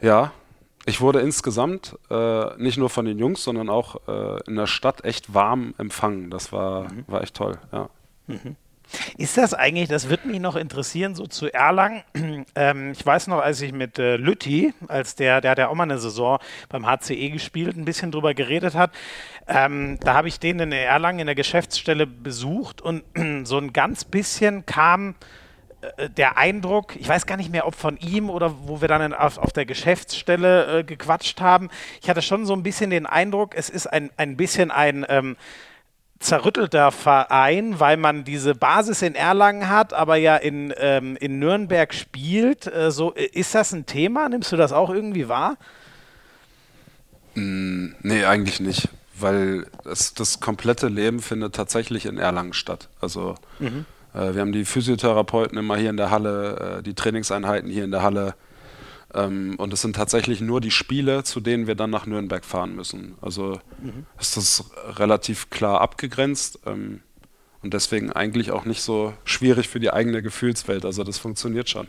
ja. 0.00 0.08
ja. 0.08 0.32
Ich 0.86 1.00
wurde 1.00 1.20
insgesamt 1.20 1.98
äh, 2.10 2.56
nicht 2.56 2.78
nur 2.78 2.88
von 2.88 3.04
den 3.04 3.18
Jungs, 3.18 3.44
sondern 3.44 3.68
auch 3.68 3.96
äh, 4.08 4.40
in 4.46 4.56
der 4.56 4.66
Stadt 4.66 5.04
echt 5.04 5.34
warm 5.34 5.74
empfangen. 5.78 6.30
Das 6.30 6.52
war, 6.52 6.84
mhm. 6.84 7.04
war 7.06 7.22
echt 7.22 7.34
toll, 7.34 7.58
ja. 7.72 7.90
Mhm. 8.26 8.56
Ist 9.18 9.36
das 9.36 9.52
eigentlich, 9.52 9.88
das 9.88 10.08
wird 10.08 10.24
mich 10.24 10.40
noch 10.40 10.56
interessieren, 10.56 11.14
so 11.14 11.26
zu 11.26 11.52
Erlangen. 11.52 12.02
Ähm, 12.54 12.92
ich 12.92 13.04
weiß 13.04 13.26
noch, 13.28 13.40
als 13.40 13.60
ich 13.60 13.72
mit 13.72 13.98
äh, 13.98 14.16
Lütti, 14.16 14.72
als 14.88 15.14
der, 15.14 15.40
der 15.40 15.52
hat 15.52 15.58
ja 15.58 15.68
auch 15.68 15.74
mal 15.74 15.84
eine 15.84 15.98
Saison 15.98 16.38
beim 16.68 16.86
HCE 16.86 17.30
gespielt, 17.30 17.76
ein 17.76 17.84
bisschen 17.84 18.10
drüber 18.10 18.34
geredet 18.34 18.74
hat. 18.74 18.90
Ähm, 19.46 19.98
da 20.00 20.14
habe 20.14 20.28
ich 20.28 20.40
den 20.40 20.58
in 20.58 20.72
Erlangen 20.72 21.20
in 21.20 21.26
der 21.26 21.34
Geschäftsstelle 21.34 22.06
besucht 22.06 22.80
und 22.80 23.04
so 23.44 23.58
ein 23.58 23.72
ganz 23.72 24.04
bisschen 24.04 24.66
kam 24.66 25.14
der 26.16 26.36
Eindruck, 26.36 26.96
ich 26.96 27.08
weiß 27.08 27.26
gar 27.26 27.36
nicht 27.36 27.52
mehr, 27.52 27.66
ob 27.66 27.76
von 27.76 27.96
ihm 27.98 28.30
oder 28.30 28.54
wo 28.66 28.80
wir 28.80 28.88
dann 28.88 29.14
auf, 29.14 29.38
auf, 29.38 29.52
der 29.52 29.64
Geschäftsstelle 29.64 30.80
äh, 30.80 30.84
gequatscht 30.84 31.40
haben. 31.40 31.70
Ich 32.02 32.10
hatte 32.10 32.20
schon 32.20 32.46
so 32.46 32.52
ein 32.52 32.64
bisschen 32.64 32.90
den 32.90 33.06
Eindruck, 33.06 33.54
es 33.54 33.70
ist 33.70 33.86
ein, 33.86 34.10
ein 34.16 34.36
bisschen 34.36 34.72
ein 34.72 35.06
ähm, 35.08 35.36
zerrüttelter 36.18 36.90
Verein, 36.90 37.78
weil 37.78 37.96
man 37.96 38.24
diese 38.24 38.54
Basis 38.54 39.02
in 39.02 39.14
Erlangen 39.14 39.68
hat, 39.68 39.92
aber 39.92 40.16
ja 40.16 40.36
in, 40.36 40.74
ähm, 40.78 41.16
in 41.20 41.38
Nürnberg 41.38 41.94
spielt. 41.94 42.66
Äh, 42.66 42.90
so, 42.90 43.14
äh, 43.14 43.26
ist 43.26 43.54
das 43.54 43.72
ein 43.72 43.86
Thema? 43.86 44.28
Nimmst 44.28 44.50
du 44.50 44.56
das 44.56 44.72
auch 44.72 44.90
irgendwie 44.90 45.28
wahr? 45.28 45.56
Mm, 47.34 47.90
nee, 48.02 48.24
eigentlich 48.24 48.58
nicht, 48.58 48.88
weil 49.16 49.66
das, 49.84 50.14
das 50.14 50.40
komplette 50.40 50.88
Leben 50.88 51.20
findet 51.20 51.54
tatsächlich 51.54 52.04
in 52.06 52.18
Erlangen 52.18 52.52
statt. 52.52 52.88
Also 53.00 53.36
mhm. 53.60 53.86
Äh, 54.18 54.34
wir 54.34 54.40
haben 54.40 54.52
die 54.52 54.64
Physiotherapeuten 54.64 55.56
immer 55.56 55.76
hier 55.76 55.90
in 55.90 55.96
der 55.96 56.10
Halle, 56.10 56.78
äh, 56.78 56.82
die 56.82 56.94
Trainingseinheiten 56.94 57.70
hier 57.70 57.84
in 57.84 57.90
der 57.90 58.02
Halle. 58.02 58.34
Ähm, 59.14 59.54
und 59.58 59.72
es 59.72 59.80
sind 59.80 59.96
tatsächlich 59.96 60.40
nur 60.40 60.60
die 60.60 60.70
Spiele, 60.70 61.24
zu 61.24 61.40
denen 61.40 61.66
wir 61.66 61.76
dann 61.76 61.90
nach 61.90 62.06
Nürnberg 62.06 62.44
fahren 62.44 62.74
müssen. 62.74 63.16
Also 63.22 63.60
mhm. 63.80 64.06
ist 64.18 64.36
das 64.36 64.70
relativ 64.98 65.50
klar 65.50 65.80
abgegrenzt 65.80 66.60
ähm, 66.66 67.00
und 67.62 67.74
deswegen 67.74 68.12
eigentlich 68.12 68.50
auch 68.50 68.64
nicht 68.64 68.82
so 68.82 69.14
schwierig 69.24 69.68
für 69.68 69.80
die 69.80 69.92
eigene 69.92 70.22
Gefühlswelt. 70.22 70.84
Also 70.84 71.04
das 71.04 71.18
funktioniert 71.18 71.70
schon. 71.70 71.88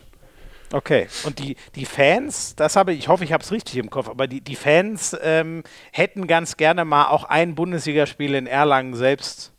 Okay, 0.72 1.08
und 1.24 1.40
die, 1.40 1.56
die 1.74 1.86
Fans, 1.86 2.56
das 2.56 2.76
habe 2.76 2.94
ich, 2.94 3.00
ich 3.00 3.08
hoffe, 3.08 3.24
ich 3.24 3.34
habe 3.34 3.44
es 3.44 3.52
richtig 3.52 3.78
im 3.78 3.90
Kopf, 3.90 4.08
aber 4.08 4.28
die, 4.28 4.40
die 4.40 4.56
Fans 4.56 5.18
ähm, 5.20 5.64
hätten 5.92 6.28
ganz 6.28 6.58
gerne 6.58 6.86
mal 6.86 7.08
auch 7.08 7.24
ein 7.24 7.56
Bundesligaspiel 7.56 8.36
in 8.36 8.46
Erlangen 8.46 8.94
selbst 8.94 9.52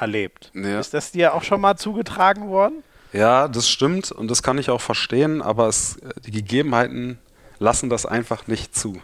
erlebt. 0.00 0.50
Ja. 0.54 0.80
Ist 0.80 0.94
das 0.94 1.12
dir 1.12 1.34
auch 1.34 1.42
schon 1.42 1.60
mal 1.60 1.76
zugetragen 1.76 2.48
worden? 2.48 2.82
Ja, 3.12 3.48
das 3.48 3.68
stimmt 3.68 4.12
und 4.12 4.30
das 4.30 4.42
kann 4.42 4.58
ich 4.58 4.70
auch 4.70 4.80
verstehen, 4.80 5.42
aber 5.42 5.68
es, 5.68 5.98
die 6.24 6.30
Gegebenheiten 6.30 7.18
lassen 7.58 7.90
das 7.90 8.06
einfach 8.06 8.46
nicht 8.46 8.74
zu. 8.74 9.00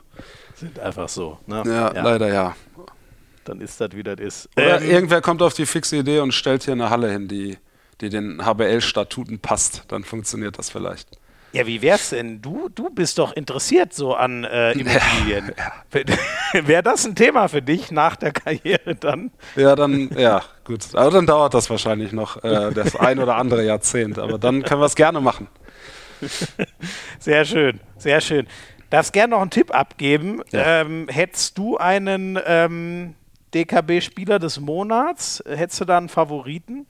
Sind 0.55 0.79
einfach 0.79 1.09
so. 1.09 1.39
Ne? 1.47 1.63
Ja, 1.67 1.93
ja, 1.93 2.03
leider 2.03 2.33
ja. 2.33 2.57
dann 3.45 3.61
ist 3.61 3.81
das, 3.81 3.93
wie 3.93 4.03
das 4.03 4.19
ist. 4.21 4.49
Oder 4.57 4.81
ähm, 4.81 4.91
irgendwer 4.91 5.21
kommt 5.21 5.43
auf 5.43 5.55
die 5.55 5.67
fixe 5.67 5.97
Idee 5.97 6.21
und 6.21 6.33
stellt 6.33 6.63
hier 6.63 6.73
eine 6.73 6.89
Halle 6.89 7.11
hin, 7.11 7.29
die, 7.29 7.59
die 8.01 8.09
den 8.09 8.45
HBL-Statuten 8.45 9.41
passt. 9.41 9.85
Dann 9.89 10.05
funktioniert 10.05 10.59
das 10.59 10.71
vielleicht. 10.71 11.09
Ja, 11.53 11.67
wie 11.67 11.81
wär's 11.81 12.11
denn? 12.11 12.43
Du, 12.43 12.69
du 12.69 12.91
bist 12.91 13.19
doch 13.19 13.33
interessiert 13.33 13.95
so 13.95 14.15
an 14.15 14.45
äh, 14.45 14.73
Immobilien. 14.79 15.53
Ja, 15.57 16.03
ja. 16.53 16.67
Wäre 16.67 16.83
das 16.83 17.07
ein 17.07 17.15
Thema 17.15 17.49
für 17.49 17.63
dich 17.63 17.91
nach 17.91 18.17
der 18.17 18.33
Karriere 18.33 18.95
dann? 18.95 19.31
Ja, 19.55 19.75
dann, 19.75 20.11
ja, 20.17 20.43
gut. 20.65 20.95
Aber 20.95 21.11
dann 21.11 21.27
dauert 21.27 21.55
das 21.55 21.71
wahrscheinlich 21.71 22.13
noch 22.13 22.43
äh, 22.45 22.73
das 22.73 22.97
ein 22.97 23.19
oder 23.19 23.37
andere 23.37 23.65
Jahrzehnt. 23.65 24.19
Aber 24.19 24.39
dann 24.39 24.63
können 24.63 24.81
wir 24.81 24.87
es 24.87 24.97
gerne 24.97 25.21
machen. 25.21 25.49
Sehr 27.19 27.45
schön, 27.45 27.81
sehr 27.99 28.21
schön. 28.23 28.47
Darfst 28.91 29.13
gerne 29.13 29.33
noch 29.33 29.43
einen 29.43 29.51
Tipp 29.51 29.75
abgeben. 29.75 30.43
Ja. 30.51 30.81
Ähm, 30.81 31.09
hättest 31.11 31.59
du 31.59 31.77
einen 31.77 32.39
ähm, 32.47 33.15
DKB-Spieler 33.53 34.39
des 34.39 34.61
Monats? 34.61 35.43
Hättest 35.47 35.81
du 35.81 35.85
da 35.85 35.99
einen 35.99 36.09
Favoriten? 36.09 36.87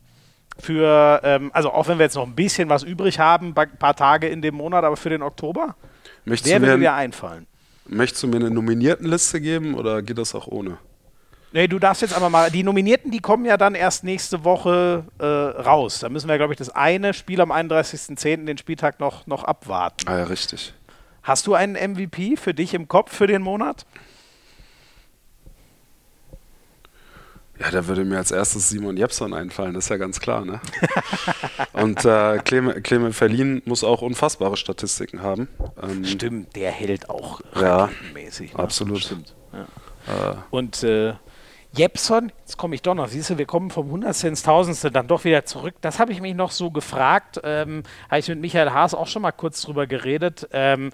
Für, 0.58 1.20
ähm, 1.22 1.50
also 1.52 1.70
auch 1.70 1.88
wenn 1.88 1.98
wir 1.98 2.04
jetzt 2.04 2.16
noch 2.16 2.26
ein 2.26 2.34
bisschen 2.34 2.68
was 2.68 2.82
übrig 2.82 3.18
haben, 3.18 3.54
ein 3.56 3.78
paar 3.78 3.94
Tage 3.94 4.28
in 4.28 4.40
dem 4.42 4.54
Monat, 4.54 4.84
aber 4.84 4.96
für 4.96 5.10
den 5.10 5.22
Oktober? 5.22 5.76
Möchtest 6.24 6.52
Wer 6.52 6.60
würde 6.60 6.78
dir 6.78 6.94
einfallen? 6.94 7.46
Möchtest 7.86 8.22
du 8.22 8.28
mir 8.28 8.36
eine 8.36 8.50
Nominiertenliste 8.50 9.40
geben 9.40 9.74
oder 9.74 10.02
geht 10.02 10.18
das 10.18 10.34
auch 10.34 10.46
ohne? 10.46 10.78
Nee, 11.52 11.68
du 11.68 11.78
darfst 11.78 12.02
jetzt 12.02 12.14
aber 12.14 12.28
mal, 12.28 12.50
die 12.50 12.62
Nominierten, 12.62 13.10
die 13.10 13.20
kommen 13.20 13.44
ja 13.44 13.56
dann 13.56 13.74
erst 13.74 14.04
nächste 14.04 14.44
Woche 14.44 15.04
äh, 15.18 15.24
raus. 15.24 16.00
Da 16.00 16.08
müssen 16.08 16.28
wir, 16.28 16.36
glaube 16.36 16.52
ich, 16.52 16.58
das 16.58 16.70
eine 16.70 17.14
Spiel 17.14 17.40
am 17.40 17.52
31.10., 17.52 18.44
den 18.44 18.58
Spieltag, 18.58 18.98
noch, 19.00 19.26
noch 19.26 19.44
abwarten. 19.44 20.08
Ah 20.08 20.18
ja, 20.18 20.24
richtig. 20.24 20.74
Hast 21.22 21.46
du 21.46 21.54
einen 21.54 21.74
MVP 21.74 22.36
für 22.36 22.52
dich 22.52 22.74
im 22.74 22.88
Kopf 22.88 23.14
für 23.14 23.26
den 23.26 23.42
Monat? 23.42 23.86
Ja, 27.58 27.70
da 27.70 27.86
würde 27.86 28.04
mir 28.04 28.18
als 28.18 28.30
erstes 28.30 28.68
Simon 28.68 28.96
Jepson 28.96 29.32
einfallen, 29.32 29.74
das 29.74 29.84
ist 29.84 29.90
ja 29.90 29.96
ganz 29.96 30.20
klar. 30.20 30.44
Ne? 30.44 30.60
Und 31.72 32.04
äh, 32.04 32.38
Clement, 32.38 32.84
Clement 32.84 33.14
Verlin 33.14 33.62
muss 33.64 33.82
auch 33.82 34.02
unfassbare 34.02 34.56
Statistiken 34.56 35.22
haben. 35.22 35.48
Ähm, 35.82 36.04
Stimmt, 36.04 36.54
der 36.54 36.70
hält 36.70 37.08
auch 37.08 37.40
ja, 37.58 37.88
mäßig. 38.12 38.52
Ne? 38.52 38.58
Absolut. 38.58 39.00
Stimmt. 39.00 39.34
Ja. 39.52 40.32
Äh, 40.32 40.36
Und 40.50 40.82
äh, 40.82 41.14
Jepson, 41.72 42.32
jetzt 42.40 42.56
komme 42.56 42.74
ich 42.74 42.82
doch 42.82 42.94
noch, 42.94 43.08
siehst 43.08 43.30
du, 43.30 43.38
wir 43.38 43.44
kommen 43.44 43.70
vom 43.70 43.90
Hundertste 43.90 44.28
ins 44.28 44.42
Tausendste 44.42 44.90
dann 44.90 45.08
doch 45.08 45.24
wieder 45.24 45.44
zurück. 45.44 45.74
Das 45.82 45.98
habe 45.98 46.12
ich 46.12 46.20
mich 46.22 46.34
noch 46.34 46.50
so 46.50 46.70
gefragt, 46.70 47.40
ähm, 47.44 47.82
habe 48.08 48.20
ich 48.20 48.28
mit 48.28 48.40
Michael 48.40 48.70
Haas 48.70 48.94
auch 48.94 49.06
schon 49.06 49.22
mal 49.22 49.32
kurz 49.32 49.60
drüber 49.62 49.86
geredet. 49.86 50.48
Ähm, 50.52 50.90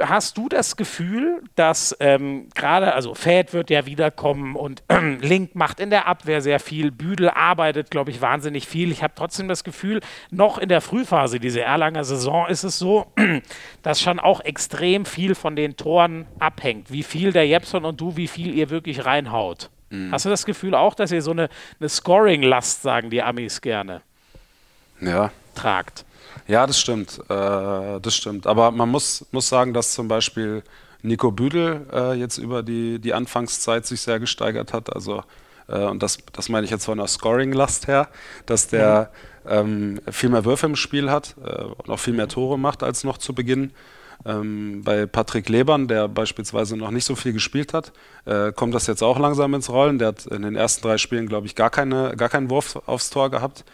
hast 0.00 0.38
du 0.38 0.48
das 0.48 0.76
Gefühl, 0.76 1.42
dass 1.56 1.94
ähm, 2.00 2.48
gerade, 2.54 2.94
also 2.94 3.14
Fed 3.14 3.52
wird 3.52 3.68
ja 3.68 3.84
wiederkommen 3.84 4.56
und 4.56 4.82
äh, 4.88 4.98
Link 5.20 5.54
macht 5.54 5.78
in 5.78 5.90
der 5.90 6.06
Abwehr 6.06 6.40
sehr 6.40 6.58
viel, 6.58 6.90
Büdel 6.90 7.28
arbeitet, 7.28 7.90
glaube 7.90 8.10
ich, 8.10 8.22
wahnsinnig 8.22 8.66
viel. 8.66 8.90
Ich 8.90 9.02
habe 9.02 9.12
trotzdem 9.14 9.46
das 9.46 9.62
Gefühl, 9.62 10.00
noch 10.30 10.56
in 10.56 10.70
der 10.70 10.80
Frühphase 10.80 11.38
dieser 11.38 11.62
Erlanger 11.62 12.04
Saison 12.04 12.46
ist 12.48 12.64
es 12.64 12.78
so, 12.78 13.12
dass 13.82 14.00
schon 14.00 14.18
auch 14.18 14.40
extrem 14.40 15.04
viel 15.04 15.34
von 15.34 15.54
den 15.54 15.76
Toren 15.76 16.26
abhängt. 16.38 16.90
Wie 16.90 17.02
viel 17.02 17.32
der 17.32 17.46
Jepson 17.46 17.84
und 17.84 18.00
du, 18.00 18.16
wie 18.16 18.28
viel 18.28 18.54
ihr 18.54 18.70
wirklich 18.70 19.04
reinhaut. 19.04 19.68
Mhm. 19.90 20.12
Hast 20.12 20.24
du 20.24 20.30
das 20.30 20.46
Gefühl 20.46 20.74
auch, 20.74 20.94
dass 20.94 21.12
ihr 21.12 21.20
so 21.20 21.32
eine, 21.32 21.50
eine 21.78 21.88
Scoring-Last, 21.90 22.82
sagen 22.82 23.10
die 23.10 23.22
Amis 23.22 23.60
gerne, 23.60 24.00
ja. 25.00 25.30
tragt? 25.54 26.05
Ja, 26.46 26.66
das 26.66 26.78
stimmt. 26.78 27.20
Äh, 27.28 28.00
das 28.00 28.14
stimmt. 28.14 28.46
Aber 28.46 28.70
man 28.70 28.88
muss, 28.88 29.26
muss 29.32 29.48
sagen, 29.48 29.74
dass 29.74 29.92
zum 29.92 30.08
Beispiel 30.08 30.62
Nico 31.02 31.30
Büdel 31.30 31.86
äh, 31.92 32.14
jetzt 32.14 32.38
über 32.38 32.62
die, 32.62 32.98
die 32.98 33.14
Anfangszeit 33.14 33.86
sich 33.86 34.00
sehr 34.00 34.20
gesteigert 34.20 34.72
hat. 34.72 34.94
Also, 34.94 35.22
äh, 35.68 35.84
und 35.84 36.02
das, 36.02 36.18
das 36.32 36.48
meine 36.48 36.64
ich 36.64 36.70
jetzt 36.70 36.84
von 36.84 36.98
der 36.98 37.06
Scoring-Last 37.06 37.88
her, 37.88 38.08
dass 38.46 38.68
der 38.68 39.10
mhm. 39.44 39.50
ähm, 39.50 40.00
viel 40.10 40.30
mehr 40.30 40.44
Würfe 40.44 40.66
im 40.66 40.76
Spiel 40.76 41.10
hat 41.10 41.34
äh, 41.44 41.62
und 41.62 41.90
auch 41.90 41.98
viel 41.98 42.14
mehr 42.14 42.28
Tore 42.28 42.58
macht 42.58 42.82
als 42.82 43.04
noch 43.04 43.18
zu 43.18 43.34
Beginn. 43.34 43.72
Ähm, 44.24 44.82
bei 44.84 45.06
Patrick 45.06 45.48
Lebern, 45.48 45.88
der 45.88 46.08
beispielsweise 46.08 46.76
noch 46.76 46.90
nicht 46.90 47.04
so 47.04 47.14
viel 47.14 47.32
gespielt 47.32 47.74
hat, 47.74 47.92
äh, 48.24 48.52
kommt 48.52 48.74
das 48.74 48.86
jetzt 48.86 49.02
auch 49.02 49.18
langsam 49.18 49.54
ins 49.54 49.68
Rollen. 49.68 49.98
Der 49.98 50.08
hat 50.08 50.26
in 50.26 50.42
den 50.42 50.56
ersten 50.56 50.82
drei 50.82 50.98
Spielen, 50.98 51.28
glaube 51.28 51.46
ich, 51.46 51.54
gar, 51.54 51.70
keine, 51.70 52.16
gar 52.16 52.28
keinen 52.28 52.50
Wurf 52.50 52.76
aufs 52.86 53.10
Tor 53.10 53.30
gehabt. 53.30 53.64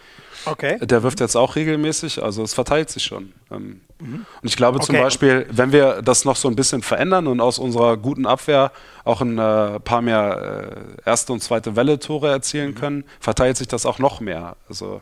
Okay. 0.45 0.79
Der 0.81 1.03
wirft 1.03 1.21
jetzt 1.21 1.37
auch 1.37 1.57
regelmäßig, 1.57 2.23
also 2.23 2.43
es 2.43 2.55
verteilt 2.55 2.91
sich 2.91 3.05
schon. 3.05 3.33
Ähm, 3.51 3.81
mhm. 4.01 4.27
Und 4.43 4.49
ich 4.49 4.57
glaube 4.57 4.79
okay. 4.79 4.87
zum 4.87 4.97
Beispiel, 4.97 5.47
wenn 5.51 5.73
wir 5.73 6.03
das 6.03 6.25
noch 6.25 6.37
so 6.37 6.49
ein 6.49 6.57
bisschen 6.57 6.83
verändern 6.83 7.27
und 7.27 7.41
aus 7.41 7.59
unserer 7.59 7.97
guten 7.97 8.27
Abwehr 8.27 8.73
auch 9.05 9.21
ein 9.21 9.39
äh, 9.39 9.79
paar 9.81 10.03
mehr 10.03 10.97
äh, 11.05 11.09
erste 11.09 11.33
und 11.33 11.43
zweite 11.43 11.77
Welle-Tore 11.77 12.31
erzielen 12.31 12.71
mhm. 12.71 12.75
können, 12.75 13.05
verteilt 13.21 13.57
sich 13.57 13.69
das 13.69 13.87
auch 13.87 13.99
noch 13.99 14.21
mehr. 14.21 14.57
Also 14.69 15.01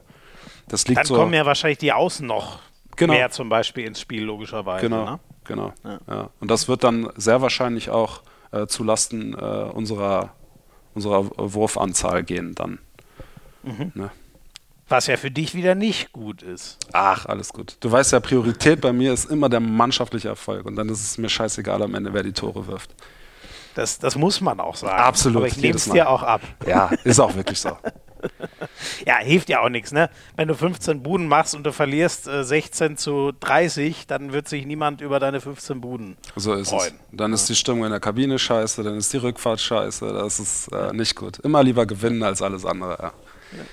das 0.68 0.86
liegt 0.86 0.98
Dann 0.98 1.06
so. 1.06 1.16
kommen 1.16 1.32
ja 1.32 1.46
wahrscheinlich 1.46 1.78
die 1.78 1.92
Außen 1.92 2.26
noch 2.26 2.60
genau. 2.96 3.14
mehr 3.14 3.30
zum 3.30 3.48
Beispiel 3.48 3.86
ins 3.86 4.00
Spiel, 4.00 4.22
logischerweise. 4.22 4.82
Genau, 4.88 5.04
ne? 5.04 5.20
Genau. 5.50 5.72
Ja. 5.84 5.98
Ja. 6.08 6.30
Und 6.40 6.50
das 6.50 6.68
wird 6.68 6.84
dann 6.84 7.10
sehr 7.16 7.42
wahrscheinlich 7.42 7.90
auch 7.90 8.22
äh, 8.52 8.66
zulasten 8.66 9.34
äh, 9.34 9.36
unserer, 9.36 10.34
unserer 10.94 11.30
Wurfanzahl 11.36 12.22
gehen 12.22 12.54
dann. 12.54 12.78
Mhm. 13.62 13.92
Ne? 13.94 14.10
Was 14.88 15.06
ja 15.06 15.16
für 15.16 15.30
dich 15.30 15.54
wieder 15.54 15.74
nicht 15.74 16.12
gut 16.12 16.42
ist. 16.42 16.78
Ach, 16.92 17.26
alles 17.26 17.52
gut. 17.52 17.76
Du 17.80 17.92
weißt 17.92 18.12
ja, 18.12 18.20
Priorität 18.20 18.80
bei 18.80 18.92
mir 18.92 19.12
ist 19.12 19.30
immer 19.30 19.48
der 19.48 19.60
mannschaftliche 19.60 20.28
Erfolg. 20.28 20.66
Und 20.66 20.74
dann 20.76 20.88
ist 20.88 21.04
es 21.04 21.18
mir 21.18 21.28
scheißegal 21.28 21.82
am 21.82 21.94
Ende, 21.94 22.12
wer 22.12 22.24
die 22.24 22.32
Tore 22.32 22.66
wirft. 22.66 22.94
Das, 23.74 23.98
das 23.98 24.16
muss 24.16 24.40
man 24.40 24.60
auch 24.60 24.76
sagen. 24.76 25.02
Absolut. 25.02 25.38
Aber 25.38 25.46
ich 25.46 25.56
nehme 25.56 25.76
es 25.76 25.88
dir 25.88 26.08
auch 26.08 26.22
ab. 26.22 26.40
Ja, 26.66 26.90
ist 27.04 27.20
auch 27.20 27.34
wirklich 27.34 27.60
so. 27.60 27.76
ja, 29.06 29.18
hilft 29.18 29.48
ja 29.48 29.60
auch 29.60 29.68
nichts, 29.68 29.92
ne? 29.92 30.10
Wenn 30.36 30.48
du 30.48 30.54
15 30.54 31.02
Buden 31.02 31.26
machst 31.26 31.54
und 31.54 31.64
du 31.64 31.72
verlierst 31.72 32.26
äh, 32.28 32.44
16 32.44 32.96
zu 32.96 33.32
30, 33.32 34.06
dann 34.06 34.32
wird 34.32 34.48
sich 34.48 34.66
niemand 34.66 35.00
über 35.00 35.20
deine 35.20 35.40
15 35.40 35.80
Buden 35.80 36.16
so 36.36 36.54
ist 36.54 36.70
freuen. 36.70 36.94
Es. 36.94 37.16
Dann 37.16 37.32
ist 37.32 37.48
die 37.48 37.54
Stimmung 37.54 37.84
in 37.84 37.90
der 37.90 38.00
Kabine 38.00 38.38
scheiße, 38.38 38.82
dann 38.82 38.96
ist 38.96 39.12
die 39.12 39.18
Rückfahrt 39.18 39.60
scheiße, 39.60 40.12
das 40.12 40.38
ist 40.38 40.68
äh, 40.72 40.92
nicht 40.92 41.16
gut. 41.16 41.38
Immer 41.38 41.62
lieber 41.62 41.86
gewinnen 41.86 42.22
als 42.22 42.42
alles 42.42 42.64
andere, 42.64 42.90
ja. 42.90 43.12
ja. 43.52 43.64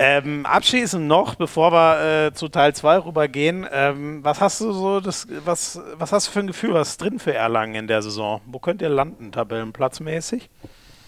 Ähm, 0.00 0.46
abschließend 0.46 1.08
noch, 1.08 1.34
bevor 1.34 1.72
wir 1.72 2.26
äh, 2.26 2.32
zu 2.32 2.48
Teil 2.48 2.72
2 2.72 2.98
rübergehen, 2.98 3.66
ähm, 3.72 4.22
was 4.22 4.40
hast 4.40 4.60
du 4.60 4.72
so 4.72 5.00
das, 5.00 5.26
was, 5.44 5.80
was 5.94 6.12
hast 6.12 6.28
du 6.28 6.30
für 6.30 6.38
ein 6.38 6.46
Gefühl, 6.46 6.72
was 6.72 6.90
ist 6.90 7.02
drin 7.02 7.18
für 7.18 7.34
Erlangen 7.34 7.74
in 7.74 7.86
der 7.88 8.00
Saison? 8.00 8.40
Wo 8.46 8.60
könnt 8.60 8.80
ihr 8.80 8.90
landen, 8.90 9.32
tabellenplatzmäßig? 9.32 10.48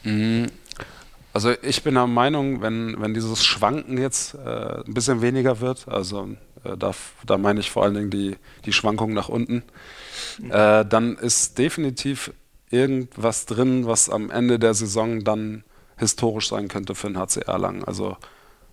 Mhm. 0.02 0.48
Also 1.32 1.52
ich 1.62 1.84
bin 1.84 1.94
der 1.94 2.08
Meinung, 2.08 2.62
wenn, 2.62 3.00
wenn 3.00 3.14
dieses 3.14 3.44
Schwanken 3.44 3.96
jetzt 3.96 4.34
äh, 4.34 4.82
ein 4.84 4.92
bisschen 4.92 5.22
weniger 5.22 5.60
wird, 5.60 5.86
also 5.86 6.28
äh, 6.64 6.76
da, 6.76 6.90
da 7.24 7.38
meine 7.38 7.60
ich 7.60 7.70
vor 7.70 7.84
allen 7.84 7.94
Dingen 7.94 8.10
die, 8.10 8.36
die 8.64 8.72
Schwankungen 8.72 9.14
nach 9.14 9.28
unten, 9.28 9.62
mhm. 10.40 10.50
äh, 10.50 10.84
dann 10.84 11.16
ist 11.16 11.58
definitiv 11.58 12.32
irgendwas 12.70 13.46
drin, 13.46 13.86
was 13.86 14.10
am 14.10 14.30
Ende 14.30 14.58
der 14.58 14.74
Saison 14.74 15.22
dann 15.22 15.62
historisch 15.96 16.48
sein 16.48 16.66
könnte 16.66 16.96
für 16.96 17.06
den 17.06 17.18
HC 17.18 17.42
Erlangen. 17.42 17.84
Also 17.84 18.16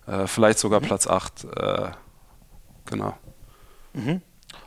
äh, 0.08 0.26
vielleicht 0.26 0.58
sogar 0.58 0.80
mhm. 0.80 0.86
Platz 0.86 1.06
8. 1.06 1.44
Äh, 1.44 1.88
genau. 2.86 3.14
Mhm. 3.92 4.22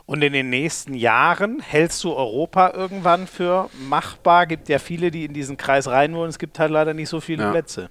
Und 0.06 0.22
in 0.22 0.32
den 0.32 0.50
nächsten 0.50 0.94
Jahren 0.94 1.60
hältst 1.60 2.04
du 2.04 2.14
Europa 2.14 2.72
irgendwann 2.74 3.26
für 3.26 3.70
machbar? 3.88 4.46
Gibt 4.46 4.68
ja 4.68 4.78
viele, 4.78 5.10
die 5.10 5.24
in 5.24 5.32
diesen 5.32 5.56
Kreis 5.56 5.88
rein 5.88 6.14
wollen. 6.14 6.28
Es 6.28 6.38
gibt 6.38 6.58
halt 6.58 6.70
leider 6.70 6.94
nicht 6.94 7.08
so 7.08 7.20
viele 7.20 7.44
ja. 7.44 7.50
Plätze. 7.50 7.90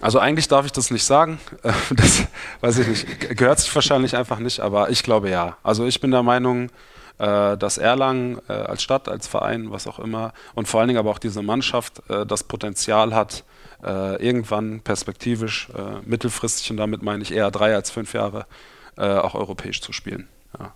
Also 0.00 0.18
eigentlich 0.18 0.48
darf 0.48 0.64
ich 0.64 0.72
das 0.72 0.90
nicht 0.90 1.04
sagen. 1.04 1.38
Das 1.94 2.24
weiß 2.60 2.78
ich 2.78 2.88
nicht. 2.88 3.36
Gehört 3.36 3.58
sich 3.58 3.74
wahrscheinlich 3.74 4.16
einfach 4.16 4.38
nicht, 4.38 4.60
aber 4.60 4.90
ich 4.90 5.02
glaube 5.02 5.30
ja. 5.30 5.56
Also 5.62 5.86
ich 5.86 6.00
bin 6.00 6.10
der 6.10 6.22
Meinung, 6.22 6.70
äh, 7.18 7.56
dass 7.56 7.78
Erlangen 7.78 8.40
äh, 8.48 8.52
als 8.52 8.82
Stadt, 8.82 9.08
als 9.08 9.28
Verein, 9.28 9.70
was 9.70 9.86
auch 9.86 9.98
immer, 9.98 10.32
und 10.54 10.68
vor 10.68 10.80
allen 10.80 10.88
Dingen 10.88 10.98
aber 10.98 11.10
auch 11.10 11.18
diese 11.18 11.42
Mannschaft 11.42 12.02
das 12.08 12.44
Potenzial 12.44 13.14
hat, 13.14 13.44
äh, 13.84 14.22
irgendwann 14.24 14.80
perspektivisch, 14.80 15.68
äh, 15.76 16.00
mittelfristig, 16.04 16.70
und 16.70 16.76
damit 16.76 17.02
meine 17.02 17.22
ich 17.22 17.32
eher 17.32 17.50
drei 17.50 17.74
als 17.74 17.90
fünf 17.90 18.12
Jahre, 18.12 18.46
äh, 18.96 19.02
auch 19.02 19.34
europäisch 19.34 19.80
zu 19.80 19.92
spielen. 19.92 20.28
Ja. 20.58 20.74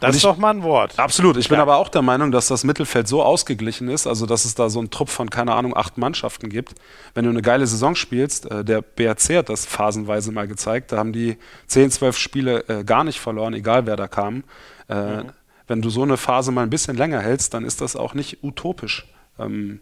Das 0.00 0.16
ist 0.16 0.24
doch 0.24 0.38
mal 0.38 0.50
ein 0.50 0.62
Wort. 0.62 0.98
Absolut. 0.98 1.36
Ich 1.36 1.48
bin 1.48 1.56
ja. 1.56 1.62
aber 1.62 1.76
auch 1.76 1.90
der 1.90 2.00
Meinung, 2.00 2.32
dass 2.32 2.48
das 2.48 2.64
Mittelfeld 2.64 3.06
so 3.06 3.22
ausgeglichen 3.22 3.88
ist, 3.88 4.06
also 4.06 4.24
dass 4.24 4.46
es 4.46 4.54
da 4.54 4.70
so 4.70 4.78
einen 4.78 4.90
Trupp 4.90 5.10
von, 5.10 5.28
keine 5.28 5.54
Ahnung, 5.54 5.76
acht 5.76 5.98
Mannschaften 5.98 6.48
gibt. 6.48 6.74
Wenn 7.12 7.24
du 7.24 7.30
eine 7.30 7.42
geile 7.42 7.66
Saison 7.66 7.94
spielst, 7.94 8.50
äh, 8.50 8.64
der 8.64 8.80
BRC 8.80 9.36
hat 9.36 9.50
das 9.50 9.66
phasenweise 9.66 10.32
mal 10.32 10.48
gezeigt, 10.48 10.92
da 10.92 10.96
haben 10.96 11.12
die 11.12 11.36
zehn, 11.66 11.90
zwölf 11.90 12.16
Spiele 12.16 12.66
äh, 12.68 12.84
gar 12.84 13.04
nicht 13.04 13.20
verloren, 13.20 13.52
egal 13.52 13.84
wer 13.86 13.96
da 13.96 14.08
kam. 14.08 14.44
Mhm. 14.88 15.30
Wenn 15.68 15.82
du 15.82 15.90
so 15.90 16.02
eine 16.02 16.16
Phase 16.16 16.50
mal 16.50 16.64
ein 16.64 16.70
bisschen 16.70 16.96
länger 16.96 17.20
hältst, 17.20 17.54
dann 17.54 17.64
ist 17.64 17.80
das 17.80 17.94
auch 17.94 18.14
nicht 18.14 18.42
utopisch. 18.42 19.06
Ähm, 19.38 19.78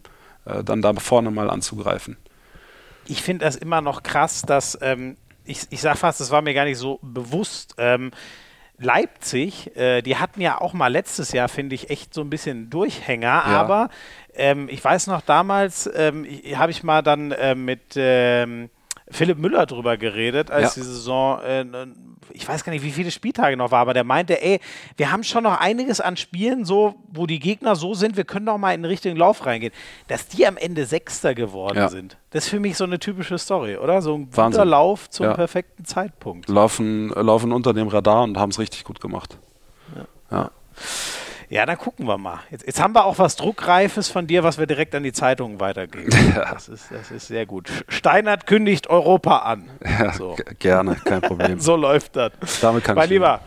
äh, 0.49 0.63
dann 0.63 0.81
da 0.81 0.93
vorne 0.93 1.31
mal 1.31 1.49
anzugreifen. 1.49 2.17
Ich 3.05 3.21
finde 3.21 3.45
das 3.45 3.55
immer 3.55 3.81
noch 3.81 4.03
krass, 4.03 4.43
dass 4.43 4.77
ähm, 4.81 5.17
ich, 5.45 5.67
ich 5.69 5.81
sage 5.81 5.97
fast, 5.97 6.19
das 6.19 6.31
war 6.31 6.41
mir 6.41 6.53
gar 6.53 6.65
nicht 6.65 6.77
so 6.77 6.99
bewusst. 7.01 7.75
Ähm, 7.77 8.11
Leipzig, 8.77 9.75
äh, 9.75 10.01
die 10.01 10.17
hatten 10.17 10.39
ja 10.41 10.61
auch 10.61 10.73
mal 10.73 10.87
letztes 10.87 11.31
Jahr, 11.33 11.49
finde 11.49 11.75
ich, 11.75 11.89
echt 11.89 12.13
so 12.13 12.21
ein 12.21 12.29
bisschen 12.29 12.69
Durchhänger, 12.69 13.43
aber 13.43 13.89
ähm, 14.33 14.69
ich 14.69 14.81
weiß 14.81 15.07
noch 15.07 15.21
damals, 15.21 15.89
ähm, 15.93 16.25
habe 16.55 16.71
ich 16.71 16.83
mal 16.83 17.01
dann 17.01 17.31
äh, 17.31 17.55
mit 17.55 17.95
ähm, 17.97 18.69
Philipp 19.11 19.37
Müller 19.39 19.65
drüber 19.65 19.97
geredet, 19.97 20.51
als 20.51 20.75
Ja. 20.75 20.81
die 20.81 20.87
Saison, 20.87 21.41
äh, 21.41 21.65
ich 22.31 22.47
weiß 22.47 22.63
gar 22.63 22.71
nicht, 22.71 22.83
wie 22.83 22.91
viele 22.91 23.09
Spieltage 23.09 23.57
noch 23.57 23.71
war, 23.71 23.79
aber 23.79 23.93
der 23.95 24.03
meinte, 24.03 24.39
ey, 24.41 24.59
wir 24.97 25.11
haben 25.11 25.23
schon 25.23 25.43
noch 25.43 25.59
einiges 25.59 25.99
an 25.99 26.15
Spielen, 26.15 26.63
so, 26.63 26.93
wo 27.11 27.25
die 27.25 27.39
Gegner 27.39 27.75
so 27.75 27.95
sind, 27.95 28.17
wir 28.17 28.23
können 28.23 28.45
doch 28.45 28.57
mal 28.59 28.73
in 28.73 28.81
den 28.83 28.89
richtigen 28.89 29.17
Lauf 29.17 29.45
reingehen. 29.47 29.73
Dass 30.07 30.27
die 30.27 30.45
am 30.45 30.57
Ende 30.57 30.85
Sechster 30.85 31.33
geworden 31.33 31.77
Ja. 31.77 31.87
sind, 31.89 32.17
das 32.29 32.43
ist 32.45 32.49
für 32.51 32.59
mich 32.59 32.77
so 32.77 32.83
eine 32.83 32.99
typische 32.99 33.37
Story, 33.39 33.77
oder? 33.77 34.01
So 34.03 34.13
ein 34.13 34.25
guter 34.25 34.37
Wahnsinn. 34.37 34.67
Lauf 34.67 35.09
zum 35.09 35.25
Ja. 35.25 35.33
perfekten 35.33 35.85
Zeitpunkt. 35.85 36.47
Laufen, 36.47 37.09
laufen 37.09 37.51
unter 37.51 37.73
dem 37.73 37.87
Radar 37.87 38.23
und 38.23 38.37
haben 38.37 38.51
es 38.51 38.59
richtig 38.59 38.83
gut 38.83 38.99
gemacht. 39.01 39.37
Ja. 40.31 40.51
Ja, 41.49 41.65
dann 41.65 41.77
gucken 41.79 42.05
wir 42.05 42.17
mal. 42.19 42.39
Jetzt, 42.51 42.67
jetzt 42.67 42.79
haben 42.79 42.93
wir 42.93 43.05
auch 43.05 43.17
was 43.17 43.35
Druckreifes 43.35 44.09
von 44.09 44.27
dir, 44.27 44.43
was 44.43 44.59
wir 44.59 44.67
direkt 44.67 44.93
an 44.93 45.01
die 45.01 45.11
Zeitungen 45.13 45.59
weitergeben. 45.59 46.09
Das, 46.35 46.69
ist, 46.69 46.91
das 46.91 47.09
ist 47.11 47.27
sehr 47.27 47.45
gut. 47.45 47.69
Steinert 47.87 48.45
kündigt 48.45 48.87
Europa 48.87 49.39
an. 49.39 49.69
Ja, 49.83 50.13
So. 50.13 50.35
gerne, 50.59 50.95
kein 50.95 51.21
Problem. 51.21 51.59
So 51.59 51.75
läuft 51.75 52.15
das. 52.15 52.31
Damit 52.61 52.83
kann 52.83 52.95
mein 52.95 53.05
ich 53.05 53.11
Lieber, 53.11 53.39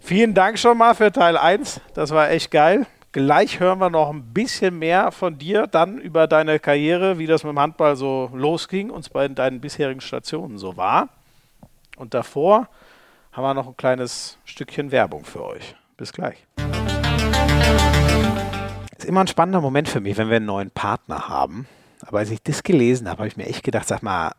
vielen 0.00 0.34
Dank 0.34 0.58
schon 0.58 0.78
mal 0.78 0.94
für 0.94 1.10
Teil 1.10 1.36
1. 1.36 1.80
Das 1.94 2.10
war 2.10 2.30
echt 2.30 2.50
geil. 2.52 2.86
Gleich 3.10 3.58
hören 3.58 3.78
wir 3.80 3.90
noch 3.90 4.10
ein 4.10 4.22
bisschen 4.22 4.78
mehr 4.78 5.10
von 5.10 5.38
dir, 5.38 5.66
dann 5.66 5.98
über 5.98 6.26
deine 6.28 6.60
Karriere, 6.60 7.18
wie 7.18 7.26
das 7.26 7.42
mit 7.42 7.50
dem 7.52 7.58
Handball 7.58 7.96
so 7.96 8.30
losging 8.34 8.90
und 8.90 9.00
es 9.00 9.08
bei 9.08 9.26
deinen 9.26 9.60
bisherigen 9.60 10.00
Stationen 10.00 10.58
so 10.58 10.76
war. 10.76 11.08
Und 11.96 12.14
davor 12.14 12.68
haben 13.32 13.42
wir 13.42 13.54
noch 13.54 13.66
ein 13.66 13.76
kleines 13.76 14.38
Stückchen 14.44 14.92
Werbung 14.92 15.24
für 15.24 15.44
euch. 15.44 15.74
Bis 15.96 16.12
gleich. 16.12 16.46
Ist 18.96 19.04
immer 19.04 19.20
ein 19.20 19.26
spannender 19.26 19.60
Moment 19.60 19.88
für 19.88 20.00
mich, 20.00 20.16
wenn 20.16 20.28
wir 20.28 20.36
einen 20.36 20.46
neuen 20.46 20.70
Partner 20.70 21.28
haben. 21.28 21.66
Aber 22.06 22.18
als 22.18 22.30
ich 22.30 22.42
das 22.42 22.62
gelesen 22.62 23.08
habe, 23.08 23.18
habe 23.18 23.28
ich 23.28 23.36
mir 23.36 23.46
echt 23.46 23.62
gedacht, 23.62 23.88
sag 23.88 24.02
mal, 24.02 24.32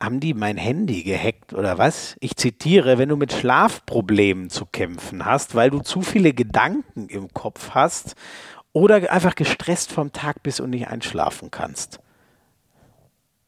haben 0.00 0.20
die 0.20 0.34
mein 0.34 0.56
Handy 0.56 1.02
gehackt 1.02 1.52
oder 1.52 1.78
was? 1.78 2.16
Ich 2.20 2.36
zitiere, 2.36 2.98
wenn 2.98 3.08
du 3.08 3.16
mit 3.16 3.32
Schlafproblemen 3.32 4.48
zu 4.48 4.64
kämpfen 4.66 5.24
hast, 5.24 5.54
weil 5.54 5.70
du 5.70 5.80
zu 5.80 6.02
viele 6.02 6.32
Gedanken 6.32 7.08
im 7.08 7.32
Kopf 7.34 7.70
hast 7.70 8.14
oder 8.72 9.10
einfach 9.12 9.34
gestresst 9.34 9.92
vom 9.92 10.12
Tag 10.12 10.42
bist 10.42 10.60
und 10.60 10.70
nicht 10.70 10.88
einschlafen 10.88 11.50
kannst. 11.50 12.00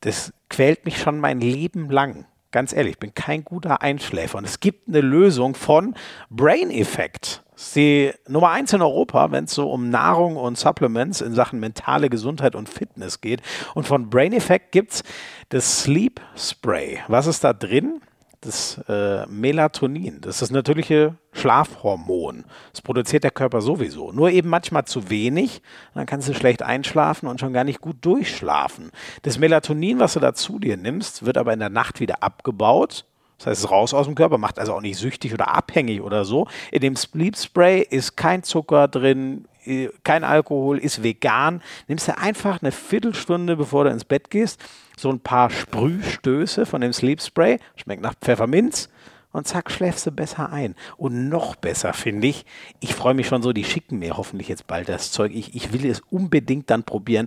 Das 0.01 0.33
quält 0.49 0.85
mich 0.85 0.99
schon 0.99 1.21
mein 1.21 1.41
Leben 1.41 1.91
lang. 1.91 2.27
Ganz 2.51 2.73
ehrlich, 2.73 2.95
ich 2.95 2.99
bin 2.99 3.15
kein 3.15 3.45
guter 3.45 3.83
Einschläfer. 3.83 4.39
Und 4.39 4.45
es 4.45 4.59
gibt 4.59 4.89
eine 4.89 5.03
Lösung 5.03 5.55
von 5.55 5.95
Brain 6.31 6.71
Effect. 6.71 7.45
Ist 7.61 7.77
die 7.77 8.11
Nummer 8.27 8.51
eins 8.53 8.73
in 8.73 8.81
Europa, 8.81 9.33
wenn 9.33 9.45
es 9.45 9.53
so 9.53 9.71
um 9.71 9.91
Nahrung 9.91 10.37
und 10.37 10.57
Supplements 10.57 11.21
in 11.21 11.35
Sachen 11.35 11.61
mentale 11.61 12.09
Gesundheit 12.09 12.57
und 12.57 12.71
Fitness 12.71 13.21
geht. 13.21 13.43
Und 13.75 13.87
von 13.87 14.09
Brain 14.09 14.33
Effect 14.33 14.73
gibt 14.73 14.93
es 14.93 15.05
das 15.51 15.83
Sleep 15.83 16.23
Spray. 16.35 17.01
Was 17.09 17.27
ist 17.27 17.45
da 17.45 17.53
drin? 17.53 18.01
Das 18.41 18.81
äh, 18.89 19.27
Melatonin. 19.27 20.23
Das 20.23 20.37
ist 20.37 20.43
das 20.43 20.51
natürliche 20.51 21.17
Schlafhormon. 21.33 22.47
Das 22.73 22.81
produziert 22.81 23.25
der 23.25 23.31
Körper 23.31 23.61
sowieso. 23.61 24.11
Nur 24.11 24.31
eben 24.31 24.49
manchmal 24.49 24.87
zu 24.87 25.11
wenig. 25.11 25.61
Dann 25.95 26.07
kannst 26.07 26.31
du 26.31 26.33
schlecht 26.33 26.63
einschlafen 26.63 27.29
und 27.29 27.41
schon 27.41 27.53
gar 27.53 27.65
nicht 27.65 27.83
gut 27.83 27.99
durchschlafen. 28.01 28.91
Das 29.21 29.39
Melatonin, 29.39 29.99
was 29.99 30.15
du 30.15 30.21
da 30.21 30.33
zu 30.33 30.59
dir 30.59 30.79
nimmst, 30.79 31.27
wird 31.27 31.37
aber 31.37 31.53
in 31.53 31.61
der 31.61 31.69
Nacht 31.69 32.01
wieder 32.01 32.23
abgebaut. 32.23 33.05
Das 33.41 33.47
heißt, 33.47 33.59
es 33.61 33.65
ist 33.65 33.71
raus 33.71 33.95
aus 33.95 34.05
dem 34.05 34.15
Körper, 34.15 34.37
macht 34.37 34.59
also 34.59 34.75
auch 34.75 34.83
nicht 34.83 34.99
süchtig 34.99 35.33
oder 35.33 35.49
abhängig 35.49 36.03
oder 36.03 36.27
so. 36.27 36.47
In 36.71 36.83
dem 36.83 36.95
Sleep 36.95 37.39
Spray 37.39 37.81
ist 37.81 38.15
kein 38.15 38.43
Zucker 38.43 38.87
drin, 38.87 39.47
äh, 39.65 39.89
kein 40.05 40.25
Alkohol, 40.25 40.77
ist 40.77 41.03
vegan. 41.03 41.63
Nimmst 41.89 42.07
du 42.07 42.19
einfach 42.19 42.61
eine 42.61 42.71
Viertelstunde, 42.71 43.57
bevor 43.57 43.85
du 43.85 43.91
ins 43.91 44.05
Bett 44.05 44.29
gehst, 44.29 44.63
so 44.95 45.09
ein 45.09 45.21
paar 45.21 45.49
Sprühstöße 45.49 46.67
von 46.67 46.83
dem 46.83 46.93
Sleep 46.93 47.23
Spray, 47.23 47.59
schmeckt 47.77 48.03
nach 48.03 48.13
Pfefferminz 48.21 48.91
und 49.33 49.49
zack, 49.49 49.71
schläfst 49.71 50.07
du 50.07 50.11
besser 50.11 50.53
ein. 50.53 50.75
Und 50.99 51.31
noch 51.31 51.57
besser 51.57 51.95
finde 51.95 52.27
ich, 52.27 52.45
ich 52.81 52.95
freue 52.95 53.15
mich 53.15 53.29
schon 53.29 53.43
so, 53.43 53.55
die 53.55 53.65
schicken 53.65 54.01
mir 54.01 54.19
hoffentlich 54.19 54.49
jetzt 54.49 54.67
bald 54.67 54.91
das 54.91 55.13
Zeug. 55.13 55.33
Ich, 55.35 55.55
ich 55.55 55.73
will 55.73 55.87
es 55.87 56.01
unbedingt 56.11 56.69
dann 56.69 56.85
probieren. 56.85 57.27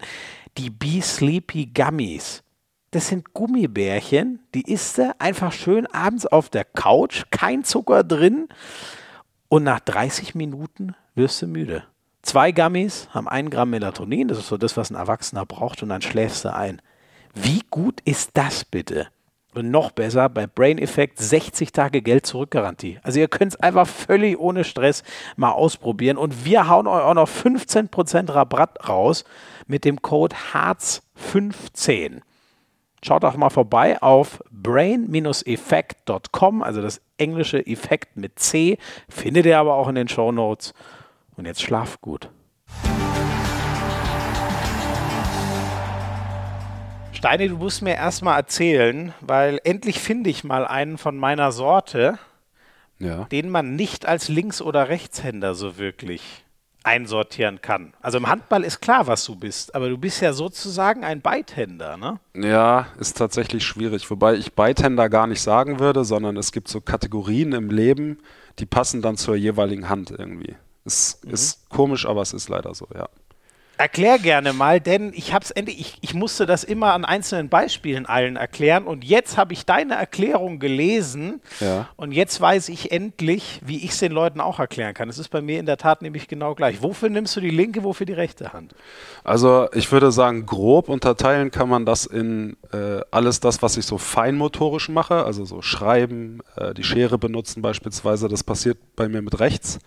Die 0.59 0.69
Be 0.69 1.01
Sleepy 1.01 1.71
Gummies. 1.73 2.43
Das 2.93 3.07
sind 3.07 3.33
Gummibärchen, 3.33 4.39
die 4.53 4.71
isst 4.71 4.99
du 4.99 5.15
einfach 5.17 5.51
schön 5.51 5.87
abends 5.87 6.27
auf 6.27 6.49
der 6.49 6.63
Couch, 6.63 7.23
kein 7.31 7.63
Zucker 7.63 8.03
drin 8.03 8.49
und 9.49 9.63
nach 9.63 9.79
30 9.79 10.35
Minuten 10.35 10.93
wirst 11.15 11.41
du 11.41 11.47
müde. 11.47 11.85
Zwei 12.21 12.51
Gummies 12.51 13.09
haben 13.09 13.27
ein 13.27 13.49
Gramm 13.49 13.71
Melatonin, 13.71 14.27
das 14.27 14.37
ist 14.37 14.47
so 14.47 14.57
das, 14.57 14.77
was 14.77 14.91
ein 14.91 14.95
Erwachsener 14.95 15.43
braucht 15.43 15.81
und 15.81 15.89
dann 15.89 16.03
schläfst 16.03 16.45
du 16.45 16.53
ein. 16.53 16.83
Wie 17.33 17.61
gut 17.71 17.99
ist 18.05 18.29
das 18.35 18.63
bitte? 18.63 19.07
Und 19.55 19.71
noch 19.71 19.89
besser, 19.89 20.29
bei 20.29 20.45
Brain 20.45 20.77
Effect 20.77 21.17
60 21.17 21.71
Tage 21.71 22.03
Geld 22.03 22.27
zurückgarantie. 22.27 22.99
Also 23.01 23.19
ihr 23.19 23.27
könnt 23.27 23.53
es 23.53 23.59
einfach 23.59 23.87
völlig 23.87 24.37
ohne 24.37 24.63
Stress 24.63 25.01
mal 25.35 25.51
ausprobieren 25.51 26.17
und 26.17 26.45
wir 26.45 26.69
hauen 26.69 26.85
euch 26.85 27.01
auch 27.01 27.15
noch 27.15 27.27
15% 27.27 28.31
Rabatt 28.31 28.87
raus 28.87 29.23
mit 29.65 29.83
dem 29.83 30.03
Code 30.03 30.35
HARZ15. 30.53 32.21
Schaut 33.05 33.25
auch 33.25 33.35
mal 33.35 33.49
vorbei 33.49 34.01
auf 34.01 34.41
brain-effekt.com, 34.49 36.63
also 36.63 36.81
das 36.81 37.01
englische 37.17 37.59
Effekt 37.67 38.15
mit 38.15 38.39
C, 38.39 38.77
findet 39.09 39.45
ihr 39.45 39.59
aber 39.59 39.73
auch 39.73 39.89
in 39.89 39.95
den 39.95 40.07
Show 40.07 40.31
Notes. 40.31 40.73
Und 41.35 41.45
jetzt 41.45 41.61
schlaf 41.61 41.99
gut. 41.99 42.29
Steini, 47.11 47.49
du 47.49 47.57
musst 47.57 47.81
mir 47.81 47.95
erstmal 47.95 48.37
erzählen, 48.37 49.13
weil 49.21 49.59
endlich 49.63 49.99
finde 49.99 50.29
ich 50.29 50.43
mal 50.43 50.65
einen 50.65 50.97
von 50.97 51.17
meiner 51.17 51.51
Sorte, 51.51 52.17
Ja. 52.99 53.25
den 53.25 53.49
man 53.49 53.75
nicht 53.75 54.05
als 54.05 54.29
Links- 54.29 54.61
oder 54.61 54.89
Rechtshänder 54.89 55.55
so 55.55 55.77
wirklich 55.77 56.45
einsortieren 56.83 57.61
kann. 57.61 57.93
Also 58.01 58.17
im 58.17 58.27
Handball 58.27 58.63
ist 58.63 58.81
klar, 58.81 59.07
was 59.07 59.25
du 59.25 59.35
bist, 59.35 59.73
aber 59.73 59.89
du 59.89 59.97
bist 59.97 60.21
ja 60.21 60.33
sozusagen 60.33 61.03
ein 61.03 61.21
Beidhänder, 61.21 61.97
ne? 61.97 62.19
Ja, 62.35 62.87
ist 62.99 63.17
tatsächlich 63.17 63.65
schwierig. 63.65 64.09
Wobei 64.11 64.35
ich 64.35 64.53
Beitender 64.53 65.09
gar 65.09 65.27
nicht 65.27 65.41
sagen 65.41 65.79
würde, 65.79 66.03
sondern 66.03 66.37
es 66.37 66.51
gibt 66.51 66.67
so 66.67 66.81
Kategorien 66.81 67.53
im 67.53 67.69
Leben, 67.69 68.19
die 68.59 68.65
passen 68.65 69.01
dann 69.01 69.17
zur 69.17 69.35
jeweiligen 69.35 69.89
Hand 69.89 70.11
irgendwie. 70.11 70.55
Es 70.85 71.21
ist 71.23 71.69
komisch, 71.69 72.05
aber 72.05 72.21
es 72.21 72.33
ist 72.33 72.49
leider 72.49 72.73
so, 72.73 72.87
ja. 72.93 73.07
Erklär 73.77 74.19
gerne 74.19 74.53
mal, 74.53 74.79
denn 74.79 75.11
ich 75.15 75.33
hab's 75.33 75.49
endlich, 75.49 75.79
ich, 75.79 75.97
ich 76.01 76.13
musste 76.13 76.45
das 76.45 76.63
immer 76.63 76.93
an 76.93 77.05
einzelnen 77.05 77.49
Beispielen 77.49 78.05
allen 78.05 78.35
erklären 78.35 78.85
und 78.85 79.03
jetzt 79.03 79.35
habe 79.35 79.53
ich 79.53 79.65
deine 79.65 79.95
Erklärung 79.95 80.59
gelesen 80.59 81.41
Ja. 81.59 81.89
und 81.95 82.11
jetzt 82.11 82.39
weiß 82.39 82.69
ich 82.69 82.91
endlich, 82.91 83.61
wie 83.65 83.77
ich 83.77 83.91
es 83.91 83.99
den 83.99 84.11
Leuten 84.11 84.41
auch 84.41 84.59
erklären 84.59 84.93
kann. 84.93 85.09
Es 85.09 85.17
ist 85.17 85.29
bei 85.29 85.41
mir 85.41 85.59
in 85.59 85.65
der 85.65 85.77
Tat 85.77 86.03
nämlich 86.03 86.27
genau 86.27 86.53
gleich. 86.53 86.83
Wofür 86.83 87.09
nimmst 87.09 87.35
du 87.35 87.41
die 87.41 87.49
linke, 87.49 87.83
wofür 87.83 88.05
die 88.05 88.13
rechte 88.13 88.53
Hand? 88.53 88.75
Also 89.23 89.67
ich 89.73 89.91
würde 89.91 90.11
sagen, 90.11 90.45
grob 90.45 90.87
unterteilen 90.87 91.49
kann 91.49 91.67
man 91.67 91.85
das 91.85 92.05
in 92.05 92.57
äh, 92.71 93.01
alles 93.09 93.39
das, 93.39 93.63
was 93.63 93.75
ich 93.77 93.87
so 93.87 93.97
feinmotorisch 93.97 94.89
mache, 94.89 95.25
also 95.25 95.45
so 95.45 95.63
schreiben, 95.63 96.41
äh, 96.57 96.75
die 96.75 96.83
Schere 96.83 97.17
benutzen 97.17 97.63
beispielsweise, 97.63 98.27
das 98.27 98.43
passiert 98.43 98.77
bei 98.95 99.09
mir 99.09 99.23
mit 99.23 99.39
rechts. 99.39 99.79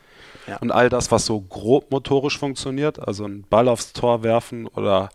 Ja. 0.47 0.59
Und 0.59 0.71
all 0.73 0.89
das, 0.89 1.11
was 1.11 1.27
so 1.27 1.41
grob 1.41 1.91
motorisch 1.91 2.39
funktioniert, 2.39 2.99
also 3.07 3.25
einen 3.25 3.43
Ball 3.49 3.69
aufs 3.69 3.93
Tor 3.93 4.23
werfen 4.23 4.67
oder 4.67 5.09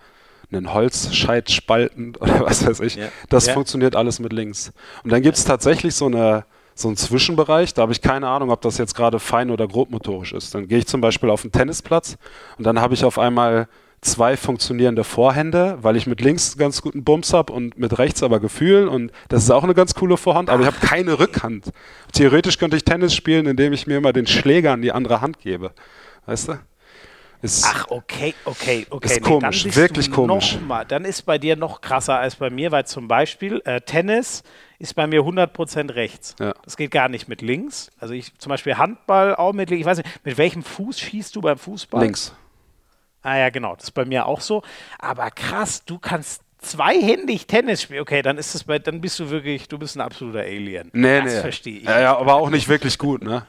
einen 0.51 0.73
Holzscheit 0.73 1.49
spalten 1.49 2.15
oder 2.19 2.41
was 2.41 2.65
weiß 2.65 2.79
ich, 2.81 2.95
Ja. 2.95 3.07
das 3.29 3.47
Ja. 3.47 3.53
funktioniert 3.53 3.95
alles 3.95 4.19
mit 4.19 4.33
links. 4.33 4.71
Und 5.03 5.11
dann 5.11 5.21
gibt 5.21 5.37
es 5.37 5.45
tatsächlich 5.45 5.95
so 5.95 6.05
eine 6.07 6.45
so 6.73 6.87
einen 6.87 6.97
Zwischenbereich, 6.97 7.73
da 7.73 7.81
habe 7.83 7.91
ich 7.91 8.01
keine 8.01 8.27
Ahnung, 8.29 8.49
ob 8.49 8.61
das 8.61 8.77
jetzt 8.77 8.95
gerade 8.95 9.19
fein 9.19 9.51
oder 9.51 9.67
grobmotorisch 9.67 10.31
ist. 10.33 10.55
Dann 10.55 10.67
gehe 10.69 10.77
ich 10.79 10.87
zum 10.87 11.01
Beispiel 11.01 11.29
auf 11.29 11.43
einen 11.43 11.51
Tennisplatz 11.51 12.17
und 12.57 12.63
dann 12.65 12.79
habe 12.79 12.93
ich 12.93 13.03
auf 13.03 13.19
einmal 13.19 13.67
zwei 14.01 14.35
funktionierende 14.35 15.03
Vorhände, 15.03 15.77
weil 15.81 15.95
ich 15.95 16.07
mit 16.07 16.21
links 16.21 16.57
ganz 16.57 16.81
guten 16.81 17.03
Bums 17.03 17.33
habe 17.33 17.53
und 17.53 17.77
mit 17.77 17.99
rechts 17.99 18.23
aber 18.23 18.39
Gefühl 18.39 18.87
und 18.87 19.11
das 19.29 19.43
ist 19.43 19.51
auch 19.51 19.63
eine 19.63 19.75
ganz 19.75 19.93
coole 19.93 20.17
Vorhand, 20.17 20.49
aber 20.49 20.61
ich 20.61 20.67
habe 20.67 20.85
keine 20.85 21.19
Rückhand. 21.19 21.71
Theoretisch 22.11 22.57
könnte 22.57 22.77
ich 22.77 22.83
Tennis 22.83 23.13
spielen, 23.13 23.45
indem 23.45 23.73
ich 23.73 23.85
mir 23.85 23.97
immer 23.97 24.11
den 24.11 24.25
Schläger 24.25 24.73
an 24.73 24.81
die 24.81 24.91
andere 24.91 25.21
Hand 25.21 25.39
gebe. 25.39 25.71
Weißt 26.25 26.49
du? 26.49 26.59
Ist, 27.43 27.65
Ach, 27.65 27.87
okay, 27.89 28.35
okay, 28.45 28.85
okay. 28.89 29.07
Ist 29.07 29.21
komisch, 29.23 29.63
dann 29.63 29.69
bist 29.69 29.77
wirklich 29.77 30.11
komisch. 30.11 30.59
Mal, 30.67 30.85
dann 30.85 31.05
ist 31.05 31.23
bei 31.23 31.39
dir 31.39 31.55
noch 31.55 31.81
krasser 31.81 32.19
als 32.19 32.35
bei 32.35 32.51
mir, 32.51 32.71
weil 32.71 32.85
zum 32.85 33.07
Beispiel 33.07 33.61
äh, 33.65 33.81
Tennis 33.81 34.43
ist 34.77 34.93
bei 34.93 35.07
mir 35.07 35.21
100% 35.21 35.95
rechts. 35.95 36.35
Ja. 36.39 36.53
Das 36.63 36.77
geht 36.77 36.91
gar 36.91 37.09
nicht 37.09 37.27
mit 37.27 37.41
links. 37.41 37.89
Also 37.99 38.13
ich 38.13 38.37
zum 38.37 38.51
Beispiel 38.51 38.77
Handball 38.77 39.35
auch 39.35 39.53
mit 39.53 39.71
links. 39.71 39.81
Ich 39.81 39.87
weiß 39.87 39.97
nicht, 39.99 40.25
mit 40.25 40.37
welchem 40.37 40.61
Fuß 40.61 40.99
schießt 40.99 41.35
du 41.35 41.41
beim 41.41 41.57
Fußball? 41.57 42.03
links. 42.03 42.35
Ah 43.23 43.37
ja, 43.37 43.49
genau, 43.49 43.75
das 43.75 43.85
ist 43.85 43.91
bei 43.91 44.05
mir 44.05 44.25
auch 44.25 44.41
so. 44.41 44.63
Aber 44.99 45.29
krass, 45.31 45.83
du 45.85 45.99
kannst 45.99 46.41
zweihändig 46.59 47.47
Tennis 47.47 47.83
spielen. 47.83 48.01
Okay, 48.01 48.21
dann 48.21 48.37
ist 48.37 48.55
es 48.55 48.63
bei, 48.63 48.79
dann 48.79 49.01
bist 49.01 49.19
du 49.19 49.29
wirklich, 49.29 49.67
du 49.67 49.77
bist 49.77 49.95
ein 49.95 50.01
absoluter 50.01 50.41
Alien. 50.41 50.89
Nee, 50.93 51.21
das 51.21 51.33
nee. 51.33 51.41
verstehe 51.41 51.77
ich. 51.79 51.83
Ja, 51.83 51.99
ja, 51.99 52.17
aber 52.17 52.35
auch 52.35 52.49
nicht 52.49 52.67
wirklich 52.67 52.97
gut, 52.97 53.23
ne? 53.23 53.45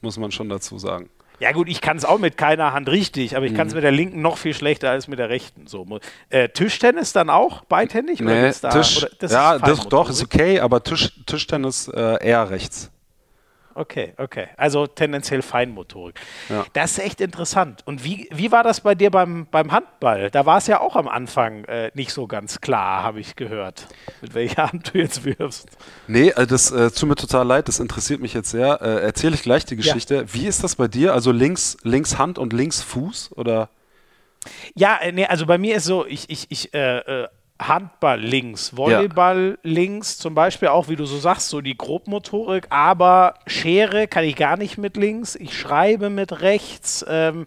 muss 0.00 0.16
man 0.16 0.30
schon 0.32 0.48
dazu 0.48 0.78
sagen. 0.78 1.08
Ja 1.40 1.50
gut, 1.50 1.68
ich 1.68 1.80
kann 1.80 1.96
es 1.96 2.04
auch 2.04 2.18
mit 2.18 2.36
keiner 2.36 2.72
Hand 2.72 2.88
richtig, 2.88 3.36
aber 3.36 3.46
ich 3.46 3.54
kann 3.54 3.66
es 3.66 3.74
mit 3.74 3.82
der 3.82 3.90
linken 3.90 4.22
noch 4.22 4.36
viel 4.36 4.54
schlechter 4.54 4.90
als 4.90 5.08
mit 5.08 5.18
der 5.18 5.28
rechten. 5.28 5.66
So. 5.66 5.84
Äh, 6.30 6.50
Tischtennis 6.50 7.12
dann 7.12 7.30
auch 7.30 7.64
beidhändig? 7.64 8.20
Nee, 8.20 8.52
da, 8.60 8.68
Tisch, 8.68 9.04
ja, 9.22 9.58
das, 9.58 9.88
doch, 9.88 10.08
ist 10.08 10.22
okay, 10.22 10.60
aber 10.60 10.84
Tisch, 10.84 11.12
Tischtennis 11.26 11.88
äh, 11.88 12.24
eher 12.24 12.48
rechts. 12.50 12.92
Okay, 13.74 14.14
okay. 14.18 14.48
Also 14.56 14.86
tendenziell 14.86 15.42
Feinmotorik. 15.42 16.20
Ja. 16.48 16.64
Das 16.72 16.92
ist 16.92 16.98
echt 16.98 17.20
interessant. 17.20 17.82
Und 17.86 18.04
wie, 18.04 18.28
wie 18.32 18.52
war 18.52 18.62
das 18.62 18.80
bei 18.80 18.94
dir 18.94 19.10
beim, 19.10 19.46
beim 19.50 19.72
Handball? 19.72 20.30
Da 20.30 20.46
war 20.46 20.58
es 20.58 20.66
ja 20.66 20.80
auch 20.80 20.96
am 20.96 21.08
Anfang 21.08 21.64
äh, 21.64 21.90
nicht 21.94 22.12
so 22.12 22.26
ganz 22.26 22.60
klar, 22.60 23.02
habe 23.02 23.20
ich 23.20 23.36
gehört, 23.36 23.88
mit 24.20 24.34
welcher 24.34 24.72
Hand 24.72 24.92
du 24.92 24.98
jetzt 24.98 25.24
wirfst. 25.24 25.68
Nee, 26.06 26.28
äh, 26.28 26.46
das 26.46 26.70
äh, 26.70 26.90
tut 26.90 27.08
mir 27.08 27.16
total 27.16 27.46
leid, 27.46 27.68
das 27.68 27.80
interessiert 27.80 28.20
mich 28.20 28.34
jetzt 28.34 28.50
sehr. 28.50 28.80
Äh, 28.82 29.02
Erzähle 29.02 29.34
ich 29.34 29.42
gleich 29.42 29.64
die 29.64 29.76
Geschichte. 29.76 30.14
Ja. 30.14 30.34
Wie 30.34 30.46
ist 30.46 30.62
das 30.62 30.76
bei 30.76 30.88
dir? 30.88 31.14
Also 31.14 31.32
links, 31.32 31.76
links 31.82 32.18
Hand 32.18 32.38
und 32.38 32.52
links 32.52 32.82
Fuß? 32.82 33.32
Oder? 33.36 33.70
Ja, 34.74 34.96
äh, 34.96 35.12
nee, 35.12 35.26
also 35.26 35.46
bei 35.46 35.58
mir 35.58 35.76
ist 35.76 35.84
so, 35.84 36.06
ich, 36.06 36.28
ich, 36.28 36.46
ich 36.50 36.74
äh, 36.74 36.98
äh 36.98 37.28
Handball 37.60 38.20
links, 38.20 38.76
Volleyball 38.76 39.58
ja. 39.62 39.70
links, 39.70 40.18
zum 40.18 40.34
Beispiel 40.34 40.68
auch, 40.68 40.88
wie 40.88 40.96
du 40.96 41.04
so 41.04 41.18
sagst, 41.18 41.48
so 41.48 41.60
die 41.60 41.76
Grobmotorik, 41.76 42.66
aber 42.70 43.34
Schere 43.46 44.08
kann 44.08 44.24
ich 44.24 44.36
gar 44.36 44.56
nicht 44.56 44.78
mit 44.78 44.96
links. 44.96 45.36
Ich 45.36 45.56
schreibe 45.58 46.10
mit 46.10 46.40
rechts. 46.40 47.04
Ähm, 47.08 47.44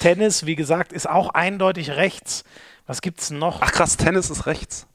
Tennis, 0.00 0.46
wie 0.46 0.56
gesagt, 0.56 0.92
ist 0.92 1.08
auch 1.08 1.30
eindeutig 1.30 1.92
rechts. 1.92 2.44
Was 2.86 3.00
gibt's 3.00 3.30
noch? 3.30 3.62
Ach 3.62 3.72
krass, 3.72 3.96
Tennis 3.96 4.28
ist 4.30 4.46
rechts. 4.46 4.86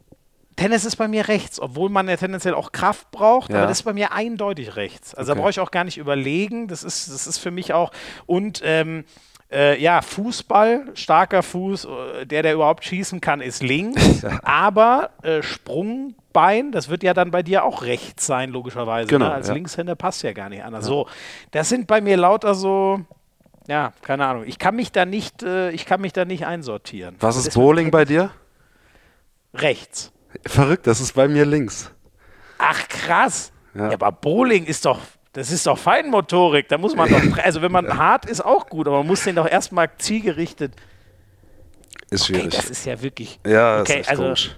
Tennis 0.56 0.84
ist 0.84 0.98
bei 0.98 1.08
mir 1.08 1.30
rechts, 1.30 1.60
obwohl 1.60 1.90
man 1.90 2.10
ja 2.10 2.18
tendenziell 2.18 2.54
auch 2.54 2.74
Kraft 2.74 3.12
braucht, 3.12 3.50
ja. 3.50 3.60
aber 3.60 3.68
das 3.68 3.80
ist 3.80 3.84
bei 3.84 3.94
mir 3.94 4.12
eindeutig 4.12 4.76
rechts. 4.76 5.16
Also 5.16 5.32
okay. 5.32 5.38
da 5.38 5.42
brauche 5.42 5.52
ich 5.52 5.60
auch 5.62 5.72
gar 5.72 5.86
nicht 5.86 5.98
überlegen. 5.98 6.68
Das 6.68 6.84
ist, 6.84 7.08
das 7.08 7.28
ist 7.28 7.38
für 7.38 7.50
mich 7.50 7.74
auch. 7.74 7.92
Und 8.26 8.62
ähm, 8.66 9.06
äh, 9.52 9.82
ja, 9.82 10.02
Fußball, 10.02 10.92
starker 10.94 11.42
Fuß, 11.44 11.86
äh, 11.86 12.26
der, 12.26 12.44
der 12.44 12.54
überhaupt 12.54 12.86
schießen 12.86 13.20
kann, 13.20 13.42
ist 13.42 13.64
links. 13.64 14.24
aber 14.44 15.12
äh, 15.24 15.42
Sprungbein, 15.42 16.72
das 16.72 16.90
wird 16.90 17.04
ja 17.04 17.14
dann 17.14 17.32
bei 17.32 17.42
dir 17.42 17.64
auch 17.64 17.84
rechts 17.84 18.26
sein, 18.26 18.52
logischerweise. 18.52 19.08
Genau, 19.08 19.28
ne? 19.28 19.34
Als 19.34 19.48
ja. 19.48 19.54
Linkshänder 19.56 19.96
passt 19.96 20.24
ja 20.24 20.34
gar 20.34 20.50
nicht 20.50 20.64
anders. 20.64 20.86
Ja. 20.86 20.90
So, 20.90 21.08
das 21.52 21.70
sind 21.70 21.88
bei 21.88 22.00
mir 22.02 22.18
lauter 22.18 22.54
so, 22.54 23.02
ja, 23.68 23.94
keine 24.02 24.26
Ahnung. 24.26 24.44
Ich 24.46 24.60
kann 24.60 24.76
mich 24.76 24.92
da 24.92 25.06
nicht, 25.06 25.44
äh, 25.44 25.72
ich 25.72 25.86
kann 25.86 26.02
mich 26.02 26.14
da 26.14 26.26
nicht 26.26 26.46
einsortieren. 26.46 27.16
Was 27.20 27.36
ist 27.36 27.54
Bowling 27.54 27.92
bei 27.92 28.06
dir? 28.06 28.32
Rechts. 29.54 30.12
Verrückt, 30.46 30.86
das 30.86 31.02
ist 31.02 31.14
bei 31.14 31.28
mir 31.28 31.46
links. 31.46 31.92
Ach 32.60 32.88
krass. 32.88 33.52
Ja. 33.74 33.88
ja 33.88 33.94
aber 33.94 34.12
Bowling 34.12 34.66
ist 34.66 34.86
doch 34.86 35.00
das 35.34 35.52
ist 35.52 35.68
doch 35.68 35.78
Feinmotorik. 35.78 36.68
Da 36.70 36.78
muss 36.78 36.96
man 36.96 37.10
doch, 37.10 37.38
also 37.44 37.62
wenn 37.62 37.72
man 37.72 37.98
hart 37.98 38.26
ist, 38.26 38.44
auch 38.44 38.68
gut, 38.68 38.88
aber 38.88 39.00
man 39.00 39.08
muss 39.08 39.24
den 39.24 39.36
doch 39.36 39.48
erstmal 39.48 39.90
zielgerichtet. 39.98 40.74
Ist 42.10 42.28
schwierig. 42.28 42.48
Okay, 42.48 42.58
das 42.58 42.70
ist 42.70 42.86
ja 42.86 43.02
wirklich. 43.02 43.40
Ja, 43.46 43.82
okay, 43.82 44.02
ist 44.02 44.10
also, 44.10 44.24
komisch. 44.24 44.56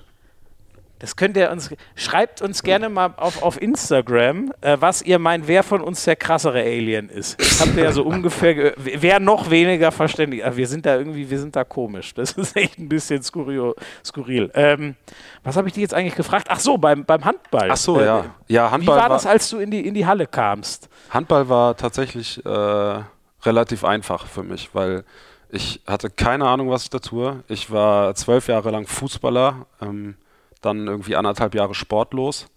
Das 1.02 1.16
könnt 1.16 1.36
ihr 1.36 1.50
uns, 1.50 1.72
schreibt 1.96 2.44
uns 2.44 2.62
gerne 2.62 2.88
mal 2.88 3.16
auf, 3.18 3.42
auf 3.42 3.60
Instagram, 3.60 4.54
äh, 4.62 4.78
was 4.80 5.02
ihr 5.02 5.18
meint, 5.18 5.48
wer 5.48 5.64
von 5.64 5.82
uns 5.82 6.04
der 6.04 6.16
krassere 6.16 6.62
Alien 6.62 7.10
ist. 7.10 7.40
Das 7.40 7.60
habt 7.60 7.76
ihr 7.76 7.86
ja 7.86 7.92
so 7.92 8.04
ungefähr, 8.04 8.74
wer 8.78 9.20
noch 9.20 9.50
weniger 9.50 9.92
verständlich. 9.92 10.44
Wir 10.54 10.68
sind 10.68 10.86
da 10.86 10.96
irgendwie, 10.96 11.28
wir 11.28 11.40
sind 11.40 11.56
da 11.56 11.64
komisch. 11.64 12.14
Das 12.14 12.34
ist 12.34 12.56
echt 12.56 12.78
ein 12.78 12.88
bisschen 12.88 13.24
skurril. 13.24 13.74
skurril. 14.06 14.52
Ähm, 14.54 14.96
was 15.44 15.58
habe 15.58 15.70
ich 15.70 15.74
dich 15.74 15.82
jetzt 15.82 15.96
eigentlich 15.96 16.14
gefragt? 16.14 16.46
Ach 16.52 16.60
so, 16.60 16.78
beim, 16.78 17.04
beim 17.04 17.26
Handball. 17.26 17.72
Ach 17.72 17.78
so, 17.78 18.00
äh, 18.00 18.06
ja. 18.06 18.26
ja 18.48 18.70
Handball 18.70 18.98
Wie 18.98 19.02
war, 19.02 19.10
war 19.10 19.16
das, 19.16 19.26
als 19.26 19.50
du 19.50 19.58
in 19.58 19.72
die, 19.72 19.88
in 19.88 19.96
die 19.96 20.06
Halle 20.06 20.28
kamst? 20.28 20.88
Handball 21.10 21.50
war 21.50 21.76
tatsächlich 21.76 22.46
äh, 22.46 23.00
relativ 23.42 23.84
einfach 23.84 24.28
für 24.28 24.44
mich, 24.44 24.70
weil 24.74 25.04
ich 25.50 25.82
hatte 25.88 26.12
keine 26.12 26.48
Ahnung, 26.48 26.70
was 26.70 26.84
ich 26.84 26.92
da 26.92 27.00
tue. 27.00 27.44
Ich 27.48 27.72
war 27.72 28.14
zwölf 28.14 28.48
Jahre 28.48 28.70
lang 28.70 28.86
Fußballer. 28.86 29.66
Ähm, 29.82 30.16
dann 30.62 30.88
irgendwie 30.88 31.16
anderthalb 31.16 31.56
Jahre 31.56 31.74
sportlos. 31.74 32.48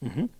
Mhm. 0.00 0.30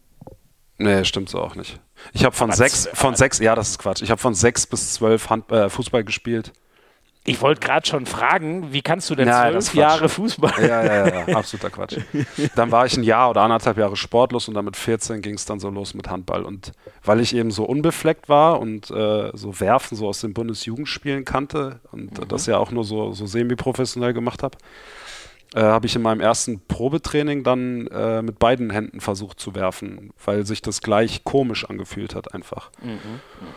Nee, 0.79 1.05
stimmt 1.05 1.29
so 1.29 1.41
auch 1.41 1.57
nicht. 1.57 1.81
Ich 2.12 2.25
habe 2.25 2.35
von 2.35 2.53
sechs, 2.53 2.89
von 2.95 3.16
sechs, 3.16 3.41
ja, 3.41 3.57
das 3.57 3.71
ist 3.71 3.79
Quatsch. 3.79 4.03
Ich 4.03 4.11
habe 4.11 4.21
von 4.21 4.35
sechs 4.35 4.66
bis 4.66 4.93
zwölf 4.93 5.29
Hand, 5.29 5.51
äh, 5.51 5.69
Fußball 5.69 6.05
gespielt. 6.05 6.53
Ich 7.25 7.43
wollte 7.43 7.61
gerade 7.61 7.87
schon 7.87 8.07
fragen, 8.07 8.73
wie 8.73 8.81
kannst 8.81 9.11
du 9.11 9.14
denn 9.14 9.29
ja, 9.29 9.51
zwölf 9.51 9.75
Jahre 9.75 10.09
Fußball? 10.09 10.66
Ja, 10.66 10.83
ja, 10.83 11.27
ja, 11.29 11.37
absoluter 11.37 11.69
Quatsch. 11.69 11.99
Dann 12.55 12.71
war 12.71 12.87
ich 12.87 12.97
ein 12.97 13.03
Jahr 13.03 13.29
oder 13.29 13.43
anderthalb 13.43 13.77
Jahre 13.77 13.97
sportlos 13.97 14.49
und 14.49 14.55
dann 14.55 14.64
mit 14.64 14.77
14 14.77 15.21
ging 15.21 15.35
es 15.35 15.45
dann 15.45 15.61
so 15.61 15.69
los 15.69 15.93
mit 15.93 16.09
Handball. 16.09 16.45
Und 16.45 16.73
weil 17.05 17.21
ich 17.21 17.35
eben 17.35 17.51
so 17.51 17.64
unbefleckt 17.64 18.31
war 18.31 18.61
und 18.61 18.91
äh, 18.91 19.31
so 19.35 19.61
Werfen 19.61 19.97
so 19.97 20.09
aus 20.09 20.21
den 20.21 20.33
Bundesjugendspielen 20.33 21.27
kannte 21.27 21.81
und 21.93 22.19
mhm. 22.19 22.29
das 22.29 22.47
ja 22.47 22.57
auch 22.57 22.71
nur 22.71 22.85
so, 22.85 23.12
so 23.12 23.27
semi-professionell 23.27 24.14
gemacht 24.14 24.43
habe, 24.43 24.57
äh, 25.55 25.62
habe 25.62 25.86
ich 25.86 25.96
in 25.96 26.03
meinem 26.03 26.20
ersten 26.20 26.61
Probetraining 26.66 27.42
dann 27.42 27.86
äh, 27.86 28.22
mit 28.22 28.38
beiden 28.38 28.70
Händen 28.70 29.01
versucht 29.01 29.40
zu 29.40 29.55
werfen, 29.55 30.11
weil 30.24 30.44
sich 30.44 30.61
das 30.61 30.80
gleich 30.82 31.24
komisch 31.24 31.64
angefühlt 31.64 32.14
hat 32.14 32.34
einfach. 32.34 32.70
Mhm, 32.82 32.99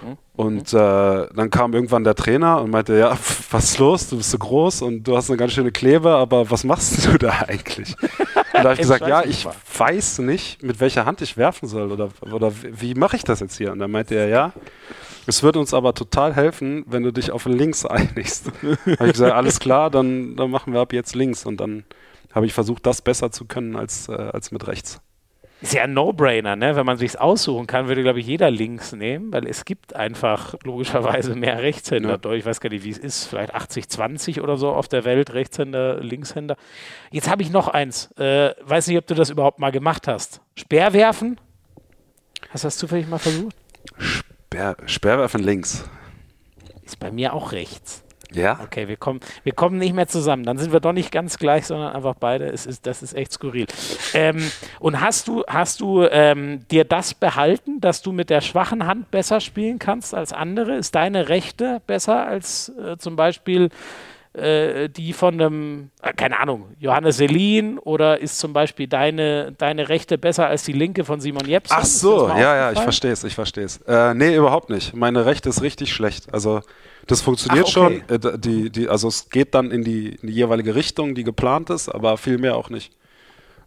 mh, 0.07 0.17
und 0.33 0.73
äh, 0.73 1.27
dann 1.35 1.49
kam 1.49 1.73
irgendwann 1.73 2.03
der 2.03 2.15
Trainer 2.15 2.61
und 2.61 2.71
meinte, 2.71 2.97
ja, 2.97 3.11
was 3.51 3.65
ist 3.65 3.77
los? 3.79 4.09
Du 4.09 4.17
bist 4.17 4.31
so 4.31 4.37
groß 4.37 4.83
und 4.83 5.03
du 5.03 5.17
hast 5.17 5.29
eine 5.29 5.37
ganz 5.37 5.51
schöne 5.51 5.71
Klebe, 5.71 6.09
aber 6.09 6.49
was 6.49 6.63
machst 6.63 7.05
du 7.05 7.17
da 7.17 7.45
eigentlich? 7.47 7.95
und 8.01 8.53
da 8.53 8.63
habe 8.63 8.73
ich 8.73 8.79
gesagt, 8.79 9.05
ja, 9.07 9.23
ich 9.23 9.45
weiß 9.77 10.19
nicht, 10.19 10.63
mit 10.63 10.79
welcher 10.79 11.05
Hand 11.05 11.21
ich 11.21 11.35
werfen 11.35 11.67
soll 11.67 11.91
oder, 11.91 12.09
oder 12.31 12.53
wie 12.63 12.93
mache 12.95 13.17
ich 13.17 13.23
das 13.23 13.41
jetzt 13.41 13.57
hier? 13.57 13.71
Und 13.71 13.79
dann 13.79 13.91
meinte 13.91 14.15
er, 14.15 14.27
ja, 14.29 14.53
es 15.27 15.43
wird 15.43 15.57
uns 15.57 15.73
aber 15.73 15.93
total 15.93 16.35
helfen, 16.35 16.83
wenn 16.87 17.03
du 17.03 17.11
dich 17.11 17.31
auf 17.31 17.45
links 17.45 17.85
einigst. 17.85 18.51
habe 18.61 19.07
ich 19.07 19.13
gesagt, 19.13 19.33
alles 19.33 19.59
klar, 19.59 19.89
dann, 19.89 20.35
dann 20.35 20.51
machen 20.51 20.73
wir 20.73 20.79
ab 20.79 20.93
jetzt 20.93 21.15
links. 21.15 21.45
Und 21.45 21.57
dann 21.57 21.83
habe 22.33 22.45
ich 22.45 22.53
versucht, 22.53 22.85
das 22.85 23.01
besser 23.01 23.31
zu 23.31 23.45
können 23.45 23.75
als, 23.75 24.07
äh, 24.09 24.13
als 24.13 24.51
mit 24.51 24.67
rechts. 24.67 25.01
Ist 25.61 25.75
ja 25.75 25.83
ein 25.83 25.93
No-Brainer, 25.93 26.55
ne? 26.55 26.75
Wenn 26.75 26.87
man 26.87 26.97
sich 26.97 27.19
aussuchen 27.19 27.67
kann, 27.67 27.87
würde, 27.87 28.01
glaube 28.01 28.19
ich, 28.19 28.25
jeder 28.25 28.49
links 28.49 28.93
nehmen, 28.93 29.31
weil 29.31 29.45
es 29.45 29.63
gibt 29.63 29.95
einfach 29.95 30.55
logischerweise 30.63 31.35
mehr 31.35 31.61
Rechtshänder. 31.61 32.19
Ja. 32.23 32.31
Ich 32.31 32.45
weiß 32.45 32.61
gar 32.61 32.71
nicht, 32.71 32.83
wie 32.83 32.89
es 32.89 32.97
ist, 32.97 33.25
vielleicht 33.25 33.55
80-20 33.55 34.41
oder 34.41 34.57
so 34.57 34.71
auf 34.71 34.87
der 34.87 35.05
Welt, 35.05 35.33
Rechtshänder, 35.33 35.99
Linkshänder. 35.99 36.57
Jetzt 37.11 37.29
habe 37.29 37.43
ich 37.43 37.51
noch 37.51 37.67
eins. 37.67 38.11
Äh, 38.13 38.55
weiß 38.63 38.87
nicht, 38.87 38.97
ob 38.97 39.05
du 39.05 39.13
das 39.13 39.29
überhaupt 39.29 39.59
mal 39.59 39.71
gemacht 39.71 40.07
hast. 40.07 40.41
Speerwerfen? 40.55 41.39
Hast 42.49 42.63
du 42.63 42.67
das 42.67 42.77
zufällig 42.77 43.07
mal 43.07 43.19
versucht? 43.19 43.55
Speer, 44.53 44.75
Speerwerfen 44.85 45.41
links. 45.41 45.85
Ist 46.83 46.99
bei 46.99 47.09
mir 47.09 47.33
auch 47.33 47.53
rechts. 47.53 48.03
Ja. 48.33 48.59
Okay, 48.61 48.89
wir 48.89 48.97
kommen, 48.97 49.21
wir 49.45 49.53
kommen 49.53 49.77
nicht 49.77 49.93
mehr 49.93 50.09
zusammen. 50.09 50.43
Dann 50.43 50.57
sind 50.57 50.73
wir 50.73 50.81
doch 50.81 50.91
nicht 50.91 51.09
ganz 51.09 51.37
gleich, 51.37 51.67
sondern 51.67 51.93
einfach 51.93 52.15
beide. 52.15 52.47
Es 52.47 52.65
ist, 52.65 52.85
das 52.85 53.01
ist 53.01 53.13
echt 53.13 53.31
skurril. 53.31 53.65
Ähm, 54.13 54.51
und 54.81 54.99
hast 54.99 55.29
du, 55.29 55.45
hast 55.47 55.79
du 55.79 56.03
ähm, 56.03 56.67
dir 56.69 56.83
das 56.83 57.13
behalten, 57.13 57.79
dass 57.79 58.01
du 58.01 58.11
mit 58.11 58.29
der 58.29 58.41
schwachen 58.41 58.85
Hand 58.85 59.09
besser 59.09 59.39
spielen 59.39 59.79
kannst 59.79 60.13
als 60.13 60.33
andere? 60.33 60.75
Ist 60.75 60.95
deine 60.95 61.29
rechte 61.29 61.81
besser 61.87 62.27
als 62.27 62.73
äh, 62.77 62.97
zum 62.97 63.15
Beispiel 63.15 63.69
äh, 64.33 64.87
die 64.87 65.11
von 65.13 65.33
einem, 65.33 65.91
äh, 66.01 66.13
keine 66.13 66.39
Ahnung, 66.39 66.73
Johannes 66.79 67.17
Selin 67.17 67.77
oder 67.77 68.19
ist 68.19 68.39
zum 68.39 68.53
Beispiel 68.53 68.87
deine, 68.87 69.51
deine 69.51 69.89
Rechte 69.89 70.17
besser 70.17 70.47
als 70.47 70.63
die 70.63 70.71
linke 70.71 71.03
von 71.03 71.19
Simon 71.19 71.45
Jepsen? 71.45 71.75
Ach 71.77 71.83
so, 71.83 72.29
ja, 72.29 72.55
ja, 72.55 72.71
ich 72.71 72.79
verstehe 72.79 73.11
es, 73.11 73.23
ich 73.23 73.35
verstehe 73.35 73.65
es. 73.65 73.77
Äh, 73.87 74.13
nee, 74.13 74.35
überhaupt 74.35 74.69
nicht. 74.69 74.95
Meine 74.95 75.25
Rechte 75.25 75.49
ist 75.49 75.61
richtig 75.61 75.93
schlecht. 75.93 76.33
Also 76.33 76.61
das 77.07 77.21
funktioniert 77.21 77.67
Ach, 77.69 77.77
okay. 77.77 78.03
schon. 78.07 78.31
Äh, 78.31 78.39
die, 78.39 78.69
die, 78.69 78.87
also 78.87 79.09
es 79.09 79.29
geht 79.29 79.53
dann 79.53 79.69
in 79.71 79.83
die, 79.83 80.15
in 80.15 80.27
die 80.27 80.33
jeweilige 80.33 80.75
Richtung, 80.75 81.13
die 81.13 81.23
geplant 81.23 81.69
ist, 81.69 81.89
aber 81.89 82.17
viel 82.17 82.37
mehr 82.37 82.55
auch 82.55 82.69
nicht. 82.69 82.95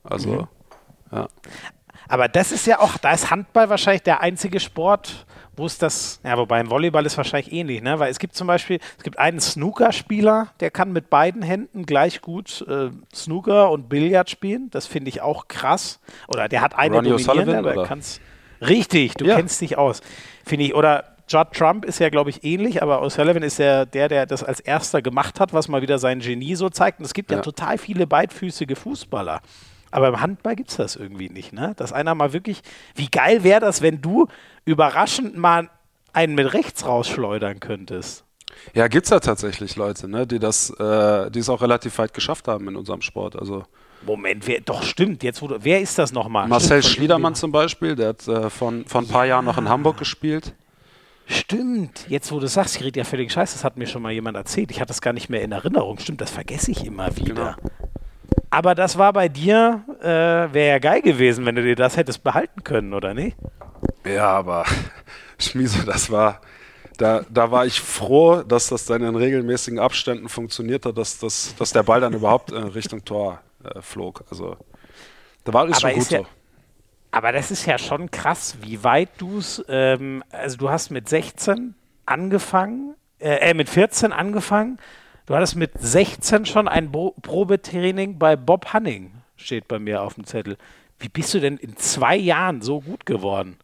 Also, 0.02 0.30
mhm. 0.30 0.48
ja. 1.12 1.28
Aber 2.08 2.28
das 2.28 2.52
ist 2.52 2.66
ja 2.66 2.80
auch, 2.80 2.96
da 2.98 3.12
ist 3.12 3.30
Handball 3.30 3.68
wahrscheinlich 3.68 4.02
der 4.02 4.20
einzige 4.20 4.60
Sport, 4.60 5.26
wo 5.56 5.66
es 5.66 5.78
das, 5.78 6.20
ja, 6.24 6.36
wobei 6.36 6.60
im 6.60 6.70
Volleyball 6.70 7.06
ist 7.06 7.16
wahrscheinlich 7.16 7.52
ähnlich, 7.52 7.82
ne? 7.82 7.98
Weil 7.98 8.10
es 8.10 8.18
gibt 8.18 8.34
zum 8.34 8.46
Beispiel, 8.46 8.78
es 8.98 9.04
gibt 9.04 9.18
einen 9.18 9.40
Snooker-Spieler, 9.40 10.48
der 10.60 10.70
kann 10.70 10.92
mit 10.92 11.10
beiden 11.10 11.42
Händen 11.42 11.86
gleich 11.86 12.20
gut 12.20 12.64
äh, 12.68 12.90
Snooker 13.14 13.70
und 13.70 13.88
Billard 13.88 14.30
spielen. 14.30 14.70
Das 14.70 14.86
finde 14.86 15.08
ich 15.08 15.20
auch 15.20 15.48
krass. 15.48 16.00
Oder 16.28 16.48
der 16.48 16.60
hat 16.60 16.76
eine 16.76 16.96
Ronnie 16.96 17.10
dominierende, 17.10 17.58
aber 17.58 17.74
er 17.74 17.84
kann's. 17.84 18.20
Richtig, 18.60 19.14
du 19.14 19.26
ja. 19.26 19.36
kennst 19.36 19.60
dich 19.60 19.76
aus. 19.76 20.00
Finde 20.44 20.64
ich. 20.64 20.74
Oder 20.74 21.04
Judd 21.28 21.52
Trump 21.52 21.84
ist 21.84 21.98
ja, 21.98 22.10
glaube 22.10 22.30
ich, 22.30 22.44
ähnlich, 22.44 22.82
aber 22.82 23.02
O'Sullivan 23.02 23.42
ist 23.42 23.58
ja 23.58 23.84
der, 23.84 24.08
der 24.08 24.26
das 24.26 24.44
als 24.44 24.60
erster 24.60 25.02
gemacht 25.02 25.40
hat, 25.40 25.52
was 25.52 25.68
mal 25.68 25.82
wieder 25.82 25.98
sein 25.98 26.20
Genie 26.20 26.54
so 26.54 26.68
zeigt. 26.68 26.98
Und 26.98 27.06
es 27.06 27.14
gibt 27.14 27.30
ja, 27.30 27.38
ja 27.38 27.42
total 27.42 27.78
viele 27.78 28.06
beidfüßige 28.06 28.76
Fußballer. 28.78 29.40
Aber 29.90 30.08
im 30.08 30.20
Handball 30.20 30.56
gibt 30.56 30.70
es 30.70 30.76
das 30.76 30.96
irgendwie 30.96 31.28
nicht, 31.28 31.52
ne? 31.52 31.72
Dass 31.76 31.92
einer 31.92 32.16
mal 32.16 32.32
wirklich, 32.32 32.62
wie 32.96 33.08
geil 33.08 33.44
wäre 33.44 33.60
das, 33.60 33.80
wenn 33.80 34.02
du 34.02 34.26
überraschend 34.64 35.36
mal 35.36 35.70
einen 36.12 36.34
mit 36.34 36.52
rechts 36.52 36.86
rausschleudern 36.86 37.60
könntest? 37.60 38.24
Ja, 38.72 38.88
gibt 38.88 39.04
es 39.06 39.10
ja 39.10 39.20
tatsächlich 39.20 39.76
Leute, 39.76 40.08
ne, 40.08 40.26
die 40.26 40.38
das, 40.38 40.70
äh, 40.70 41.30
die 41.30 41.40
es 41.40 41.48
auch 41.48 41.60
relativ 41.60 41.98
weit 41.98 42.14
geschafft 42.14 42.48
haben 42.48 42.68
in 42.68 42.76
unserem 42.76 43.02
Sport. 43.02 43.36
Also 43.36 43.64
Moment, 44.06 44.46
wer, 44.46 44.60
doch 44.60 44.82
stimmt. 44.82 45.22
Jetzt, 45.22 45.42
wo 45.42 45.48
du, 45.48 45.58
wer 45.62 45.80
ist 45.80 45.98
das 45.98 46.12
nochmal? 46.12 46.46
Marcel 46.46 46.82
Schliedermann 46.82 47.34
zum 47.34 47.52
Beispiel, 47.52 47.96
der 47.96 48.10
hat 48.10 48.28
äh, 48.28 48.50
von, 48.50 48.84
von 48.86 49.04
ein 49.04 49.08
paar 49.08 49.26
Jahren 49.26 49.44
noch 49.44 49.58
in 49.58 49.68
Hamburg 49.68 49.96
gespielt. 49.96 50.54
Stimmt, 51.26 52.06
jetzt 52.08 52.30
wo 52.32 52.38
du 52.38 52.46
sagst, 52.46 52.76
ich 52.76 52.84
rede 52.84 53.00
ja 53.00 53.04
völlig 53.04 53.32
scheiße, 53.32 53.54
das 53.54 53.64
hat 53.64 53.78
mir 53.78 53.86
schon 53.86 54.02
mal 54.02 54.12
jemand 54.12 54.36
erzählt. 54.36 54.70
Ich 54.70 54.80
hatte 54.80 54.88
das 54.88 55.00
gar 55.00 55.14
nicht 55.14 55.30
mehr 55.30 55.40
in 55.40 55.52
Erinnerung. 55.52 55.98
Stimmt, 55.98 56.20
das 56.20 56.30
vergesse 56.30 56.70
ich 56.70 56.84
immer 56.84 57.16
wieder. 57.16 57.56
Genau. 57.56 57.70
Aber 58.54 58.76
das 58.76 58.96
war 58.96 59.12
bei 59.12 59.28
dir, 59.28 59.82
äh, 60.00 60.06
wäre 60.54 60.68
ja 60.68 60.78
geil 60.78 61.02
gewesen, 61.02 61.44
wenn 61.44 61.56
du 61.56 61.64
dir 61.64 61.74
das 61.74 61.96
hättest 61.96 62.22
behalten 62.22 62.62
können, 62.62 62.94
oder 62.94 63.12
nicht? 63.12 63.36
Ja, 64.06 64.28
aber 64.28 64.64
Schmiese, 65.40 65.84
das 65.84 66.08
war, 66.08 66.40
da, 66.96 67.22
da 67.28 67.50
war 67.50 67.66
ich 67.66 67.80
froh, 67.80 68.44
dass 68.44 68.68
das 68.68 68.86
dann 68.86 69.02
in 69.02 69.16
regelmäßigen 69.16 69.80
Abständen 69.80 70.28
funktionierte, 70.28 70.94
dass, 70.94 71.18
dass, 71.18 71.56
dass 71.56 71.72
der 71.72 71.82
Ball 71.82 72.00
dann 72.00 72.12
überhaupt 72.12 72.52
in 72.52 72.62
Richtung 72.62 73.04
Tor 73.04 73.40
äh, 73.64 73.80
flog. 73.82 74.22
Also 74.30 74.56
da 75.42 75.52
war 75.52 75.68
es 75.68 75.80
schon 75.80 75.92
gut 75.94 76.10
ja- 76.10 76.18
so. 76.20 76.26
Aber 77.10 77.32
das 77.32 77.50
ist 77.50 77.66
ja 77.66 77.76
schon 77.76 78.12
krass, 78.12 78.56
wie 78.60 78.84
weit 78.84 79.08
du 79.18 79.38
es, 79.38 79.64
ähm, 79.68 80.22
also 80.30 80.58
du 80.58 80.70
hast 80.70 80.92
mit 80.92 81.08
16 81.08 81.74
angefangen, 82.06 82.94
äh, 83.18 83.50
äh, 83.50 83.54
mit 83.54 83.68
14 83.68 84.12
angefangen, 84.12 84.78
du 85.26 85.34
hattest 85.34 85.56
mit 85.56 85.72
16 85.78 86.46
schon 86.46 86.68
ein 86.68 86.90
Bo 86.90 87.14
Probetraining 87.22 88.18
bei 88.18 88.36
Bob 88.36 88.72
Hanning, 88.72 89.12
steht 89.36 89.68
bei 89.68 89.78
mir 89.78 90.02
auf 90.02 90.14
dem 90.14 90.24
Zettel. 90.24 90.56
Wie 90.98 91.08
bist 91.08 91.34
du 91.34 91.40
denn 91.40 91.56
in 91.56 91.76
zwei 91.76 92.16
Jahren 92.16 92.62
so 92.62 92.80
gut 92.80 93.06
geworden? 93.06 93.58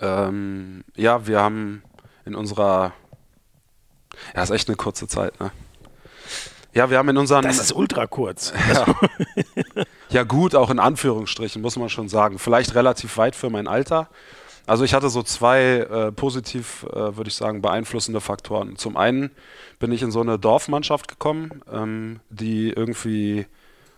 Ähm, 0.00 0.84
ja, 0.96 1.26
wir 1.26 1.40
haben 1.40 1.82
in 2.24 2.34
unserer, 2.34 2.92
ja, 4.34 4.42
ist 4.42 4.50
echt 4.50 4.68
eine 4.68 4.76
kurze 4.76 5.06
Zeit, 5.06 5.38
ne? 5.40 5.50
Ja, 6.74 6.88
wir 6.88 6.96
haben 6.96 7.08
in 7.10 7.18
unseren, 7.18 7.42
Das 7.42 7.58
ist 7.58 7.72
ultra 7.72 8.06
kurz. 8.06 8.52
ja 10.08 10.22
gut, 10.22 10.54
auch 10.54 10.70
in 10.70 10.78
Anführungsstrichen, 10.78 11.60
muss 11.60 11.76
man 11.76 11.90
schon 11.90 12.08
sagen, 12.08 12.38
vielleicht 12.38 12.74
relativ 12.74 13.18
weit 13.18 13.36
für 13.36 13.50
mein 13.50 13.68
Alter. 13.68 14.08
Also 14.66 14.84
ich 14.84 14.94
hatte 14.94 15.10
so 15.10 15.22
zwei 15.22 15.60
äh, 15.60 16.12
positiv, 16.12 16.86
äh, 16.92 17.16
würde 17.16 17.28
ich 17.28 17.34
sagen, 17.34 17.62
beeinflussende 17.62 18.20
Faktoren. 18.20 18.76
Zum 18.76 18.96
einen 18.96 19.30
bin 19.78 19.90
ich 19.90 20.02
in 20.02 20.12
so 20.12 20.20
eine 20.20 20.38
Dorfmannschaft 20.38 21.08
gekommen, 21.08 21.62
ähm, 21.72 22.20
die 22.30 22.70
irgendwie 22.70 23.46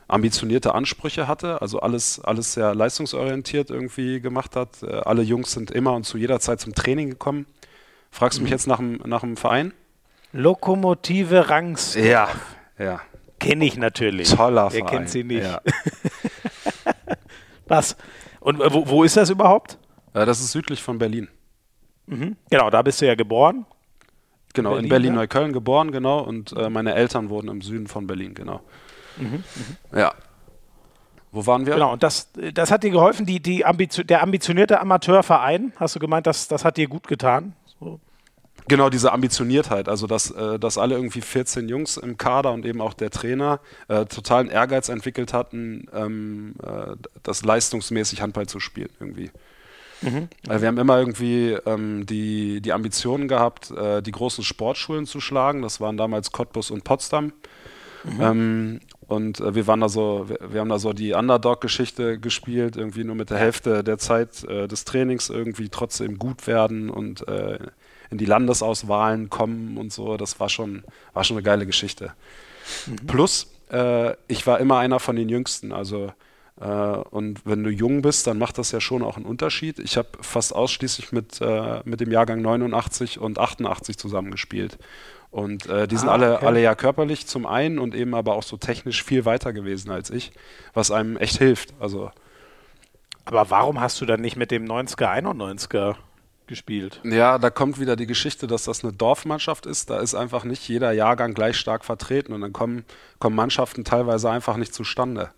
ambitionierte 0.08 0.74
Ansprüche 0.74 1.28
hatte, 1.28 1.62
also 1.62 1.80
alles, 1.80 2.20
alles 2.20 2.54
sehr 2.54 2.74
leistungsorientiert 2.74 3.70
irgendwie 3.70 4.20
gemacht 4.20 4.56
hat. 4.56 4.82
Äh, 4.82 5.00
alle 5.04 5.22
Jungs 5.22 5.52
sind 5.52 5.70
immer 5.70 5.94
und 5.94 6.04
zu 6.04 6.18
jeder 6.18 6.40
Zeit 6.40 6.60
zum 6.60 6.74
Training 6.74 7.10
gekommen. 7.10 7.46
Fragst 8.10 8.38
du 8.38 8.42
mich 8.42 8.50
jetzt 8.50 8.66
nach 8.66 8.78
dem, 8.78 9.00
nach 9.04 9.20
dem 9.20 9.36
Verein? 9.36 9.72
Lokomotive 10.32 11.48
Rangs. 11.48 11.94
Ja, 11.94 12.28
ja. 12.78 13.00
Kenne 13.38 13.66
ich 13.66 13.76
natürlich. 13.76 14.30
Toller 14.30 14.70
Verein. 14.70 14.86
kennt 14.86 15.10
sie 15.10 15.24
nicht? 15.24 15.44
Ja. 15.44 15.60
Was? 17.66 17.96
Und 18.40 18.60
äh, 18.60 18.72
wo, 18.72 18.88
wo 18.88 19.04
ist 19.04 19.16
das 19.16 19.30
überhaupt? 19.30 19.78
Äh, 20.14 20.24
das 20.24 20.40
ist 20.40 20.52
südlich 20.52 20.82
von 20.82 20.98
Berlin. 20.98 21.28
Genau, 22.06 22.70
da 22.70 22.82
bist 22.82 23.00
du 23.00 23.06
ja 23.06 23.14
geboren. 23.14 23.66
Genau, 24.54 24.70
Berlin, 24.70 24.84
in 24.84 24.88
ne? 24.88 24.94
Berlin-Neukölln 24.94 25.52
geboren, 25.52 25.90
genau. 25.90 26.20
Und 26.20 26.52
äh, 26.52 26.70
meine 26.70 26.94
Eltern 26.94 27.28
wohnen 27.28 27.48
im 27.48 27.60
Süden 27.60 27.86
von 27.86 28.06
Berlin, 28.06 28.34
genau. 28.34 28.60
Ja. 29.94 30.14
Wo 31.32 31.44
waren 31.46 31.66
wir? 31.66 31.74
Genau, 31.74 31.92
und 31.92 32.02
das, 32.02 32.30
das 32.52 32.70
hat 32.70 32.84
dir 32.84 32.90
geholfen, 32.90 33.26
die, 33.26 33.40
die 33.40 33.64
Ambition, 33.64 34.06
der 34.06 34.22
ambitionierte 34.22 34.80
Amateurverein, 34.80 35.72
hast 35.76 35.96
du 35.96 35.98
gemeint, 35.98 36.26
das, 36.28 36.46
das 36.46 36.64
hat 36.64 36.76
dir 36.76 36.86
gut 36.86 37.08
getan? 37.08 37.54
So. 37.80 37.98
Genau, 38.68 38.88
diese 38.88 39.12
Ambitioniertheit, 39.12 39.88
also 39.88 40.06
dass, 40.06 40.30
äh, 40.30 40.58
dass 40.60 40.78
alle 40.78 40.94
irgendwie 40.94 41.20
14 41.20 41.68
Jungs 41.68 41.96
im 41.96 42.16
Kader 42.16 42.52
und 42.52 42.64
eben 42.64 42.80
auch 42.80 42.94
der 42.94 43.10
Trainer 43.10 43.60
äh, 43.88 44.06
totalen 44.06 44.48
Ehrgeiz 44.48 44.88
entwickelt 44.88 45.32
hatten, 45.32 45.86
ähm, 45.92 46.54
äh, 46.62 46.96
das 47.24 47.44
leistungsmäßig 47.44 48.22
Handball 48.22 48.46
zu 48.46 48.60
spielen 48.60 48.90
irgendwie. 49.00 49.30
Äh, 50.48 50.60
wir 50.60 50.68
haben 50.68 50.78
immer 50.78 50.98
irgendwie 50.98 51.56
ähm, 51.66 52.06
die, 52.06 52.60
die 52.60 52.72
Ambitionen 52.72 53.28
gehabt, 53.28 53.70
äh, 53.70 54.02
die 54.02 54.12
großen 54.12 54.44
Sportschulen 54.44 55.06
zu 55.06 55.20
schlagen. 55.20 55.62
Das 55.62 55.80
waren 55.80 55.96
damals 55.96 56.32
Cottbus 56.32 56.70
und 56.70 56.84
Potsdam. 56.84 57.32
Ähm, 58.20 58.80
und 59.06 59.40
äh, 59.40 59.54
wir 59.54 59.66
waren 59.66 59.80
da 59.80 59.88
so, 59.88 60.28
wir, 60.28 60.38
wir 60.52 60.60
haben 60.60 60.68
da 60.68 60.78
so 60.78 60.92
die 60.92 61.12
Underdog-Geschichte 61.12 62.18
gespielt, 62.18 62.76
irgendwie 62.76 63.04
nur 63.04 63.14
mit 63.14 63.30
der 63.30 63.38
Hälfte 63.38 63.82
der 63.82 63.98
Zeit 63.98 64.44
äh, 64.44 64.68
des 64.68 64.84
Trainings 64.84 65.30
irgendwie 65.30 65.68
trotzdem 65.68 66.18
gut 66.18 66.46
werden 66.46 66.90
und 66.90 67.26
äh, 67.28 67.58
in 68.10 68.18
die 68.18 68.26
Landesauswahlen 68.26 69.30
kommen 69.30 69.76
und 69.76 69.92
so. 69.92 70.16
Das 70.16 70.38
war 70.40 70.48
schon, 70.48 70.84
war 71.12 71.24
schon 71.24 71.36
eine 71.36 71.44
geile 71.44 71.66
Geschichte. 71.66 72.12
Plus, 73.06 73.52
äh, 73.70 74.14
ich 74.28 74.46
war 74.46 74.60
immer 74.60 74.78
einer 74.78 75.00
von 75.00 75.16
den 75.16 75.28
Jüngsten. 75.28 75.72
Also 75.72 76.12
und 76.62 77.44
wenn 77.44 77.64
du 77.64 77.70
jung 77.70 78.02
bist, 78.02 78.26
dann 78.26 78.38
macht 78.38 78.58
das 78.58 78.70
ja 78.70 78.80
schon 78.80 79.02
auch 79.02 79.16
einen 79.16 79.26
Unterschied. 79.26 79.78
Ich 79.80 79.96
habe 79.96 80.08
fast 80.20 80.54
ausschließlich 80.54 81.10
mit, 81.12 81.40
äh, 81.40 81.80
mit 81.84 82.00
dem 82.00 82.12
Jahrgang 82.12 82.42
89 82.42 83.18
und 83.18 83.38
88 83.38 83.98
zusammengespielt. 83.98 84.78
Und 85.32 85.66
äh, 85.66 85.88
die 85.88 85.96
sind 85.96 86.08
Ah, 86.08 86.12
alle, 86.12 86.36
okay. 86.36 86.46
alle 86.46 86.62
ja 86.62 86.74
körperlich 86.76 87.26
zum 87.26 87.44
einen 87.44 87.80
und 87.80 87.94
eben 87.96 88.14
aber 88.14 88.34
auch 88.34 88.44
so 88.44 88.56
technisch 88.56 89.02
viel 89.02 89.24
weiter 89.24 89.52
gewesen 89.52 89.90
als 89.90 90.10
ich, 90.10 90.30
was 90.74 90.92
einem 90.92 91.16
echt 91.16 91.38
hilft. 91.38 91.74
Also 91.80 92.12
Aber 93.24 93.50
warum 93.50 93.80
hast 93.80 94.00
du 94.00 94.06
dann 94.06 94.20
nicht 94.20 94.36
mit 94.36 94.50
dem 94.52 94.64
90er, 94.64 95.08
91er 95.08 95.96
gespielt? 96.46 97.00
ja, 97.02 97.38
da 97.38 97.50
kommt 97.50 97.80
wieder 97.80 97.96
die 97.96 98.06
Geschichte, 98.06 98.46
dass 98.46 98.64
das 98.64 98.84
eine 98.84 98.92
Dorfmannschaft 98.92 99.66
ist. 99.66 99.90
Da 99.90 99.98
ist 99.98 100.14
einfach 100.14 100.44
nicht 100.44 100.68
jeder 100.68 100.92
Jahrgang 100.92 101.34
gleich 101.34 101.56
stark 101.56 101.84
vertreten 101.84 102.32
und 102.32 102.42
dann 102.42 102.52
kommen, 102.52 102.84
kommen 103.18 103.34
Mannschaften 103.34 103.82
teilweise 103.84 104.30
einfach 104.30 104.56
nicht 104.56 104.72
zustande. 104.72 105.30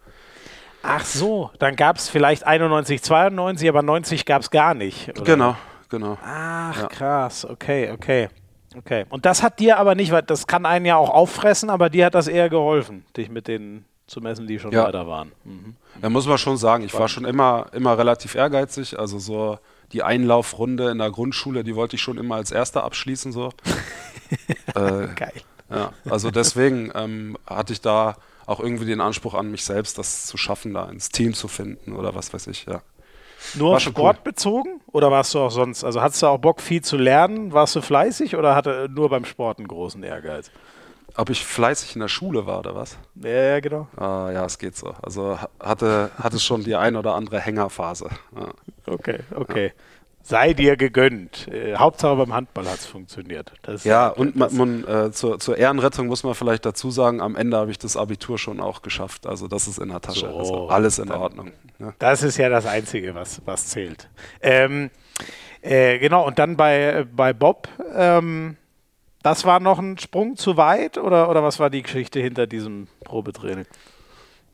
Ach 0.86 1.04
so, 1.04 1.50
dann 1.58 1.76
gab 1.76 1.96
es 1.96 2.08
vielleicht 2.08 2.46
91, 2.46 3.02
92, 3.02 3.68
aber 3.68 3.82
90 3.82 4.24
gab 4.24 4.42
es 4.42 4.50
gar 4.50 4.74
nicht. 4.74 5.08
oder? 5.10 5.24
Genau, 5.24 5.56
genau. 5.88 6.18
Ach, 6.24 6.80
Ja. 6.82 6.86
krass, 6.88 7.44
okay, 7.44 7.90
okay. 7.92 8.28
Okay. 8.76 9.06
Und 9.08 9.24
das 9.24 9.42
hat 9.42 9.58
dir 9.58 9.78
aber 9.78 9.94
nicht, 9.94 10.12
weil 10.12 10.22
das 10.22 10.46
kann 10.46 10.66
einen 10.66 10.84
ja 10.84 10.96
auch 10.96 11.08
auffressen, 11.08 11.70
aber 11.70 11.88
dir 11.88 12.06
hat 12.06 12.14
das 12.14 12.28
eher 12.28 12.50
geholfen, 12.50 13.06
dich 13.16 13.30
mit 13.30 13.48
denen 13.48 13.86
zu 14.06 14.20
messen, 14.20 14.46
die 14.46 14.58
schon 14.58 14.70
Ja. 14.70 14.84
weiter 14.84 15.06
waren. 15.06 15.32
Mhm. 15.44 15.76
Da 16.02 16.10
muss 16.10 16.26
man 16.26 16.36
schon 16.38 16.58
sagen, 16.58 16.84
ich 16.84 16.92
war 16.92 17.08
schon 17.08 17.24
immer, 17.24 17.66
immer 17.72 17.96
relativ 17.96 18.34
ehrgeizig. 18.34 18.98
Also 18.98 19.18
so 19.18 19.58
die 19.92 20.02
Einlaufrunde 20.02 20.90
in 20.90 20.98
der 20.98 21.10
Grundschule, 21.10 21.64
die 21.64 21.74
wollte 21.74 21.96
ich 21.96 22.02
schon 22.02 22.18
immer 22.18 22.34
als 22.36 22.52
Erster 22.52 22.84
abschließen. 22.84 23.32
So. 23.32 23.48
äh, 24.74 25.08
Geil. 25.14 25.32
ja, 25.70 25.92
also 26.08 26.30
deswegen 26.30 26.90
ähm, 26.94 27.36
hatte 27.46 27.72
ich 27.72 27.80
da 27.80 28.16
auch 28.46 28.60
irgendwie 28.60 28.86
den 28.86 29.00
Anspruch 29.00 29.34
an 29.34 29.50
mich 29.50 29.64
selbst, 29.64 29.98
das 29.98 30.26
zu 30.26 30.36
schaffen, 30.36 30.72
da 30.74 30.88
ins 30.88 31.08
Team 31.10 31.34
zu 31.34 31.48
finden 31.48 31.94
oder 31.94 32.14
was 32.14 32.32
weiß 32.32 32.46
ich. 32.46 32.66
Ja. 32.66 32.82
Nur 33.54 33.70
War 33.70 33.76
auf 33.76 33.82
Sport 33.82 34.24
bezogen 34.24 34.80
oder 34.92 35.10
warst 35.10 35.34
du 35.34 35.40
auch 35.40 35.50
sonst? 35.50 35.84
Also 35.84 36.00
hattest 36.00 36.22
du 36.22 36.26
auch 36.26 36.38
Bock 36.38 36.60
viel 36.60 36.82
zu 36.82 36.96
lernen? 36.96 37.52
Warst 37.52 37.76
du 37.76 37.80
fleißig 37.82 38.36
oder 38.36 38.54
hatte 38.54 38.88
nur 38.90 39.08
beim 39.10 39.24
Sport 39.24 39.58
einen 39.58 39.68
großen 39.68 40.02
Ehrgeiz? 40.02 40.50
Ob 41.18 41.30
ich 41.30 41.44
fleißig 41.46 41.94
in 41.94 42.00
der 42.00 42.08
Schule 42.08 42.46
war 42.46 42.58
oder 42.58 42.74
was? 42.74 42.98
Ja, 43.14 43.30
ja, 43.30 43.60
genau. 43.60 43.88
Ah, 43.96 44.30
ja, 44.32 44.44
es 44.44 44.58
geht 44.58 44.76
so. 44.76 44.94
Also 45.02 45.40
ha- 45.40 45.48
hatte, 45.60 46.10
hatte 46.18 46.38
schon 46.38 46.62
die 46.62 46.74
ein 46.76 46.94
oder 46.96 47.14
andere 47.14 47.40
Hängerphase. 47.40 48.10
Ja. 48.36 48.48
Okay, 48.86 49.20
okay. 49.34 49.72
Sei 50.28 50.54
dir 50.54 50.76
gegönnt. 50.76 51.46
Äh, 51.46 51.76
Hauptsache 51.76 52.16
beim 52.16 52.34
Handball 52.34 52.66
hat 52.66 52.80
es 52.80 52.86
funktioniert. 52.86 53.52
Ja, 53.84 54.08
und 54.08 54.34
man, 54.34 54.56
man, 54.56 54.84
äh, 54.88 55.12
zur, 55.12 55.38
zur 55.38 55.56
Ehrenrettung 55.56 56.08
muss 56.08 56.24
man 56.24 56.34
vielleicht 56.34 56.66
dazu 56.66 56.90
sagen, 56.90 57.20
am 57.20 57.36
Ende 57.36 57.56
habe 57.56 57.70
ich 57.70 57.78
das 57.78 57.96
Abitur 57.96 58.36
schon 58.36 58.58
auch 58.60 58.82
geschafft. 58.82 59.24
Also 59.28 59.46
das 59.46 59.68
ist 59.68 59.78
in 59.78 59.88
der 59.90 60.00
Tasche. 60.00 60.28
So, 60.28 60.36
also 60.36 60.68
alles 60.68 60.98
in 60.98 61.06
dann- 61.10 61.20
Ordnung. 61.20 61.52
Ja. 61.78 61.94
Das 62.00 62.24
ist 62.24 62.38
ja 62.38 62.48
das 62.48 62.66
Einzige, 62.66 63.14
was, 63.14 63.40
was 63.44 63.68
zählt. 63.68 64.08
Ähm, 64.42 64.90
äh, 65.62 66.00
genau, 66.00 66.26
und 66.26 66.40
dann 66.40 66.56
bei, 66.56 67.06
bei 67.14 67.32
Bob, 67.32 67.68
ähm, 67.94 68.56
das 69.22 69.44
war 69.44 69.60
noch 69.60 69.78
ein 69.78 69.96
Sprung 69.96 70.34
zu 70.36 70.56
weit 70.56 70.98
oder, 70.98 71.30
oder 71.30 71.44
was 71.44 71.60
war 71.60 71.70
die 71.70 71.82
Geschichte 71.82 72.18
hinter 72.18 72.48
diesem 72.48 72.88
Probetraining? 73.04 73.66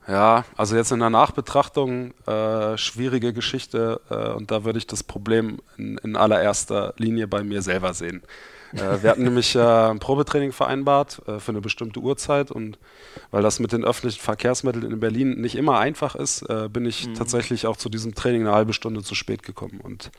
Ja, 0.08 0.44
also 0.56 0.76
jetzt 0.76 0.90
in 0.90 0.98
der 0.98 1.10
Nachbetrachtung 1.10 2.12
äh, 2.26 2.76
schwierige 2.76 3.32
Geschichte 3.32 4.00
äh, 4.10 4.30
und 4.30 4.50
da 4.50 4.64
würde 4.64 4.78
ich 4.78 4.86
das 4.86 5.02
Problem 5.02 5.60
in, 5.76 5.98
in 5.98 6.16
allererster 6.16 6.94
Linie 6.96 7.28
bei 7.28 7.44
mir 7.44 7.62
selber 7.62 7.94
sehen. 7.94 8.22
Äh, 8.72 9.02
wir 9.02 9.10
hatten 9.10 9.22
nämlich 9.24 9.54
äh, 9.54 9.60
ein 9.60 10.00
Probetraining 10.00 10.52
vereinbart 10.52 11.22
äh, 11.26 11.38
für 11.38 11.52
eine 11.52 11.60
bestimmte 11.60 12.00
Uhrzeit 12.00 12.50
und 12.50 12.78
weil 13.30 13.42
das 13.42 13.60
mit 13.60 13.72
den 13.72 13.84
öffentlichen 13.84 14.20
Verkehrsmitteln 14.20 14.90
in 14.90 15.00
Berlin 15.00 15.40
nicht 15.40 15.54
immer 15.54 15.78
einfach 15.78 16.16
ist, 16.16 16.42
äh, 16.48 16.68
bin 16.68 16.84
ich 16.84 17.08
tatsächlich 17.14 17.66
auch 17.66 17.76
zu 17.76 17.88
diesem 17.88 18.14
Training 18.14 18.42
eine 18.42 18.54
halbe 18.54 18.72
Stunde 18.72 19.02
zu 19.02 19.14
spät 19.14 19.42
gekommen 19.42 19.80
und 19.82 20.10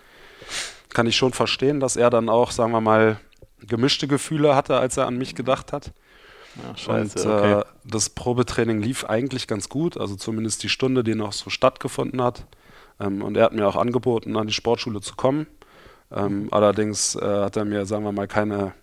kann 0.94 1.08
ich 1.08 1.18
schon 1.18 1.34
verstehen, 1.34 1.80
dass 1.80 1.96
er 1.96 2.10
dann 2.10 2.30
auch, 2.30 2.52
sagen 2.52 2.72
wir 2.72 2.82
mal, 2.82 3.20
gemischte 3.60 4.08
Gefühle 4.08 4.56
hatte, 4.56 4.78
als 4.78 4.98
er 4.98 5.08
an 5.08 5.18
mich 5.18 5.36
gedacht 5.36 5.74
hat. 5.74 5.92
Ja, 6.56 6.96
und 6.96 7.16
äh, 7.16 7.64
das 7.84 8.10
Probetraining 8.10 8.82
lief 8.82 9.06
eigentlich 9.06 9.48
ganz 9.48 9.70
gut, 9.70 9.98
also 9.98 10.16
zumindest 10.16 10.62
die 10.64 10.70
Stunde, 10.70 11.04
die 11.04 11.16
noch 11.16 11.34
so 11.34 11.50
stattgefunden 11.50 12.22
hat. 12.22 12.46
Ähm, 13.00 13.22
und 13.24 13.36
er 13.38 13.46
hat 13.46 13.54
mir 13.54 13.68
auch 13.68 13.76
angeboten, 13.76 14.36
an 14.38 14.48
die 14.48 14.54
Sportschule 14.54 15.02
zu 15.02 15.16
kommen. 15.16 15.48
Ähm, 16.12 16.50
allerdings 16.52 17.16
äh, 17.16 17.22
hat 17.22 17.56
er 17.58 17.66
mir, 17.66 17.86
sagen 17.88 18.04
wir 18.04 18.12
mal, 18.12 18.28
keine, 18.28 18.74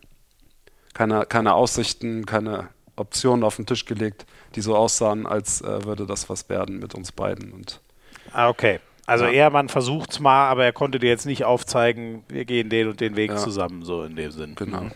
keine, 0.95 1.27
keine 1.27 1.55
Aussichten, 1.55 2.27
keine 2.27 2.69
Optionen 2.97 3.45
auf 3.45 3.57
den 3.57 3.67
Tisch 3.67 3.85
gelegt, 3.85 4.27
die 4.57 4.61
so 4.61 4.77
aussahen, 4.77 5.27
als 5.27 5.61
äh, 5.63 5.85
würde 5.85 6.07
das 6.07 6.29
was 6.29 6.49
werden 6.49 6.81
mit 6.81 6.95
uns 6.95 7.13
beiden. 7.13 7.53
Und 7.53 7.81
Ah, 8.33 8.49
okay. 8.49 8.81
Also 9.07 9.25
Ja. 9.25 9.31
eher, 9.31 9.51
man 9.51 9.69
versucht 9.69 10.13
es 10.13 10.21
mal, 10.21 10.49
aber 10.49 10.65
er 10.65 10.73
konnte 10.73 10.99
dir 10.99 11.09
jetzt 11.09 11.27
nicht 11.27 11.45
aufzeigen, 11.45 12.25
wir 12.29 12.45
gehen 12.45 12.69
den 12.69 12.89
und 12.89 13.01
den 13.01 13.17
Weg 13.17 13.31
Ja. 13.31 13.37
zusammen, 13.39 13.85
so 13.85 14.03
in 14.05 14.15
dem 14.17 14.31
Sinn. 14.31 14.55
Genau. 14.57 14.87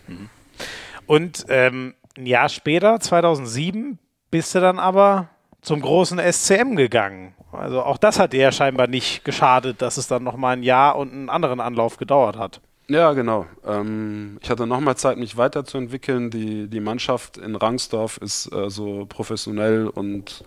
Und 1.07 1.45
ähm, 1.49 1.95
ein 2.17 2.27
Jahr 2.27 2.49
später, 2.49 3.01
2007, 3.01 3.99
bist 4.31 4.55
du 4.55 4.61
dann 4.61 4.79
aber 4.79 5.29
zum 5.63 5.81
großen 5.81 6.19
SCM 6.19 6.77
gegangen. 6.77 7.35
Also 7.53 7.83
auch 7.83 7.99
das 7.99 8.19
hat 8.19 8.33
dir 8.33 8.41
ja 8.41 8.53
scheinbar 8.53 8.87
nicht 8.87 9.25
geschadet, 9.25 9.81
dass 9.81 9.97
es 9.97 10.09
dann 10.09 10.25
nochmal 10.25 10.57
ein 10.57 10.63
Jahr 10.63 10.97
und 10.97 11.13
einen 11.13 11.29
anderen 11.29 11.61
Anlauf 11.61 11.97
gedauert 11.97 12.37
hat. 12.37 12.61
Ja, 12.89 13.13
genau. 13.13 13.47
Ähm, 13.65 14.39
ich 14.43 14.51
hatte 14.51 14.67
nochmal 14.67 14.97
Zeit, 14.97 15.17
mich 15.17 15.37
weiterzuentwickeln. 15.37 16.31
Die, 16.31 16.69
die 16.69 16.81
Mannschaft 16.81 17.39
in 17.39 17.57
Rangsdorf 17.57 18.19
ist 18.19 18.53
äh, 18.53 18.69
so 18.69 19.07
professionell 19.07 19.87
und, 19.87 20.45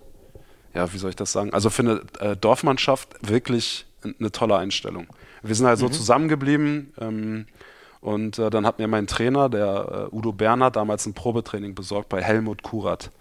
ja, 0.74 0.92
wie 0.94 0.98
soll 0.98 1.10
ich 1.10 1.16
das 1.16 1.32
sagen? 1.32 1.52
Also 1.54 1.70
für 1.72 1.82
eine 1.82 2.02
äh, 2.20 2.36
Dorfmannschaft 2.36 3.16
wirklich 3.28 3.88
eine 4.04 4.32
tolle 4.32 4.58
Einstellung. 4.58 5.08
Wir 5.42 5.56
sind 5.56 5.66
halt 5.66 5.80
so 5.80 5.90
zusammengeblieben 5.90 6.94
ähm, 7.00 7.46
und 8.08 8.40
äh, 8.40 8.50
dann 8.50 8.66
hat 8.66 8.80
mir 8.80 8.88
mein 8.88 9.06
Trainer, 9.06 9.50
der 9.50 10.08
äh, 10.14 10.16
Udo 10.16 10.32
Berner, 10.32 10.72
damals 10.72 11.06
ein 11.06 11.14
Probetraining 11.14 11.76
besorgt 11.76 12.08
bei 12.08 12.24
Helmut 12.24 12.64
Kurat. 12.64 13.12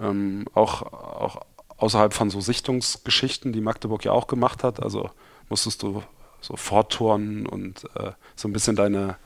Ähm, 0.00 0.46
auch, 0.54 0.80
auch 0.80 1.42
außerhalb 1.76 2.14
von 2.14 2.30
so 2.30 2.40
Sichtungsgeschichten, 2.40 3.52
die 3.52 3.60
Magdeburg 3.60 4.06
ja 4.06 4.12
auch 4.12 4.26
gemacht 4.26 4.64
hat. 4.64 4.82
Also 4.82 5.10
musstest 5.50 5.82
du 5.82 6.02
so 6.40 6.56
fortturnen 6.56 7.44
und 7.44 7.84
äh, 7.94 8.12
so 8.36 8.48
ein 8.48 8.54
bisschen 8.54 8.74
deine 8.74 9.16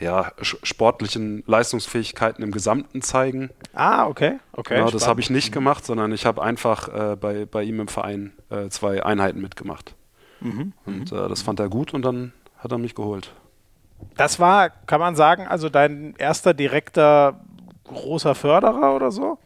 ja, 0.00 0.32
sportlichen 0.42 1.44
Leistungsfähigkeiten 1.46 2.42
im 2.42 2.50
Gesamten 2.50 3.02
zeigen. 3.02 3.50
Ah, 3.72 4.08
okay. 4.08 4.40
okay 4.54 4.78
genau, 4.78 4.90
das 4.90 5.06
habe 5.06 5.20
ich 5.20 5.30
nicht 5.30 5.52
gemacht, 5.52 5.84
sondern 5.84 6.10
ich 6.10 6.26
habe 6.26 6.42
einfach 6.42 6.88
äh, 6.88 7.14
bei, 7.14 7.46
bei 7.46 7.62
ihm 7.62 7.78
im 7.78 7.86
Verein 7.86 8.32
äh, 8.50 8.68
zwei 8.68 9.04
Einheiten 9.04 9.40
mitgemacht. 9.40 9.94
Und 10.86 11.12
äh, 11.12 11.28
das 11.28 11.42
fand 11.42 11.60
er 11.60 11.68
gut 11.68 11.94
und 11.94 12.02
dann 12.02 12.32
hat 12.58 12.72
er 12.72 12.78
mich 12.78 12.96
geholt. 12.96 13.30
Das 14.16 14.38
war, 14.38 14.70
kann 14.70 15.00
man 15.00 15.16
sagen, 15.16 15.46
also 15.46 15.68
dein 15.68 16.14
erster 16.16 16.54
direkter 16.54 17.40
großer 17.84 18.34
Förderer 18.34 18.94
oder 18.94 19.10
so? 19.10 19.38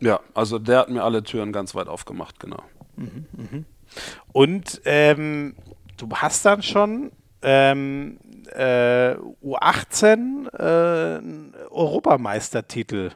Ja, 0.00 0.20
also 0.34 0.58
der 0.58 0.80
hat 0.80 0.90
mir 0.90 1.04
alle 1.04 1.22
Türen 1.22 1.52
ganz 1.52 1.74
weit 1.74 1.88
aufgemacht, 1.88 2.40
genau. 2.40 2.62
Und 4.32 4.80
ähm, 4.84 5.54
du 5.96 6.08
hast 6.14 6.44
dann 6.46 6.62
schon 6.62 7.12
ähm, 7.42 8.18
äh, 8.54 9.14
U18 9.42 10.48
äh, 10.52 11.18
einen 11.18 11.54
Europameistertitel 11.70 13.10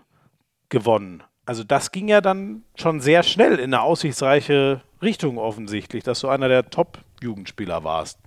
gewonnen. 0.69 1.23
Also 1.47 1.62
das 1.62 1.93
ging 1.93 2.09
ja 2.09 2.20
dann 2.20 2.65
schon 2.74 3.01
sehr 3.01 3.23
schnell 3.23 3.59
in 3.59 3.74
eine 3.74 3.82
aussichtsreiche 3.82 4.81
Richtung 5.03 5.39
offensichtlich, 5.39 6.03
dass 6.03 6.20
du 6.20 6.28
einer 6.28 6.49
der 6.49 6.70
Top-Jugendspieler 6.70 7.85
warst. 7.85 8.19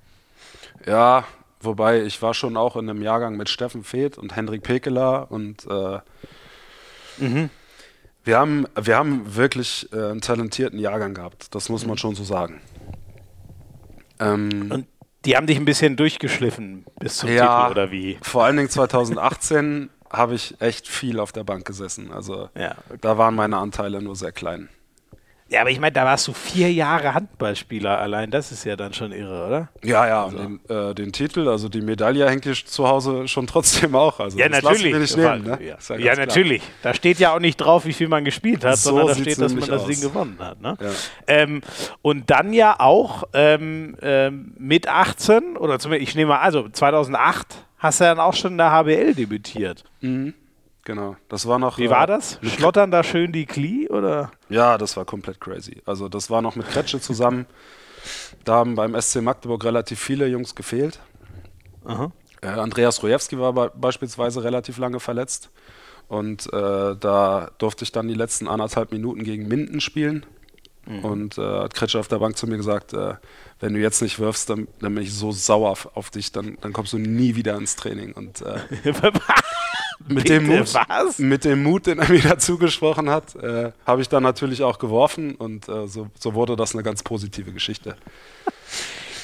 Ja, 0.85 1.25
wobei 1.61 2.03
ich 2.03 2.21
war 2.21 2.33
schon 2.33 2.57
auch 2.57 2.75
in 2.75 2.89
einem 2.89 3.01
Jahrgang 3.01 3.37
mit 3.37 3.49
Steffen 3.49 3.83
Feeth 3.83 4.17
und 4.17 4.35
Hendrik 4.35 4.63
Pekeler 4.63 5.31
und 5.31 5.65
äh, 5.65 5.99
wir, 8.23 8.37
haben, 8.37 8.65
wir 8.79 8.95
haben 8.97 9.35
wirklich 9.35 9.89
äh, 9.91 10.11
einen 10.11 10.21
talentierten 10.21 10.79
Jahrgang 10.79 11.13
gehabt. 11.13 11.55
Das 11.55 11.69
muss 11.69 11.85
man 11.85 11.97
schon 11.97 12.15
so 12.15 12.23
sagen. 12.23 12.61
Ähm, 14.19 14.71
Und 14.71 14.87
die 15.25 15.35
haben 15.35 15.47
dich 15.47 15.57
ein 15.57 15.65
bisschen 15.65 15.95
durchgeschliffen 15.95 16.85
bis 16.99 17.17
zum 17.17 17.29
ja, 17.29 17.59
Titel 17.67 17.71
oder 17.71 17.91
wie? 17.91 18.17
vor 18.21 18.45
allen 18.45 18.57
Dingen 18.57 18.69
2018 18.69 19.89
habe 20.09 20.35
ich 20.35 20.55
echt 20.61 20.87
viel 20.87 21.19
auf 21.19 21.31
der 21.31 21.43
Bank 21.43 21.65
gesessen. 21.65 22.11
Also 22.11 22.49
Ja, 22.55 22.75
da 23.01 23.17
waren 23.17 23.35
meine 23.35 23.57
Anteile 23.57 24.01
nur 24.01 24.15
sehr 24.15 24.31
klein. 24.31 24.69
Ja, 25.49 25.61
aber 25.61 25.69
ich 25.69 25.79
meine, 25.79 25.93
da 25.93 26.03
warst 26.03 26.27
du 26.27 26.33
vier 26.33 26.71
Jahre 26.73 27.13
Handballspieler 27.13 27.97
allein. 27.99 28.31
Das 28.31 28.51
ist 28.51 28.65
ja 28.65 28.75
dann 28.75 28.93
schon 28.93 29.13
irre, 29.13 29.47
oder? 29.47 29.69
Ja, 29.81 30.05
ja, 30.05 30.29
den, 30.29 30.59
äh, 30.67 30.93
den 30.93 31.13
Titel, 31.13 31.47
also 31.47 31.69
die 31.69 31.79
Medaille 31.81 32.29
hängt 32.29 32.45
ich 32.45 32.65
zu 32.65 32.87
Hause 32.87 33.27
schon 33.29 33.47
trotzdem 33.47 33.95
auch. 33.95 34.19
Also 34.19 34.37
Ja, 34.37 34.49
das 34.49 34.61
natürlich. 34.61 34.93
nicht 34.93 35.15
nehmen, 35.17 35.43
ne? 35.43 35.57
ja, 35.61 35.77
ja 35.89 35.97
ja, 35.97 36.15
natürlich. 36.15 36.61
Da 36.81 36.93
steht 36.93 37.19
ja 37.19 37.33
auch 37.33 37.39
nicht 37.39 37.55
drauf, 37.57 37.85
wie 37.85 37.93
viel 37.93 38.09
man 38.09 38.25
gespielt 38.25 38.65
hat, 38.65 38.77
So 38.77 38.89
sondern 38.89 39.07
da 39.07 39.15
steht, 39.15 39.39
dass 39.39 39.53
man 39.53 39.69
das 39.69 39.81
aus. 39.83 39.87
Ding 39.87 40.01
gewonnen 40.01 40.35
hat. 40.39 40.61
Ne? 40.61 40.77
Ja. 40.81 40.89
Ähm, 41.27 41.61
und 42.01 42.29
dann 42.29 42.51
ja 42.51 42.75
auch 42.79 43.23
ähm, 43.33 43.95
ähm, 44.01 44.53
mit 44.57 44.89
18, 44.89 45.55
oder 45.55 45.79
zumindest, 45.79 46.09
ich 46.09 46.15
nehme 46.15 46.29
mal, 46.29 46.39
also 46.39 46.67
2008 46.67 47.47
hast 47.77 48.01
du 48.01 48.03
dann 48.03 48.19
auch 48.19 48.33
schon 48.33 48.51
in 48.53 48.57
der 48.57 48.71
HBL 48.71 49.13
debütiert. 49.15 49.85
Genau, 50.87 51.17
das 51.27 51.45
war 51.45 51.59
noch. 51.59 51.79
Wie 51.79 51.87
äh, 51.87 51.89
war 51.89 52.07
das? 52.07 52.39
Schlottern 52.41 52.91
da 52.91 53.03
schön 53.03 53.33
die 53.33 53.45
Knie, 53.45 53.89
oder? 53.89 54.31
Ja, 54.47 54.77
das 54.77 54.95
war 54.95 55.03
komplett 55.03 55.41
crazy. 55.41 55.81
Also 55.85 56.07
das 56.07 56.29
war 56.29 56.41
noch 56.41 56.55
mit 56.55 56.69
Kretsche 56.69 57.01
zusammen. 57.01 57.45
Da 58.45 58.53
haben 58.53 58.75
beim 58.75 58.95
SC 59.01 59.17
Magdeburg 59.21 59.65
relativ 59.65 59.99
viele 59.99 60.27
Jungs 60.27 60.55
gefehlt. 60.55 61.01
Äh, 62.41 62.47
Andreas 62.47 63.03
Rojewski 63.03 63.37
war 63.37 63.51
be 63.51 63.69
beispielsweise 63.75 64.45
relativ 64.45 64.77
lange 64.77 65.01
verletzt. 65.01 65.49
Und 66.07 66.47
äh, 66.53 66.95
da 66.95 67.51
durfte 67.57 67.83
ich 67.83 67.91
dann 67.91 68.07
die 68.07 68.13
letzten 68.13 68.47
anderthalb 68.47 68.93
Minuten 68.93 69.25
gegen 69.25 69.49
Minden 69.49 69.81
spielen. 69.81 70.25
Und 70.87 71.37
äh, 71.37 71.41
hat 71.41 71.73
Kretsche 71.73 71.99
auf 71.99 72.07
der 72.07 72.19
Bank 72.19 72.37
zu 72.37 72.47
mir 72.47 72.57
gesagt, 72.57 72.93
äh, 72.93 73.15
wenn 73.59 73.73
du 73.73 73.79
jetzt 73.79 74.01
nicht 74.01 74.19
wirfst, 74.19 74.49
dann, 74.49 74.67
dann 74.79 74.93
bin 74.93 75.03
ich 75.03 75.13
so 75.13 75.31
sauer 75.31 75.69
auf, 75.69 75.89
auf 75.95 76.09
dich, 76.09 76.31
dann, 76.31 76.57
dann 76.61 76.73
kommst 76.73 76.93
du 76.93 76.97
nie 76.97 77.35
wieder 77.35 77.55
ins 77.55 77.75
Training. 77.75 78.13
Und 78.13 78.41
äh, 78.41 78.59
mit, 80.07 80.29
dem 80.29 80.47
Mut, 80.47 80.73
was? 80.73 81.19
mit 81.19 81.43
dem 81.43 81.63
Mut, 81.63 81.87
den 81.87 81.99
er 81.99 82.09
mir 82.09 82.21
dazu 82.21 82.57
gesprochen 82.57 83.09
hat, 83.09 83.35
äh, 83.35 83.71
habe 83.85 84.01
ich 84.01 84.09
dann 84.09 84.23
natürlich 84.23 84.63
auch 84.63 84.79
geworfen 84.79 85.35
und 85.35 85.67
äh, 85.67 85.87
so, 85.87 86.07
so 86.17 86.33
wurde 86.33 86.55
das 86.55 86.73
eine 86.73 86.83
ganz 86.83 87.03
positive 87.03 87.51
Geschichte. 87.51 87.95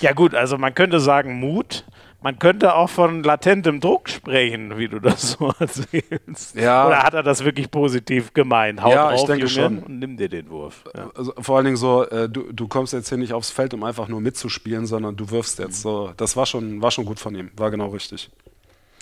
Ja 0.02 0.14
gut, 0.14 0.34
also 0.34 0.57
man 0.57 0.76
könnte 0.76 0.99
sagen 0.99 1.40
Mut. 1.40 1.85
Man 2.23 2.39
könnte 2.39 2.73
auch 2.75 2.89
von 2.89 3.21
latentem 3.21 3.81
Druck 3.81 4.07
sprechen, 4.07 4.77
wie 4.77 4.87
du 4.87 4.99
das 4.99 5.33
so 5.33 5.53
erzählst. 5.59 6.55
Ja. 6.55 6.87
Oder 6.87 7.03
hat 7.03 7.13
er 7.13 7.21
das 7.21 7.43
wirklich 7.43 7.69
positiv 7.69 8.33
gemeint? 8.33 8.81
Hau 8.81 8.91
Ja, 8.91 9.09
drauf, 9.09 9.19
ich 9.19 9.25
denke 9.25 9.45
Junge, 9.47 9.49
schon. 9.49 9.79
und 9.79 9.99
nimm 9.99 10.15
dir 10.15 10.29
den 10.29 10.49
Wurf. 10.49 10.85
Ja. 10.95 11.11
Also 11.15 11.33
vor 11.39 11.57
allen 11.57 11.65
Dingen 11.65 11.77
so, 11.77 12.07
äh, 12.07 12.29
du, 12.29 12.53
du 12.53 12.67
kommst 12.69 12.93
jetzt 12.93 13.09
hier 13.09 13.17
nicht 13.17 13.33
aufs 13.33 13.51
Feld, 13.51 13.73
um 13.73 13.83
einfach 13.83 14.07
nur 14.07 14.21
mitzuspielen, 14.21 14.85
sondern 14.85 15.17
du 15.17 15.29
wirfst 15.31 15.59
jetzt 15.59 15.81
so. 15.81 16.13
Das 16.15 16.37
war 16.37 16.45
schon, 16.45 16.81
war 16.81 16.91
schon 16.91 17.03
gut 17.05 17.19
von 17.19 17.35
ihm, 17.35 17.51
war 17.57 17.69
genau 17.71 17.87
richtig. 17.89 18.31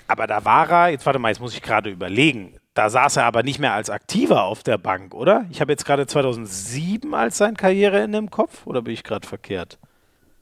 Aber 0.07 0.25
da 0.25 0.43
war 0.43 0.69
er, 0.69 0.89
jetzt 0.89 1.05
warte 1.05 1.19
mal, 1.19 1.29
jetzt 1.29 1.39
muss 1.39 1.53
ich 1.53 1.61
gerade 1.61 1.91
überlegen. 1.91 2.55
Da 2.73 2.89
saß 2.89 3.17
er 3.17 3.25
aber 3.25 3.43
nicht 3.43 3.59
mehr 3.59 3.73
als 3.73 3.89
Aktiver 3.89 4.43
auf 4.43 4.63
der 4.63 4.77
Bank, 4.77 5.13
oder? 5.13 5.45
Ich 5.51 5.61
habe 5.61 5.71
jetzt 5.71 5.85
gerade 5.85 6.07
2007 6.07 7.13
als 7.13 7.37
sein 7.37 7.55
Karriereende 7.55 8.17
im 8.17 8.31
Kopf, 8.31 8.65
oder 8.65 8.81
bin 8.81 8.93
ich 8.93 9.03
gerade 9.03 9.27
verkehrt? 9.27 9.77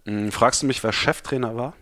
Hm, 0.06 0.32
fragst 0.32 0.62
du 0.64 0.66
mich, 0.68 0.82
wer 0.84 0.94
Cheftrainer 0.94 1.56
war? 1.58 1.74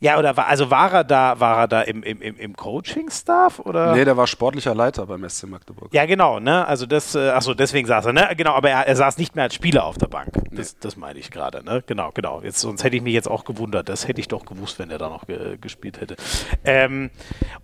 Ja, 0.00 0.18
oder 0.18 0.36
war, 0.36 0.46
also 0.46 0.70
war 0.70 0.92
er 0.92 1.04
da, 1.04 1.40
war 1.40 1.58
er 1.58 1.68
da 1.68 1.82
im, 1.82 2.04
im, 2.04 2.22
im, 2.22 2.54
Coaching-Staff 2.54 3.58
oder? 3.58 3.94
Nee, 3.94 4.04
der 4.04 4.16
war 4.16 4.28
sportlicher 4.28 4.72
Leiter 4.74 5.06
beim 5.06 5.28
SC 5.28 5.48
Magdeburg. 5.48 5.92
Ja, 5.92 6.06
genau, 6.06 6.38
ne? 6.38 6.66
Also 6.66 6.86
das, 6.86 7.16
äh, 7.16 7.30
achso, 7.30 7.52
deswegen 7.52 7.88
saß 7.88 8.06
er, 8.06 8.12
ne? 8.12 8.28
Genau, 8.36 8.52
aber 8.52 8.70
er, 8.70 8.86
er 8.86 8.94
saß 8.94 9.18
nicht 9.18 9.34
mehr 9.34 9.44
als 9.44 9.54
Spieler 9.54 9.84
auf 9.84 9.98
der 9.98 10.06
Bank. 10.06 10.32
Das, 10.52 10.78
das 10.78 10.96
meine 10.96 11.18
ich 11.18 11.32
gerade, 11.32 11.64
ne? 11.64 11.82
Genau, 11.84 12.10
genau. 12.14 12.42
Jetzt, 12.42 12.60
sonst 12.60 12.84
hätte 12.84 12.96
ich 12.96 13.02
mich 13.02 13.12
jetzt 13.12 13.28
auch 13.28 13.44
gewundert. 13.44 13.88
Das 13.88 14.06
hätte 14.06 14.20
ich 14.20 14.28
doch 14.28 14.44
gewusst, 14.44 14.78
wenn 14.78 14.90
er 14.90 14.98
da 14.98 15.08
noch 15.08 15.26
ge 15.26 15.58
gespielt 15.60 16.00
hätte. 16.00 16.16
Ähm, 16.64 17.10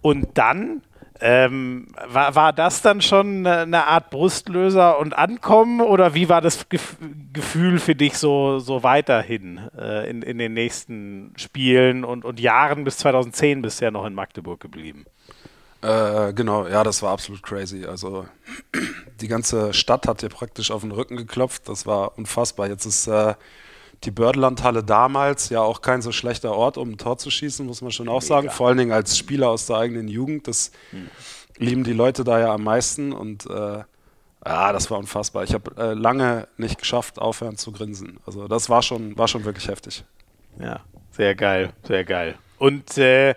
und 0.03 0.27
dann 0.35 0.83
ähm, 1.27 1.87
war, 2.07 2.35
war 2.35 2.53
das 2.53 2.83
dann 2.83 3.01
schon 3.01 3.47
eine, 3.47 3.87
Art 3.87 4.11
Brustlöser 4.11 4.99
und 4.99 5.17
Ankommen 5.17 5.81
oder 5.81 6.13
wie 6.13 6.29
war 6.29 6.43
das 6.43 6.69
Gef 6.69 6.99
Gefühl 7.33 7.79
für 7.79 7.95
dich 7.95 8.19
so, 8.19 8.59
so 8.59 8.83
weiterhin 8.83 9.59
äh, 9.77 10.09
in, 10.11 10.21
in 10.21 10.37
den 10.37 10.53
nächsten 10.53 11.33
Spielen 11.37 12.05
und, 12.05 12.27
und 12.27 12.41
Jahren 12.41 12.85
bis 12.85 12.99
2010 12.99 13.63
bist 13.63 13.81
du 13.81 13.87
ja 13.87 13.91
noch 13.91 14.05
in 14.05 14.13
Magdeburg 14.13 14.61
geblieben? 14.61 15.07
Äh, 15.81 16.35
genau, 16.35 16.67
ja, 16.67 16.85
das 16.85 17.03
war 17.03 17.13
absolut 17.13 17.43
crazy. 17.43 17.87
Also 17.87 18.27
die 19.23 19.29
ganze 19.29 19.73
Stadt 19.73 20.07
hat 20.07 20.21
dir 20.21 20.29
praktisch 20.29 20.71
auf 20.71 20.83
den 20.83 20.93
Rücken 20.93 21.17
geklopft. 21.17 21.71
Das 21.71 21.87
war 21.87 22.19
unfassbar. 22.19 22.69
Jetzt 22.69 22.85
ist 22.85 23.07
äh, 23.07 23.35
die 24.05 24.11
Bördelandhalle 24.11 24.85
damals 24.85 25.49
ja 25.49 25.61
auch 25.61 25.81
kein 25.81 26.03
so 26.03 26.13
schlechter 26.13 26.53
Ort, 26.53 26.77
um 26.79 26.91
ein 26.91 26.99
Tor 26.99 27.19
zu 27.19 27.31
schießen, 27.31 27.67
muss 27.67 27.83
man 27.83 27.91
schon 27.91 28.09
auch 28.09 28.23
sagen. 28.23 28.51
Vor 28.51 28.69
allen 28.69 28.79
Dingen 28.79 28.93
als 28.93 29.17
Spieler 29.17 29.49
aus 29.49 29.67
der 29.67 29.77
eigenen 29.77 30.09
Jugend. 30.09 30.47
Das 30.49 30.71
lieben 31.57 31.85
die 31.85 31.93
Leute 31.93 32.25
da 32.25 32.39
ja 32.39 32.53
am 32.55 32.65
meisten. 32.65 33.13
Und 33.13 33.47
äh, 33.47 33.83
ja, 34.47 34.73
das 34.73 34.91
war 34.91 34.99
unfassbar. 34.99 35.45
Ich 35.45 35.55
habe 35.55 35.71
äh, 35.77 35.95
lange 35.95 36.49
nicht 36.57 36.79
geschafft, 36.79 37.19
aufhören 37.19 37.57
zu 37.57 37.73
grinsen. 37.73 38.19
Also 38.27 38.47
das 38.49 38.69
war 38.69 38.83
schon, 38.83 39.17
war 39.17 39.29
schon 39.29 39.45
wirklich 39.45 39.69
heftig. 39.69 40.05
Ja, 40.61 40.81
sehr 41.11 41.35
geil, 41.35 41.73
sehr 41.83 42.05
geil. 42.05 42.37
Und 42.59 42.97
äh, 42.99 43.35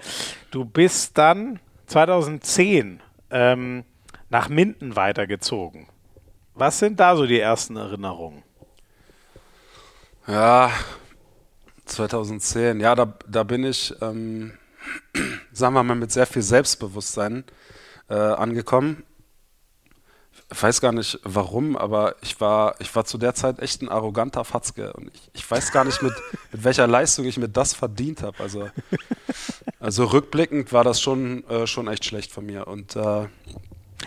du 0.51 0.65
bist 0.65 1.17
dann 1.17 1.59
2010 1.87 3.01
ähm, 3.31 3.83
nach 4.29 4.49
Minden 4.49 4.95
weitergezogen. 4.95 5.87
Was 6.53 6.79
sind 6.79 6.99
da 6.99 7.15
so 7.15 7.25
die 7.25 7.39
ersten 7.39 7.75
Erinnerungen? 7.75 8.43
Ja, 10.27 10.71
2010. 11.85 12.81
Ja, 12.81 12.95
da, 12.95 13.13
da 13.27 13.43
bin 13.43 13.63
ich, 13.63 13.95
ähm, 14.01 14.51
sagen 15.53 15.73
wir 15.73 15.83
mal, 15.83 15.95
mit 15.95 16.11
sehr 16.11 16.27
viel 16.27 16.41
Selbstbewusstsein 16.41 17.45
äh, 18.09 18.13
angekommen. 18.13 19.03
weiß 20.49 20.81
gar 20.81 20.91
nicht 20.91 21.17
warum, 21.23 21.77
aber 21.77 22.15
ich 22.21 22.41
war, 22.41 22.75
ich 22.79 22.93
war 22.93 23.05
zu 23.05 23.17
der 23.17 23.35
Zeit 23.35 23.59
echt 23.59 23.81
ein 23.81 23.87
arroganter 23.87 24.43
Fatzke 24.43 24.91
und 24.93 25.11
ich, 25.13 25.29
ich 25.33 25.49
weiß 25.49 25.71
gar 25.71 25.85
nicht, 25.85 26.01
mit, 26.01 26.13
mit 26.51 26.63
welcher 26.65 26.87
Leistung 26.87 27.23
ich 27.23 27.37
mir 27.37 27.49
das 27.49 27.73
verdient 27.73 28.21
habe. 28.21 28.37
Also, 28.43 28.69
also 29.79 30.05
rückblickend 30.05 30.73
war 30.73 30.83
das 30.83 30.99
schon, 30.99 31.47
äh, 31.47 31.67
schon 31.67 31.87
echt 31.87 32.03
schlecht 32.03 32.33
von 32.33 32.45
mir. 32.45 32.67
Und 32.67 32.97
äh, 32.97 33.27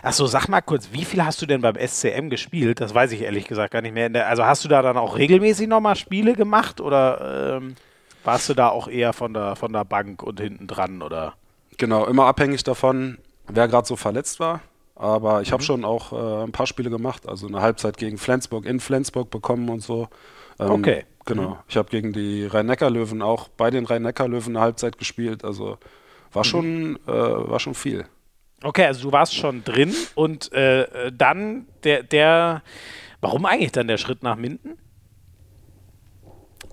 Achso, 0.02 0.27
sag 0.27 0.48
mal 0.48 0.60
kurz, 0.60 0.90
wie 0.93 1.05
viel 1.05 1.24
hast 1.24 1.43
du 1.43 1.47
denn 1.47 1.60
beim 1.60 1.77
SCM 1.77 2.31
gespielt? 2.31 2.81
Das 2.81 2.94
weiß 2.94 3.12
ich 3.12 3.22
ehrlich 3.22 3.47
gesagt 3.47 3.72
gar 3.72 3.82
nicht 3.82 3.93
mehr. 3.93 4.27
Also 4.27 4.44
hast 4.44 4.64
du 4.64 4.68
da 4.68 4.82
dann 4.82 4.97
auch 4.97 5.16
regelmäßig 5.16 5.68
nochmal 5.68 5.97
Spiele 5.97 6.35
gemacht 6.35 6.81
oder 6.81 7.56
ähm, 7.59 7.74
warst 8.24 8.48
du 8.48 8.55
da 8.55 8.68
auch 8.68 8.89
eher 8.89 9.12
von 9.12 9.35
der, 9.35 9.56
von 9.56 9.72
der 9.72 9.85
Bank 9.85 10.22
und 10.22 10.40
hinten 10.40 10.66
dran 10.66 11.02
oder? 11.02 11.35
Genau, 11.77 12.06
immer 12.06 12.27
abhängig 12.27 12.62
davon, 12.64 13.18
wer 13.48 13.68
gerade 13.68 13.86
so 13.86 13.97
verletzt 13.97 14.40
war. 14.40 14.60
Aber 14.97 15.43
ich 15.43 15.48
mhm. 15.48 15.52
habe 15.52 15.62
schon 15.62 15.85
auch 15.85 16.12
äh, 16.12 16.44
ein 16.44 16.52
paar 16.52 16.66
Spiele 16.66 16.90
gemacht, 16.90 17.28
also 17.28 17.47
eine 17.47 17.60
Halbzeit 17.60 17.97
gegen 17.97 18.18
Flensburg 18.18 18.66
in 18.66 18.81
Flensburg 18.81 19.31
bekommen 19.31 19.68
und 19.68 19.81
so. 19.81 20.09
Ähm, 20.59 20.70
okay. 20.70 21.05
Genau. 21.27 21.51
Mhm. 21.51 21.56
Ich 21.68 21.77
habe 21.77 21.90
gegen 21.90 22.12
die 22.12 22.47
Rhein-Neckar-Löwen 22.47 23.22
auch 23.22 23.48
bei 23.48 23.70
den 23.70 23.85
Rhein-Neckar-Löwen 23.85 24.56
eine 24.56 24.64
Halbzeit 24.64 24.98
gespielt. 24.98 25.44
Also 25.44 25.78
war, 26.32 26.44
mhm. 26.44 26.48
schon, 26.48 26.98
äh, 27.06 27.10
war 27.12 27.60
schon 27.60 27.74
viel. 27.74 28.06
Okay, 28.62 28.84
also 28.84 29.08
du 29.08 29.12
warst 29.12 29.34
schon 29.34 29.64
drin 29.64 29.94
und 30.14 30.52
äh, 30.52 31.10
dann 31.12 31.66
der, 31.84 32.02
der, 32.02 32.62
warum 33.20 33.46
eigentlich 33.46 33.72
dann 33.72 33.88
der 33.88 33.96
Schritt 33.96 34.22
nach 34.22 34.36
Minden? 34.36 34.76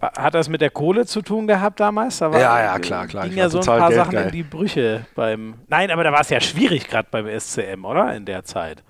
Hat 0.01 0.35
das 0.35 0.47
mit 0.47 0.61
der 0.61 0.69
Kohle 0.69 1.07
zu 1.07 1.23
tun 1.23 1.47
gehabt 1.47 1.79
damals? 1.79 2.19
Da 2.19 2.31
war, 2.31 2.39
ja, 2.39 2.61
ja, 2.61 2.79
klar, 2.79 3.07
klar. 3.07 3.27
Ging 3.27 3.37
ja 3.37 3.49
so 3.49 3.59
ein 3.59 3.65
paar 3.65 3.91
Sachen 3.91 4.15
in 4.15 4.31
die 4.31 4.43
Brüche 4.43 5.07
beim. 5.15 5.55
Nein, 5.67 5.89
aber 5.89 6.03
da 6.03 6.11
war 6.11 6.21
es 6.21 6.29
ja 6.29 6.39
schwierig 6.39 6.87
gerade 6.87 7.07
beim 7.09 7.27
SCM, 7.27 7.83
oder? 7.83 8.13
In 8.15 8.25
der 8.25 8.43
Zeit. 8.43 8.83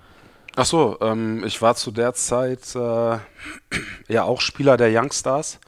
Ach 0.54 0.66
so, 0.66 0.98
ähm, 1.00 1.44
ich 1.46 1.62
war 1.62 1.76
zu 1.76 1.92
der 1.92 2.12
Zeit 2.14 2.74
äh, 2.74 3.18
ja 4.08 4.24
auch 4.24 4.40
Spieler 4.40 4.76
der 4.76 4.90
Youngstars 4.92 5.60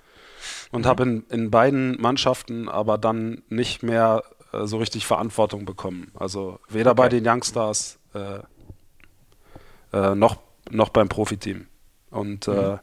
und 0.72 0.82
mhm. 0.84 0.88
habe 0.88 1.02
in, 1.04 1.24
in 1.30 1.50
beiden 1.50 1.98
Mannschaften 2.00 2.68
aber 2.68 2.98
dann 2.98 3.42
nicht 3.48 3.82
mehr 3.82 4.22
äh, 4.52 4.66
so 4.66 4.78
richtig 4.78 5.06
Verantwortung 5.06 5.64
bekommen. 5.64 6.10
Also 6.14 6.58
weder 6.68 6.92
okay. 6.92 7.02
bei 7.02 7.08
den 7.08 7.26
Youngstars 7.26 7.98
äh, 8.14 8.40
äh, 9.92 10.14
noch, 10.14 10.38
noch 10.70 10.90
beim 10.90 11.08
Profiteam. 11.08 11.66
Und 12.10 12.48
äh, 12.48 12.50
mhm 12.50 12.78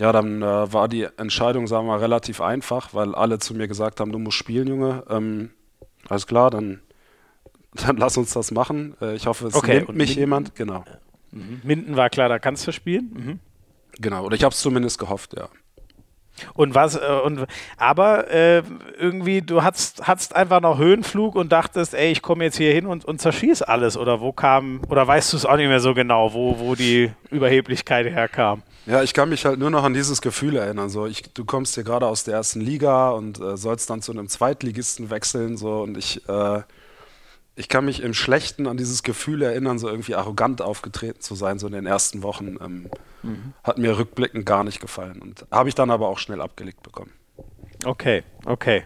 ja, 0.00 0.12
dann 0.12 0.42
war 0.42 0.86
die 0.86 1.08
Entscheidung, 1.16 1.66
sagen 1.66 1.86
wir 1.86 1.94
mal, 1.94 1.98
relativ 1.98 2.40
einfach, 2.40 2.94
weil 2.94 3.16
alle 3.16 3.40
zu 3.40 3.52
mir 3.52 3.66
gesagt 3.66 3.98
haben, 3.98 4.12
du 4.12 4.20
musst 4.20 4.36
spielen, 4.36 4.68
Junge. 4.68 5.02
Ähm, 5.10 5.50
alles 6.08 6.28
klar, 6.28 6.50
dann, 6.50 6.80
dann 7.74 7.96
lass 7.96 8.16
uns 8.16 8.32
das 8.32 8.52
machen. 8.52 8.94
Ich 9.16 9.26
hoffe, 9.26 9.48
es 9.48 9.54
okay, 9.54 9.78
nimmt 9.78 9.96
mich 9.96 10.10
Minden, 10.10 10.20
jemand. 10.20 10.54
Genau. 10.54 10.84
Mhm. 11.32 11.60
Minden 11.64 11.96
war 11.96 12.10
klar, 12.10 12.28
da 12.28 12.38
kannst 12.38 12.64
du 12.66 12.72
spielen. 12.72 13.10
Mhm. 13.12 13.40
Genau, 14.00 14.24
oder 14.24 14.36
ich 14.36 14.44
habe 14.44 14.52
es 14.52 14.60
zumindest 14.60 15.00
gehofft, 15.00 15.34
ja. 15.34 15.48
Und 16.54 16.74
was, 16.74 16.96
äh, 16.96 17.20
und, 17.24 17.46
aber 17.76 18.30
äh, 18.30 18.62
irgendwie, 18.98 19.42
du 19.42 19.62
hattest, 19.62 20.06
hattest 20.06 20.34
einfach 20.34 20.60
noch 20.60 20.78
Höhenflug 20.78 21.34
und 21.34 21.52
dachtest, 21.52 21.94
ey, 21.94 22.10
ich 22.10 22.22
komme 22.22 22.44
jetzt 22.44 22.56
hier 22.56 22.72
hin 22.72 22.86
und, 22.86 23.04
und 23.04 23.20
zerschieß 23.20 23.62
alles. 23.62 23.96
Oder 23.96 24.20
wo 24.20 24.32
kam, 24.32 24.80
oder 24.88 25.06
weißt 25.06 25.32
du 25.32 25.36
es 25.36 25.46
auch 25.46 25.56
nicht 25.56 25.68
mehr 25.68 25.80
so 25.80 25.94
genau, 25.94 26.32
wo, 26.32 26.58
wo 26.58 26.74
die 26.74 27.10
Überheblichkeit 27.30 28.06
herkam? 28.06 28.62
Ja, 28.86 29.02
ich 29.02 29.12
kann 29.12 29.28
mich 29.28 29.44
halt 29.44 29.58
nur 29.58 29.70
noch 29.70 29.84
an 29.84 29.92
dieses 29.92 30.22
Gefühl 30.22 30.56
erinnern. 30.56 30.88
So, 30.88 31.06
ich, 31.06 31.22
du 31.34 31.44
kommst 31.44 31.74
hier 31.74 31.84
gerade 31.84 32.06
aus 32.06 32.24
der 32.24 32.34
ersten 32.34 32.60
Liga 32.60 33.10
und 33.10 33.38
äh, 33.38 33.56
sollst 33.56 33.90
dann 33.90 34.00
zu 34.00 34.12
einem 34.12 34.28
Zweitligisten 34.28 35.10
wechseln. 35.10 35.58
So, 35.58 35.82
und 35.82 35.98
ich, 35.98 36.26
äh, 36.28 36.62
ich 37.58 37.68
kann 37.68 37.84
mich 37.84 38.02
im 38.02 38.14
Schlechten 38.14 38.68
an 38.68 38.76
dieses 38.76 39.02
Gefühl 39.02 39.42
erinnern, 39.42 39.80
so 39.80 39.88
irgendwie 39.88 40.14
arrogant 40.14 40.62
aufgetreten 40.62 41.20
zu 41.20 41.34
sein, 41.34 41.58
so 41.58 41.66
in 41.66 41.72
den 41.72 41.86
ersten 41.86 42.22
Wochen. 42.22 42.56
Ähm, 42.60 42.88
mhm. 43.24 43.52
Hat 43.64 43.78
mir 43.78 43.98
rückblickend 43.98 44.46
gar 44.46 44.62
nicht 44.62 44.78
gefallen 44.80 45.20
und 45.20 45.44
habe 45.50 45.68
ich 45.68 45.74
dann 45.74 45.90
aber 45.90 46.08
auch 46.08 46.18
schnell 46.18 46.40
abgelegt 46.40 46.84
bekommen. 46.84 47.12
Okay, 47.84 48.22
okay. 48.44 48.84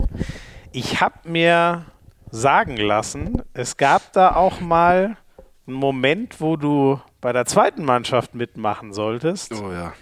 Ich 0.72 1.02
habe 1.02 1.28
mir 1.28 1.84
sagen 2.30 2.78
lassen, 2.78 3.42
es 3.52 3.76
gab 3.76 4.14
da 4.14 4.34
auch 4.36 4.60
mal 4.60 5.18
einen 5.66 5.76
Moment, 5.76 6.40
wo 6.40 6.56
du 6.56 6.98
bei 7.20 7.34
der 7.34 7.44
zweiten 7.44 7.84
Mannschaft 7.84 8.34
mitmachen 8.34 8.94
solltest. 8.94 9.52
Oh 9.52 9.70
ja. 9.70 9.92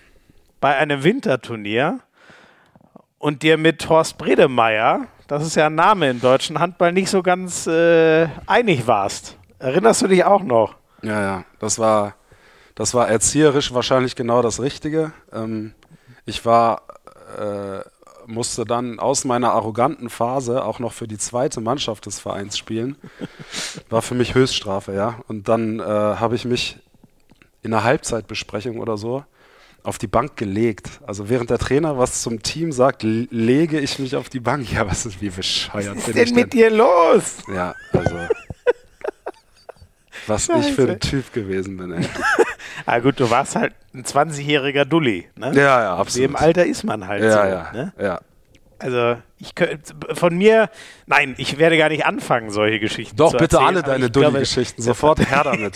Bei 0.60 0.76
einem 0.76 1.02
Winterturnier 1.02 2.00
und 3.18 3.42
dir 3.42 3.58
mit 3.58 3.88
Horst 3.88 4.16
Bredemeier, 4.16 5.08
das 5.30 5.46
ist 5.46 5.54
ja 5.54 5.66
ein 5.66 5.76
Name 5.76 6.10
im 6.10 6.20
deutschen 6.20 6.58
Handball, 6.58 6.92
nicht 6.92 7.08
so 7.08 7.22
ganz 7.22 7.68
äh, 7.68 8.26
einig 8.46 8.88
warst. 8.88 9.36
Erinnerst 9.60 10.02
du 10.02 10.08
dich 10.08 10.24
auch 10.24 10.42
noch? 10.42 10.74
Ja, 11.02 11.22
ja. 11.22 11.44
Das 11.60 11.78
war, 11.78 12.14
das 12.74 12.94
war 12.94 13.08
erzieherisch 13.08 13.72
wahrscheinlich 13.72 14.16
genau 14.16 14.42
das 14.42 14.60
Richtige. 14.60 15.12
Ähm, 15.32 15.72
ich 16.26 16.44
war 16.44 16.82
äh, 17.38 17.80
musste 18.26 18.64
dann 18.64 18.98
aus 18.98 19.24
meiner 19.24 19.52
arroganten 19.52 20.10
Phase 20.10 20.64
auch 20.64 20.80
noch 20.80 20.92
für 20.92 21.06
die 21.06 21.18
zweite 21.18 21.60
Mannschaft 21.60 22.06
des 22.06 22.18
Vereins 22.18 22.58
spielen. 22.58 22.96
War 23.88 24.02
für 24.02 24.16
mich 24.16 24.34
Höchststrafe, 24.34 24.94
ja. 24.94 25.20
Und 25.28 25.48
dann 25.48 25.78
äh, 25.78 25.84
habe 25.84 26.34
ich 26.34 26.44
mich 26.44 26.80
in 27.62 27.72
einer 27.72 27.84
Halbzeitbesprechung 27.84 28.80
oder 28.80 28.96
so 28.96 29.24
auf 29.82 29.98
die 29.98 30.06
Bank 30.06 30.36
gelegt. 30.36 30.88
Also 31.06 31.28
während 31.28 31.50
der 31.50 31.58
Trainer 31.58 31.98
was 31.98 32.22
zum 32.22 32.42
Team 32.42 32.72
sagt, 32.72 33.02
lege 33.02 33.78
ich 33.78 33.98
mich 33.98 34.16
auf 34.16 34.28
die 34.28 34.40
Bank. 34.40 34.68
Ja, 34.80 34.88
was 34.88 35.06
ist 35.06 35.20
wie 35.20 35.30
bescheuert 35.30 35.96
was 35.96 36.08
ist 36.08 36.16
denn 36.16 36.34
mit 36.34 36.52
dir 36.52 36.70
los? 36.70 37.38
Ja, 37.52 37.74
also 37.92 38.14
was 40.26 40.46
Scheiße. 40.46 40.68
ich 40.68 40.74
für 40.74 40.90
ein 40.90 41.00
Typ 41.00 41.32
gewesen 41.32 41.76
bin, 41.76 41.92
ey. 41.92 42.06
ah 42.86 42.98
gut, 43.00 43.18
du 43.18 43.30
warst 43.30 43.56
halt 43.56 43.74
ein 43.94 44.04
20-jähriger 44.04 44.84
Dulli, 44.84 45.28
ne? 45.36 45.52
Ja, 45.54 45.82
ja, 45.82 45.96
absolut. 45.96 46.26
In 46.26 46.32
dem 46.32 46.36
Alter 46.36 46.66
ist 46.66 46.84
man 46.84 47.08
halt 47.08 47.24
ja, 47.24 47.32
so, 47.32 47.38
ja, 47.38 47.72
ne? 47.72 47.92
Ja. 48.00 48.20
Also 48.78 49.16
ich 49.38 49.54
könnte 49.54 49.94
von 50.14 50.36
mir, 50.36 50.70
nein, 51.06 51.34
ich 51.36 51.58
werde 51.58 51.76
gar 51.76 51.88
nicht 51.88 52.06
anfangen, 52.06 52.50
solche 52.50 52.80
Geschichten 52.80 53.16
Doch, 53.16 53.32
zu 53.32 53.38
bitte 53.38 53.56
erzählen, 53.56 53.76
alle 53.76 53.82
deine 53.82 54.10
Dulli-Geschichten, 54.10 54.82
sofort 54.82 55.18
her 55.18 55.44
damit. 55.44 55.74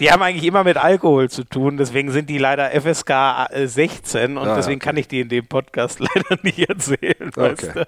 Die 0.00 0.10
haben 0.10 0.22
eigentlich 0.22 0.44
immer 0.44 0.64
mit 0.64 0.76
Alkohol 0.76 1.30
zu 1.30 1.44
tun, 1.44 1.76
deswegen 1.76 2.10
sind 2.10 2.28
die 2.28 2.38
leider 2.38 2.70
FSK 2.70 3.48
16 3.64 4.36
und 4.36 4.46
ja, 4.46 4.56
deswegen 4.56 4.80
okay. 4.80 4.86
kann 4.86 4.96
ich 4.96 5.08
die 5.08 5.20
in 5.20 5.28
dem 5.28 5.46
Podcast 5.46 6.00
leider 6.14 6.40
nicht 6.42 6.68
erzählen. 6.68 7.28
Okay. 7.28 7.36
Weißt 7.36 7.76
du? 7.76 7.86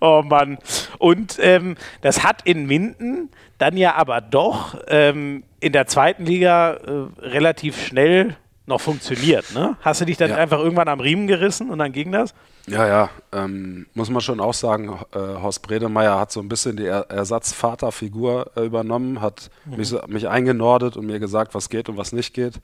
Oh 0.00 0.22
Mann. 0.24 0.58
Und 0.98 1.38
ähm, 1.40 1.76
das 2.00 2.24
hat 2.24 2.42
in 2.44 2.66
Minden 2.66 3.30
dann 3.58 3.76
ja 3.76 3.94
aber 3.94 4.20
doch 4.20 4.76
ähm, 4.88 5.44
in 5.60 5.72
der 5.72 5.86
zweiten 5.86 6.26
Liga 6.26 6.72
äh, 6.72 7.20
relativ 7.20 7.80
schnell 7.86 8.36
noch 8.66 8.80
funktioniert. 8.80 9.54
Ne? 9.54 9.76
Hast 9.80 10.00
du 10.00 10.06
dich 10.06 10.16
dann 10.16 10.30
ja. 10.30 10.36
einfach 10.36 10.58
irgendwann 10.58 10.88
am 10.88 11.00
Riemen 11.00 11.26
gerissen 11.26 11.70
und 11.70 11.78
dann 11.78 11.92
ging 11.92 12.10
das? 12.10 12.34
Ja, 12.66 12.86
ja. 12.86 13.10
Ähm, 13.32 13.86
muss 13.94 14.10
man 14.10 14.22
schon 14.22 14.40
auch 14.40 14.54
sagen, 14.54 14.98
äh, 15.12 15.18
Horst 15.18 15.62
Bredemeier 15.62 16.18
hat 16.18 16.32
so 16.32 16.40
ein 16.40 16.48
bisschen 16.48 16.76
die 16.76 16.86
er 16.86 17.10
Ersatzvaterfigur 17.10 18.52
äh, 18.56 18.64
übernommen, 18.64 19.20
hat 19.20 19.50
mhm. 19.66 19.76
mich, 19.76 19.94
mich 20.08 20.28
eingenordet 20.28 20.96
und 20.96 21.06
mir 21.06 21.18
gesagt, 21.18 21.54
was 21.54 21.68
geht 21.68 21.88
und 21.88 21.96
was 21.96 22.12
nicht 22.12 22.32
geht. 22.32 22.60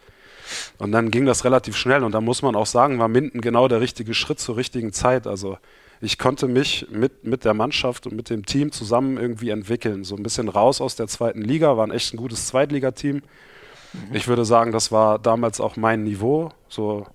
Und 0.78 0.92
dann 0.92 1.10
ging 1.10 1.26
das 1.26 1.44
relativ 1.44 1.76
schnell 1.76 2.02
und 2.02 2.12
da 2.12 2.20
muss 2.20 2.42
man 2.42 2.56
auch 2.56 2.66
sagen, 2.66 2.98
war 2.98 3.08
Minden 3.08 3.40
genau 3.40 3.68
der 3.68 3.80
richtige 3.80 4.14
Schritt 4.14 4.40
zur 4.40 4.56
richtigen 4.56 4.92
Zeit. 4.92 5.26
Also 5.26 5.58
ich 6.00 6.18
konnte 6.18 6.48
mich 6.48 6.86
mit, 6.90 7.24
mit 7.24 7.44
der 7.44 7.52
Mannschaft 7.52 8.06
und 8.06 8.16
mit 8.16 8.30
dem 8.30 8.46
Team 8.46 8.72
zusammen 8.72 9.18
irgendwie 9.18 9.50
entwickeln. 9.50 10.04
So 10.04 10.16
ein 10.16 10.22
bisschen 10.22 10.48
raus 10.48 10.80
aus 10.80 10.96
der 10.96 11.08
zweiten 11.08 11.42
Liga, 11.42 11.76
war 11.76 11.86
ein 11.86 11.92
echt 11.92 12.14
ein 12.14 12.16
gutes 12.16 12.46
Zweitligateam. 12.46 13.16
Mhm. 13.16 14.14
Ich 14.14 14.26
würde 14.26 14.46
sagen, 14.46 14.72
das 14.72 14.90
war 14.90 15.18
damals 15.18 15.60
auch 15.60 15.76
mein 15.76 16.04
Niveau. 16.04 16.52
So, 16.68 17.06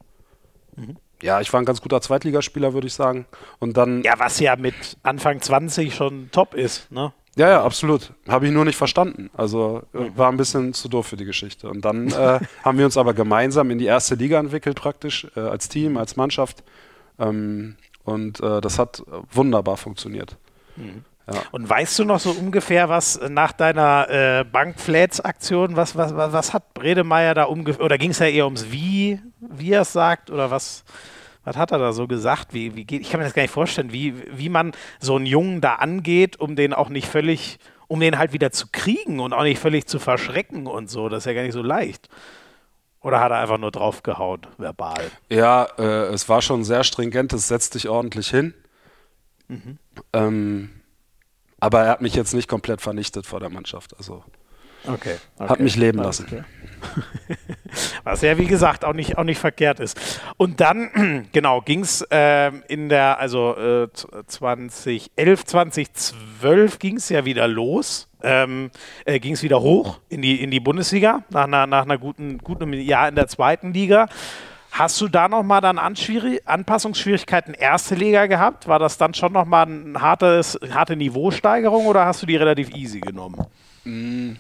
mhm. 0.76 0.98
Ja, 1.26 1.42
ich 1.42 1.52
war 1.52 1.62
ein 1.62 1.66
ganz 1.66 1.82
guter 1.82 2.02
Zweitligaspieler, 2.02 2.74
würde 2.74 2.88
ich 2.88 2.94
sagen. 2.94 3.26
Und 3.60 3.76
dann. 3.76 4.04
Ja, 4.04 4.14
was 4.18 4.40
ja 4.40 4.56
mit 4.56 4.76
Anfang 5.04 5.42
20 5.42 5.94
schon 5.94 6.30
top 6.32 6.54
ist, 6.54 6.92
ne? 6.92 7.12
Ja, 7.36 7.50
ja, 7.50 7.64
absolut. 7.64 8.14
Habe 8.30 8.46
ich 8.46 8.54
nur 8.54 8.64
nicht 8.64 8.78
verstanden. 8.78 9.30
Also 9.34 9.82
mhm. 9.92 10.18
war 10.18 10.32
ein 10.32 10.38
bisschen 10.38 10.74
zu 10.74 10.88
doof 10.88 11.08
für 11.08 11.18
die 11.18 11.26
Geschichte. 11.26 11.70
Und 11.70 11.84
dann 11.84 12.08
äh, 12.12 12.40
haben 12.64 12.78
wir 12.78 12.86
uns 12.86 12.96
aber 12.96 13.14
gemeinsam 13.14 13.72
in 13.72 13.78
die 13.78 13.86
erste 13.86 14.16
Liga 14.16 14.40
entwickelt, 14.40 14.80
praktisch, 14.80 15.28
äh, 15.36 15.42
als 15.42 15.68
Team, 15.68 15.98
als 15.98 16.16
Mannschaft. 16.16 16.64
Ähm, 17.20 17.76
und 18.04 18.40
äh, 18.40 18.62
das 18.62 18.80
hat 18.80 19.04
wunderbar 19.32 19.76
funktioniert. 19.76 20.38
Mhm. 20.78 21.04
Ja. 21.28 21.42
Und 21.52 21.68
weißt 21.68 21.98
du 22.00 22.06
noch 22.06 22.20
so 22.20 22.32
ungefähr, 22.32 22.88
was 22.88 23.20
nach 23.30 23.52
deiner 23.52 24.08
äh, 24.10 24.44
Bankflats-Aktion, 24.44 25.76
was, 25.76 25.96
was, 25.96 26.16
was, 26.16 26.32
was, 26.32 26.54
hat 26.54 26.74
Bredemeier 26.76 27.34
da 27.34 27.46
ungefähr, 27.46 27.84
oder 27.84 27.98
ging 27.98 28.12
es 28.12 28.20
ja 28.20 28.28
eher 28.28 28.46
ums 28.46 28.72
Wie, 28.72 29.20
wie 29.40 29.72
er 29.72 29.82
es 29.82 29.92
sagt, 29.92 30.30
oder 30.30 30.52
was, 30.52 30.84
was 31.46 31.56
hat 31.56 31.72
er 31.72 31.78
da 31.78 31.94
so 31.94 32.08
gesagt? 32.08 32.54
Wie, 32.54 32.76
wie 32.76 32.84
geht, 32.84 33.02
ich 33.02 33.10
kann 33.10 33.20
mir 33.20 33.26
das 33.26 33.34
gar 33.34 33.44
nicht 33.44 33.52
vorstellen, 33.52 33.94
wie, 33.94 34.16
wie 34.38 34.50
man 34.50 34.74
so 35.00 35.16
einen 35.16 35.26
Jungen 35.26 35.62
da 35.62 35.76
angeht, 35.76 36.40
um 36.40 36.56
den 36.56 36.74
auch 36.74 36.90
nicht 36.90 37.08
völlig, 37.08 37.60
um 37.88 38.00
den 38.00 38.18
halt 38.18 38.34
wieder 38.34 38.52
zu 38.52 38.68
kriegen 38.72 39.20
und 39.20 39.32
auch 39.32 39.44
nicht 39.44 39.60
völlig 39.60 39.88
zu 39.88 40.00
verschrecken 40.00 40.68
und 40.68 40.90
so. 40.90 41.08
Das 41.08 41.20
ist 41.20 41.26
ja 41.26 41.34
gar 41.34 41.44
nicht 41.44 41.54
so 41.54 41.62
leicht. 41.62 42.10
Oder 43.02 43.20
hat 43.20 43.32
er 43.32 43.38
einfach 43.38 43.60
nur 43.60 43.70
draufgehauen, 43.70 44.42
verbal? 44.58 45.12
Ja, 45.30 45.68
äh, 45.78 46.08
es 46.08 46.28
war 46.28 46.42
schon 46.42 46.64
sehr 46.64 46.84
stringent, 46.84 47.32
es 47.34 47.48
setzt 47.48 47.76
dich 47.76 47.88
ordentlich 47.88 48.30
hin. 48.30 48.56
Mhm. 49.48 49.78
Ähm, 50.12 50.70
aber 51.60 51.84
er 51.84 51.92
hat 51.92 52.02
mich 52.02 52.16
jetzt 52.16 52.34
nicht 52.34 52.48
komplett 52.48 52.82
vernichtet 52.82 53.28
vor 53.28 53.40
der 53.40 53.50
Mannschaft. 53.50 53.96
Also 53.98 54.24
Okay. 54.88 55.18
okay. 55.38 55.50
Hat 55.50 55.60
mich 55.60 55.76
leben 55.76 56.00
lassen. 56.00 56.46
Was 58.04 58.22
ja, 58.22 58.38
wie 58.38 58.46
gesagt, 58.46 58.86
auch 58.86 58.94
nicht, 58.94 59.18
auch 59.18 59.24
nicht 59.24 59.40
verkehrt 59.40 59.80
ist. 59.80 60.22
Und 60.38 60.62
dann, 60.62 61.28
genau, 61.32 61.62
ging 61.62 61.82
es 61.82 62.02
äh, 62.10 62.52
in 62.68 62.90
der, 62.90 63.20
also 63.20 63.56
äh, 63.56 63.88
2011, 64.26 65.46
2012 65.46 66.80
ging 66.80 66.98
es 66.98 67.10
ja 67.10 67.26
wieder 67.26 67.48
los. 67.48 68.08
Ähm, 68.24 68.72
äh, 69.06 69.20
ging 69.20 69.34
es 69.34 69.44
wieder 69.44 69.62
hoch 69.62 70.00
in 70.10 70.22
die, 70.22 70.42
in 70.42 70.50
die 70.50 70.60
Bundesliga, 70.60 71.24
nach 71.30 71.44
einer, 71.44 71.68
nach 71.68 71.84
einer 71.84 71.98
guten, 71.98 72.40
guten 72.40 72.74
Jahr 72.74 73.08
in 73.08 73.16
der 73.16 73.28
zweiten 73.28 73.74
Liga. 73.74 74.08
Hast 74.72 75.00
du 75.00 75.08
da 75.08 75.30
nochmal 75.30 75.62
dann 75.62 75.78
Anpassungsschwierigkeiten 75.80 77.54
erste 77.54 77.96
Liga 77.96 78.26
gehabt? 78.26 78.68
War 78.68 78.80
das 78.80 78.98
dann 78.98 79.14
schon 79.14 79.32
nochmal 79.32 79.68
eine 79.68 80.02
hartes, 80.02 80.60
harte 80.70 80.98
Niveausteigerung 80.98 81.86
oder 81.86 82.06
hast 82.06 82.24
du 82.24 82.26
die 82.26 82.36
relativ 82.36 82.76
easy 82.76 83.00
genommen? 83.00 83.46
Mm. 83.86 84.34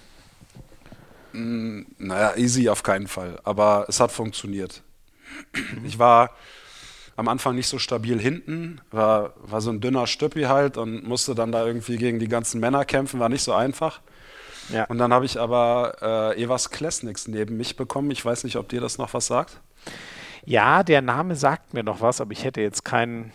Mm, 1.35 1.85
naja, 1.97 2.35
easy 2.37 2.69
auf 2.69 2.83
keinen 2.83 3.07
Fall, 3.07 3.39
aber 3.43 3.85
es 3.89 3.99
hat 3.99 4.11
funktioniert. 4.11 4.81
Ich 5.85 5.99
war 5.99 6.31
am 7.17 7.27
Anfang 7.27 7.55
nicht 7.55 7.67
so 7.67 7.79
stabil 7.79 8.19
hinten, 8.19 8.81
war, 8.91 9.33
war 9.37 9.61
so 9.61 9.69
ein 9.69 9.81
dünner 9.81 10.07
Stüppi 10.07 10.43
halt 10.43 10.77
und 10.77 11.07
musste 11.07 11.35
dann 11.35 11.51
da 11.51 11.65
irgendwie 11.65 11.97
gegen 11.97 12.19
die 12.19 12.27
ganzen 12.27 12.59
Männer 12.59 12.85
kämpfen, 12.85 13.19
war 13.19 13.29
nicht 13.29 13.43
so 13.43 13.53
einfach. 13.53 14.01
Ja. 14.69 14.85
Und 14.85 14.97
dann 14.97 15.13
habe 15.13 15.25
ich 15.25 15.39
aber 15.39 16.33
äh, 16.35 16.41
Evas 16.41 16.71
Klesniks 16.71 17.27
neben 17.27 17.57
mich 17.57 17.75
bekommen. 17.75 18.11
Ich 18.11 18.23
weiß 18.23 18.43
nicht, 18.43 18.55
ob 18.57 18.67
dir 18.69 18.81
das 18.81 18.97
noch 18.97 19.13
was 19.13 19.27
sagt. 19.27 19.61
Ja, 20.45 20.83
der 20.83 21.01
Name 21.01 21.35
sagt 21.35 21.73
mir 21.73 21.83
noch 21.83 22.01
was, 22.01 22.19
aber 22.21 22.31
ich 22.31 22.43
hätte 22.43 22.61
jetzt 22.61 22.83
kein 22.83 23.31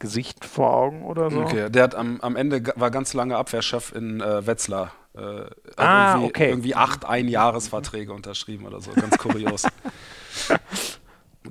Gesicht 0.00 0.44
vor 0.44 0.74
Augen 0.74 1.04
oder 1.04 1.30
so. 1.30 1.42
Okay, 1.42 1.70
der 1.70 1.84
hat 1.84 1.94
am, 1.94 2.20
am 2.20 2.34
Ende 2.34 2.62
war 2.74 2.90
ganz 2.90 3.14
lange 3.14 3.36
Abwehrchef 3.36 3.92
in 3.94 4.20
äh, 4.20 4.46
Wetzlar. 4.46 4.92
Äh, 5.14 5.44
ah, 5.76 6.12
irgendwie, 6.14 6.28
okay. 6.28 6.48
irgendwie 6.48 6.74
acht 6.74 7.04
Einjahresverträge 7.04 8.12
unterschrieben 8.12 8.66
oder 8.66 8.80
so, 8.80 8.90
ganz 8.92 9.16
kurios. 9.18 9.66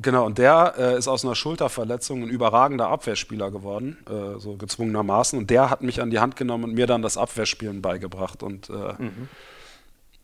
Genau, 0.02 0.26
und 0.26 0.38
der 0.38 0.76
äh, 0.78 0.98
ist 0.98 1.08
aus 1.08 1.26
einer 1.26 1.36
Schulterverletzung 1.36 2.22
ein 2.22 2.30
überragender 2.30 2.88
Abwehrspieler 2.90 3.52
geworden, 3.52 3.98
äh, 4.08 4.40
so 4.40 4.56
gezwungenermaßen. 4.56 5.38
Und 5.38 5.50
der 5.50 5.70
hat 5.70 5.82
mich 5.82 6.02
an 6.02 6.10
die 6.10 6.20
Hand 6.20 6.36
genommen 6.36 6.66
und 6.66 6.74
mir 6.74 6.88
dann 6.88 7.02
das 7.02 7.18
Abwehrspielen 7.18 7.82
beigebracht. 7.82 8.44
Und 8.44 8.70
äh, 8.70 8.74
mhm. 8.74 9.28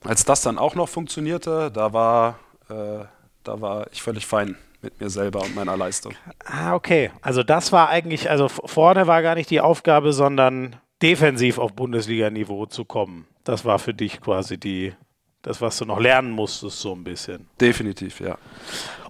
als 0.04 0.24
das 0.24 0.42
dann 0.42 0.60
auch 0.60 0.76
noch 0.76 0.88
funktionierte, 0.88 1.72
da 1.72 1.94
war, 1.94 2.40
äh, 2.70 3.06
da 3.44 3.60
war 3.60 3.88
ich 3.92 4.02
völlig 4.02 4.28
fein 4.28 4.56
mit 4.86 5.02
mir 5.02 5.10
selber 5.10 5.42
und 5.42 5.56
meiner 5.56 5.76
Leistung. 5.76 6.14
Ah, 6.46 6.74
okay. 6.74 7.12
Also 7.22 7.44
das 7.44 7.72
war 7.72 7.90
eigentlich, 7.90 8.30
also 8.30 8.48
vorne 8.48 9.08
war 9.08 9.22
gar 9.22 9.36
nicht 9.36 9.50
die 9.50 9.62
Aufgabe, 9.62 10.14
sondern 10.14 10.78
defensiv 11.02 11.58
auf 11.58 11.74
Bundesliga-Niveau 11.74 12.66
zu 12.68 12.86
kommen. 12.86 13.28
Das 13.44 13.66
war 13.66 13.80
für 13.80 13.94
dich 13.94 14.22
quasi 14.22 14.58
die, 14.58 14.94
das, 15.42 15.62
was 15.62 15.78
du 15.78 15.86
noch 15.86 16.00
lernen 16.00 16.32
musstest, 16.32 16.80
so 16.80 16.94
ein 16.94 17.04
bisschen. 17.04 17.48
Definitiv, 17.60 18.20
ja. 18.20 18.38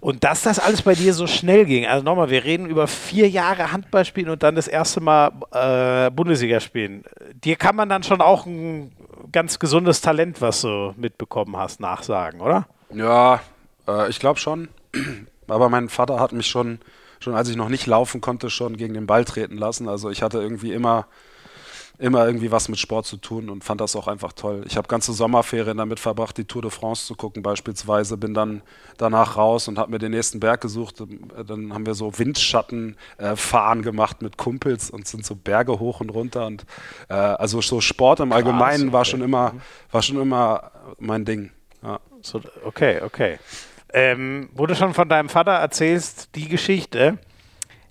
Und 0.02 0.24
dass 0.24 0.44
das 0.44 0.60
alles 0.60 0.82
bei 0.82 0.94
dir 0.94 1.14
so 1.14 1.26
schnell 1.26 1.66
ging, 1.66 1.86
also 1.86 2.04
nochmal, 2.04 2.30
wir 2.30 2.44
reden 2.44 2.68
über 2.68 2.88
vier 2.88 3.30
Jahre 3.30 3.72
Handball 3.72 4.06
spielen 4.06 4.30
und 4.30 4.44
dann 4.44 4.56
das 4.56 4.68
erste 4.68 5.02
Mal 5.02 5.32
äh, 5.52 6.12
Bundesliga 6.12 6.60
spielen. 6.60 7.04
Dir 7.34 7.56
kann 7.56 7.76
man 7.76 7.90
dann 7.90 8.04
schon 8.04 8.22
auch 8.22 8.46
ein 8.46 8.92
ganz 9.32 9.58
gesundes 9.58 10.02
Talent, 10.02 10.42
was 10.42 10.62
du 10.62 10.94
mitbekommen 10.98 11.58
hast, 11.58 11.80
nachsagen, 11.80 12.42
oder? 12.42 12.68
Ja, 12.94 13.42
äh, 13.88 14.10
ich 14.10 14.20
glaube 14.20 14.40
schon. 14.40 14.70
Aber 15.48 15.70
mein 15.70 15.90
Vater 15.90 16.20
hat 16.20 16.32
mich 16.32 16.48
schon, 16.48 16.80
schon 17.20 17.36
als 17.36 17.50
ich 17.50 17.56
noch 17.56 17.70
nicht 17.70 17.86
laufen 17.86 18.22
konnte, 18.22 18.50
schon 18.50 18.78
gegen 18.78 18.94
den 18.94 19.08
Ball 19.08 19.26
treten 19.26 19.58
lassen. 19.58 19.88
Also 19.88 20.10
ich 20.10 20.22
hatte 20.22 20.40
irgendwie 20.40 20.74
immer, 20.74 21.08
immer 21.98 22.26
irgendwie 22.26 22.52
was 22.52 22.68
mit 22.68 22.80
Sport 22.80 23.06
zu 23.06 23.18
tun 23.18 23.50
und 23.50 23.64
fand 23.64 23.80
das 23.82 23.96
auch 23.96 24.08
einfach 24.08 24.34
toll. 24.34 24.64
Ich 24.68 24.78
habe 24.78 24.88
ganze 24.88 25.14
Sommerferien 25.14 25.78
damit 25.78 26.00
verbracht, 26.00 26.38
die 26.38 26.46
Tour 26.46 26.62
de 26.62 26.72
France 26.72 27.06
zu 27.06 27.16
gucken 27.16 27.42
beispielsweise. 27.44 28.18
Bin 28.18 28.34
dann 28.34 28.62
danach 28.98 29.38
raus 29.38 29.68
und 29.68 29.78
habe 29.78 29.92
mir 29.92 30.00
den 30.00 30.12
nächsten 30.12 30.40
Berg 30.40 30.62
gesucht. 30.62 30.96
Dann 31.00 31.74
haben 31.74 31.86
wir 31.86 31.94
so 31.94 32.18
Windschattenfahren 32.18 33.80
äh, 33.80 33.84
gemacht 33.84 34.22
mit 34.22 34.38
Kumpels 34.38 34.90
und 34.90 35.08
sind 35.08 35.26
so 35.26 35.36
Berge 35.36 35.80
hoch 35.80 36.02
und 36.02 36.10
runter. 36.10 36.48
Und 36.48 36.66
äh, 37.10 37.14
also 37.14 37.62
so 37.62 37.82
Sport 37.82 38.20
im 38.20 38.32
Allgemeinen 38.32 38.60
Krass, 38.60 38.82
okay. 38.82 38.94
war 38.94 39.06
schon 39.06 39.22
immer, 39.22 39.54
war 39.92 40.02
schon 40.02 40.22
immer 40.22 40.72
mein 41.00 41.24
Ding. 41.26 41.52
Ja. 41.82 42.00
So, 42.22 42.42
okay, 42.64 43.02
okay. 43.04 43.38
Ähm, 43.98 44.50
wo 44.54 44.66
du 44.66 44.76
schon 44.76 44.94
von 44.94 45.08
deinem 45.08 45.30
Vater 45.30 45.54
erzählst, 45.54 46.36
die 46.36 46.50
Geschichte, 46.50 47.18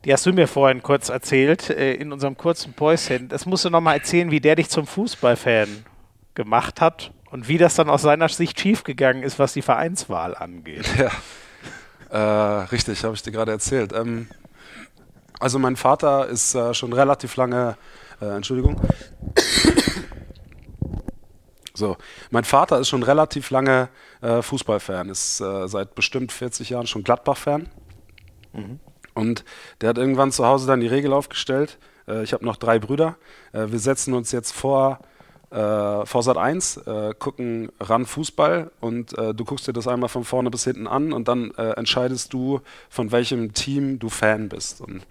die 0.05 0.13
hast 0.13 0.27
du 0.27 0.35
mir 0.35 0.47
vorhin 0.47 0.83
kurz 0.83 1.09
erzählt, 1.09 1.71
äh, 1.71 1.95
in 1.95 2.13
unserem 2.13 2.37
kurzen 2.37 2.75
Päuschen. 2.75 3.29
Das 3.31 3.47
musst 3.47 3.65
du 3.65 3.71
nochmal 3.71 3.97
erzählen, 3.97 4.31
wie 4.31 4.39
der 4.39 4.57
dich 4.57 4.69
zum 4.69 4.87
Fußballfan 4.87 5.87
gemacht 6.35 6.83
hat 6.83 7.11
und 7.31 7.49
wie 7.49 7.57
das 7.57 7.77
dann 7.77 7.89
aus 7.89 8.03
seiner 8.03 8.29
Sicht 8.29 8.61
schiefgegangen 8.61 9.23
ist, 9.23 9.39
was 9.39 9.55
die 9.55 9.63
Vereinswahl 9.63 10.35
angeht. 10.35 10.85
Ja, 10.99 11.11
äh, 12.11 12.65
richtig, 12.67 13.03
habe 13.03 13.15
ich 13.15 13.23
dir 13.23 13.33
gerade 13.33 13.53
erzählt. 13.53 13.95
Ähm, 13.95 14.29
also 15.41 15.59
mein 15.59 15.77
Vater 15.77 16.29
ist 16.29 16.55
äh, 16.55 16.75
schon 16.75 16.93
relativ 16.93 17.35
lange, 17.37 17.79
äh, 18.21 18.27
Entschuldigung, 18.27 18.79
so, 21.77 21.97
mein 22.31 22.45
Vater 22.45 22.79
ist 22.79 22.89
schon 22.89 23.03
relativ 23.03 23.51
lange 23.51 23.89
äh, 24.23 24.43
Fußballfan, 24.43 25.09
ist 25.09 25.41
äh, 25.41 25.67
seit 25.67 25.97
bestimmt 25.97 26.31
40 26.31 26.71
Jahren 26.71 26.87
schon 26.87 27.03
Gladbach-Fan. 27.03 27.69
Mhm. 28.53 28.79
Und 29.15 29.45
der 29.81 29.89
hat 29.89 29.99
irgendwann 29.99 30.31
zu 30.31 30.47
Hause 30.47 30.69
dann 30.69 30.81
die 30.81 30.87
Regel 30.87 31.13
aufgestellt. 31.13 31.79
Äh, 32.07 32.23
ich 32.23 32.33
habe 32.33 32.45
noch 32.45 32.57
drei 32.57 32.79
Brüder. 32.79 33.17
Äh, 33.53 33.67
wir 33.71 33.81
setzen 33.81 34.15
uns 34.15 34.31
jetzt 34.31 34.53
vor, 34.53 35.01
äh, 35.51 35.57
vor 36.07 36.23
Sat 36.23 36.37
1, 36.37 36.77
äh, 36.77 37.15
gucken 37.19 37.73
ran 37.81 38.07
Fußball 38.07 38.71
und 38.81 39.13
du 39.17 39.45
guckst 39.45 39.67
dir 39.67 39.73
das 39.73 39.89
einmal 39.89 40.09
von 40.09 40.23
vorne 40.25 40.51
bis 40.51 40.65
hinten 40.65 40.87
an 40.87 41.13
und 41.13 41.27
dann 41.27 41.51
entscheidest 41.53 42.33
du, 42.33 42.61
von 42.89 43.11
welchem 43.11 43.53
Team 43.53 43.99
du 43.99 44.09
Fan 44.09 44.49
bist. 44.49 44.81
Und 44.81 45.07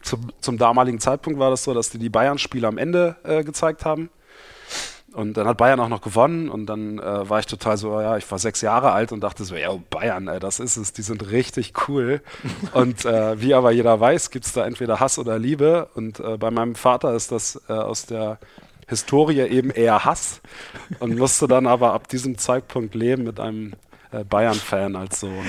zum, 0.00 0.32
zum 0.40 0.56
damaligen 0.56 1.00
Zeitpunkt 1.00 1.38
war 1.38 1.50
das 1.50 1.64
so, 1.64 1.74
dass 1.74 1.90
die 1.90 1.98
die 1.98 2.08
Bayern-Spiele 2.08 2.66
am 2.66 2.78
Ende 2.78 3.16
gezeigt 3.44 3.84
haben. 3.84 4.10
Und 5.16 5.38
dann 5.38 5.48
hat 5.48 5.56
Bayern 5.56 5.80
auch 5.80 5.88
noch 5.88 6.02
gewonnen 6.02 6.50
und 6.50 6.66
dann 6.66 6.98
äh, 6.98 7.30
war 7.30 7.38
ich 7.38 7.46
total 7.46 7.78
so, 7.78 7.98
ja, 7.98 8.18
ich 8.18 8.30
war 8.30 8.38
sechs 8.38 8.60
Jahre 8.60 8.92
alt 8.92 9.12
und 9.12 9.22
dachte 9.22 9.44
so, 9.44 9.56
ja, 9.56 9.70
Bayern, 9.88 10.28
ey, 10.28 10.38
das 10.38 10.60
ist 10.60 10.76
es, 10.76 10.92
die 10.92 11.00
sind 11.00 11.30
richtig 11.30 11.88
cool. 11.88 12.20
und 12.74 13.06
äh, 13.06 13.40
wie 13.40 13.54
aber 13.54 13.70
jeder 13.70 13.98
weiß, 13.98 14.30
gibt 14.30 14.44
es 14.44 14.52
da 14.52 14.66
entweder 14.66 15.00
Hass 15.00 15.18
oder 15.18 15.38
Liebe. 15.38 15.88
Und 15.94 16.20
äh, 16.20 16.36
bei 16.36 16.50
meinem 16.50 16.74
Vater 16.74 17.14
ist 17.14 17.32
das 17.32 17.62
äh, 17.66 17.72
aus 17.72 18.04
der 18.04 18.38
Historie 18.88 19.40
eben 19.40 19.70
eher 19.70 20.04
Hass 20.04 20.42
und 21.00 21.16
musste 21.16 21.48
dann 21.48 21.66
aber 21.66 21.94
ab 21.94 22.08
diesem 22.08 22.36
Zeitpunkt 22.36 22.94
leben 22.94 23.24
mit 23.24 23.40
einem 23.40 23.72
äh, 24.12 24.22
Bayern-Fan 24.22 24.96
als 24.96 25.20
Sohn. 25.20 25.46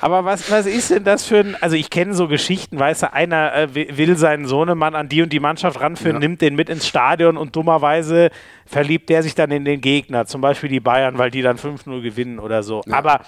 Aber 0.00 0.24
was, 0.24 0.50
was 0.50 0.66
ist 0.66 0.90
denn 0.90 1.04
das 1.04 1.26
für 1.26 1.38
ein, 1.38 1.56
also 1.60 1.76
ich 1.76 1.90
kenne 1.90 2.14
so 2.14 2.26
Geschichten, 2.28 2.78
weißt 2.78 3.02
du, 3.02 3.12
einer 3.12 3.54
äh, 3.54 3.74
will 3.74 4.16
seinen 4.16 4.46
Sohnemann 4.46 4.94
an 4.94 5.08
die 5.08 5.22
und 5.22 5.32
die 5.32 5.40
Mannschaft 5.40 5.80
ranführen, 5.80 6.16
ja. 6.16 6.20
nimmt 6.20 6.40
den 6.40 6.54
mit 6.54 6.68
ins 6.70 6.86
Stadion 6.86 7.36
und 7.36 7.54
dummerweise 7.54 8.30
verliebt 8.66 9.10
der 9.10 9.22
sich 9.22 9.34
dann 9.34 9.50
in 9.50 9.64
den 9.64 9.80
Gegner, 9.80 10.26
zum 10.26 10.40
Beispiel 10.40 10.68
die 10.68 10.80
Bayern, 10.80 11.18
weil 11.18 11.30
die 11.30 11.42
dann 11.42 11.58
5-0 11.58 12.00
gewinnen 12.02 12.38
oder 12.38 12.62
so. 12.62 12.82
Ja. 12.86 12.96
Aber 12.96 13.20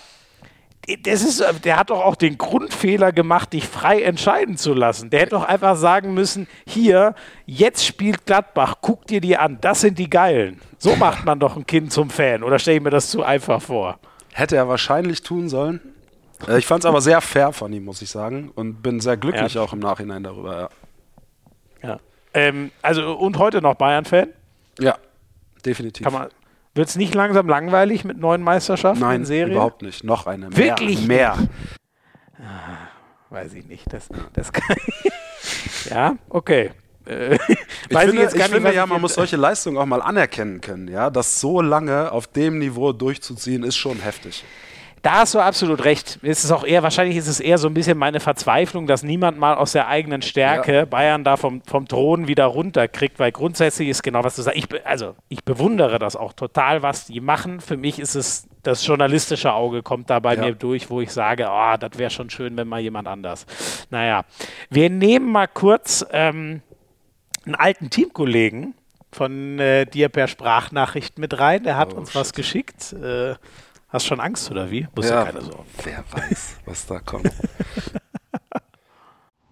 das 1.05 1.23
ist, 1.23 1.45
der 1.65 1.77
hat 1.79 1.91
doch 1.91 2.05
auch 2.05 2.17
den 2.17 2.39
Grundfehler 2.39 3.13
gemacht, 3.13 3.53
dich 3.53 3.67
frei 3.67 4.03
entscheiden 4.03 4.57
zu 4.57 4.75
lassen. 4.75 5.11
Der 5.11 5.21
hätte 5.21 5.31
doch 5.31 5.45
einfach 5.45 5.77
sagen 5.77 6.13
müssen: 6.13 6.49
Hier, 6.67 7.15
jetzt 7.47 7.87
spielt 7.87 8.27
Gladbach, 8.27 8.77
guck 8.81 9.07
dir 9.07 9.21
die 9.21 9.37
an, 9.37 9.59
das 9.61 9.83
sind 9.83 9.99
die 9.99 10.11
Geilen. 10.11 10.61
So 10.79 10.97
macht 10.97 11.25
man 11.25 11.39
doch 11.39 11.57
ein 11.57 11.67
Kind 11.67 11.93
zum 11.93 12.11
Fan. 12.11 12.43
Oder 12.43 12.59
stelle 12.59 12.79
ich 12.79 12.83
mir 12.83 12.91
das 12.91 13.11
zu 13.11 13.23
einfach 13.23 13.63
vor? 13.63 14.01
Hätte 14.33 14.57
er 14.57 14.69
wahrscheinlich 14.69 15.23
tun 15.23 15.49
sollen. 15.49 15.81
Äh, 16.49 16.59
ich 16.59 16.67
fand 16.67 16.85
es 16.85 16.87
aber 16.87 17.01
sehr 17.01 17.21
fair 17.21 17.53
von 17.53 17.73
ihm, 17.73 17.85
muss 17.85 18.03
ich 18.03 18.11
sagen. 18.11 18.51
Und 18.55 18.83
bin 18.83 19.01
sehr 19.01 19.17
glücklich 19.17 19.55
ja. 19.55 19.63
auch 19.63 19.73
im 19.73 19.79
Nachhinein 19.79 20.23
darüber, 20.23 20.71
ja. 21.83 21.89
ja. 21.89 22.01
Ähm, 22.35 22.71
also, 22.81 23.15
und 23.17 23.39
heute 23.39 23.61
noch 23.61 23.75
Bayern-Fan? 23.75 24.29
Ja, 24.79 24.97
definitiv. 25.65 26.07
Wird 26.75 26.89
es 26.89 26.97
nicht 26.97 27.15
langsam 27.15 27.49
langweilig 27.49 28.05
mit 28.05 28.19
neuen 28.19 28.43
Meisterschaften 28.43 29.01
Nein, 29.01 29.21
in 29.21 29.27
Serie? 29.27 29.53
überhaupt 29.53 29.83
nicht. 29.83 30.05
Noch 30.05 30.27
eine 30.27 30.49
mehr. 30.49 30.57
Wirklich? 30.57 31.07
Mehr. 31.07 31.37
Ah, 32.39 32.89
weiß 33.29 33.53
ich 33.53 33.67
nicht. 33.67 33.93
Das, 33.93 34.09
das 34.33 34.53
kann 34.53 34.77
ja, 35.91 36.17
okay. 36.31 36.71
Äh, 37.05 37.35
ich 37.89 37.99
finde, 37.99 38.25
ich, 38.25 38.35
ich 38.35 38.43
finde 38.45 38.75
ja, 38.75 38.87
man 38.87 39.01
muss 39.01 39.15
solche 39.15 39.37
Leistungen 39.37 39.77
auch 39.77 39.87
mal 39.87 40.01
anerkennen 40.01 40.61
können. 40.61 40.89
Ja, 40.89 41.11
das 41.11 41.41
so 41.41 41.61
lange 41.61 42.11
auf 42.13 42.27
dem 42.27 42.59
Niveau 42.59 42.93
durchzuziehen, 42.93 43.65
ist 43.65 43.77
schon 43.77 43.99
heftig. 43.99 44.45
Da 45.03 45.15
hast 45.15 45.35
du 45.35 45.41
absolut 45.41 45.85
recht. 45.85 46.21
Es 46.23 46.45
ist 46.45 46.53
auch 46.53 46.63
eher, 46.63 46.85
wahrscheinlich 46.85 47.17
ist 47.17 47.27
es 47.27 47.41
eher 47.41 47.59
so 47.59 47.67
ein 47.67 47.75
bisschen 47.75 47.99
meine 47.99 48.21
Verzweiflung, 48.21 48.87
dass 48.87 49.03
niemand 49.03 49.37
mal 49.37 49.55
aus 49.55 49.73
der 49.73 49.89
eigenen 49.89 50.23
Stärke 50.23 50.75
ja. 50.75 50.85
Bayern 50.85 51.25
da 51.25 51.37
vom, 51.37 51.61
vom 51.63 51.89
Thron 51.89 52.29
wieder 52.29 52.45
runterkriegt, 52.47 53.19
weil 53.19 53.33
grundsätzlich 53.33 53.89
ist 53.89 54.05
genau, 54.05 54.23
was 54.23 54.37
du 54.37 54.43
sagst. 54.43 54.57
Ich, 54.59 54.87
also, 54.87 55.17
ich 55.29 55.45
bewundere 55.45 55.99
das 55.99 56.15
auch 56.15 56.33
total, 56.33 56.83
was 56.83 57.07
die 57.07 57.21
machen. 57.21 57.61
Für 57.61 57.77
mich 57.77 57.99
ist 57.99 58.15
es, 58.15 58.47
das 58.63 58.87
journalistische 58.87 59.53
Auge 59.53 59.83
kommt 59.83 60.09
da 60.09 60.21
bei 60.21 60.37
ja. 60.37 60.45
mir 60.45 60.55
durch, 60.55 60.89
wo 60.89 61.01
ich 61.01 61.11
sage, 61.11 61.49
oh, 61.51 61.77
das 61.81 61.99
wäre 61.99 62.11
schon 62.11 62.31
schön, 62.31 62.57
wenn 62.57 62.69
mal 62.69 62.81
jemand 62.81 63.09
anders. 63.09 63.45
Naja, 63.91 64.25
wir 64.71 64.89
nehmen 64.89 65.33
mal 65.33 65.49
kurz 65.49 66.07
ähm, 66.13 66.63
einen 67.45 67.57
alten 67.57 67.91
Teamkollegen 67.91 68.75
von 69.11 69.59
äh, 69.59 69.85
dir 69.85 70.09
per 70.11 70.29
Sprachnachricht 70.29 71.19
mit 71.19 71.41
rein. 71.41 71.65
Er 71.65 71.77
hat 71.77 71.93
oh, 71.93 71.97
uns 71.97 72.13
shit. 72.13 72.21
was 72.21 72.33
geschickt. 72.33 72.93
Äh, 72.93 73.35
hast 73.93 74.07
schon 74.07 74.21
Angst 74.21 74.51
oder 74.51 74.71
wie? 74.71 74.89
Muss 74.97 75.09
ja, 75.09 75.17
ja 75.17 75.25
keine 75.27 75.43
Sorgen. 75.43 75.65
Wer 75.85 76.05
weiß, 76.11 76.57
was 76.67 76.87
da 76.87 76.99
kommt. 76.99 77.31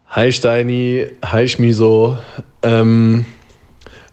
Hi 0.08 0.32
Steini, 0.32 1.06
hi 1.24 1.46
Schmiso. 1.46 2.18
Ähm, 2.62 3.24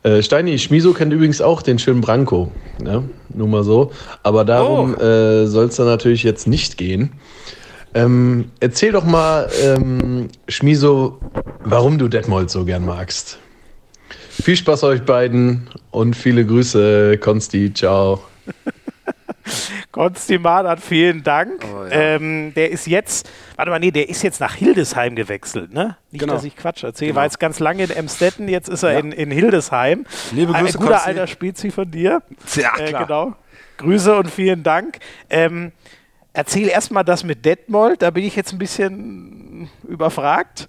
äh, 0.04 0.22
Steini, 0.22 0.60
Schmiso 0.60 0.94
kennt 0.94 1.12
übrigens 1.12 1.42
auch 1.42 1.64
den 1.64 1.80
schönen 1.80 2.02
Branko. 2.02 2.52
Ne? 2.80 3.10
Nur 3.30 3.48
mal 3.48 3.64
so. 3.64 3.92
Aber 4.22 4.46
darum 4.46 4.94
oh. 4.94 5.02
äh, 5.02 5.48
soll 5.48 5.66
es 5.66 5.76
dann 5.78 5.88
natürlich 5.88 6.22
jetzt 6.22 6.46
nicht 6.46 6.78
gehen. 6.78 7.14
Ähm, 7.96 8.52
erzähl 8.60 8.92
doch 8.92 9.06
mal, 9.06 9.50
ähm, 9.64 10.28
Schmiso, 10.48 11.18
warum 11.64 11.98
du 11.98 12.08
Detmold 12.08 12.52
so 12.52 12.64
gern 12.64 12.86
magst. 12.86 13.40
Viel 14.30 14.56
Spaß 14.56 14.84
euch 14.84 15.02
beiden 15.02 15.68
und 15.90 16.16
viele 16.16 16.46
Grüße, 16.46 17.18
Konsti. 17.18 17.74
Ciao. 17.74 18.22
Konsti 19.92 20.38
Madat, 20.38 20.80
vielen 20.80 21.24
Dank. 21.24 21.64
Oh, 21.64 21.84
ja. 21.86 21.92
ähm, 21.92 22.54
der 22.56 22.72
ist 22.72 22.88
jetzt, 22.88 23.30
warte 23.56 23.72
mal, 23.72 23.80
nee, 23.80 23.92
der 23.92 24.10
ist 24.10 24.24
jetzt 24.24 24.40
nach 24.40 24.54
Hildesheim 24.56 25.16
gewechselt, 25.16 25.74
ne? 25.74 25.98
Nicht, 26.12 26.22
genau. 26.22 26.34
dass 26.34 26.44
ich 26.44 26.56
Quatsch 26.56 26.84
erzähle. 26.84 27.10
Genau. 27.10 27.18
War 27.18 27.24
jetzt 27.26 27.40
ganz 27.40 27.60
lange 27.60 27.84
in 27.84 27.90
Emstetten, 27.90 28.48
jetzt 28.48 28.70
ist 28.70 28.84
er 28.84 28.94
ja. 28.94 29.00
in, 29.00 29.12
in 29.12 29.32
Hildesheim. 29.32 30.06
Liebe 30.32 30.54
Grüße, 30.54 30.66
Ein 30.66 30.74
guter 30.74 30.92
Konsti. 30.92 31.08
alter 31.08 31.28
Spezi 31.28 31.72
von 31.72 31.90
dir. 31.90 32.22
Ja, 32.56 32.74
äh, 32.78 32.90
klar. 32.90 33.02
Äh, 33.02 33.06
genau. 33.06 33.36
Grüße 33.78 34.16
und 34.16 34.30
vielen 34.30 34.64
Dank. 34.64 35.00
Ähm, 35.30 35.72
erzähl 36.34 36.68
erstmal 36.68 37.04
das 37.04 37.24
mit 37.24 37.46
Detmold, 37.46 38.02
da 38.02 38.10
bin 38.12 38.24
ich 38.24 38.36
jetzt 38.36 38.54
ein 38.54 38.58
bisschen 38.58 39.70
überfragt. 39.88 40.68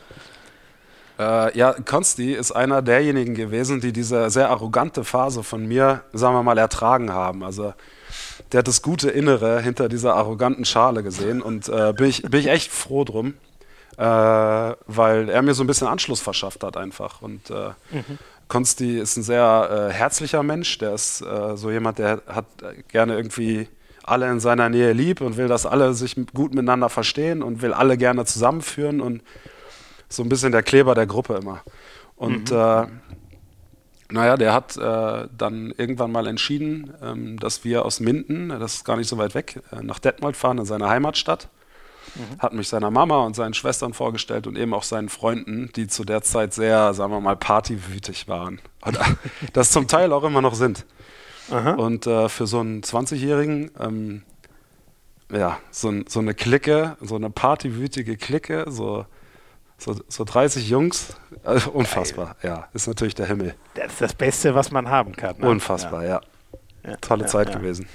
Äh, 1.19 1.57
ja, 1.59 1.73
Konsti 1.73 2.33
ist 2.33 2.53
einer 2.53 2.81
derjenigen 2.81 3.35
gewesen, 3.35 3.81
die 3.81 3.93
diese 3.93 4.31
sehr 4.31 4.51
arrogante 4.51 5.05
Phase 5.05 5.43
von 5.43 5.67
mir, 5.67 6.03
sagen 6.13 6.35
wir 6.35 6.43
mal, 6.43 6.59
ertragen 6.59 7.13
haben. 7.13 7.43
Also 7.43 7.75
der 8.53 8.59
hat 8.59 8.69
das 8.69 8.83
gute 8.83 9.11
Innere 9.11 9.61
hinter 9.61 9.89
dieser 9.89 10.15
arroganten 10.15 10.65
Schale 10.65 11.03
gesehen 11.03 11.43
und 11.43 11.69
äh, 11.69 11.93
bin, 11.93 12.07
ich, 12.07 12.23
bin 12.23 12.41
ich 12.41 12.49
echt 12.49 12.71
froh 12.71 13.05
drum, 13.05 13.35
äh, 13.97 14.03
weil 14.03 15.29
er 15.29 15.43
mir 15.43 15.55
so 15.55 15.63
ein 15.63 15.67
bisschen 15.67 15.89
Anschluss 15.89 16.21
verschafft 16.21 16.63
hat 16.65 16.77
einfach. 16.77 17.23
Und 17.23 17.51
äh, 17.51 17.71
mhm. 17.91 18.19
Konsti 18.49 18.99
ist 18.99 19.17
ein 19.17 19.23
sehr 19.23 19.89
äh, 19.91 19.93
herzlicher 19.93 20.43
Mensch, 20.43 20.79
der 20.79 20.95
ist 20.95 21.21
äh, 21.21 21.57
so 21.57 21.71
jemand, 21.71 21.99
der 21.99 22.23
hat 22.27 22.47
gerne 22.89 23.17
irgendwie 23.17 23.69
alle 24.05 24.31
in 24.31 24.41
seiner 24.41 24.69
Nähe 24.69 24.93
lieb 24.93 25.21
und 25.21 25.37
will, 25.37 25.49
dass 25.49 25.67
alle 25.67 25.93
sich 25.95 26.17
gut 26.33 26.55
miteinander 26.55 26.89
verstehen 26.89 27.43
und 27.43 27.61
will 27.61 27.75
alle 27.75 27.99
gerne 27.99 28.25
zusammenführen 28.25 29.01
und 29.01 29.23
so 30.09 30.23
ein 30.23 30.31
bisschen 30.31 30.53
der 30.53 30.63
Kleber 30.63 30.95
der 30.95 31.07
Gruppe 31.07 31.35
immer. 31.35 31.63
Und 32.17 32.51
mhm. 32.51 32.57
äh, 32.57 32.87
naja, 34.11 34.37
der 34.37 34.55
hat 34.55 34.77
äh, 34.77 35.29
dann 35.37 35.73
irgendwann 35.77 36.11
mal 36.11 36.27
entschieden, 36.27 36.95
ähm, 37.03 37.39
dass 37.39 37.65
wir 37.65 37.85
aus 37.85 38.01
Minden, 38.01 38.49
das 38.49 38.77
ist 38.77 38.85
gar 38.85 38.97
nicht 38.97 39.09
so 39.09 39.19
weit 39.19 39.35
weg, 39.35 39.61
äh, 39.71 39.83
nach 39.83 39.99
Detmold 39.99 40.37
fahren, 40.37 40.59
in 40.59 40.65
seine 40.65 40.89
Heimatstadt. 40.89 41.49
Mhm. 42.15 42.41
Hat 42.41 42.55
mich 42.55 42.69
seiner 42.69 42.91
Mama 42.91 43.19
und 43.25 43.37
seinen 43.37 43.53
Schwestern 43.53 43.93
vorgestellt 43.93 44.47
und 44.47 44.57
eben 44.57 44.73
auch 44.73 44.83
seinen 44.83 45.11
Freunden, 45.11 45.71
die 45.77 45.89
zu 45.89 46.05
der 46.05 46.23
Zeit 46.23 46.55
sehr, 46.55 46.95
sagen 46.95 47.13
wir 47.13 47.21
mal, 47.21 47.37
partywütig 47.37 48.29
waren. 48.29 48.61
Oder 48.87 49.05
das 49.53 49.71
zum 49.71 49.89
Teil 49.89 50.13
auch 50.13 50.25
immer 50.25 50.41
noch 50.41 50.55
sind. 50.55 50.87
Aha. 51.51 51.73
Und 51.73 52.07
äh, 52.07 52.29
für 52.29 52.47
so 52.47 52.61
einen 52.61 52.83
20-Jährigen, 52.83 53.71
ähm, 53.79 54.23
ja, 55.31 55.59
so, 55.71 55.93
so, 56.09 56.21
eine 56.21 56.33
Clique, 56.35 56.97
so 57.01 57.17
eine 57.17 57.29
partywütige 57.29 58.17
Clique, 58.17 58.65
so 58.69 59.05
so, 59.79 59.95
so 60.09 60.25
30 60.25 60.69
Jungs, 60.69 61.15
also 61.45 61.71
unfassbar, 61.71 62.37
Geil. 62.43 62.51
ja, 62.51 62.69
ist 62.75 62.89
natürlich 62.89 63.15
der 63.15 63.27
Himmel. 63.27 63.55
Das 63.75 63.93
ist 63.93 64.01
das 64.01 64.15
Beste, 64.15 64.55
was 64.55 64.71
man 64.71 64.89
haben 64.89 65.15
kann. 65.15 65.37
Ne? 65.39 65.49
Unfassbar, 65.49 66.05
ja. 66.05 66.21
ja. 66.85 66.97
Tolle 67.01 67.23
ja, 67.23 67.29
Zeit 67.29 67.51
ja. 67.51 67.57
gewesen. 67.57 67.89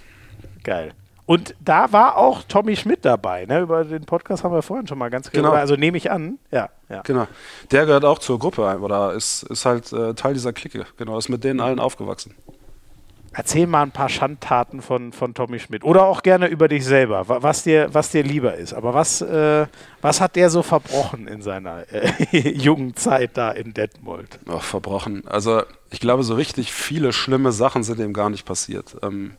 Geil. 0.63 0.93
Und 1.25 1.55
da 1.61 1.91
war 1.91 2.17
auch 2.17 2.43
Tommy 2.43 2.75
Schmidt 2.75 3.05
dabei, 3.05 3.45
ne? 3.45 3.61
Über 3.61 3.85
den 3.85 4.05
Podcast 4.05 4.43
haben 4.43 4.53
wir 4.53 4.61
vorhin 4.61 4.87
schon 4.87 4.97
mal 4.97 5.09
ganz 5.09 5.31
genau. 5.31 5.51
Also 5.51 5.75
nehme 5.75 5.97
ich 5.97 6.11
an, 6.11 6.37
ja, 6.51 6.69
ja. 6.89 7.01
Genau. 7.01 7.27
Der 7.71 7.85
gehört 7.85 8.03
auch 8.03 8.19
zur 8.19 8.39
Gruppe 8.39 8.61
oder 8.79 9.13
ist, 9.13 9.43
ist 9.43 9.65
halt 9.65 9.91
äh, 9.93 10.13
Teil 10.15 10.33
dieser 10.33 10.51
Clique. 10.51 10.85
Genau, 10.97 11.17
ist 11.17 11.29
mit 11.29 11.43
denen 11.43 11.61
allen 11.61 11.79
aufgewachsen. 11.79 12.35
Erzähl 13.35 13.65
mal 13.65 13.81
ein 13.81 13.91
paar 13.91 14.09
Schandtaten 14.09 14.81
von, 14.81 15.11
von 15.11 15.33
Tommy 15.33 15.59
Schmidt. 15.59 15.83
Oder 15.83 16.03
auch 16.03 16.21
gerne 16.21 16.47
über 16.47 16.67
dich 16.67 16.85
selber, 16.85 17.23
was 17.27 17.63
dir, 17.63 17.89
was 17.91 18.11
dir 18.11 18.23
lieber 18.23 18.55
ist. 18.55 18.73
Aber 18.73 18.93
was, 18.93 19.21
äh, 19.21 19.65
was 20.01 20.21
hat 20.21 20.35
der 20.35 20.51
so 20.51 20.61
verbrochen 20.61 21.27
in 21.27 21.41
seiner 21.41 21.91
äh, 21.91 22.11
jungen 22.49 22.95
Zeit 22.95 23.31
da 23.33 23.49
in 23.51 23.73
Detmold? 23.73 24.39
Ach, 24.47 24.61
verbrochen. 24.61 25.27
Also 25.27 25.63
ich 25.89 25.99
glaube, 25.99 26.23
so 26.23 26.35
richtig 26.35 26.71
viele 26.71 27.11
schlimme 27.11 27.51
Sachen 27.51 27.83
sind 27.83 27.99
ihm 27.99 28.13
gar 28.13 28.29
nicht 28.29 28.45
passiert. 28.45 28.97
Ähm, 29.01 29.31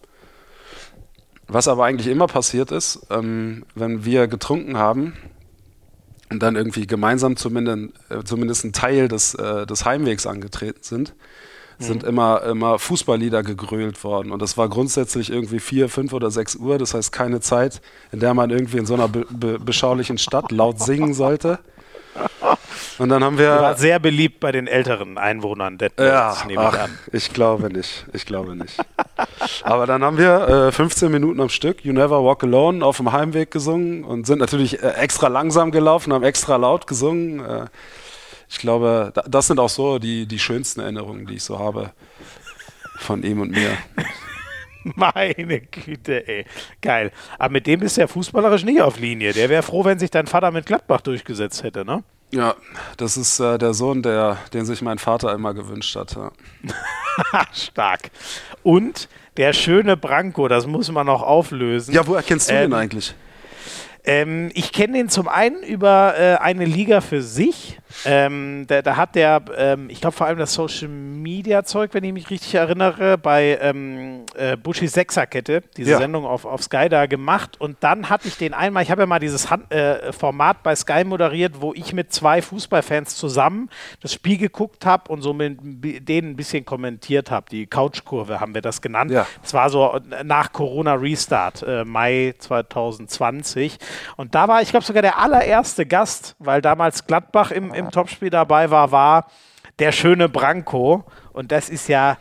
was 1.46 1.68
aber 1.68 1.84
eigentlich 1.84 2.08
immer 2.08 2.26
passiert 2.26 2.72
ist, 2.72 3.06
ähm, 3.10 3.64
wenn 3.76 4.04
wir 4.04 4.26
getrunken 4.26 4.76
haben 4.76 5.14
und 6.30 6.42
dann 6.42 6.56
irgendwie 6.56 6.86
gemeinsam 6.86 7.36
zumindest, 7.36 7.92
äh, 8.10 8.24
zumindest 8.24 8.64
einen 8.64 8.72
Teil 8.72 9.06
des, 9.06 9.34
äh, 9.34 9.66
des 9.66 9.84
Heimwegs 9.84 10.26
angetreten 10.26 10.82
sind, 10.82 11.14
sind 11.78 12.02
mhm. 12.02 12.08
immer, 12.08 12.42
immer 12.42 12.78
Fußballlieder 12.78 13.42
gegrölt 13.42 14.02
worden. 14.04 14.32
Und 14.32 14.40
das 14.40 14.56
war 14.56 14.68
grundsätzlich 14.68 15.30
irgendwie 15.30 15.60
vier, 15.60 15.88
fünf 15.88 16.12
oder 16.12 16.30
sechs 16.30 16.56
Uhr. 16.56 16.78
Das 16.78 16.94
heißt 16.94 17.12
keine 17.12 17.40
Zeit, 17.40 17.80
in 18.12 18.20
der 18.20 18.34
man 18.34 18.50
irgendwie 18.50 18.78
in 18.78 18.86
so 18.86 18.94
einer 18.94 19.08
be 19.08 19.26
be 19.30 19.58
beschaulichen 19.58 20.18
Stadt 20.18 20.52
laut 20.52 20.80
singen 20.80 21.14
sollte. 21.14 21.58
Und 22.98 23.08
dann 23.08 23.24
haben 23.24 23.38
wir. 23.38 23.50
War 23.50 23.76
sehr 23.76 23.98
beliebt 23.98 24.40
bei 24.40 24.52
den 24.52 24.66
älteren 24.66 25.18
Einwohnern 25.18 25.78
Detmolds, 25.78 26.12
ja, 26.12 26.46
nehme 26.46 26.62
ich 26.62 26.68
ach, 26.68 26.78
an. 26.84 26.98
Ich 27.12 27.32
glaube 27.32 27.72
nicht. 27.72 28.06
Ich 28.12 28.24
glaube 28.24 28.54
nicht. 28.54 28.76
Aber 29.62 29.86
dann 29.86 30.04
haben 30.04 30.18
wir 30.18 30.68
äh, 30.68 30.72
15 30.72 31.10
Minuten 31.10 31.40
am 31.40 31.48
Stück 31.48 31.84
You 31.84 31.92
Never 31.92 32.24
Walk 32.24 32.44
Alone 32.44 32.84
auf 32.84 32.98
dem 32.98 33.12
Heimweg 33.12 33.50
gesungen 33.50 34.04
und 34.04 34.26
sind 34.26 34.38
natürlich 34.38 34.82
äh, 34.82 34.90
extra 34.90 35.28
langsam 35.28 35.70
gelaufen, 35.70 36.12
haben 36.12 36.24
extra 36.24 36.56
laut 36.56 36.86
gesungen. 36.86 37.40
Äh, 37.40 37.66
ich 38.54 38.60
glaube, 38.60 39.12
das 39.28 39.48
sind 39.48 39.58
auch 39.58 39.68
so 39.68 39.98
die, 39.98 40.26
die 40.26 40.38
schönsten 40.38 40.80
Erinnerungen, 40.80 41.26
die 41.26 41.34
ich 41.34 41.42
so 41.42 41.58
habe 41.58 41.90
von 42.98 43.24
ihm 43.24 43.40
und 43.40 43.50
mir. 43.50 43.76
Meine 44.84 45.60
Güte, 45.60 46.28
ey. 46.28 46.46
Geil. 46.80 47.10
Aber 47.36 47.50
mit 47.50 47.66
dem 47.66 47.80
bist 47.80 47.96
du 47.96 48.02
ja 48.02 48.06
fußballerisch 48.06 48.62
nicht 48.62 48.80
auf 48.80 49.00
Linie. 49.00 49.32
Der 49.32 49.48
wäre 49.48 49.64
froh, 49.64 49.84
wenn 49.84 49.98
sich 49.98 50.12
dein 50.12 50.28
Vater 50.28 50.52
mit 50.52 50.66
Gladbach 50.66 51.00
durchgesetzt 51.00 51.64
hätte, 51.64 51.84
ne? 51.84 52.04
Ja, 52.30 52.54
das 52.96 53.16
ist 53.16 53.40
äh, 53.40 53.58
der 53.58 53.74
Sohn, 53.74 54.02
der, 54.02 54.38
den 54.52 54.66
sich 54.66 54.82
mein 54.82 54.98
Vater 54.98 55.32
immer 55.34 55.52
gewünscht 55.52 55.96
hat. 55.96 56.14
Ja. 56.14 56.30
Stark. 57.52 58.12
Und 58.62 59.08
der 59.36 59.52
schöne 59.52 59.96
Branko, 59.96 60.46
das 60.46 60.68
muss 60.68 60.92
man 60.92 61.06
noch 61.06 61.22
auflösen. 61.22 61.92
Ja, 61.92 62.06
wo 62.06 62.14
erkennst 62.14 62.50
du 62.50 62.54
ähm, 62.54 62.70
den 62.70 62.74
eigentlich? 62.74 63.14
Ähm, 64.04 64.52
ich 64.54 64.70
kenne 64.70 64.98
den 64.98 65.08
zum 65.08 65.26
einen 65.26 65.64
über 65.64 66.14
äh, 66.16 66.34
eine 66.36 66.66
Liga 66.66 67.00
für 67.00 67.20
sich. 67.20 67.78
Ähm, 68.04 68.66
da, 68.66 68.82
da, 68.82 68.96
hat 68.96 69.14
der, 69.14 69.42
ähm, 69.56 69.88
ich 69.90 70.00
glaube 70.00 70.16
vor 70.16 70.26
allem 70.26 70.38
das 70.38 70.54
Social 70.54 70.88
Media 70.88 71.64
Zeug, 71.64 71.94
wenn 71.94 72.04
ich 72.04 72.12
mich 72.12 72.30
richtig 72.30 72.54
erinnere, 72.54 73.18
bei 73.18 73.58
ähm, 73.60 74.24
äh, 74.36 74.56
Bushis 74.56 74.92
Sechserkette, 74.92 75.62
diese 75.76 75.92
ja. 75.92 75.98
Sendung 75.98 76.26
auf, 76.26 76.44
auf 76.44 76.62
Sky 76.62 76.88
da 76.88 77.06
gemacht. 77.06 77.60
Und 77.60 77.78
dann 77.80 78.10
hatte 78.10 78.28
ich 78.28 78.36
den 78.36 78.54
einmal, 78.54 78.82
ich 78.82 78.90
habe 78.90 79.02
ja 79.02 79.06
mal 79.06 79.18
dieses 79.18 79.50
Hand, 79.50 79.72
äh, 79.72 80.12
Format 80.12 80.62
bei 80.62 80.74
Sky 80.76 81.04
moderiert, 81.04 81.60
wo 81.60 81.72
ich 81.74 81.92
mit 81.92 82.12
zwei 82.12 82.42
Fußballfans 82.42 83.16
zusammen 83.16 83.70
das 84.00 84.12
Spiel 84.12 84.38
geguckt 84.38 84.86
habe 84.86 85.10
und 85.10 85.22
so 85.22 85.32
mit 85.32 85.58
denen 86.08 86.30
ein 86.30 86.36
bisschen 86.36 86.64
kommentiert 86.64 87.30
habe. 87.30 87.46
Die 87.50 87.66
Couchkurve 87.66 88.40
haben 88.40 88.54
wir 88.54 88.62
das 88.62 88.82
genannt. 88.82 89.10
Ja. 89.10 89.26
Das 89.42 89.54
war 89.54 89.70
so 89.70 89.98
nach 90.24 90.52
Corona 90.52 90.94
Restart, 90.94 91.62
äh, 91.66 91.84
Mai 91.84 92.34
2020. 92.38 93.78
Und 94.16 94.34
da 94.34 94.48
war, 94.48 94.62
ich 94.62 94.70
glaube, 94.70 94.84
sogar 94.84 95.02
der 95.02 95.18
allererste 95.18 95.86
Gast, 95.86 96.36
weil 96.38 96.60
damals 96.62 97.06
Gladbach 97.06 97.50
im, 97.50 97.72
im 97.74 97.83
Topspiel 97.90 98.30
dabei 98.30 98.70
war, 98.70 98.92
war 98.92 99.30
der 99.78 99.92
schöne 99.92 100.28
Branko. 100.28 101.04
Und 101.32 101.52
das 101.52 101.68
ist 101.68 101.88
ja, 101.88 102.18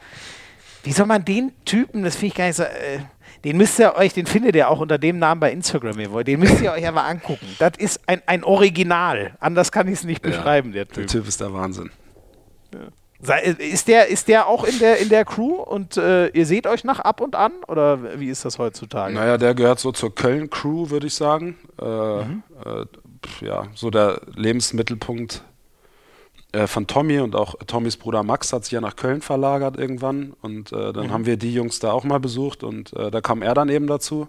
wie 0.84 0.92
soll 0.92 1.06
man 1.06 1.24
den 1.24 1.52
Typen, 1.66 2.04
das 2.04 2.16
finde 2.16 2.28
ich 2.28 2.36
gar 2.36 2.46
nicht 2.48 2.56
so. 2.56 2.64
Äh, 2.64 3.00
den 3.44 3.58
müsst 3.58 3.78
ihr 3.78 3.96
euch, 3.96 4.14
den 4.14 4.26
findet 4.26 4.56
ihr 4.56 4.70
auch 4.70 4.80
unter 4.80 4.98
dem 4.98 5.20
Namen 5.20 5.42
bei 5.42 5.52
Instagram, 5.52 6.00
ihr 6.00 6.12
wollt. 6.12 6.28
Den 6.28 6.40
müsst 6.40 6.62
ihr 6.62 6.72
euch 6.72 6.88
aber 6.88 7.04
angucken. 7.04 7.46
Das 7.60 7.74
ist 7.78 8.00
ein, 8.08 8.22
ein 8.26 8.44
Original. 8.44 9.36
Anders 9.42 9.72
kann 9.72 9.88
ich 9.88 9.96
es 9.96 10.04
nicht 10.06 10.22
beschreiben, 10.22 10.70
ja, 10.70 10.76
der 10.76 10.88
Typ. 10.88 10.96
Der 10.96 11.08
Typ 11.08 11.28
ist 11.28 11.42
der 11.42 11.54
Wahnsinn. 11.54 11.92
Ja. 12.74 12.80
Ist 13.58 13.88
der, 13.88 14.08
ist 14.08 14.28
der 14.28 14.48
auch 14.48 14.66
in 14.66 14.80
der, 14.80 14.98
in 14.98 15.08
der 15.08 15.24
Crew 15.24 15.56
und 15.56 15.96
äh, 15.96 16.28
ihr 16.28 16.46
seht 16.46 16.68
euch 16.68 16.84
nach 16.84 17.00
ab 17.00 17.22
und 17.22 17.36
an? 17.36 17.54
Oder 17.68 18.20
wie 18.20 18.28
ist 18.28 18.44
das 18.44 18.60
heutzutage? 18.60 19.14
Naja, 19.14 19.38
der 19.38 19.56
gehört 19.56 19.80
so 19.80 19.94
zur 19.94 20.14
Köln-Crew, 20.14 20.90
würde 20.90 21.08
ich 21.08 21.14
sagen. 21.14 21.58
Äh, 21.82 21.86
mhm. 21.86 22.44
äh, 22.66 23.46
ja, 23.46 23.68
so 23.76 23.90
der 23.90 24.22
Lebensmittelpunkt 24.36 25.44
äh, 26.54 26.68
von 26.68 26.88
Tommy 26.88 27.20
und 27.20 27.36
auch 27.36 27.56
Tommys 27.68 27.98
Bruder 27.98 28.24
Max 28.24 28.54
hat 28.54 28.64
sich 28.64 28.72
ja 28.72 28.82
nach 28.82 28.96
Köln 28.96 29.22
verlagert 29.22 29.78
irgendwann. 29.78 30.34
Und 30.42 30.72
äh, 30.72 30.94
dann 30.94 31.08
mhm. 31.08 31.12
haben 31.12 31.26
wir 31.26 31.38
die 31.38 31.54
Jungs 31.54 31.80
da 31.80 31.92
auch 31.92 32.06
mal 32.06 32.20
besucht 32.20 32.64
und 32.64 32.94
äh, 32.94 33.12
da 33.12 33.20
kam 33.22 33.42
er 33.42 33.54
dann 33.54 33.70
eben 33.70 33.88
dazu. 33.88 34.28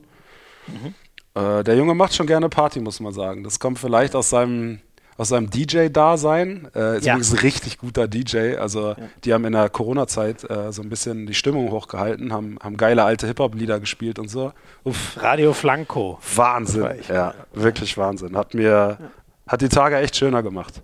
Mhm. 0.67 0.95
der 1.35 1.77
Junge 1.77 1.95
macht 1.95 2.15
schon 2.15 2.27
gerne 2.27 2.49
Party, 2.49 2.81
muss 2.81 2.99
man 2.99 3.13
sagen. 3.13 3.45
Das 3.45 3.61
kommt 3.61 3.79
vielleicht 3.79 4.17
aus 4.17 4.31
seinem 4.31 4.81
aus 5.17 5.29
seinem 5.29 5.51
DJ-Dasein. 5.51 6.69
Äh, 6.75 6.99
ist 6.99 7.07
Ja. 7.07 7.15
übrigens 7.15 7.33
ein 7.33 7.39
richtig 7.39 7.79
guter 7.79 8.09
DJ. 8.09 8.57
Also 8.57 8.97
die 9.25 9.33
haben 9.33 9.45
in 9.45 9.53
der 9.53 9.69
Corona-Zeit 9.69 10.49
äh, 10.51 10.73
so 10.73 10.83
ein 10.83 10.89
bisschen 10.89 11.27
die 11.27 11.35
Stimmung 11.35 11.71
hochgehalten, 11.71 12.33
haben, 12.33 12.59
haben 12.63 12.77
geile 12.77 13.05
alte 13.05 13.27
Hip-Hop-Lieder 13.27 13.81
gespielt 13.81 14.19
und 14.19 14.29
so. 14.29 14.53
Uff, 14.83 15.17
Radio 15.21 15.53
Flanco. 15.53 16.19
Wahnsinn. 16.35 16.87
Echt 16.87 17.11
Ja, 17.11 17.35
wirklich 17.53 17.97
Wahnsinn. 17.97 18.37
Hat 18.37 18.55
mir, 18.55 18.99
hat 19.47 19.61
die 19.61 19.69
Tage 19.69 19.99
echt 19.99 20.17
schöner 20.17 20.43
gemacht. 20.43 20.83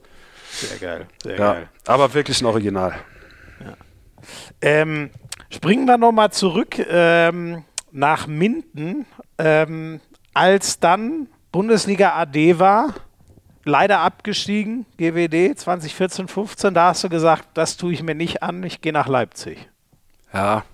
Sehr 0.60 0.78
geil. 0.78 1.06
Sehr 1.22 1.38
Ja, 1.38 1.52
geil. 1.54 1.68
aber 1.86 2.12
wirklich 2.14 2.40
ein 2.40 2.46
Original. 2.46 2.94
Ähm, 4.60 5.10
springen 5.50 5.86
wir 5.86 5.96
nochmal 5.96 6.30
zurück 6.32 6.78
ähm, 6.78 7.64
nach 7.90 8.26
Minden, 8.26 9.06
ähm, 9.38 10.00
als 10.34 10.78
dann 10.78 11.28
Bundesliga 11.52 12.14
AD 12.16 12.58
war, 12.58 12.94
leider 13.64 14.00
abgestiegen, 14.00 14.86
GWD 14.98 15.58
2014, 15.58 16.28
15, 16.28 16.74
da 16.74 16.88
hast 16.88 17.02
du 17.04 17.08
gesagt, 17.08 17.48
das 17.54 17.76
tue 17.76 17.92
ich 17.92 18.02
mir 18.02 18.14
nicht 18.14 18.42
an, 18.42 18.62
ich 18.62 18.80
gehe 18.80 18.92
nach 18.92 19.08
Leipzig. 19.08 19.68
Ja, 20.32 20.64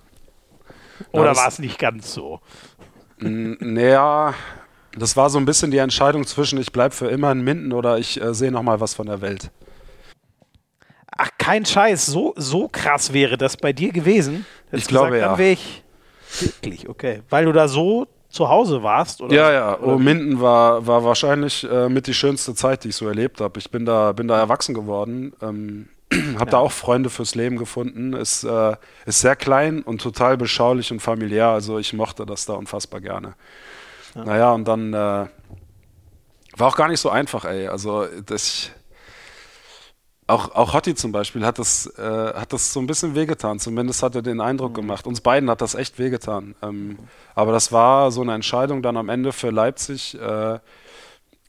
Oder 1.11 1.35
war 1.35 1.47
es 1.47 1.59
nicht 1.59 1.79
ganz 1.79 2.13
so? 2.13 2.41
Naja, 3.19 4.33
das 4.95 5.15
war 5.17 5.29
so 5.29 5.39
ein 5.39 5.45
bisschen 5.45 5.71
die 5.71 5.77
Entscheidung 5.79 6.27
zwischen, 6.27 6.59
ich 6.59 6.71
bleibe 6.71 6.93
für 6.93 7.07
immer 7.07 7.31
in 7.31 7.41
Minden 7.43 7.71
oder 7.71 7.97
ich 7.97 8.21
äh, 8.21 8.33
sehe 8.35 8.51
nochmal 8.51 8.79
was 8.79 8.93
von 8.93 9.07
der 9.07 9.21
Welt. 9.21 9.49
Ach, 11.15 11.29
kein 11.37 11.65
Scheiß, 11.65 12.05
so, 12.05 12.33
so 12.35 12.67
krass 12.67 13.13
wäre 13.13 13.37
das 13.37 13.57
bei 13.57 13.73
dir 13.73 13.91
gewesen. 13.91 14.45
Hättest 14.69 14.83
Ich 14.83 14.87
glaube, 14.87 15.11
gesagt, 15.11 15.21
ja. 15.21 15.29
Dann 15.29 15.37
wäre 15.37 15.51
ich 15.51 15.83
wirklich, 16.39 16.89
okay. 16.89 17.21
Weil 17.29 17.45
du 17.45 17.51
da 17.51 17.67
so 17.67 18.07
zu 18.29 18.49
Hause 18.49 18.83
warst? 18.83 19.21
Oder? 19.21 19.33
Ja, 19.33 19.51
ja, 19.51 19.79
Oder 19.79 19.95
oh, 19.95 19.97
Minden 19.97 20.39
war, 20.41 20.85
war 20.85 21.03
wahrscheinlich 21.03 21.67
äh, 21.69 21.89
mit 21.89 22.07
die 22.07 22.13
schönste 22.13 22.53
Zeit, 22.53 22.83
die 22.83 22.89
ich 22.89 22.95
so 22.95 23.07
erlebt 23.07 23.41
habe. 23.41 23.57
Ich 23.59 23.71
bin 23.71 23.85
da, 23.85 24.11
bin 24.11 24.27
da 24.27 24.37
erwachsen 24.37 24.75
geworden, 24.75 25.33
ähm, 25.41 25.87
habe 26.37 26.51
da 26.51 26.57
auch 26.57 26.71
Freunde 26.71 27.09
fürs 27.09 27.35
Leben 27.35 27.57
gefunden. 27.57 28.13
Ist, 28.13 28.43
äh, 28.43 28.75
ist 29.05 29.21
sehr 29.21 29.35
klein 29.35 29.81
und 29.81 30.01
total 30.01 30.37
beschaulich 30.37 30.91
und 30.91 30.99
familiär, 30.99 31.47
also 31.47 31.79
ich 31.79 31.93
mochte 31.93 32.25
das 32.25 32.45
da 32.45 32.53
unfassbar 32.53 33.01
gerne. 33.01 33.33
Naja, 34.13 34.51
und 34.53 34.67
dann 34.67 34.93
äh, 34.93 35.27
war 36.57 36.67
auch 36.67 36.75
gar 36.75 36.87
nicht 36.87 36.99
so 36.99 37.09
einfach, 37.09 37.45
ey. 37.45 37.67
Also 37.67 38.05
das, 38.25 38.71
auch, 40.27 40.53
auch 40.55 40.73
Hotti 40.73 40.93
zum 40.93 41.11
Beispiel 41.13 41.45
hat 41.45 41.57
das, 41.57 41.87
äh, 41.97 42.33
hat 42.33 42.51
das 42.51 42.73
so 42.73 42.81
ein 42.81 42.87
bisschen 42.87 43.15
wehgetan. 43.15 43.59
Zumindest 43.59 44.03
hat 44.03 44.13
er 44.15 44.21
den 44.21 44.41
Eindruck 44.41 44.73
gemacht. 44.73 45.07
Uns 45.07 45.21
beiden 45.21 45.49
hat 45.49 45.61
das 45.61 45.73
echt 45.73 45.97
wehgetan. 45.99 46.55
Ähm, 46.61 46.99
aber 47.33 47.53
das 47.53 47.71
war 47.71 48.11
so 48.11 48.21
eine 48.21 48.33
Entscheidung 48.33 48.81
dann 48.81 48.97
am 48.97 49.09
Ende 49.09 49.31
für 49.31 49.49
Leipzig. 49.49 50.19
Äh, 50.19 50.59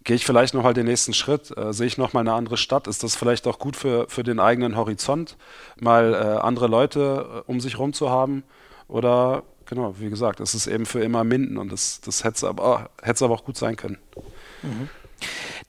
Gehe 0.04 0.16
ich 0.16 0.24
vielleicht 0.24 0.54
noch 0.54 0.64
halt 0.64 0.78
den 0.78 0.86
nächsten 0.86 1.12
Schritt? 1.12 1.54
Äh, 1.56 1.72
Sehe 1.74 1.86
ich 1.86 1.98
noch 1.98 2.12
mal 2.12 2.20
eine 2.20 2.32
andere 2.32 2.56
Stadt? 2.56 2.86
Ist 2.86 3.02
das 3.02 3.16
vielleicht 3.16 3.46
auch 3.46 3.58
gut 3.58 3.76
für, 3.76 4.08
für 4.08 4.22
den 4.22 4.40
eigenen 4.40 4.76
Horizont, 4.76 5.36
mal 5.78 6.14
äh, 6.14 6.40
andere 6.40 6.66
Leute 6.66 7.44
äh, 7.46 7.50
um 7.50 7.60
sich 7.60 7.78
rum 7.78 7.92
zu 7.92 8.08
haben? 8.08 8.44
Oder, 8.86 9.42
genau, 9.66 9.96
wie 9.98 10.08
gesagt, 10.08 10.40
es 10.40 10.54
ist 10.54 10.66
eben 10.66 10.86
für 10.86 11.00
immer 11.00 11.24
Minden 11.24 11.58
und 11.58 11.70
das, 11.70 12.00
das 12.00 12.24
hätte 12.24 12.36
es 12.36 12.44
aber, 12.44 12.88
aber 13.02 13.34
auch 13.34 13.44
gut 13.44 13.58
sein 13.58 13.76
können. 13.76 13.98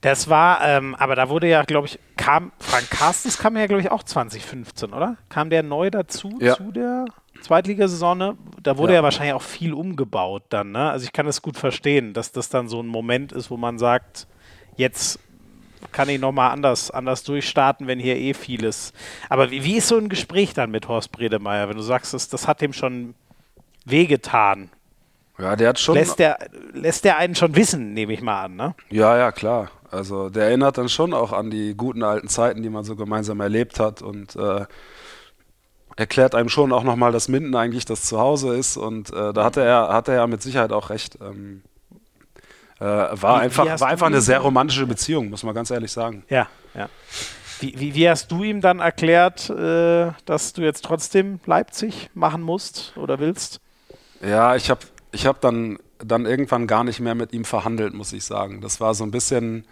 Das 0.02 0.30
war, 0.30 0.66
ähm, 0.66 0.94
aber 0.94 1.14
da 1.14 1.28
wurde 1.28 1.46
ja, 1.48 1.62
glaube 1.62 1.86
ich, 1.86 1.98
kam, 2.16 2.52
Frank 2.58 2.88
Carstens 2.90 3.36
kam 3.36 3.56
ja, 3.56 3.66
glaube 3.66 3.82
ich, 3.82 3.90
auch 3.90 4.02
2015, 4.02 4.94
oder? 4.94 5.16
Kam 5.28 5.50
der 5.50 5.62
neu 5.62 5.90
dazu, 5.90 6.38
Ja. 6.40 6.56
zu 6.56 6.72
der 6.72 7.04
Zweitligasaison? 7.42 8.16
ne? 8.16 8.36
Da 8.62 8.78
wurde 8.78 8.94
Ja. 8.94 9.00
ja. 9.00 9.02
wahrscheinlich 9.02 9.34
auch 9.34 9.42
viel 9.42 9.74
umgebaut 9.74 10.44
dann, 10.48 10.72
ne? 10.72 10.90
Also 10.90 11.04
ich 11.04 11.12
kann 11.12 11.26
das 11.26 11.42
gut 11.42 11.58
verstehen, 11.58 12.14
dass 12.14 12.32
das 12.32 12.48
dann 12.48 12.66
so 12.68 12.80
ein 12.82 12.86
Moment 12.86 13.32
ist, 13.32 13.50
wo 13.50 13.58
man 13.58 13.78
sagt, 13.78 14.26
jetzt 14.76 15.18
kann 15.92 16.08
ich 16.08 16.18
nochmal 16.20 16.50
anders, 16.50 16.90
anders 16.90 17.22
durchstarten, 17.24 17.86
wenn 17.86 17.98
hier 17.98 18.16
eh 18.16 18.32
vieles. 18.32 18.92
Aber 19.28 19.50
wie, 19.50 19.64
wie 19.64 19.76
ist 19.76 19.88
so 19.88 19.98
ein 19.98 20.08
Gespräch 20.08 20.54
dann 20.54 20.70
mit 20.70 20.88
Horst 20.88 21.12
Bredemeier, 21.12 21.68
wenn 21.68 21.76
du 21.76 21.82
sagst, 21.82 22.14
das, 22.14 22.28
das 22.28 22.48
hat 22.48 22.60
dem 22.62 22.72
schon 22.72 23.14
wehgetan? 23.84 24.70
Ja, 25.38 25.56
der 25.56 25.70
hat 25.70 25.78
schon. 25.78 25.94
Lässt 25.94 26.18
der, 26.18 26.38
lässt 26.72 27.04
der 27.04 27.16
einen 27.16 27.34
schon 27.34 27.56
wissen, 27.56 27.94
nehme 27.94 28.12
ich 28.12 28.20
mal 28.20 28.44
an, 28.44 28.56
ne? 28.56 28.74
Ja, 28.90 29.16
ja, 29.16 29.32
klar. 29.32 29.70
Also 29.90 30.28
der 30.30 30.44
erinnert 30.46 30.78
dann 30.78 30.88
schon 30.88 31.12
auch 31.14 31.32
an 31.32 31.50
die 31.50 31.74
guten 31.76 32.02
alten 32.02 32.28
Zeiten, 32.28 32.62
die 32.62 32.70
man 32.70 32.84
so 32.84 32.96
gemeinsam 32.96 33.40
erlebt 33.40 33.80
hat 33.80 34.02
und 34.02 34.36
äh, 34.36 34.64
erklärt 35.96 36.34
einem 36.34 36.48
schon 36.48 36.72
auch 36.72 36.84
nochmal, 36.84 37.12
dass 37.12 37.28
Minden 37.28 37.54
eigentlich 37.56 37.84
das 37.84 38.02
Zuhause 38.02 38.54
ist 38.56 38.76
und 38.76 39.12
äh, 39.12 39.32
da 39.32 39.44
hatte 39.44 39.62
er, 39.62 39.88
hatte 39.92 40.12
er 40.12 40.18
ja 40.18 40.26
mit 40.26 40.42
Sicherheit 40.42 40.72
auch 40.72 40.90
recht. 40.90 41.18
Ähm, 41.20 41.62
äh, 42.78 42.84
war 42.84 43.10
Wie- 43.10 43.22
wie 43.22 43.44
einfach, 43.44 43.68
hast 43.68 43.80
war 43.80 43.88
einfach 43.88 44.06
eine 44.06 44.20
sehr 44.22 44.38
romantische 44.38 44.86
Beziehung, 44.86 45.28
muss 45.28 45.42
man 45.42 45.54
ganz 45.54 45.70
ehrlich 45.70 45.92
sagen. 45.92 46.24
Ja, 46.30 46.46
ja. 46.74 46.88
Wie, 47.58 47.78
wie, 47.78 47.94
wie 47.94 48.08
hast 48.08 48.30
du 48.32 48.42
ihm 48.42 48.62
dann 48.62 48.78
erklärt, 48.78 49.50
äh, 49.50 50.12
dass 50.24 50.54
du 50.54 50.62
jetzt 50.62 50.82
trotzdem 50.84 51.40
Leipzig 51.44 52.08
machen 52.14 52.40
musst 52.40 52.94
oder 52.96 53.18
willst? 53.18 53.60
Ja, 54.22 54.56
ich 54.56 54.70
habe 54.70 54.80
ich 55.12 55.26
hab 55.26 55.42
dann, 55.42 55.78
dann 56.04 56.26
irgendwann 56.26 56.66
gar 56.66 56.84
nicht 56.84 57.00
mehr 57.00 57.14
mit 57.14 57.32
ihm 57.32 57.44
verhandelt, 57.44 57.94
muss 57.94 58.12
ich 58.12 58.24
sagen. 58.24 58.60
Das 58.60 58.80
war 58.80 58.94
so 58.94 59.04
ein 59.04 59.10
bisschen, 59.10 59.66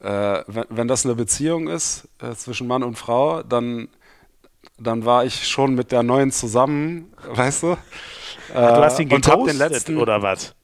äh, 0.00 0.42
wenn, 0.46 0.64
wenn 0.68 0.88
das 0.88 1.04
eine 1.04 1.14
Beziehung 1.14 1.68
ist 1.68 2.08
äh, 2.20 2.34
zwischen 2.34 2.66
Mann 2.66 2.82
und 2.82 2.96
Frau, 2.96 3.42
dann, 3.42 3.88
dann 4.78 5.04
war 5.04 5.24
ich 5.24 5.48
schon 5.48 5.74
mit 5.74 5.92
der 5.92 6.02
neuen 6.02 6.30
zusammen, 6.30 7.12
weißt 7.28 7.62
du? 7.64 7.72
Äh, 7.72 7.76
du 8.54 8.84
hast 8.84 8.98
ihn 8.98 9.12
und 9.12 9.26
hab 9.26 9.34
geghostet 9.34 9.60
den 9.60 9.68
letzten, 9.68 9.96
oder 9.98 10.22
was? 10.22 10.54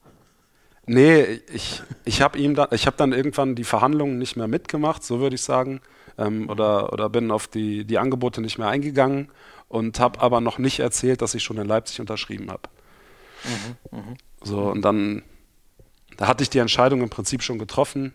Nee, 0.85 1.41
ich, 1.53 1.83
ich 2.03 2.21
habe 2.21 2.39
ihm 2.39 2.55
dann, 2.55 2.69
ich 2.71 2.87
habe 2.87 2.97
dann 2.97 3.13
irgendwann 3.13 3.53
die 3.53 3.63
Verhandlungen 3.63 4.17
nicht 4.17 4.35
mehr 4.35 4.47
mitgemacht, 4.47 5.03
so 5.03 5.19
würde 5.19 5.35
ich 5.35 5.43
sagen, 5.43 5.81
ähm, 6.17 6.49
oder, 6.49 6.91
oder 6.91 7.09
bin 7.09 7.29
auf 7.29 7.47
die, 7.47 7.85
die 7.85 7.99
Angebote 7.99 8.41
nicht 8.41 8.57
mehr 8.57 8.69
eingegangen 8.69 9.29
und 9.67 9.99
habe 9.99 10.19
aber 10.19 10.41
noch 10.41 10.57
nicht 10.57 10.79
erzählt, 10.79 11.21
dass 11.21 11.35
ich 11.35 11.43
schon 11.43 11.57
in 11.57 11.67
Leipzig 11.67 11.99
unterschrieben 11.99 12.49
habe. 12.49 12.63
So 14.43 14.59
und 14.71 14.81
dann, 14.83 15.23
da 16.17 16.27
hatte 16.27 16.43
ich 16.43 16.49
die 16.49 16.59
Entscheidung 16.59 17.01
im 17.01 17.09
Prinzip 17.09 17.43
schon 17.43 17.59
getroffen 17.59 18.13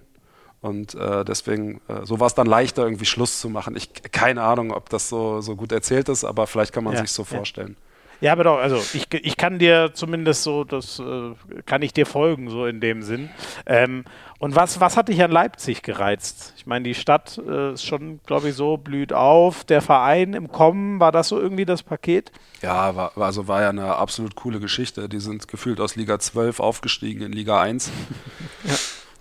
und 0.61 0.95
äh, 0.95 1.25
deswegen, 1.25 1.81
äh, 1.89 2.05
so 2.05 2.21
war 2.21 2.27
es 2.27 2.35
dann 2.35 2.47
leichter 2.47 2.85
irgendwie 2.85 3.05
Schluss 3.07 3.41
zu 3.41 3.49
machen. 3.51 3.77
Ich 3.77 3.93
keine 4.13 4.43
Ahnung, 4.43 4.73
ob 4.73 4.89
das 4.91 5.09
so, 5.09 5.41
so 5.41 5.57
gut 5.57 5.73
erzählt 5.73 6.09
ist, 6.09 6.25
aber 6.25 6.47
vielleicht 6.47 6.73
kann 6.73 6.85
man 6.85 6.95
Ja, 6.95 7.01
sich 7.01 7.11
so 7.13 7.25
ja. 7.31 7.39
vorstellen. 7.39 7.77
Ja, 8.25 8.33
aber 8.33 8.45
doch, 8.45 8.57
also 8.57 8.77
ich, 8.95 9.07
ich 9.13 9.37
kann 9.37 9.59
dir 9.59 9.91
zumindest 9.93 10.45
so, 10.45 10.65
das 10.65 10.99
äh, 10.99 11.35
kann 11.67 11.83
ich 11.83 11.93
dir 11.93 12.07
folgen, 12.07 12.49
so 12.49 12.65
in 12.65 12.81
dem 12.81 13.03
Sinn. 13.03 13.29
Ähm, 13.67 14.07
und 14.39 14.57
was, 14.57 14.81
was 14.81 14.97
hat 14.97 15.09
dich 15.09 15.23
an 15.23 15.31
Leipzig 15.31 15.83
gereizt? 15.83 16.55
Ich 16.57 16.65
meine, 16.65 16.85
die 16.85 16.95
Stadt 16.95 17.39
äh, 17.47 17.75
ist 17.75 17.85
schon, 17.85 18.21
glaube 18.25 18.49
ich, 18.49 18.55
so 18.55 18.79
blüht 18.79 19.13
auf. 19.13 19.65
Der 19.65 19.83
Verein 19.83 20.33
im 20.33 20.51
Kommen, 20.51 21.01
war 21.01 21.13
das 21.13 21.29
so 21.29 21.39
irgendwie 21.39 21.67
das 21.67 21.83
Paket? 21.83 22.33
Ja, 22.63 22.97
war, 22.97 23.13
also 23.19 23.47
war 23.47 23.61
ja 23.61 23.69
eine 23.69 23.97
absolut 23.97 24.37
coole 24.37 24.59
Geschichte. 24.59 25.07
Die 25.11 25.21
sind 25.21 25.47
gefühlt 25.47 25.79
aus 25.79 25.95
Liga 25.95 26.19
12 26.19 26.61
aufgestiegen 26.61 27.21
in 27.21 27.33
Liga 27.33 27.61
1. 27.61 27.91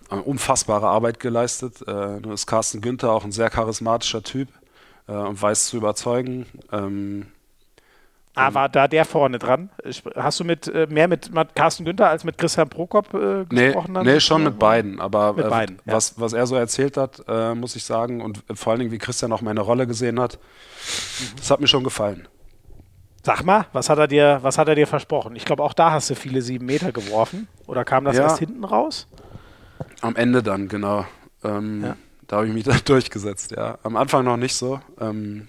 Haben 0.10 0.22
Unfassbare 0.24 0.88
Arbeit 0.88 1.20
geleistet. 1.20 1.86
Äh, 1.86 2.22
nur 2.22 2.36
ist 2.36 2.48
Carsten 2.48 2.80
Günther 2.80 3.12
auch 3.12 3.26
ein 3.26 3.34
sehr 3.34 3.50
charismatischer 3.50 4.24
Typ 4.24 4.48
äh, 5.10 5.12
und 5.12 5.42
weiß 5.42 5.66
zu 5.66 5.76
überzeugen. 5.76 6.46
Ähm, 6.72 7.26
Ah, 8.36 8.54
war 8.56 8.68
da 8.68 8.88
der 8.88 9.06
vorne 9.06 9.38
dran? 9.38 9.70
Hast 10.16 10.40
du 10.40 10.44
mit 10.44 10.68
äh, 10.68 10.88
mehr 10.90 11.08
mit, 11.08 11.32
Carsten 11.54 11.86
Günther 11.86 12.10
als 12.10 12.24
mit 12.24 12.38
Christian 12.40 12.68
Prokop 12.68 13.14
äh, 13.14 13.46
nee, 13.52 13.68
gesprochen? 13.68 13.94
dann? 13.94 14.06
nee, 14.06 14.20
schon 14.20 14.44
mit 14.44 14.58
beiden. 14.58 15.00
Aber 15.00 15.34
Mit 15.34 15.46
äh, 15.46 15.50
beiden, 15.50 15.76
ja. 15.86 15.94
was, 15.94 16.20
was 16.20 16.34
er 16.34 16.48
so 16.48 16.56
erzählt 16.56 16.98
hat, 16.98 17.24
äh, 17.28 17.54
muss 17.54 17.76
ich 17.76 17.84
sagen, 17.84 18.22
und 18.22 18.44
vor 18.56 18.72
allen 18.72 18.80
Dingen, 18.80 18.92
wie 18.92 18.98
Christian 18.98 19.32
auch 19.32 19.42
meine 19.42 19.62
Rolle 19.62 19.86
gesehen 19.86 20.20
hat, 20.20 20.40
das 21.38 21.52
hat 21.52 21.60
mir 21.60 21.68
schon 21.68 21.84
gefallen. 21.84 22.28
Sag 23.22 23.44
mal, 23.46 23.68
was 23.72 23.90
hat 23.90 24.00
er 24.00 24.08
dir, 24.08 24.40
was 24.42 24.58
hat 24.58 24.68
er 24.68 24.76
dir 24.76 24.88
versprochen? 24.88 25.36
Ich 25.36 25.46
glaube, 25.46 25.64
auch 25.64 25.74
da 25.74 25.92
hast 25.92 26.10
du 26.10 26.16
viele 26.16 26.42
sieben 26.42 26.66
Meter 26.66 26.92
geworfen. 26.92 27.48
Oder 27.68 27.86
kam 27.86 28.04
das 28.04 28.18
Ja. 28.18 28.24
erst 28.24 28.40
hinten 28.40 28.64
raus? 28.64 29.08
Am 30.02 30.16
Ende 30.16 30.42
dann, 30.44 30.68
genau. 30.68 31.06
Ähm, 31.44 31.84
Ja. 31.84 31.96
Da 32.28 32.38
habe 32.38 32.48
ich 32.48 32.54
mich 32.54 32.64
dann 32.66 32.80
durchgesetzt, 32.86 33.52
ja. 33.52 33.78
Am 33.84 33.96
Anfang 33.96 34.26
noch 34.26 34.38
nicht 34.38 34.56
so. 34.56 34.80
Ähm, 35.00 35.48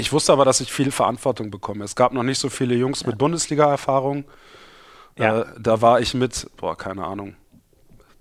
ich 0.00 0.12
wusste 0.12 0.32
aber, 0.32 0.44
dass 0.44 0.60
ich 0.60 0.72
viel 0.72 0.90
Verantwortung 0.90 1.50
bekomme. 1.50 1.84
Es 1.84 1.94
gab 1.94 2.12
noch 2.12 2.22
nicht 2.22 2.38
so 2.38 2.48
viele 2.48 2.74
Jungs 2.74 3.06
mit 3.06 3.18
Bundesliga-Erfahrung. 3.18 4.24
Ja. 5.18 5.40
Äh, 5.40 5.44
da 5.58 5.80
war 5.82 6.00
ich 6.00 6.14
mit, 6.14 6.48
boah, 6.56 6.76
keine 6.76 7.04
Ahnung, 7.04 7.34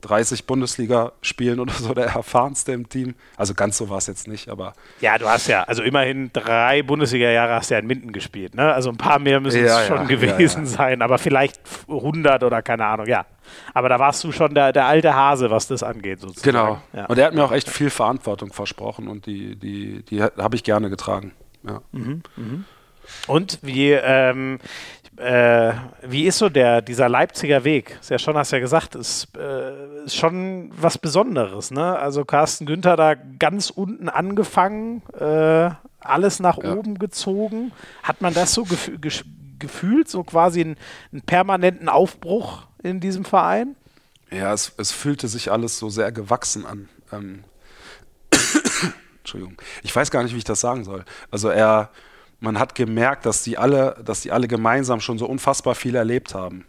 30 0.02 0.46
Bundesliga-Spielen 0.46 1.60
oder 1.60 1.74
so 1.74 1.94
der 1.94 2.06
erfahrenste 2.06 2.72
im 2.72 2.88
Team. 2.88 3.16
Also 3.36 3.54
ganz 3.54 3.78
so 3.78 3.90
war 3.90 3.98
es 3.98 4.08
jetzt 4.08 4.28
nicht, 4.28 4.50
aber 4.50 4.74
Ja, 5.02 5.18
du 5.18 5.28
hast 5.28 5.48
ja, 5.48 5.64
also 5.64 5.84
immerhin 5.84 6.32
drei 6.34 6.84
Bundesliga-Jahre 6.84 7.56
hast 7.56 7.70
du 7.70 7.74
ja 7.76 7.80
in 7.82 7.88
Minden 7.88 8.12
gespielt. 8.14 8.56
Ne? 8.56 8.74
Also 8.74 8.90
ein 8.90 8.98
paar 8.98 9.20
mehr 9.20 9.40
müssen 9.40 9.66
Ja, 9.66 9.82
es 9.82 9.88
ja, 9.90 9.96
schon 9.98 10.10
ja, 10.10 10.16
gewesen 10.16 10.64
ja. 10.64 10.70
sein, 10.70 11.02
aber 11.02 11.18
vielleicht 11.18 11.60
100 11.90 12.44
oder 12.44 12.62
keine 12.62 12.86
Ahnung, 12.86 13.08
ja. 13.08 13.26
Aber 13.74 13.90
da 13.90 14.00
warst 14.00 14.24
du 14.24 14.32
schon 14.32 14.54
der, 14.54 14.72
der 14.72 14.86
alte 14.86 15.14
Hase, 15.16 15.50
was 15.50 15.68
das 15.68 15.84
angeht, 15.84 16.22
sozusagen. 16.22 16.52
genau. 16.52 16.82
Ja. 16.94 17.06
Und 17.08 17.18
er 17.18 17.26
hat 17.28 17.34
mir 17.34 17.44
auch 17.44 17.52
echt 17.52 17.70
viel 17.70 17.90
Verantwortung 17.90 18.54
versprochen 18.54 19.08
und 19.08 19.26
die, 19.26 19.56
die, 19.58 20.04
die 20.04 20.24
habe 20.24 20.56
ich 20.56 20.64
gerne 20.64 20.90
getragen. 20.90 21.34
Ja. 21.64 21.82
Und 23.28 23.60
wie, 23.62 23.92
ähm, 23.92 24.60
äh, 25.18 25.74
wie 26.04 26.26
ist 26.26 26.38
so 26.38 26.50
der, 26.50 26.82
dieser 26.82 27.10
Leipziger 27.10 27.64
Weg? 27.64 27.98
Ist 28.00 28.10
ja 28.10 28.20
schon, 28.20 28.38
hast 28.38 28.52
ja 28.52 28.60
gesagt, 28.60 28.96
ist 28.96 29.36
äh, 29.36 30.08
schon 30.08 30.72
was 30.76 30.98
Besonderes, 30.98 31.72
ne? 31.72 31.98
Also 32.00 32.24
Carsten 32.24 32.66
Günther 32.66 32.96
da 32.96 33.16
ganz 33.16 33.70
unten 33.70 34.08
angefangen, 34.08 35.02
äh, 35.20 35.70
alles 36.00 36.40
nach 36.40 36.58
ja. 36.58 36.74
oben 36.74 36.98
gezogen. 37.00 37.72
Hat 38.04 38.22
man 38.22 38.34
das 38.34 38.54
so 38.54 38.64
gef 38.64 38.92
gefühlt, 39.60 40.08
so 40.08 40.24
quasi 40.24 40.62
einen, 40.62 40.78
einen, 41.12 41.22
permanenten 41.22 41.90
Aufbruch 41.90 42.66
in 42.82 43.02
diesem 43.02 43.26
Verein? 43.26 43.76
Ja, 44.32 44.54
es, 44.54 44.72
es 44.78 44.94
fühlte 44.94 45.28
sich 45.28 45.52
alles 45.52 45.78
so 45.78 45.90
sehr 45.90 46.14
gewachsen 46.14 46.66
an. 46.66 46.88
Ähm 47.12 47.44
Entschuldigung. 49.30 49.62
Ich 49.84 49.96
weiß 49.96 50.12
gar 50.12 50.24
nicht, 50.24 50.34
wie 50.34 50.40
ich 50.40 50.44
das 50.44 50.60
sagen 50.60 50.84
soll. 50.84 51.06
Also 51.32 51.50
er, 51.50 51.90
man 52.40 52.58
hat 52.60 52.76
gemerkt, 52.76 53.26
dass 53.26 53.44
die 53.44 53.58
alle, 53.58 53.96
dass 54.04 54.22
die 54.22 54.32
alle 54.32 54.48
gemeinsam 54.48 55.02
schon 55.02 55.18
so 55.18 55.26
unfassbar 55.28 55.76
viel 55.76 55.96
erlebt 55.96 56.34
haben. 56.34 56.66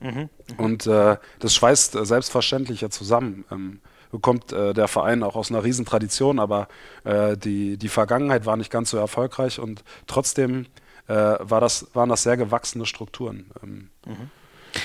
Mhm. 0.00 0.28
Und 0.56 0.86
äh, 0.86 1.16
das 1.38 1.54
schweißt 1.54 1.96
äh, 1.96 2.04
selbstverständlich 2.04 2.80
ja 2.80 2.90
zusammen. 2.90 3.44
Ähm, 3.50 3.80
kommt 4.22 4.52
äh, 4.52 4.72
der 4.72 4.88
Verein 4.88 5.22
auch 5.22 5.36
aus 5.36 5.50
einer 5.50 5.62
Riesentradition, 5.62 6.38
aber 6.38 6.68
äh, 7.04 7.36
die, 7.36 7.76
die 7.76 7.88
Vergangenheit 7.88 8.46
war 8.46 8.56
nicht 8.56 8.70
ganz 8.70 8.90
so 8.90 8.96
erfolgreich 8.96 9.58
und 9.58 9.84
trotzdem 10.06 10.66
äh, 11.06 11.14
war 11.14 11.60
das, 11.60 11.88
waren 11.92 12.08
das 12.08 12.22
sehr 12.22 12.36
gewachsene 12.36 12.86
Strukturen. 12.86 13.50
Ähm, 13.62 13.90
mhm. 14.06 14.30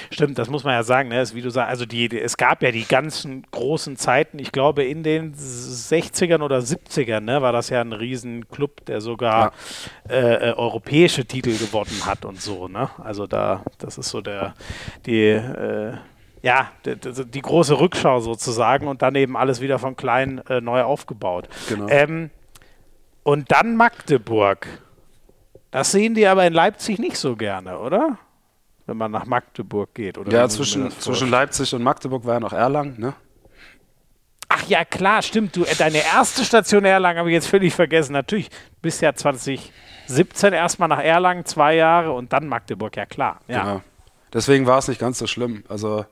Stimmt, 0.09 0.37
das 0.37 0.49
muss 0.49 0.63
man 0.63 0.73
ja 0.73 0.83
sagen. 0.83 1.09
Ne? 1.09 1.23
wie 1.33 1.41
du 1.41 1.49
sagst, 1.49 1.69
also 1.69 1.85
die, 1.85 2.09
die, 2.09 2.19
es 2.19 2.37
gab 2.37 2.61
ja 2.63 2.71
die 2.71 2.85
ganzen 2.85 3.43
großen 3.51 3.95
Zeiten. 3.97 4.39
Ich 4.39 4.51
glaube, 4.51 4.83
in 4.83 5.03
den 5.03 5.33
60ern 5.33 6.41
oder 6.41 6.59
70ern 6.59 7.21
ne, 7.21 7.41
war 7.41 7.51
das 7.51 7.69
ja 7.69 7.81
ein 7.81 7.93
Riesenclub, 7.93 8.85
der 8.85 9.01
sogar 9.01 9.53
ja. 10.09 10.15
äh, 10.15 10.49
äh, 10.49 10.53
europäische 10.53 11.25
Titel 11.25 11.57
gewonnen 11.57 12.05
hat 12.05 12.25
und 12.25 12.41
so. 12.41 12.67
Ne? 12.67 12.89
Also 13.03 13.27
da, 13.27 13.63
das 13.77 13.97
ist 13.97 14.09
so 14.09 14.21
der, 14.21 14.53
die, 15.05 15.29
äh, 15.29 15.93
ja, 16.41 16.71
die, 16.85 16.95
die, 16.95 17.41
große 17.41 17.79
Rückschau 17.79 18.19
sozusagen 18.19 18.87
und 18.87 19.01
dann 19.01 19.15
eben 19.15 19.37
alles 19.37 19.61
wieder 19.61 19.79
von 19.79 19.95
klein 19.95 20.41
äh, 20.49 20.59
neu 20.59 20.81
aufgebaut. 20.83 21.47
Genau. 21.69 21.87
Ähm, 21.87 22.31
und 23.23 23.51
dann 23.51 23.75
Magdeburg. 23.75 24.67
Das 25.69 25.91
sehen 25.91 26.15
die 26.15 26.27
aber 26.27 26.45
in 26.45 26.53
Leipzig 26.53 26.99
nicht 26.99 27.17
so 27.17 27.35
gerne, 27.35 27.79
oder? 27.79 28.17
Wenn 28.91 28.97
man 28.97 29.11
nach 29.11 29.25
Magdeburg 29.25 29.93
geht. 29.93 30.17
Oder 30.17 30.33
ja, 30.33 30.49
zwischen, 30.49 30.91
zwischen 30.91 31.29
Leipzig 31.29 31.73
und 31.73 31.81
Magdeburg 31.81 32.25
war 32.25 32.33
ja 32.33 32.39
noch 32.41 32.51
Erlangen, 32.51 32.99
ne? 32.99 33.13
Ach 34.49 34.67
ja, 34.67 34.83
klar, 34.83 35.21
stimmt. 35.21 35.55
Du, 35.55 35.63
deine 35.77 36.03
erste 36.03 36.43
Station 36.43 36.83
Erlangen 36.83 37.19
habe 37.19 37.29
ich 37.29 37.35
jetzt 37.35 37.47
völlig 37.47 37.73
vergessen. 37.73 38.11
Natürlich, 38.11 38.49
bis 38.81 38.99
ja 38.99 39.13
2017 39.15 40.51
erstmal 40.51 40.89
nach 40.89 41.01
Erlangen, 41.01 41.45
zwei 41.45 41.75
Jahre 41.75 42.11
und 42.11 42.33
dann 42.33 42.49
Magdeburg, 42.49 42.97
ja 42.97 43.05
klar. 43.05 43.39
Ja. 43.47 43.61
Genau. 43.61 43.81
Deswegen 44.33 44.65
war 44.65 44.79
es 44.79 44.89
nicht 44.89 44.99
ganz 44.99 45.19
so 45.19 45.27
schlimm. 45.27 45.63
Also 45.69 46.05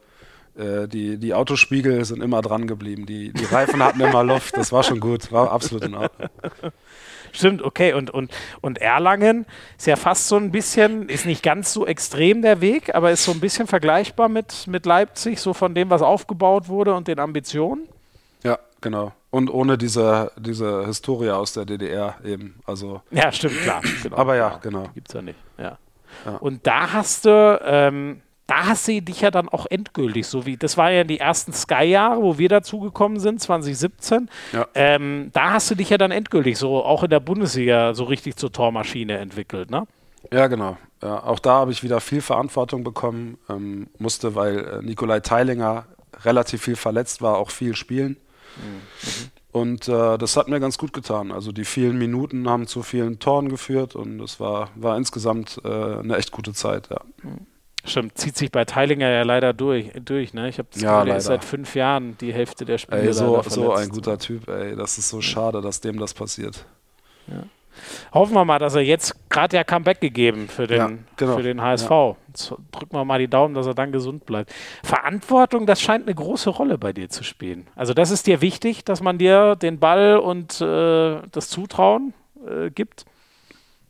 äh, 0.57 0.88
die, 0.88 1.18
die 1.18 1.34
Autospiegel 1.34 2.06
sind 2.06 2.23
immer 2.23 2.41
dran 2.41 2.65
geblieben. 2.65 3.06
Die, 3.06 3.34
die 3.34 3.45
Reifen 3.45 3.84
hatten 3.84 3.99
immer 3.99 4.23
Luft. 4.23 4.56
Das 4.56 4.72
war 4.72 4.84
schon 4.84 5.01
gut. 5.01 5.34
War 5.34 5.51
absolut 5.51 5.84
in 5.84 5.95
Ordnung. 5.95 6.30
Stimmt, 7.31 7.61
okay. 7.61 7.93
Und, 7.93 8.10
und, 8.10 8.31
und 8.61 8.80
Erlangen 8.80 9.45
ist 9.77 9.88
ja 9.88 9.95
fast 9.95 10.27
so 10.27 10.38
ein 10.38 10.51
bisschen, 10.51 11.10
ist 11.10 11.26
nicht 11.26 11.43
ganz 11.43 11.73
so 11.73 11.85
extrem 11.85 12.41
der 12.41 12.61
Weg, 12.61 12.93
aber 12.95 13.11
ist 13.11 13.26
so 13.26 13.31
ein 13.31 13.39
bisschen 13.39 13.68
vergleichbar 13.68 14.30
mit, 14.30 14.68
mit 14.68 14.85
Leipzig, 14.85 15.39
so 15.39 15.53
von 15.53 15.76
dem, 15.76 15.89
was 15.89 16.01
aufgebaut 16.01 16.68
wurde 16.68 16.93
und 16.93 17.07
den 17.07 17.19
Ambitionen. 17.19 17.88
Ja, 18.43 18.60
genau. 18.81 19.14
Und 19.31 19.49
ohne 19.49 19.77
diese, 19.77 20.31
diese 20.38 20.85
Historie 20.85 21.30
aus 21.30 21.53
der 21.53 21.65
DDR 21.65 22.15
eben. 22.23 22.60
Also 22.65 23.01
ja, 23.11 23.31
stimmt, 23.31 23.61
klar. 23.61 23.81
Genau, 24.03 24.18
aber 24.18 24.35
ja, 24.35 24.60
genau. 24.61 24.89
Gibt 24.95 25.10
es 25.10 25.14
ja 25.14 25.22
nicht. 25.22 25.39
Ja. 25.57 25.77
ja. 26.26 26.38
Und 26.38 26.65
da 26.65 26.93
hast 26.93 27.26
du, 27.26 27.60
ähm, 27.64 28.22
da 28.50 28.66
hast 28.66 28.88
du 28.88 29.00
dich 29.00 29.22
ja 29.22 29.30
dann 29.30 29.48
auch 29.48 29.68
endgültig, 29.70 30.26
so 30.26 30.48
wie, 30.48 30.58
das 30.58 30.76
waren 30.76 30.92
ja 30.92 31.04
die 31.04 31.20
ersten 31.20 31.54
Sky-Jahre, 31.54 32.22
wo 32.24 32.40
wir 32.40 32.50
dazugekommen 32.50 33.20
sind, 33.20 33.40
2017. 33.40 34.28
Ja. 34.54 34.68
Ähm, 34.74 35.30
da 35.34 35.52
hast 35.54 35.70
du 35.70 35.76
dich 35.76 35.92
ja 35.92 36.00
dann 36.00 36.10
endgültig 36.10 36.58
so 36.58 36.84
auch 36.84 37.04
in 37.04 37.12
der 37.12 37.20
Bundesliga 37.20 37.94
so 37.94 38.06
richtig 38.06 38.38
zur 38.38 38.52
Tormaschine 38.52 39.20
entwickelt, 39.20 39.70
ne? 39.70 39.86
Ja, 40.32 40.48
genau. 40.48 40.78
Ja, 41.02 41.24
auch 41.24 41.38
da 41.38 41.52
habe 41.52 41.72
ich 41.72 41.84
wieder 41.84 42.02
viel 42.02 42.22
Verantwortung 42.22 42.84
bekommen, 42.84 43.38
ähm, 43.50 43.88
musste, 44.00 44.34
weil 44.34 44.58
äh, 44.58 44.82
Nikolai 44.82 45.20
Teilinger 45.20 45.86
relativ 46.24 46.64
viel 46.64 46.76
verletzt 46.76 47.22
war, 47.22 47.38
auch 47.38 47.52
viel 47.52 47.76
spielen. 47.76 48.18
Mhm. 48.58 49.30
Und 49.52 49.88
äh, 49.88 50.18
das 50.18 50.38
hat 50.38 50.48
mir 50.48 50.60
ganz 50.60 50.80
gut 50.80 50.92
getan. 50.94 51.32
Also 51.32 51.52
die 51.52 51.66
vielen 51.66 52.00
Minuten 52.00 52.50
haben 52.50 52.66
zu 52.66 52.82
vielen 52.82 53.20
Toren 53.20 53.50
geführt 53.50 53.96
und 53.96 54.20
es 54.22 54.40
war, 54.40 54.70
war 54.76 54.98
insgesamt 54.98 55.62
äh, 55.64 55.68
eine 55.68 56.18
echt 56.18 56.32
gute 56.32 56.54
Zeit, 56.54 56.90
ja. 56.90 57.02
Mhm. 57.22 57.46
Stimmt, 57.85 58.18
zieht 58.18 58.35
sich 58.35 58.51
bei 58.51 58.65
Teilinger 58.65 59.10
ja 59.10 59.23
leider 59.23 59.53
durch. 59.53 59.91
durch 60.03 60.34
ne? 60.34 60.49
Ich 60.49 60.57
habe 60.57 60.68
das 60.72 60.81
ja, 60.81 60.99
Gefühl, 60.99 61.11
er 61.11 61.18
ist 61.18 61.26
seit 61.26 61.45
fünf 61.45 61.76
Jahren 61.76 62.18
die 62.19 62.34
Hälfte 62.34 62.65
der 62.65 62.77
Spiele. 62.77 63.01
Ey, 63.01 63.14
so, 63.14 63.41
so 63.43 63.73
ein 63.73 63.89
guter 63.89 64.18
Typ, 64.18 64.47
ey. 64.49 64.76
Das 64.76 64.97
ist 64.97 65.10
so 65.10 65.22
schade, 65.22 65.61
dass 65.61 65.80
dem 65.80 65.97
das 65.97 66.14
passiert. 66.14 66.65
Ja. 67.27 67.43
Hoffen 68.14 68.34
wir 68.34 68.43
mal, 68.43 68.60
dass 68.60 68.76
er 68.76 68.81
jetzt 68.81 69.15
gerade 69.30 69.56
ja 69.56 69.64
Comeback 69.64 70.01
gegeben 70.01 70.49
für 70.49 70.68
den, 70.68 70.77
ja, 70.77 70.89
genau. 71.15 71.38
für 71.38 71.43
den 71.43 71.61
HSV. 71.61 71.89
Ja. 71.89 72.15
Drücken 72.72 72.95
wir 72.95 73.06
mal 73.06 73.19
die 73.19 73.30
Daumen, 73.30 73.53
dass 73.53 73.68
er 73.68 73.73
dann 73.73 73.91
gesund 73.91 74.26
bleibt. 74.26 74.53
Verantwortung, 74.84 75.65
das 75.65 75.80
scheint 75.80 76.06
eine 76.06 76.15
große 76.15 76.49
Rolle 76.49 76.77
bei 76.77 76.91
dir 76.91 77.10
zu 77.10 77.23
spielen. 77.23 77.68
Also 77.76 77.93
das 77.93 78.11
ist 78.11 78.27
dir 78.27 78.41
wichtig, 78.41 78.84
dass 78.84 79.01
man 79.01 79.18
dir 79.18 79.56
den 79.56 79.80
Ball 79.80 80.18
und 80.18 80.60
äh, 80.60 81.22
das 81.31 81.49
Zutrauen 81.49 82.14
äh, 82.45 82.69
gibt? 82.69 83.06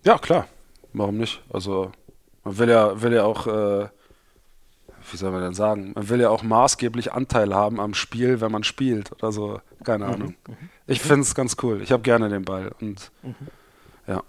Ja, 0.03 0.17
klar. 0.17 0.47
Warum 0.93 1.17
nicht? 1.17 1.41
Also 1.51 1.91
man 2.49 2.57
will 2.57 2.69
ja, 2.69 3.01
will 3.01 3.13
ja 3.13 3.23
auch, 3.25 3.45
äh, 3.45 3.87
wie 5.11 5.17
soll 5.17 5.31
man 5.31 5.41
denn 5.41 5.53
sagen, 5.53 5.91
man 5.93 6.09
will 6.09 6.19
ja 6.19 6.29
auch 6.29 6.41
maßgeblich 6.41 7.13
Anteil 7.13 7.53
haben 7.53 7.79
am 7.79 7.93
Spiel, 7.93 8.41
wenn 8.41 8.51
man 8.51 8.63
spielt 8.63 9.11
oder 9.11 9.31
so. 9.31 9.61
Keine 9.83 10.07
mhm. 10.07 10.13
Ahnung. 10.13 10.35
Mhm. 10.47 10.57
Ich 10.87 10.99
finde 10.99 11.21
es 11.21 11.35
ganz 11.35 11.57
cool. 11.61 11.81
Ich 11.83 11.91
habe 11.91 12.01
gerne 12.01 12.27
den 12.29 12.43
Ball 12.43 12.71
und 12.81 13.11
mhm. 13.21 13.35
ja. 14.07 14.23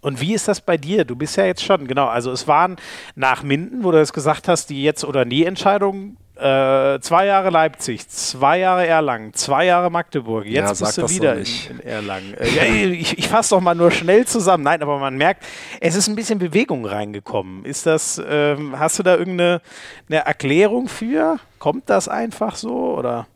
Und 0.00 0.20
wie 0.20 0.34
ist 0.34 0.46
das 0.46 0.60
bei 0.60 0.76
dir? 0.76 1.04
Du 1.04 1.16
bist 1.16 1.36
ja 1.36 1.44
jetzt 1.44 1.64
schon, 1.64 1.88
genau, 1.88 2.06
also 2.06 2.30
es 2.30 2.46
waren 2.46 2.76
nach 3.16 3.42
Minden, 3.42 3.82
wo 3.82 3.90
du 3.90 4.00
es 4.00 4.12
gesagt 4.12 4.46
hast, 4.46 4.70
die 4.70 4.84
Jetzt- 4.84 5.04
oder 5.04 5.24
Nie-Entscheidung 5.24 6.16
äh, 6.36 6.98
zwei 7.00 7.26
Jahre 7.26 7.50
Leipzig, 7.50 8.08
zwei 8.08 8.58
Jahre 8.58 8.86
Erlangen, 8.86 9.34
zwei 9.34 9.66
Jahre 9.66 9.90
Magdeburg. 9.90 10.46
Jetzt 10.46 10.80
ja, 10.80 10.86
bist 10.86 10.98
du 10.98 11.08
wieder 11.08 11.36
in, 11.36 11.46
in, 11.70 11.80
Erlangen. 11.80 12.34
Äh, 12.34 12.86
ich, 12.86 13.18
ich 13.18 13.28
fasse 13.28 13.50
doch 13.50 13.60
mal 13.60 13.74
nur 13.74 13.92
schnell 13.92 14.26
zusammen. 14.26 14.64
Nein, 14.64 14.82
aber 14.82 14.98
man 14.98 15.16
merkt, 15.16 15.44
es 15.80 15.94
ist 15.94 16.08
ein 16.08 16.16
bisschen 16.16 16.40
Bewegung 16.40 16.86
reingekommen. 16.86 17.64
Ist 17.64 17.86
das, 17.86 18.20
ähm, 18.26 18.78
hast 18.78 18.98
du 18.98 19.04
da 19.04 19.16
irgendeine 19.16 19.60
eine 20.08 20.24
Erklärung 20.24 20.88
für? 20.88 21.38
Kommt 21.60 21.88
das 21.88 22.08
einfach 22.08 22.56
so 22.56 22.94
oder? 22.96 23.28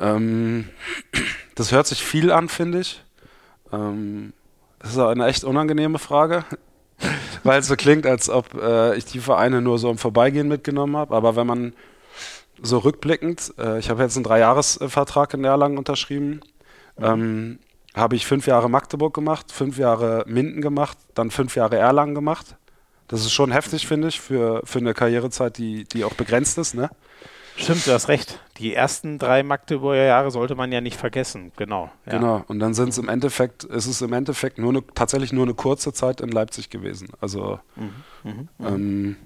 Ähm, 0.00 0.68
das 1.54 1.70
hört 1.70 1.86
sich 1.86 2.02
viel 2.02 2.32
an, 2.32 2.48
finde 2.48 2.80
ich. 2.80 3.02
Ähm, 3.72 4.32
das 4.80 4.92
ist 4.92 4.98
eine 4.98 5.26
echt 5.26 5.44
unangenehme 5.44 5.98
Frage 5.98 6.44
weil 7.44 7.60
es 7.60 7.66
so 7.66 7.76
klingt, 7.76 8.06
als 8.06 8.28
ob 8.28 8.54
äh, 8.54 8.96
ich 8.96 9.04
die 9.04 9.20
Vereine 9.20 9.60
nur 9.60 9.78
so 9.78 9.90
im 9.90 9.98
Vorbeigehen 9.98 10.48
mitgenommen 10.48 10.96
habe. 10.96 11.14
Aber 11.14 11.36
wenn 11.36 11.46
man 11.46 11.72
so 12.62 12.78
rückblickend, 12.78 13.54
äh, 13.58 13.78
ich 13.78 13.90
habe 13.90 14.02
jetzt 14.02 14.16
einen 14.16 14.24
Dreijahresvertrag 14.24 15.34
in 15.34 15.44
Erlangen 15.44 15.78
unterschrieben, 15.78 16.40
ähm, 16.98 17.58
habe 17.94 18.16
ich 18.16 18.26
fünf 18.26 18.46
Jahre 18.46 18.70
Magdeburg 18.70 19.14
gemacht, 19.14 19.50
fünf 19.52 19.78
Jahre 19.78 20.24
Minden 20.26 20.60
gemacht, 20.60 20.98
dann 21.14 21.30
fünf 21.30 21.56
Jahre 21.56 21.76
Erlangen 21.76 22.14
gemacht. 22.14 22.56
Das 23.08 23.22
ist 23.22 23.32
schon 23.32 23.50
heftig, 23.50 23.88
finde 23.88 24.08
ich, 24.08 24.20
für, 24.20 24.62
für 24.64 24.78
eine 24.78 24.94
Karrierezeit, 24.94 25.58
die, 25.58 25.84
die 25.84 26.04
auch 26.04 26.14
begrenzt 26.14 26.58
ist. 26.58 26.74
Ne? 26.74 26.90
Stimmt, 27.60 27.86
du 27.86 27.92
hast 27.92 28.08
recht. 28.08 28.40
Die 28.58 28.74
ersten 28.74 29.18
drei 29.18 29.42
Magdeburger 29.42 30.04
Jahre 30.04 30.30
sollte 30.30 30.54
man 30.54 30.72
ja 30.72 30.80
nicht 30.80 30.96
vergessen. 30.96 31.52
Genau. 31.56 31.90
Ja. 32.06 32.12
Genau. 32.12 32.44
Und 32.48 32.58
dann 32.58 32.74
sind 32.74 32.90
es 32.90 32.98
im 32.98 33.08
Endeffekt, 33.08 33.64
ist 33.64 33.86
es 33.86 34.02
im 34.02 34.12
Endeffekt 34.12 34.58
nur 34.58 34.70
eine, 34.70 34.82
tatsächlich 34.94 35.32
nur 35.32 35.44
eine 35.44 35.54
kurze 35.54 35.92
Zeit 35.92 36.20
in 36.20 36.30
Leipzig 36.30 36.70
gewesen. 36.70 37.08
Also 37.20 37.58
mhm. 37.76 37.92
Mhm. 38.24 38.48
Ähm, 38.60 39.16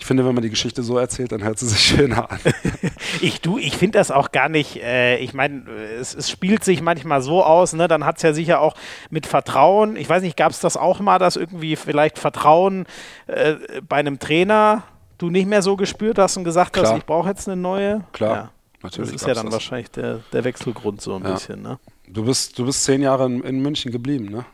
ich 0.00 0.06
finde, 0.06 0.24
wenn 0.24 0.34
man 0.34 0.42
die 0.42 0.50
Geschichte 0.50 0.82
so 0.82 0.96
erzählt, 0.96 1.30
dann 1.30 1.44
hört 1.44 1.58
sie 1.58 1.68
sich 1.68 1.80
schöner 1.86 2.30
an. 2.30 2.40
ich 3.20 3.40
ich 3.44 3.76
finde 3.76 3.98
das 3.98 4.10
auch 4.10 4.32
gar 4.32 4.48
nicht, 4.48 4.76
äh, 4.82 5.18
ich 5.18 5.34
meine, 5.34 5.70
es, 5.70 6.14
es, 6.14 6.30
spielt 6.30 6.64
sich 6.64 6.80
manchmal 6.80 7.20
so 7.20 7.44
aus, 7.44 7.74
ne? 7.74 7.86
dann 7.86 8.06
hat 8.06 8.16
es 8.16 8.22
ja 8.22 8.32
sicher 8.32 8.60
auch 8.60 8.74
mit 9.10 9.26
Vertrauen, 9.26 9.96
ich 9.96 10.08
weiß 10.08 10.22
nicht, 10.22 10.38
gab 10.38 10.52
es 10.52 10.60
das 10.60 10.78
auch 10.78 11.00
mal, 11.00 11.18
dass 11.18 11.36
irgendwie 11.36 11.76
vielleicht 11.76 12.18
Vertrauen 12.18 12.86
äh, 13.26 13.56
bei 13.86 13.96
einem 13.96 14.18
Trainer 14.18 14.84
du 15.20 15.30
nicht 15.30 15.46
mehr 15.46 15.62
so 15.62 15.76
gespürt 15.76 16.18
hast 16.18 16.36
und 16.36 16.44
gesagt 16.44 16.72
Klar. 16.72 16.86
hast, 16.86 16.98
ich 16.98 17.04
brauche 17.04 17.28
jetzt 17.28 17.48
eine 17.48 17.60
neue. 17.60 18.02
Klar, 18.12 18.36
ja. 18.36 18.50
natürlich. 18.82 19.12
Das 19.12 19.22
ist 19.22 19.28
ja 19.28 19.34
dann 19.34 19.46
das. 19.46 19.54
wahrscheinlich 19.54 19.90
der, 19.90 20.20
der 20.32 20.44
Wechselgrund 20.44 21.00
so 21.00 21.14
ein 21.16 21.22
ja. 21.22 21.32
bisschen. 21.32 21.62
Ne? 21.62 21.78
Du, 22.08 22.24
bist, 22.24 22.58
du 22.58 22.64
bist 22.64 22.82
zehn 22.84 23.02
Jahre 23.02 23.26
in, 23.26 23.42
in 23.42 23.60
München 23.60 23.92
geblieben, 23.92 24.26
ne? 24.26 24.44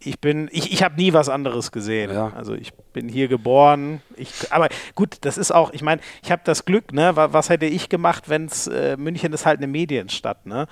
Ich 0.00 0.20
bin, 0.20 0.48
ich, 0.52 0.72
ich 0.72 0.84
habe 0.84 0.94
nie 0.94 1.12
was 1.12 1.28
anderes 1.28 1.72
gesehen. 1.72 2.12
Ja. 2.12 2.32
Also 2.36 2.54
ich 2.54 2.72
bin 2.92 3.08
hier 3.08 3.26
geboren. 3.26 4.00
Ich, 4.14 4.30
aber 4.50 4.68
gut, 4.94 5.16
das 5.22 5.36
ist 5.36 5.50
auch, 5.50 5.72
ich 5.72 5.82
meine, 5.82 6.00
ich 6.22 6.30
habe 6.30 6.42
das 6.44 6.64
Glück, 6.64 6.92
ne? 6.92 7.16
Was 7.16 7.48
hätte 7.48 7.66
ich 7.66 7.88
gemacht, 7.88 8.28
wenn 8.28 8.44
es, 8.44 8.68
äh, 8.68 8.96
München 8.96 9.32
ist 9.32 9.44
halt 9.44 9.58
eine 9.58 9.66
Medienstadt, 9.66 10.46
ne? 10.46 10.68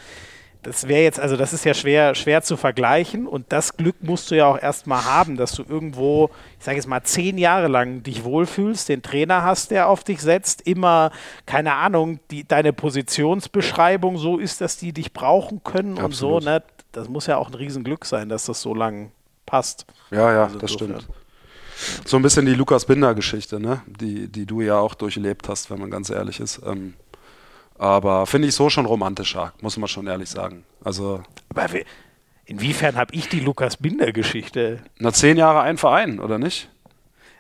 Das 0.63 0.89
wäre 0.89 1.03
jetzt, 1.03 1.21
also 1.21 1.37
das 1.37 1.53
ist 1.53 1.65
ja 1.65 1.75
schwer, 1.75 2.15
schwer 2.15 2.43
zu 2.43 2.57
vergleichen 2.57 3.27
und 3.27 3.47
das 3.51 3.77
Glück 3.77 3.97
musst 4.01 4.31
du 4.31 4.37
ja 4.37 4.47
auch 4.47 4.61
erstmal 4.61 5.05
haben, 5.05 5.37
dass 5.37 5.53
du 5.53 5.63
irgendwo, 5.69 6.31
ich 6.59 6.65
sage 6.65 6.77
jetzt 6.77 6.87
mal, 6.87 7.03
zehn 7.03 7.39
Jahre 7.39 7.69
lang 7.69 8.03
dich 8.03 8.25
wohlfühlst, 8.25 8.89
den 8.89 9.03
Trainer 9.03 9.43
hast, 9.43 9.71
der 9.71 9.89
auf 9.89 10.05
dich 10.05 10.21
setzt, 10.21 10.63
immer, 10.63 11.11
keine 11.47 11.75
Ahnung, 11.75 12.21
die, 12.31 12.45
deine 12.45 12.73
Positionsbeschreibung 12.73 14.19
so 14.19 14.39
ist, 14.39 14.61
dass 14.61 14.77
die 14.77 14.93
dich 14.93 15.13
brauchen 15.13 15.63
können 15.63 15.99
Absolut. 15.99 16.37
und 16.37 16.43
so, 16.43 16.51
ne? 16.51 16.63
Das 16.93 17.09
muss 17.09 17.27
ja 17.27 17.37
auch 17.37 17.49
ein 17.49 17.55
Riesenglück 17.55 18.07
sein, 18.07 18.29
dass 18.29 18.47
das 18.47 18.63
so 18.63 18.75
lang 18.75 19.13
passt. 19.45 19.87
Ja, 20.11 20.33
ja, 20.33 20.45
also 20.45 20.59
das 20.59 20.73
stimmt. 20.73 21.07
So 22.07 22.17
ein 22.17 22.23
bisschen 22.23 22.47
die 22.47 22.55
Lukas 22.55 22.87
Binder-Geschichte, 22.87 23.61
ne? 23.61 23.83
die, 23.87 24.29
die 24.29 24.47
du 24.47 24.63
ja 24.63 24.79
auch 24.79 24.95
durchlebt 24.95 25.49
hast, 25.49 25.71
wenn 25.71 25.79
man 25.79 25.91
ganz 25.91 26.09
ehrlich 26.09 26.41
ist. 26.41 26.63
Ähm, 26.65 26.95
aber 27.79 28.27
finde 28.27 28.49
ich 28.49 28.55
so 28.55 28.71
schon 28.71 28.87
romantischer, 28.87 29.53
muss 29.61 29.77
man 29.77 29.89
schon 29.89 30.07
ehrlich 30.07 30.31
sagen. 30.31 30.65
Also. 30.83 31.23
Aber 31.55 31.69
inwiefern 32.45 32.97
habe 32.97 33.15
ich 33.15 33.29
die 33.29 33.41
Lukas 33.41 33.77
Binder-Geschichte? 33.77 34.81
Na, 34.99 35.13
zehn 35.13 35.37
Jahre 35.37 35.61
ein 35.61 35.79
Verein, 35.79 36.21
oder 36.21 36.39
nicht? 36.39 36.69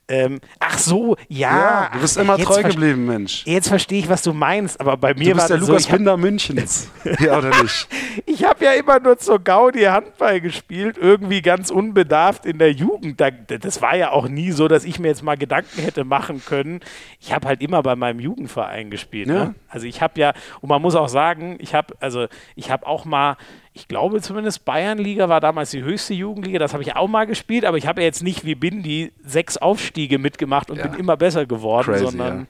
Ähm, 0.08 0.40
ach 0.60 0.78
so, 0.78 1.16
ja. 1.28 1.56
ja 1.56 1.90
du 1.92 2.00
bist 2.00 2.16
immer 2.16 2.38
treu 2.38 2.62
geblieben, 2.62 3.06
Mensch. 3.06 3.44
Jetzt 3.44 3.68
verstehe 3.68 3.98
ich, 3.98 4.08
was 4.08 4.22
du 4.22 4.32
meinst, 4.32 4.80
aber 4.80 4.96
bei 4.96 5.14
mir 5.14 5.30
war 5.30 5.34
das 5.34 5.48
der 5.48 5.58
Lukas 5.58 5.84
so, 5.84 5.90
Binder 5.90 6.16
Münchens. 6.16 6.88
ja, 7.18 7.38
oder 7.38 7.50
nicht? 7.62 7.88
ich 8.24 8.44
habe 8.44 8.64
ja 8.64 8.72
immer 8.72 9.00
nur 9.00 9.18
zur 9.18 9.40
Gaudi 9.40 9.82
Handball 9.82 10.40
gespielt, 10.40 10.96
irgendwie 10.96 11.42
ganz 11.42 11.70
unbedarft 11.70 12.46
in 12.46 12.58
der 12.58 12.70
Jugend. 12.70 13.20
Das 13.20 13.82
war 13.82 13.96
ja 13.96 14.10
auch 14.12 14.28
nie 14.28 14.52
so, 14.52 14.68
dass 14.68 14.84
ich 14.84 15.00
mir 15.00 15.08
jetzt 15.08 15.24
mal 15.24 15.36
Gedanken 15.36 15.82
hätte 15.82 16.04
machen 16.04 16.40
können. 16.44 16.80
Ich 17.20 17.32
habe 17.32 17.48
halt 17.48 17.60
immer 17.60 17.82
bei 17.82 17.96
meinem 17.96 18.20
Jugendverein 18.20 18.90
gespielt. 18.90 19.28
Ja. 19.28 19.46
Ne? 19.46 19.54
Also 19.68 19.86
ich 19.86 20.02
habe 20.02 20.20
ja, 20.20 20.34
und 20.60 20.68
man 20.68 20.80
muss 20.80 20.94
auch 20.94 21.08
sagen, 21.08 21.56
ich 21.58 21.74
habe, 21.74 21.94
also 21.98 22.26
ich 22.54 22.70
habe 22.70 22.86
auch 22.86 23.04
mal 23.04 23.36
ich 23.76 23.88
glaube 23.88 24.22
zumindest 24.22 24.64
Bayernliga 24.64 25.28
war 25.28 25.42
damals 25.42 25.70
die 25.70 25.82
höchste 25.82 26.14
Jugendliga, 26.14 26.58
das 26.58 26.72
habe 26.72 26.82
ich 26.82 26.96
auch 26.96 27.08
mal 27.08 27.26
gespielt, 27.26 27.66
aber 27.66 27.76
ich 27.76 27.86
habe 27.86 28.02
jetzt 28.02 28.22
nicht 28.22 28.46
wie 28.46 28.54
Bindi 28.54 29.12
sechs 29.22 29.58
Aufstiege 29.58 30.18
mitgemacht 30.18 30.70
und 30.70 30.78
ja. 30.78 30.86
bin 30.86 30.98
immer 30.98 31.18
besser 31.18 31.44
geworden, 31.44 31.92
Crazy, 31.92 32.06
sondern 32.06 32.38
ja. 32.38 32.46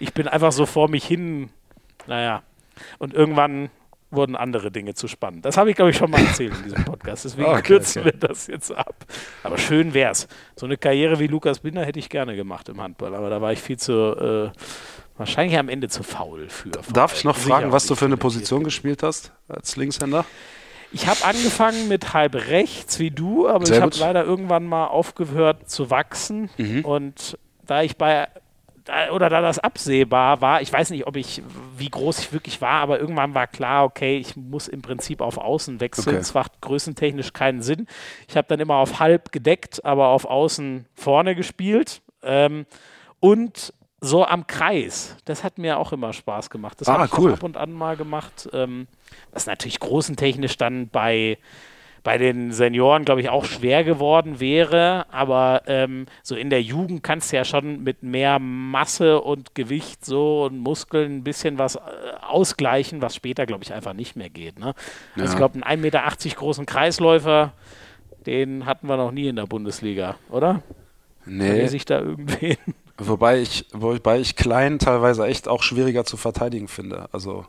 ich 0.00 0.12
bin 0.12 0.26
einfach 0.26 0.50
so 0.50 0.66
vor 0.66 0.88
mich 0.90 1.04
hin, 1.04 1.50
naja. 2.08 2.42
Und 2.98 3.14
irgendwann 3.14 3.70
wurden 4.10 4.34
andere 4.34 4.72
Dinge 4.72 4.94
zu 4.94 5.06
spannend. 5.06 5.44
Das 5.44 5.56
habe 5.56 5.70
ich, 5.70 5.76
glaube 5.76 5.92
ich, 5.92 5.96
schon 5.96 6.10
mal 6.10 6.20
erzählt 6.20 6.56
in 6.56 6.64
diesem 6.64 6.84
Podcast. 6.84 7.24
Deswegen 7.24 7.50
okay, 7.50 7.62
kürzen 7.62 8.02
okay. 8.02 8.12
wir 8.12 8.28
das 8.28 8.48
jetzt 8.48 8.72
ab. 8.72 8.96
Aber 9.44 9.58
schön 9.58 9.94
wäre 9.94 10.10
es. 10.10 10.26
So 10.56 10.66
eine 10.66 10.76
Karriere 10.76 11.20
wie 11.20 11.28
Lukas 11.28 11.60
Binder 11.60 11.84
hätte 11.84 12.00
ich 12.00 12.08
gerne 12.08 12.34
gemacht 12.34 12.68
im 12.68 12.80
Handball, 12.80 13.14
aber 13.14 13.30
da 13.30 13.40
war 13.40 13.52
ich 13.52 13.60
viel 13.60 13.76
zu. 13.76 13.92
Äh, 13.92 14.58
Wahrscheinlich 15.18 15.58
am 15.58 15.68
Ende 15.68 15.88
zu 15.88 16.02
faul 16.02 16.48
für. 16.48 16.70
Darf 16.70 17.14
ich 17.14 17.24
noch 17.24 17.36
fragen, 17.36 17.72
was 17.72 17.86
du 17.86 17.94
für 17.94 18.04
eine 18.04 18.16
Position 18.16 18.64
gespielt 18.64 19.02
hast 19.02 19.32
als 19.48 19.76
Linkshänder? 19.76 20.24
Ich 20.92 21.06
habe 21.06 21.24
angefangen 21.24 21.88
mit 21.88 22.14
halb 22.14 22.34
rechts 22.34 22.98
wie 22.98 23.10
du, 23.10 23.48
aber 23.48 23.66
Sehr 23.66 23.76
ich 23.76 23.82
habe 23.82 23.96
leider 23.98 24.24
irgendwann 24.24 24.64
mal 24.64 24.86
aufgehört 24.86 25.68
zu 25.68 25.90
wachsen. 25.90 26.48
Mhm. 26.56 26.84
Und 26.84 27.36
da 27.66 27.82
ich 27.82 27.96
bei 27.96 28.28
oder 29.12 29.28
da 29.28 29.42
das 29.42 29.58
absehbar 29.58 30.40
war, 30.40 30.62
ich 30.62 30.72
weiß 30.72 30.90
nicht, 30.90 31.06
ob 31.06 31.16
ich, 31.16 31.42
wie 31.76 31.90
groß 31.90 32.20
ich 32.20 32.32
wirklich 32.32 32.62
war, 32.62 32.80
aber 32.80 32.98
irgendwann 32.98 33.34
war 33.34 33.46
klar, 33.46 33.84
okay, 33.84 34.16
ich 34.16 34.34
muss 34.34 34.66
im 34.66 34.80
Prinzip 34.80 35.20
auf 35.20 35.36
Außen 35.36 35.80
wechseln. 35.80 36.16
Es 36.16 36.30
okay. 36.30 36.38
macht 36.38 36.60
größentechnisch 36.62 37.34
keinen 37.34 37.60
Sinn. 37.60 37.86
Ich 38.28 38.36
habe 38.36 38.48
dann 38.48 38.60
immer 38.60 38.76
auf 38.76 38.98
halb 38.98 39.30
gedeckt, 39.30 39.84
aber 39.84 40.08
auf 40.08 40.24
Außen 40.24 40.86
vorne 40.94 41.34
gespielt. 41.34 42.00
Ähm, 42.22 42.64
und 43.20 43.74
so 44.00 44.24
am 44.24 44.46
Kreis. 44.46 45.16
Das 45.24 45.42
hat 45.42 45.58
mir 45.58 45.78
auch 45.78 45.92
immer 45.92 46.12
Spaß 46.12 46.50
gemacht. 46.50 46.80
Das 46.80 46.88
ah, 46.88 46.94
habe 46.94 47.06
ich 47.06 47.18
cool. 47.18 47.32
ab 47.32 47.42
und 47.42 47.56
an 47.56 47.72
mal 47.72 47.96
gemacht. 47.96 48.48
Ähm, 48.52 48.86
was 49.32 49.46
natürlich 49.46 49.80
großentechnisch 49.80 50.56
dann 50.56 50.88
bei, 50.88 51.38
bei 52.04 52.16
den 52.16 52.52
Senioren, 52.52 53.04
glaube 53.04 53.20
ich, 53.20 53.28
auch 53.28 53.44
schwer 53.44 53.82
geworden 53.82 54.38
wäre. 54.38 55.06
Aber 55.10 55.62
ähm, 55.66 56.06
so 56.22 56.36
in 56.36 56.48
der 56.48 56.62
Jugend 56.62 57.02
kannst 57.02 57.32
du 57.32 57.36
ja 57.36 57.44
schon 57.44 57.82
mit 57.82 58.04
mehr 58.04 58.38
Masse 58.38 59.20
und 59.20 59.56
Gewicht 59.56 60.04
so 60.04 60.44
und 60.44 60.58
Muskeln 60.58 61.18
ein 61.18 61.24
bisschen 61.24 61.58
was 61.58 61.74
äh, 61.74 61.80
ausgleichen, 62.22 63.02
was 63.02 63.16
später, 63.16 63.46
glaube 63.46 63.64
ich, 63.64 63.72
einfach 63.72 63.94
nicht 63.94 64.14
mehr 64.14 64.30
geht. 64.30 64.60
Ne? 64.60 64.74
Ja. 65.16 65.22
Also 65.22 65.32
ich 65.32 65.38
glaube, 65.38 65.54
einen 65.60 65.78
1,80 65.78 65.80
Meter 65.80 66.36
großen 66.36 66.66
Kreisläufer, 66.66 67.52
den 68.26 68.64
hatten 68.64 68.86
wir 68.88 68.96
noch 68.96 69.10
nie 69.10 69.26
in 69.26 69.36
der 69.36 69.46
Bundesliga, 69.46 70.16
oder? 70.30 70.62
Nee. 71.24 71.66
sich 71.66 71.84
da 71.84 72.00
irgendwen. 72.00 72.56
Wobei 72.98 73.40
ich, 73.40 73.66
wobei 73.72 74.18
ich 74.18 74.34
klein 74.34 74.80
teilweise 74.80 75.24
echt 75.26 75.46
auch 75.46 75.62
schwieriger 75.62 76.04
zu 76.04 76.16
verteidigen 76.16 76.66
finde. 76.66 77.08
Also 77.12 77.46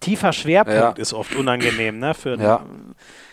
tiefer 0.00 0.32
Schwerpunkt 0.32 0.98
ja. 0.98 1.02
ist 1.02 1.14
oft 1.14 1.34
unangenehm, 1.34 1.98
ne? 1.98 2.12
Für, 2.12 2.38
ja. 2.38 2.64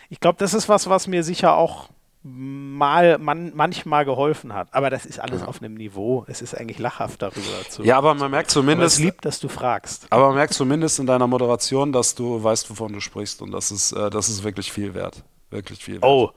Ich 0.08 0.20
glaube, 0.20 0.38
das 0.38 0.54
ist 0.54 0.68
was, 0.68 0.88
was 0.88 1.06
mir 1.06 1.22
sicher 1.22 1.56
auch 1.56 1.90
mal 2.22 3.18
man, 3.18 3.52
manchmal 3.54 4.04
geholfen 4.04 4.54
hat. 4.54 4.68
Aber 4.72 4.90
das 4.90 5.06
ist 5.06 5.20
alles 5.20 5.42
ja. 5.42 5.46
auf 5.46 5.62
einem 5.62 5.74
Niveau. 5.74 6.24
Es 6.26 6.42
ist 6.42 6.54
eigentlich 6.54 6.78
lachhaft 6.78 7.22
darüber 7.22 7.68
zu. 7.68 7.82
Ja, 7.82 7.98
aber 7.98 8.14
man 8.14 8.30
merkt 8.30 8.50
zumindest. 8.50 8.96
Aber 8.96 9.04
es 9.04 9.12
liebt, 9.12 9.24
dass 9.24 9.40
du 9.40 9.48
fragst. 9.48 10.06
Aber 10.10 10.28
man 10.28 10.36
merkt 10.36 10.54
zumindest 10.54 10.98
in 10.98 11.06
deiner 11.06 11.26
Moderation, 11.26 11.92
dass 11.92 12.14
du 12.14 12.42
weißt, 12.42 12.70
wovon 12.70 12.92
du 12.92 13.00
sprichst 13.00 13.42
und 13.42 13.52
das 13.52 13.70
ist, 13.70 13.92
äh, 13.92 14.10
das 14.10 14.28
ist 14.28 14.42
wirklich 14.42 14.72
viel 14.72 14.94
wert. 14.94 15.22
Wirklich 15.50 15.84
viel 15.84 15.94
wert. 15.94 16.04
Oh, 16.04 16.30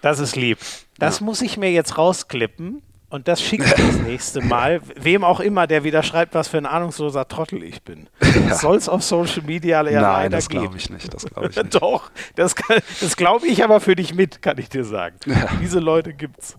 das 0.00 0.18
ist 0.20 0.36
lieb. 0.36 0.58
Das 0.98 1.20
muss 1.20 1.42
ich 1.42 1.56
mir 1.56 1.70
jetzt 1.70 1.98
rausklippen 1.98 2.82
und 3.16 3.26
das 3.26 3.42
schicke 3.42 3.64
ich 3.64 3.72
das 3.72 3.96
nächste 3.96 4.40
Mal, 4.44 4.80
wem 4.94 5.24
auch 5.24 5.40
immer, 5.40 5.66
der 5.66 5.82
wieder 5.84 6.02
schreibt, 6.02 6.34
was 6.34 6.48
für 6.48 6.58
ein 6.58 6.66
ahnungsloser 6.66 7.26
Trottel 7.26 7.62
ich 7.62 7.82
bin. 7.82 8.08
Ja. 8.48 8.54
Soll 8.54 8.76
es 8.76 8.88
auf 8.88 9.02
Social 9.02 9.42
Media 9.42 9.82
ja 9.88 10.00
Nein, 10.00 10.30
das 10.30 10.48
glaube 10.48 10.76
ich 10.76 10.90
nicht. 10.90 11.12
Das 11.12 11.24
glaube 11.24 11.48
ich 11.48 11.56
nicht. 11.62 11.74
Doch, 11.74 12.10
das, 12.36 12.54
das 13.00 13.16
glaube 13.16 13.46
ich 13.46 13.64
aber 13.64 13.80
für 13.80 13.96
dich 13.96 14.14
mit, 14.14 14.42
kann 14.42 14.58
ich 14.58 14.68
dir 14.68 14.84
sagen. 14.84 15.16
Ja. 15.26 15.48
Diese 15.60 15.80
Leute 15.80 16.12
gibt's. 16.12 16.56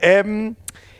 Ähm, 0.00 0.56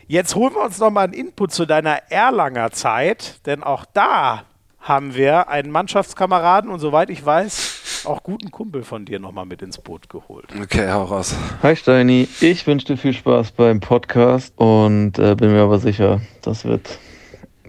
jetzt 0.06 0.34
holen 0.34 0.54
wir 0.54 0.62
uns 0.62 0.78
noch 0.78 0.90
mal 0.90 1.02
einen 1.02 1.12
Input 1.12 1.52
zu 1.52 1.66
deiner 1.66 2.10
Erlanger 2.10 2.70
Zeit, 2.70 3.44
denn 3.46 3.62
auch 3.62 3.84
da 3.92 4.44
haben 4.80 5.14
wir 5.14 5.48
einen 5.48 5.70
Mannschaftskameraden 5.70 6.70
und 6.70 6.80
soweit 6.80 7.10
ich 7.10 7.24
weiß, 7.24 8.04
auch 8.06 8.22
guten 8.22 8.50
Kumpel 8.50 8.82
von 8.82 9.04
dir 9.04 9.20
nochmal 9.20 9.46
mit 9.46 9.62
ins 9.62 9.78
Boot 9.78 10.08
geholt. 10.08 10.46
Okay, 10.60 10.90
hau 10.90 11.04
raus. 11.04 11.36
Hi 11.62 11.76
Steini, 11.76 12.28
ich 12.40 12.66
wünsche 12.66 12.86
dir 12.86 12.96
viel 12.96 13.12
Spaß 13.12 13.52
beim 13.52 13.80
Podcast 13.80 14.54
und 14.56 15.18
äh, 15.18 15.34
bin 15.34 15.52
mir 15.52 15.62
aber 15.62 15.78
sicher, 15.78 16.20
das 16.42 16.64
wird 16.64 16.98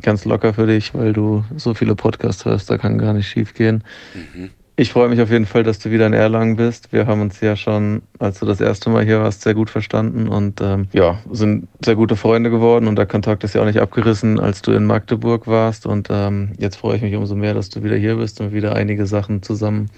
ganz 0.01 0.25
locker 0.25 0.53
für 0.53 0.67
dich, 0.67 0.93
weil 0.93 1.13
du 1.13 1.43
so 1.57 1.73
viele 1.73 1.95
Podcasts 1.95 2.45
hörst, 2.45 2.69
da 2.69 2.77
kann 2.77 2.97
gar 2.97 3.13
nicht 3.13 3.27
schief 3.27 3.53
gehen. 3.53 3.83
Mhm. 4.13 4.51
Ich 4.81 4.93
freue 4.93 5.09
mich 5.09 5.21
auf 5.21 5.29
jeden 5.29 5.45
Fall, 5.45 5.61
dass 5.61 5.77
du 5.77 5.91
wieder 5.91 6.07
in 6.07 6.13
Erlangen 6.13 6.55
bist. 6.55 6.91
Wir 6.91 7.05
haben 7.05 7.21
uns 7.21 7.39
ja 7.39 7.55
schon, 7.55 8.01
als 8.17 8.39
du 8.39 8.47
das 8.47 8.59
erste 8.59 8.89
Mal 8.89 9.05
hier 9.05 9.21
warst, 9.21 9.43
sehr 9.43 9.53
gut 9.53 9.69
verstanden 9.69 10.27
und 10.27 10.59
ähm, 10.59 10.87
ja, 10.91 11.19
sind 11.29 11.67
sehr 11.85 11.93
gute 11.93 12.15
Freunde 12.15 12.49
geworden 12.49 12.87
und 12.87 12.95
der 12.95 13.05
Kontakt 13.05 13.43
ist 13.43 13.53
ja 13.53 13.61
auch 13.61 13.67
nicht 13.67 13.79
abgerissen, 13.79 14.39
als 14.39 14.63
du 14.63 14.71
in 14.71 14.85
Magdeburg 14.85 15.45
warst. 15.45 15.85
Und 15.85 16.07
ähm, 16.09 16.53
jetzt 16.57 16.77
freue 16.77 16.95
ich 16.95 17.03
mich 17.03 17.15
umso 17.15 17.35
mehr, 17.35 17.53
dass 17.53 17.69
du 17.69 17.83
wieder 17.83 17.95
hier 17.95 18.15
bist 18.15 18.41
und 18.41 18.53
wieder 18.53 18.75
einige 18.75 19.05
Sachen 19.05 19.43
zusammen 19.43 19.91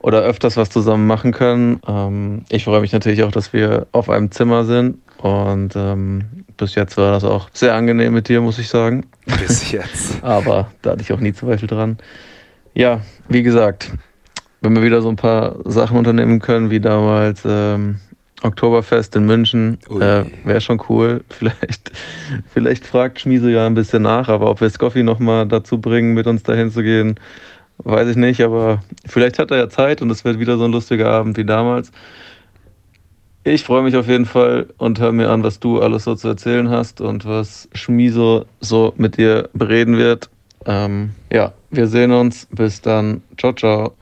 oder 0.00 0.20
öfters 0.20 0.58
was 0.58 0.68
zusammen 0.68 1.06
machen 1.06 1.32
können. 1.32 1.80
Ähm, 1.88 2.44
ich 2.50 2.64
freue 2.64 2.82
mich 2.82 2.92
natürlich 2.92 3.22
auch, 3.22 3.32
dass 3.32 3.54
wir 3.54 3.86
auf 3.92 4.10
einem 4.10 4.30
Zimmer 4.30 4.66
sind 4.66 4.98
und 5.16 5.74
ähm, 5.76 6.44
bis 6.58 6.74
jetzt 6.74 6.98
war 6.98 7.12
das 7.12 7.24
auch 7.24 7.48
sehr 7.54 7.74
angenehm 7.74 8.12
mit 8.12 8.28
dir, 8.28 8.42
muss 8.42 8.58
ich 8.58 8.68
sagen. 8.68 9.06
Bis 9.24 9.72
jetzt. 9.72 10.18
Aber 10.22 10.70
da 10.82 10.90
hatte 10.90 11.00
ich 11.00 11.10
auch 11.10 11.20
nie 11.20 11.32
Zweifel 11.32 11.66
dran. 11.66 11.96
Ja, 12.78 13.00
wie 13.28 13.42
gesagt, 13.42 13.90
wenn 14.60 14.72
wir 14.76 14.84
wieder 14.84 15.02
so 15.02 15.08
ein 15.08 15.16
paar 15.16 15.56
Sachen 15.64 15.98
unternehmen 15.98 16.38
können, 16.38 16.70
wie 16.70 16.78
damals 16.78 17.42
ähm, 17.44 17.96
Oktoberfest 18.40 19.16
in 19.16 19.26
München, 19.26 19.78
äh, 19.90 20.24
wäre 20.44 20.60
schon 20.60 20.80
cool. 20.88 21.24
Vielleicht, 21.28 21.90
vielleicht 22.46 22.86
fragt 22.86 23.18
Schmiese 23.18 23.50
ja 23.50 23.66
ein 23.66 23.74
bisschen 23.74 24.02
nach, 24.02 24.28
aber 24.28 24.48
ob 24.48 24.60
wir 24.60 24.70
Scoffi 24.70 25.02
nochmal 25.02 25.48
dazu 25.48 25.80
bringen, 25.80 26.14
mit 26.14 26.28
uns 26.28 26.44
dahin 26.44 26.70
zu 26.70 26.84
gehen, 26.84 27.18
weiß 27.78 28.10
ich 28.10 28.16
nicht. 28.16 28.42
Aber 28.42 28.80
vielleicht 29.04 29.40
hat 29.40 29.50
er 29.50 29.56
ja 29.56 29.68
Zeit 29.68 30.00
und 30.00 30.10
es 30.10 30.24
wird 30.24 30.38
wieder 30.38 30.56
so 30.56 30.64
ein 30.64 30.70
lustiger 30.70 31.10
Abend 31.10 31.36
wie 31.36 31.44
damals. 31.44 31.90
Ich 33.42 33.64
freue 33.64 33.82
mich 33.82 33.96
auf 33.96 34.06
jeden 34.06 34.26
Fall 34.26 34.68
und 34.78 35.00
höre 35.00 35.10
mir 35.10 35.30
an, 35.30 35.42
was 35.42 35.58
du 35.58 35.80
alles 35.80 36.04
so 36.04 36.14
zu 36.14 36.28
erzählen 36.28 36.70
hast 36.70 37.00
und 37.00 37.24
was 37.24 37.68
Schmiso 37.72 38.44
so 38.60 38.94
mit 38.96 39.16
dir 39.16 39.48
bereden 39.52 39.96
wird. 39.96 40.30
Ähm, 40.64 41.10
ja, 41.30 41.52
wir 41.70 41.86
sehen 41.86 42.12
uns. 42.12 42.46
Bis 42.50 42.80
dann. 42.80 43.22
Ciao, 43.36 43.52
ciao. 43.52 43.94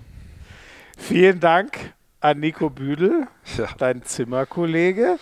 Vielen 0.97 1.41
Dank 1.41 1.95
an 2.21 2.41
Nico 2.41 2.71
Büdel, 2.71 3.29
ja. 3.57 3.69
dein 3.79 4.03
Zimmerkollege. 4.03 5.19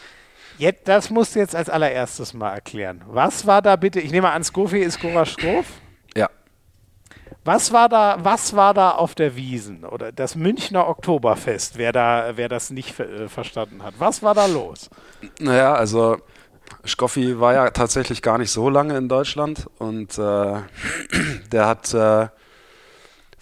Jetzt, 0.56 0.86
das 0.86 1.10
musst 1.10 1.34
du 1.34 1.40
jetzt 1.40 1.56
als 1.56 1.68
allererstes 1.68 2.32
mal 2.32 2.52
erklären. 2.52 3.02
Was 3.06 3.46
war 3.46 3.60
da 3.60 3.76
bitte? 3.76 4.00
Ich 4.00 4.12
nehme 4.12 4.30
an, 4.30 4.44
Skofi 4.44 4.78
ist 4.78 4.94
Skoraschkow. 4.94 5.66
Ja. 6.16 6.30
Was 7.44 7.72
war 7.72 7.88
da, 7.88 8.18
was 8.22 8.54
war 8.54 8.72
da 8.72 8.92
auf 8.92 9.14
der 9.14 9.36
Wiesen 9.36 9.84
oder 9.84 10.12
das 10.12 10.36
Münchner 10.36 10.88
Oktoberfest, 10.88 11.76
wer 11.76 11.92
da, 11.92 12.32
wer 12.36 12.48
das 12.48 12.70
nicht 12.70 12.98
äh, 13.00 13.28
verstanden 13.28 13.82
hat? 13.82 13.94
Was 13.98 14.22
war 14.22 14.34
da 14.34 14.46
los? 14.46 14.88
Naja, 15.40 15.74
also 15.74 16.18
Skoffi 16.86 17.40
war 17.40 17.54
ja 17.54 17.70
tatsächlich 17.70 18.22
gar 18.22 18.38
nicht 18.38 18.50
so 18.50 18.68
lange 18.68 18.96
in 18.96 19.08
Deutschland 19.08 19.66
und 19.78 20.18
äh, 20.18 20.60
der 21.52 21.66
hat 21.66 21.94
äh, 21.94 22.28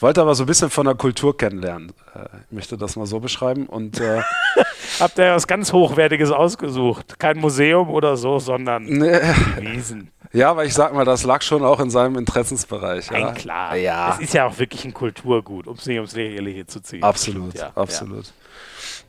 wollte 0.02 0.20
aber 0.20 0.35
so 0.35 0.43
ein 0.43 0.47
bisschen 0.47 0.69
von 0.69 0.85
der 0.85 0.97
Kultur 0.97 1.36
kennenlernen. 1.36 1.93
Äh, 2.14 2.24
ich 2.47 2.52
möchte 2.52 2.77
das 2.77 2.97
mal 2.97 3.06
so 3.06 3.20
beschreiben. 3.20 3.66
Und 3.66 4.01
äh, 4.01 4.20
habt 5.01 5.16
ihr 5.19 5.35
was 5.35 5.47
ganz 5.47 5.73
Hochwertiges 5.73 6.32
ausgesucht? 6.32 7.19
Kein 7.19 7.39
Museum 7.39 7.89
oder 7.89 8.16
so, 8.16 8.40
sondern 8.40 8.85
nee. 8.85 9.20
Wiesen. 9.60 10.10
Ja, 10.32 10.51
aber 10.51 10.64
ich 10.64 10.74
sag 10.74 10.93
mal, 10.94 11.05
das 11.05 11.24
lag 11.24 11.43
schon 11.43 11.64
auch 11.64 11.78
in 11.78 11.90
seinem 11.90 12.16
Interessensbereich. 12.16 13.10
Nein, 13.10 13.20
ja. 13.20 13.32
klar. 13.32 13.77
Ja. 13.77 14.14
Es 14.14 14.24
ist 14.24 14.35
ja 14.35 14.47
auch 14.47 14.59
wirklich 14.59 14.85
ein 14.85 14.93
Kulturgut, 14.93 15.66
um 15.66 15.74
es 15.74 15.86
nicht 15.86 15.98
ums 15.98 16.16
Lächerliche 16.16 16.66
zu 16.66 16.81
ziehen. 16.81 17.02
Absolut, 17.02 17.55
ja. 17.55 17.70
absolut. 17.74 18.32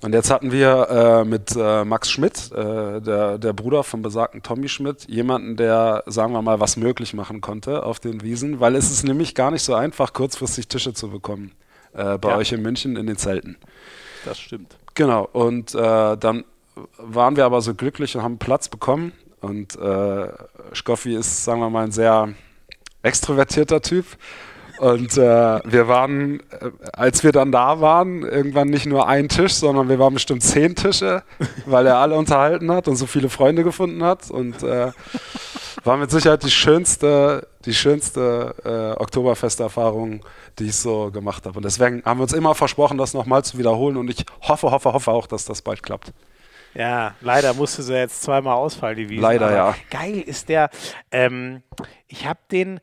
Und 0.04 0.14
jetzt 0.14 0.30
hatten 0.30 0.52
wir 0.52 0.90
äh, 0.90 1.24
mit 1.26 1.56
äh, 1.56 1.86
Max 1.86 2.12
Schmidt, 2.12 2.52
äh, 2.52 3.00
der, 3.02 3.38
der 3.38 3.54
Bruder 3.54 3.84
vom 3.84 4.02
besagten 4.02 4.44
Tommy 4.44 4.68
Schmidt, 4.68 5.06
jemanden, 5.08 5.56
der, 5.56 6.04
sagen 6.08 6.34
wir 6.34 6.42
mal, 6.42 6.60
was 6.60 6.76
möglich 6.76 7.14
machen 7.14 7.40
konnte 7.40 7.84
auf 7.84 8.00
den 8.00 8.22
Wiesen, 8.22 8.60
weil 8.60 8.76
es 8.76 8.92
ist 8.92 9.04
nämlich 9.06 9.34
gar 9.34 9.50
nicht 9.52 9.64
so 9.64 9.74
einfach, 9.76 10.12
kurzfristig 10.12 10.68
Tische 10.68 10.94
zu 10.94 11.10
bekommen 11.10 11.54
äh, 11.94 12.18
bei 12.18 12.30
Ja. 12.32 12.38
euch 12.38 12.52
in 12.52 12.62
München 12.62 12.98
in 12.98 13.08
den 13.08 13.16
Zelten. 13.18 13.56
Das 14.26 14.40
stimmt. 14.40 14.76
Genau, 14.94 15.28
und 15.32 15.74
äh, 15.74 16.18
dann 16.18 16.44
waren 16.98 17.36
wir 17.38 17.46
aber 17.46 17.62
so 17.62 17.74
glücklich 17.74 18.16
und 18.18 18.24
haben 18.24 18.38
Platz 18.40 18.68
bekommen. 18.68 19.14
Und 19.40 19.78
äh, 19.78 20.28
Scoffi 20.76 21.16
ist, 21.16 21.46
sagen 21.46 21.60
wir 21.62 21.70
mal, 21.70 21.86
ein 21.86 21.92
sehr 21.92 22.30
extrovertierter 23.04 23.82
Typ. 23.82 24.06
Und 24.84 25.18
äh, 25.18 25.62
wir 25.64 25.88
waren, 25.88 26.42
äh, 26.42 26.70
als 26.92 27.24
wir 27.24 27.32
dann 27.32 27.54
da 27.54 27.80
waren, 27.80 28.24
irgendwann 28.24 28.68
nicht 28.68 28.86
nur 28.86 29.08
ein 29.08 29.30
Tisch, 29.30 29.54
sondern 29.54 29.88
wir 29.88 29.98
waren 29.98 30.14
bestimmt 30.14 30.44
zehn 30.44 30.76
Tische, 30.76 31.24
weil 31.66 31.88
er 31.88 32.00
alle 32.00 32.16
unterhalten 32.16 32.70
hat 32.70 32.90
und 32.90 32.98
so 32.98 33.06
viele 33.06 33.30
Freunde 33.30 33.64
gefunden 33.64 34.04
hat. 34.04 34.30
Und 34.30 34.62
äh, 34.62 34.92
war 35.86 35.96
mit 35.96 36.12
Sicherheit 36.12 36.44
die 36.44 36.52
schönste, 36.52 37.48
die 37.64 37.74
schönste 37.74 38.56
äh, 38.66 39.02
Oktoberfesterfahrung, 39.02 40.26
die 40.60 40.66
ich 40.66 40.76
so 40.76 41.12
gemacht 41.12 41.46
habe. 41.46 41.56
Und 41.56 41.64
deswegen 41.64 42.04
haben 42.04 42.20
wir 42.20 42.24
uns 42.24 42.34
immer 42.34 42.54
versprochen, 42.54 42.98
das 42.98 43.14
nochmal 43.14 43.46
zu 43.46 43.58
wiederholen. 43.58 43.96
Und 43.96 44.10
ich 44.10 44.26
hoffe, 44.42 44.70
hoffe, 44.70 44.92
hoffe 44.92 45.12
auch, 45.12 45.28
dass 45.28 45.46
das 45.46 45.62
bald 45.62 45.82
klappt. 45.82 46.12
Ja, 46.74 47.16
leider 47.22 47.54
musste 47.54 47.84
sie 47.84 47.96
jetzt 47.96 48.22
zweimal 48.22 48.56
ausfallen, 48.56 48.98
die 48.98 49.08
Wiesen. 49.08 49.22
Leider, 49.22 49.56
ja. 49.56 49.76
Geil 49.90 50.20
ist 50.20 50.50
der, 50.50 50.70
ähm, 51.10 51.64
ich 52.10 52.28
habe 52.28 52.40
den, 52.52 52.82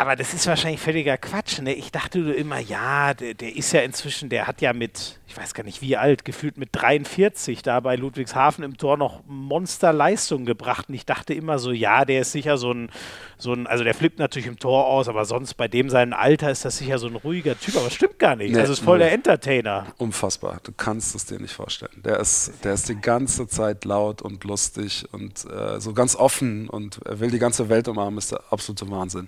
aber 0.00 0.14
das 0.14 0.32
ist 0.32 0.46
wahrscheinlich 0.46 0.80
völliger 0.80 1.16
Quatsch, 1.16 1.60
ne? 1.60 1.74
Ich 1.74 1.90
dachte 1.90 2.20
nur 2.20 2.36
immer, 2.36 2.60
ja, 2.60 3.14
der, 3.14 3.34
der 3.34 3.56
ist 3.56 3.72
ja 3.72 3.80
inzwischen, 3.80 4.28
der 4.28 4.46
hat 4.46 4.60
ja 4.60 4.72
mit, 4.72 5.18
ich 5.26 5.36
weiß 5.36 5.54
gar 5.54 5.64
nicht 5.64 5.82
wie 5.82 5.96
alt, 5.96 6.24
gefühlt 6.24 6.56
mit 6.56 6.68
43 6.70 7.62
da 7.62 7.80
bei 7.80 7.96
Ludwigshafen 7.96 8.62
im 8.62 8.76
Tor 8.76 8.96
noch 8.96 9.24
Monsterleistung 9.26 10.44
gebracht. 10.44 10.88
Und 10.88 10.94
ich 10.94 11.04
dachte 11.04 11.34
immer 11.34 11.58
so, 11.58 11.72
ja, 11.72 12.04
der 12.04 12.20
ist 12.20 12.30
sicher 12.30 12.58
so 12.58 12.70
ein, 12.70 12.90
so 13.38 13.52
ein, 13.52 13.66
also 13.66 13.82
der 13.82 13.92
flippt 13.92 14.20
natürlich 14.20 14.46
im 14.46 14.60
Tor 14.60 14.86
aus, 14.86 15.08
aber 15.08 15.24
sonst 15.24 15.54
bei 15.54 15.66
dem 15.66 15.90
seinem 15.90 16.12
Alter 16.12 16.52
ist 16.52 16.64
das 16.64 16.78
sicher 16.78 16.98
so 16.98 17.08
ein 17.08 17.16
ruhiger 17.16 17.58
Typ, 17.58 17.76
aber 17.76 17.90
stimmt 17.90 18.20
gar 18.20 18.36
nicht. 18.36 18.52
Nee, 18.52 18.60
also 18.60 18.74
ist 18.74 18.84
voll 18.84 19.00
der 19.00 19.10
Entertainer. 19.10 19.86
Unfassbar. 19.96 20.60
Du 20.62 20.70
kannst 20.70 21.16
es 21.16 21.26
dir 21.26 21.40
nicht 21.40 21.54
vorstellen. 21.54 22.04
Der 22.04 22.20
ist, 22.20 22.52
der 22.62 22.74
ist 22.74 22.88
die 22.88 23.00
ganze 23.00 23.48
Zeit 23.48 23.84
laut 23.84 24.22
und 24.22 24.44
lustig 24.44 25.06
und 25.10 25.44
äh, 25.50 25.80
so 25.80 25.92
ganz 25.92 26.14
offen 26.14 26.68
und 26.68 27.00
er 27.04 27.18
will 27.18 27.32
die 27.32 27.40
ganze 27.40 27.68
Welt 27.68 27.88
umarmen. 27.88 28.18
Ist 28.18 28.30
der 28.30 28.44
absolute 28.52 28.88
Wahnsinn. 28.88 29.26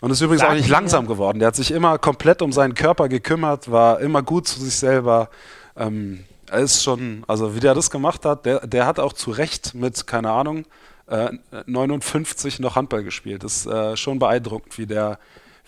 Und 0.00 0.10
ist 0.10 0.20
übrigens 0.20 0.42
Sag 0.42 0.50
auch 0.50 0.54
nicht 0.54 0.68
langsam 0.68 1.06
geworden. 1.06 1.38
Der 1.38 1.48
hat 1.48 1.56
sich 1.56 1.70
immer 1.70 1.98
komplett 1.98 2.42
um 2.42 2.52
seinen 2.52 2.74
Körper 2.74 3.08
gekümmert, 3.08 3.70
war 3.70 4.00
immer 4.00 4.22
gut 4.22 4.48
zu 4.48 4.60
sich 4.60 4.74
selber. 4.74 5.30
Ähm, 5.76 6.24
er 6.50 6.60
ist 6.60 6.82
schon, 6.82 7.24
also 7.26 7.54
wie 7.54 7.60
der 7.60 7.74
das 7.74 7.90
gemacht 7.90 8.24
hat, 8.24 8.44
der, 8.44 8.66
der 8.66 8.86
hat 8.86 8.98
auch 9.00 9.12
zu 9.12 9.30
Recht 9.30 9.74
mit, 9.74 10.06
keine 10.06 10.30
Ahnung, 10.30 10.66
äh, 11.06 11.30
59 11.66 12.60
noch 12.60 12.76
Handball 12.76 13.02
gespielt. 13.04 13.44
Das 13.44 13.58
ist 13.58 13.66
äh, 13.66 13.96
schon 13.96 14.18
beeindruckend, 14.18 14.76
wie 14.78 14.86
der, 14.86 15.18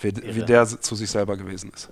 wie, 0.01 0.15
wie 0.17 0.43
der 0.43 0.67
zu 0.67 0.95
sich 0.95 1.11
selber 1.11 1.37
gewesen 1.37 1.71
ist. 1.75 1.91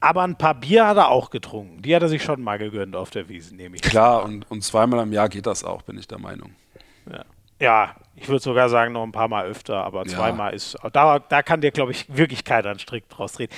Aber 0.00 0.22
ein 0.22 0.36
paar 0.36 0.54
Bier 0.54 0.86
hat 0.86 0.98
er 0.98 1.08
auch 1.08 1.30
getrunken. 1.30 1.80
Die 1.80 1.94
hat 1.94 2.02
er 2.02 2.08
sich 2.08 2.22
schon 2.22 2.42
mal 2.42 2.58
gegönnt 2.58 2.94
auf 2.94 3.10
der 3.10 3.28
Wiese, 3.28 3.54
nehme 3.54 3.76
ich. 3.76 3.82
Klar, 3.82 4.22
und, 4.24 4.50
und 4.50 4.62
zweimal 4.62 5.02
im 5.02 5.12
Jahr 5.12 5.28
geht 5.28 5.46
das 5.46 5.64
auch, 5.64 5.82
bin 5.82 5.96
ich 5.96 6.06
der 6.06 6.18
Meinung. 6.18 6.54
Ja, 7.10 7.24
ja 7.60 7.94
ich 8.16 8.28
würde 8.28 8.42
sogar 8.42 8.68
sagen, 8.68 8.92
noch 8.92 9.02
ein 9.02 9.10
paar 9.12 9.26
Mal 9.28 9.46
öfter, 9.46 9.84
aber 9.84 10.06
Ja. 10.06 10.14
zweimal 10.14 10.54
ist. 10.54 10.76
Da, 10.92 11.18
da 11.18 11.42
kann 11.42 11.60
dir, 11.60 11.72
glaube 11.72 11.90
ich, 11.90 12.06
wirklich 12.16 12.44
keiner 12.44 12.70
einen 12.70 12.78
Strick 12.78 13.08
draus 13.08 13.32
drehen. 13.32 13.48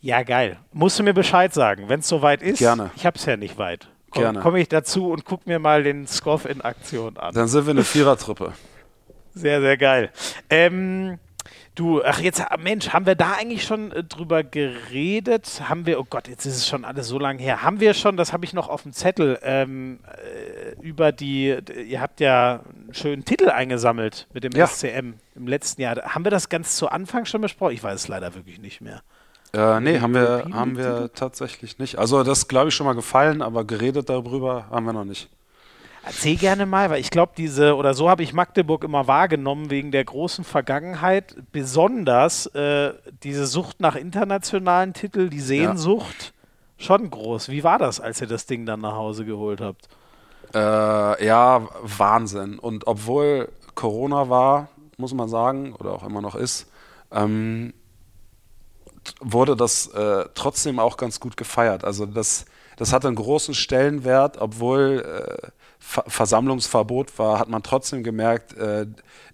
Ja, 0.00 0.22
geil. 0.22 0.58
Musst 0.72 0.98
du 0.98 1.02
mir 1.02 1.14
Bescheid 1.14 1.52
sagen, 1.54 1.88
wenn 1.88 2.00
es 2.00 2.08
soweit 2.08 2.42
ist. 2.42 2.58
Gerne. 2.58 2.90
Ich 2.94 3.06
habe 3.06 3.16
es 3.16 3.24
ja 3.24 3.38
nicht 3.38 3.56
weit. 3.56 3.88
Gerne. 4.12 4.40
Komme 4.40 4.60
ich 4.60 4.68
dazu 4.68 5.10
und 5.10 5.24
guck 5.24 5.46
mir 5.46 5.58
mal 5.58 5.82
den 5.82 6.06
Scoff 6.06 6.44
in 6.44 6.60
Aktion 6.60 7.16
an. 7.16 7.34
Dann 7.34 7.48
sind 7.48 7.64
wir 7.66 7.70
eine 7.70 7.84
Vierertruppe. 7.84 8.52
Sehr, 9.34 9.62
sehr 9.62 9.78
geil. 9.78 10.10
Ähm, 10.50 11.18
du, 11.74 12.02
ach 12.04 12.20
jetzt, 12.20 12.40
ah, 12.40 12.56
Mensch, 12.58 12.90
haben 12.90 13.06
wir 13.06 13.14
da 13.14 13.32
eigentlich 13.32 13.64
schon 13.64 13.92
äh, 13.92 14.04
drüber 14.04 14.42
geredet? 14.42 15.62
Haben 15.68 15.86
wir, 15.86 16.00
oh 16.00 16.06
Gott, 16.08 16.28
jetzt 16.28 16.44
ist 16.46 16.56
es 16.56 16.68
schon 16.68 16.84
alles 16.84 17.08
so 17.08 17.18
lange 17.18 17.42
her. 17.42 17.62
Haben 17.62 17.80
wir 17.80 17.94
schon, 17.94 18.16
das 18.16 18.32
habe 18.32 18.44
ich 18.44 18.52
noch 18.52 18.68
auf 18.68 18.82
dem 18.82 18.92
Zettel, 18.92 19.38
ähm, 19.42 20.00
äh, 20.06 20.80
über 20.82 21.12
die, 21.12 21.56
ihr 21.86 22.00
habt 22.00 22.20
ja 22.20 22.60
einen 22.60 22.94
schönen 22.94 23.24
Titel 23.24 23.48
eingesammelt 23.48 24.28
mit 24.32 24.44
dem 24.44 24.52
Ja. 24.52 24.66
SCM 24.66 25.14
im 25.34 25.46
letzten 25.46 25.82
Jahr. 25.82 25.96
Haben 26.02 26.24
wir 26.24 26.30
das 26.30 26.48
ganz 26.48 26.76
zu 26.76 26.88
Anfang 26.88 27.24
schon 27.24 27.40
besprochen? 27.40 27.74
Ich 27.74 27.82
weiß 27.82 28.00
es 28.00 28.08
leider 28.08 28.34
wirklich 28.34 28.60
nicht 28.60 28.80
mehr. 28.80 29.02
Äh, 29.54 29.80
nee, 29.80 30.00
haben 30.00 30.14
wir, 30.14 30.46
haben 30.52 30.78
wir 30.78 31.10
tatsächlich 31.14 31.78
nicht. 31.78 31.98
Also 31.98 32.22
das 32.22 32.48
glaube 32.48 32.68
ich 32.68 32.74
schon 32.74 32.86
mal 32.86 32.94
gefallen, 32.94 33.42
aber 33.42 33.64
geredet 33.64 34.08
darüber 34.08 34.66
haben 34.70 34.86
wir 34.86 34.94
noch 34.94 35.04
nicht. 35.04 35.28
Erzähl 36.04 36.36
gerne 36.36 36.66
mal, 36.66 36.90
weil 36.90 37.00
ich 37.00 37.10
glaube, 37.10 37.32
diese, 37.36 37.76
oder 37.76 37.94
so 37.94 38.10
habe 38.10 38.24
ich 38.24 38.32
Magdeburg 38.32 38.82
immer 38.82 39.06
wahrgenommen, 39.06 39.70
wegen 39.70 39.92
der 39.92 40.04
großen 40.04 40.44
Vergangenheit, 40.44 41.36
besonders 41.52 42.46
äh, 42.46 42.92
diese 43.22 43.46
Sucht 43.46 43.80
nach 43.80 43.94
internationalen 43.94 44.94
Titeln, 44.94 45.30
die 45.30 45.40
Sehnsucht, 45.40 46.34
schon 46.76 47.08
groß. 47.08 47.50
Wie 47.50 47.62
war 47.62 47.78
das, 47.78 48.00
als 48.00 48.20
ihr 48.20 48.26
das 48.26 48.46
Ding 48.46 48.66
dann 48.66 48.80
nach 48.80 48.94
Hause 48.94 49.24
geholt 49.24 49.60
habt? 49.60 49.88
Äh, 50.54 51.24
ja, 51.24 51.68
Wahnsinn. 51.82 52.58
Und 52.58 52.86
obwohl 52.88 53.48
Corona 53.74 54.28
war, 54.28 54.68
muss 54.96 55.14
man 55.14 55.28
sagen, 55.28 55.72
oder 55.74 55.92
auch 55.92 56.02
immer 56.02 56.20
noch 56.20 56.34
ist, 56.34 56.66
ähm, 57.12 57.72
wurde 59.20 59.56
das 59.56 59.86
äh, 59.88 60.26
trotzdem 60.34 60.78
auch 60.78 60.96
ganz 60.96 61.20
gut 61.20 61.36
gefeiert. 61.36 61.84
Also 61.84 62.06
das, 62.06 62.44
das 62.76 62.92
hatte 62.92 63.06
einen 63.06 63.16
großen 63.16 63.54
Stellenwert, 63.54 64.38
obwohl 64.38 65.04
äh, 65.04 65.48
Versammlungsverbot 65.82 67.18
war, 67.18 67.38
hat 67.38 67.48
man 67.48 67.62
trotzdem 67.62 68.02
gemerkt, 68.02 68.56
äh, 68.56 68.86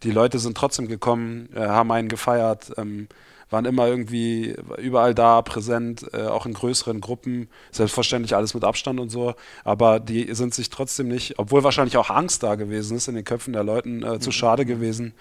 die 0.03 0.11
Leute 0.11 0.39
sind 0.39 0.57
trotzdem 0.57 0.89
gekommen, 0.89 1.49
äh, 1.55 1.61
haben 1.61 1.93
einen 1.93 2.09
gefeiert, 2.09 2.73
ähm, 2.79 3.09
waren 3.51 3.65
immer 3.65 3.87
irgendwie 3.87 4.57
überall 4.79 5.15
da, 5.15 5.41
präsent, 5.43 6.07
äh, 6.12 6.27
auch 6.27 6.47
in 6.47 6.55
größeren 6.55 7.01
Gruppen, 7.01 7.49
selbstverständlich 7.70 8.35
alles 8.35 8.55
mit 8.55 8.65
Abstand 8.65 8.99
und 8.99 9.11
so, 9.11 9.35
aber 9.65 10.01
die 10.01 10.35
sind 10.35 10.55
sich 10.55 10.70
trotzdem 10.70 11.09
nicht, 11.09 11.39
obwohl 11.39 11.65
wahrscheinlich 11.65 11.97
auch 11.97 12.11
Angst 12.11 12.43
da 12.43 12.57
gewesen 12.57 12.97
ist 12.97 13.09
in 13.09 13.15
den 13.15 13.25
Köpfen 13.25 13.53
der 13.53 13.65
Leuten, 13.65 14.03
äh, 14.03 14.19
zu 14.19 14.33
schade 14.33 14.65
gewesen, 14.65 15.15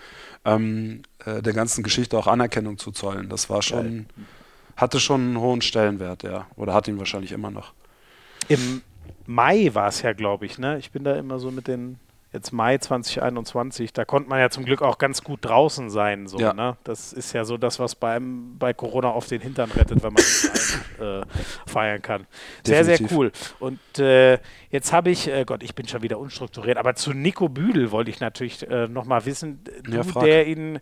ähm, 0.43 1.03
äh, 1.25 1.41
der 1.41 1.53
ganzen 1.53 1.83
Geschichte 1.83 2.17
auch 2.17 2.27
Anerkennung 2.27 2.77
zu 2.77 2.91
zollen. 2.91 3.29
Das 3.29 3.49
war 3.49 3.61
schon, 3.61 4.07
hatte 4.75 4.99
schon 4.99 5.21
einen 5.21 5.39
hohen 5.39 5.61
Stellenwert, 5.61 6.23
ja, 6.23 6.47
oder 6.55 6.73
hat 6.73 6.87
ihn 6.87 6.99
wahrscheinlich 6.99 7.31
immer 7.31 7.51
noch. 7.51 7.73
Im 8.49 8.81
Mai 9.27 9.69
war 9.73 9.87
es 9.89 10.01
ja, 10.01 10.13
glaube 10.13 10.45
ich, 10.45 10.57
ne? 10.57 10.77
Ich 10.79 10.91
bin 10.91 11.03
da 11.03 11.15
immer 11.15 11.37
so 11.37 11.51
mit 11.51 11.67
den, 11.67 11.99
jetzt 12.33 12.51
Mai 12.53 12.77
2021, 12.77 13.93
da 13.93 14.05
konnte 14.05 14.29
man 14.29 14.39
ja 14.39 14.49
zum 14.49 14.63
Glück 14.65 14.81
auch 14.81 14.97
ganz 14.97 15.21
gut 15.23 15.39
draußen 15.43 15.89
sein, 15.89 16.27
so, 16.27 16.39
Ja. 16.39 16.53
ne? 16.53 16.77
Das 16.85 17.13
ist 17.13 17.33
ja 17.33 17.43
so 17.45 17.57
das, 17.57 17.77
was 17.79 17.93
beim, 17.95 18.57
bei 18.57 18.73
Corona 18.73 19.09
auf 19.09 19.27
den 19.27 19.41
Hintern 19.41 19.69
rettet, 19.71 20.01
wenn 20.01 20.13
man 20.13 20.23
rein, 20.99 21.21
äh, 21.23 21.25
feiern 21.69 22.01
kann. 22.01 22.25
Sehr, 22.65 22.83
Definitiv. 22.83 23.09
sehr 23.09 23.17
cool. 23.17 23.31
Und 23.59 23.99
äh, 23.99 24.39
jetzt 24.71 24.93
habe 24.93 25.09
ich, 25.09 25.27
äh, 25.29 25.43
Gott, 25.45 25.61
ich 25.61 25.75
bin 25.75 25.87
schon 25.87 26.01
wieder 26.03 26.19
unstrukturiert, 26.19 26.77
aber 26.77 26.95
zu 26.95 27.11
Nico 27.13 27.49
Büdel 27.49 27.91
wollte 27.91 28.09
ich 28.11 28.19
natürlich 28.19 28.67
äh, 28.69 28.87
nochmal 28.87 29.25
wissen, 29.25 29.59
Ja, 29.89 30.03
du, 30.03 30.19
der 30.21 30.47
ihn 30.47 30.79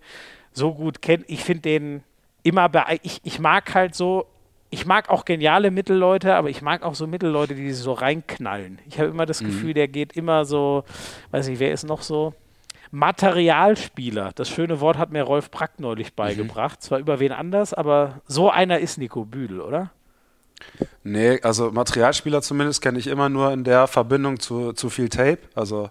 so 0.51 0.73
gut 0.73 1.01
kennt, 1.01 1.25
ich 1.27 1.43
finde 1.43 1.61
den 1.63 2.03
immer 2.43 2.69
bei, 2.69 2.99
ich, 3.01 3.19
ich 3.23 3.39
mag 3.39 3.73
halt 3.73 3.95
so, 3.95 4.27
ich 4.69 4.85
mag 4.85 5.09
auch 5.09 5.25
geniale 5.25 5.71
Mittelleute, 5.71 6.35
aber 6.35 6.49
ich 6.49 6.61
mag 6.61 6.83
auch 6.83 6.95
so 6.95 7.07
Mittelleute, 7.07 7.55
die 7.55 7.71
sich 7.71 7.81
so 7.83 7.93
reinknallen. 7.93 8.79
Ich 8.87 8.99
habe 8.99 9.09
immer 9.09 9.25
das 9.25 9.41
Mhm. 9.41 9.45
Gefühl, 9.47 9.73
der 9.73 9.87
geht 9.87 10.13
immer 10.13 10.45
so, 10.45 10.83
weiß 11.31 11.47
nicht, 11.47 11.59
wer 11.59 11.71
ist 11.71 11.83
noch 11.85 12.01
so? 12.01 12.33
Materialspieler. 12.91 14.31
Das 14.35 14.49
schöne 14.49 14.79
Wort 14.79 14.97
hat 14.97 15.11
mir 15.11 15.23
Rolf 15.23 15.51
Brack 15.51 15.79
Mhm. 15.79 15.83
neulich 15.85 16.13
beigebracht. 16.13 16.81
Zwar 16.81 16.99
über 16.99 17.19
wen 17.19 17.31
anders, 17.31 17.73
aber 17.73 18.21
so 18.27 18.49
einer 18.49 18.79
ist 18.79 18.97
Nico 18.97 19.25
Büdel, 19.25 19.61
oder? 19.61 19.91
Nee, 21.03 21.39
also 21.41 21.71
Materialspieler 21.71 22.41
zumindest 22.41 22.81
kenne 22.81 22.97
ich 22.99 23.07
immer 23.07 23.29
nur 23.29 23.51
in 23.51 23.63
der 23.63 23.87
Verbindung 23.87 24.39
zu, 24.39 24.73
zu 24.73 24.89
viel 24.89 25.09
Tape. 25.09 25.39
Also 25.53 25.89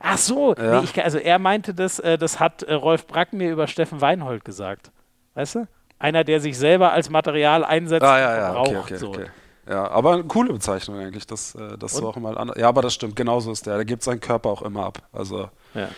Ach 0.00 0.18
so, 0.18 0.54
Ja. 0.54 0.78
nee, 0.80 0.84
ich, 0.84 1.02
also 1.02 1.18
er 1.18 1.38
meinte 1.38 1.72
das, 1.74 1.98
äh, 1.98 2.18
das 2.18 2.38
hat 2.38 2.62
äh, 2.62 2.74
Rolf 2.74 3.06
Brack 3.06 3.32
mir 3.32 3.50
über 3.50 3.66
Steffen 3.66 4.00
Weinhold 4.00 4.44
gesagt. 4.44 4.90
Weißt 5.34 5.54
du? 5.56 5.68
Einer, 5.98 6.24
der 6.24 6.40
sich 6.40 6.58
selber 6.58 6.92
als 6.92 7.08
Material 7.10 7.64
einsetzt 7.64 8.04
Ah, 8.04 8.18
ja, 8.18 8.36
ja, 8.36 8.44
verbraucht. 8.52 8.68
okay, 8.68 8.76
okay, 8.78 8.96
so. 8.98 9.08
okay. 9.08 9.26
Ja, 9.68 9.88
aber 9.90 10.12
eine 10.12 10.24
coole 10.24 10.52
Bezeichnung 10.52 10.98
eigentlich, 10.98 11.26
das, 11.26 11.54
äh, 11.56 11.76
das 11.78 11.92
so 11.94 12.02
Und? 12.02 12.04
auch 12.12 12.16
immer 12.16 12.36
anders. 12.36 12.56
Ja, 12.58 12.68
aber 12.68 12.82
das 12.82 12.94
stimmt, 12.94 13.16
genauso 13.16 13.50
ist 13.50 13.66
der. 13.66 13.76
Der 13.76 13.84
gibt 13.84 14.02
seinen 14.04 14.20
Körper 14.20 14.50
auch 14.50 14.62
immer 14.62 14.84
ab. 14.84 15.02
Also 15.12 15.50
Ja. 15.74 15.88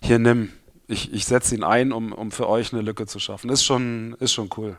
hier 0.00 0.18
nimm. 0.18 0.52
Ich, 0.86 1.12
ich 1.12 1.26
setze 1.26 1.54
ihn 1.54 1.62
ein, 1.64 1.92
um, 1.92 2.12
um 2.12 2.30
für 2.30 2.48
euch 2.48 2.72
eine 2.72 2.82
Lücke 2.82 3.06
zu 3.06 3.18
schaffen. 3.18 3.50
Ist 3.50 3.64
schon, 3.64 4.16
ist 4.20 4.32
schon 4.32 4.48
cool. 4.56 4.78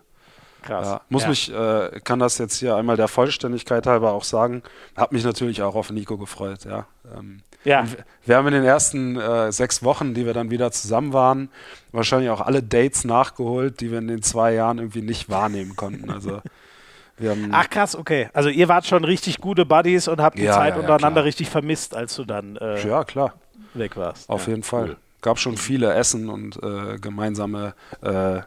Krass. 0.63 0.87
Ja, 0.87 1.01
muss 1.09 1.23
ja. 1.23 1.29
mich, 1.29 1.53
äh, 1.53 1.99
kann 2.03 2.19
das 2.19 2.37
jetzt 2.37 2.57
hier 2.57 2.75
einmal 2.75 2.97
der 2.97 3.07
Vollständigkeit 3.07 3.85
halber 3.85 4.13
auch 4.13 4.23
sagen, 4.23 4.63
habe 4.97 5.13
mich 5.13 5.23
natürlich 5.23 5.61
auch 5.61 5.75
auf 5.75 5.91
Nico 5.91 6.17
gefreut, 6.17 6.65
ja. 6.65 6.87
Ähm, 7.15 7.41
ja. 7.65 7.85
Wir 8.25 8.37
haben 8.37 8.47
in 8.47 8.53
den 8.53 8.63
ersten 8.63 9.17
äh, 9.17 9.51
sechs 9.51 9.83
Wochen, 9.83 10.13
die 10.13 10.25
wir 10.25 10.33
dann 10.33 10.51
wieder 10.51 10.71
zusammen 10.71 11.13
waren, 11.13 11.49
wahrscheinlich 11.91 12.29
auch 12.29 12.41
alle 12.41 12.61
Dates 12.61 13.05
nachgeholt, 13.05 13.79
die 13.79 13.91
wir 13.91 13.99
in 13.99 14.07
den 14.07 14.21
zwei 14.21 14.53
Jahren 14.53 14.79
irgendwie 14.79 15.01
nicht 15.01 15.29
wahrnehmen 15.29 15.75
konnten. 15.75 16.09
Also 16.09 16.41
Ach 17.51 17.69
krass, 17.69 17.95
okay. 17.95 18.29
Also 18.33 18.49
ihr 18.49 18.67
wart 18.67 18.85
schon 18.85 19.05
richtig 19.05 19.39
gute 19.39 19.65
Buddies 19.65 20.07
und 20.07 20.19
habt 20.19 20.37
die 20.37 20.43
ja, 20.43 20.53
Zeit 20.53 20.75
untereinander 20.75 21.21
klar. 21.21 21.25
richtig 21.25 21.49
vermisst, 21.49 21.95
als 21.95 22.15
du 22.15 22.25
dann 22.25 22.57
äh, 22.57 22.85
ja, 22.85 23.03
klar. 23.03 23.35
weg 23.75 23.95
warst. 23.95 24.29
Auf 24.29 24.47
jeden 24.47 24.63
Fall. 24.63 24.89
Cool. 24.89 24.97
Gab 25.21 25.39
schon 25.39 25.55
viele 25.55 25.93
Essen 25.93 26.27
und 26.27 26.61
äh, 26.61 26.97
gemeinsame 26.99 27.75
äh 28.01 28.41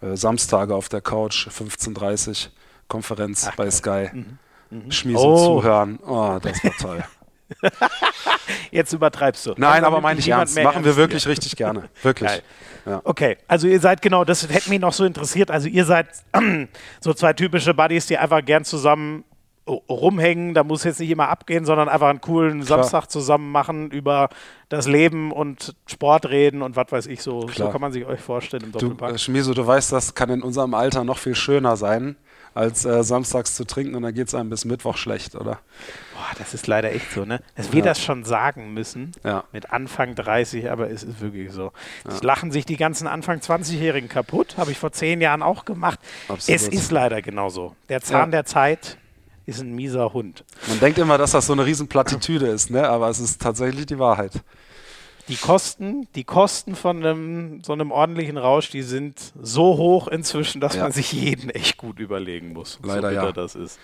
Samstage 0.00 0.74
auf 0.74 0.88
der 0.88 1.00
Couch, 1.00 1.48
15.30 1.48 2.48
Konferenz 2.88 3.46
Ach, 3.48 3.56
bei. 3.56 3.70
Sky. 3.70 4.08
Mhm. 4.12 4.38
Mhm. 4.70 4.90
Schmies 4.90 5.16
oh. 5.18 5.60
zuhören. 5.60 5.98
Oh, 6.06 6.38
das 6.40 6.62
war 6.64 6.72
toll. 6.78 7.04
Jetzt 8.70 8.92
übertreibst 8.92 9.44
du. 9.46 9.54
Nein, 9.56 9.84
aber 9.84 10.00
meine 10.00 10.20
ich 10.20 10.28
ernst. 10.28 10.60
Machen 10.60 10.84
wir 10.84 10.96
wirklich 10.96 11.24
hier. 11.24 11.32
richtig 11.32 11.56
gerne. 11.56 11.88
Wirklich. 12.02 12.42
Ja. 12.86 13.00
Okay, 13.04 13.36
also 13.46 13.66
ihr 13.66 13.80
seid 13.80 14.00
genau, 14.00 14.24
das 14.24 14.48
hätte 14.48 14.70
mich 14.70 14.80
noch 14.80 14.92
so 14.92 15.04
interessiert. 15.04 15.50
Also 15.50 15.68
ihr 15.68 15.84
seid 15.84 16.08
so 17.00 17.12
zwei 17.12 17.32
typische 17.32 17.74
Buddies, 17.74 18.06
die 18.06 18.16
einfach 18.16 18.44
gern 18.44 18.64
zusammen 18.64 19.24
rumhängen. 19.88 20.54
Da 20.54 20.64
muss 20.64 20.84
jetzt 20.84 21.00
nicht 21.00 21.10
immer 21.10 21.28
abgehen, 21.28 21.64
sondern 21.64 21.88
einfach 21.88 22.08
einen 22.08 22.20
coolen 22.20 22.64
Klar. 22.64 22.82
Samstag 22.82 23.06
zusammen 23.06 23.50
machen 23.52 23.90
über 23.90 24.28
das 24.68 24.86
Leben 24.86 25.32
und 25.32 25.74
Sport 25.86 26.28
reden 26.30 26.62
und 26.62 26.76
was 26.76 26.90
weiß 26.90 27.06
ich 27.06 27.22
so. 27.22 27.40
Klar. 27.40 27.68
So 27.68 27.72
kann 27.72 27.80
man 27.80 27.92
sich 27.92 28.06
euch 28.06 28.20
vorstellen 28.20 28.64
im 28.64 28.72
Doppelpack. 28.72 29.10
Du, 29.10 29.14
äh, 29.14 29.18
Schmieso, 29.18 29.54
du 29.54 29.66
weißt, 29.66 29.92
das 29.92 30.14
kann 30.14 30.30
in 30.30 30.42
unserem 30.42 30.74
Alter 30.74 31.04
noch 31.04 31.18
viel 31.18 31.34
schöner 31.34 31.76
sein 31.76 32.16
als 32.54 32.84
äh, 32.84 33.02
samstags 33.04 33.54
zu 33.54 33.64
trinken 33.64 33.94
und 33.94 34.02
dann 34.02 34.14
geht 34.14 34.28
es 34.28 34.34
einem 34.34 34.50
bis 34.50 34.64
Mittwoch 34.64 34.96
schlecht, 34.96 35.34
oder? 35.34 35.60
Boah, 36.14 36.36
das 36.38 36.52
ist 36.54 36.66
leider 36.66 36.92
echt 36.92 37.12
so, 37.12 37.24
ne? 37.24 37.40
Dass 37.56 37.72
wir 37.72 37.82
das 37.82 38.02
schon 38.02 38.24
sagen 38.24 38.74
müssen 38.74 39.12
ja. 39.24 39.44
mit 39.52 39.72
Anfang 39.72 40.14
30, 40.14 40.70
aber 40.70 40.90
es 40.90 41.02
ist 41.02 41.20
wirklich 41.20 41.52
so. 41.52 41.72
Ja. 42.04 42.12
Es 42.12 42.22
lachen 42.22 42.50
sich 42.50 42.66
die 42.66 42.76
ganzen 42.76 43.06
Anfang 43.06 43.38
20-Jährigen 43.38 44.08
kaputt, 44.08 44.56
habe 44.56 44.72
ich 44.72 44.78
vor 44.78 44.92
zehn 44.92 45.20
Jahren 45.20 45.42
auch 45.42 45.64
gemacht. 45.64 46.00
Absolut. 46.28 46.60
Es 46.60 46.68
ist 46.68 46.90
leider 46.90 47.22
genauso. 47.22 47.76
Der 47.88 48.00
Zahn 48.00 48.30
der 48.30 48.44
Zeit 48.44 48.98
ist 49.50 49.60
ein 49.60 49.74
mieser 49.74 50.12
Hund. 50.12 50.44
Man 50.68 50.80
denkt 50.80 50.98
immer, 50.98 51.18
dass 51.18 51.32
das 51.32 51.46
so 51.46 51.52
eine 51.52 51.66
Riesenplattitüde 51.66 52.46
ist, 52.46 52.70
ne? 52.70 52.88
aber 52.88 53.08
es 53.08 53.20
ist 53.20 53.40
tatsächlich 53.40 53.86
die 53.86 53.98
Wahrheit 53.98 54.42
die 55.30 55.36
Kosten, 55.36 56.08
die 56.16 56.24
Kosten 56.24 56.74
von 56.74 56.98
einem, 56.98 57.62
so 57.62 57.72
einem 57.72 57.92
ordentlichen 57.92 58.36
Rausch, 58.36 58.70
die 58.70 58.82
sind 58.82 59.32
so 59.40 59.76
hoch 59.76 60.08
inzwischen, 60.08 60.60
dass 60.60 60.74
ja. 60.74 60.82
man 60.82 60.92
sich 60.92 61.12
jeden 61.12 61.50
echt 61.50 61.76
gut 61.76 62.00
überlegen 62.00 62.52
muss. 62.52 62.80
Leider 62.82 63.10
so 63.10 63.14
ja. 63.14 63.32
das 63.32 63.54
ist. 63.54 63.78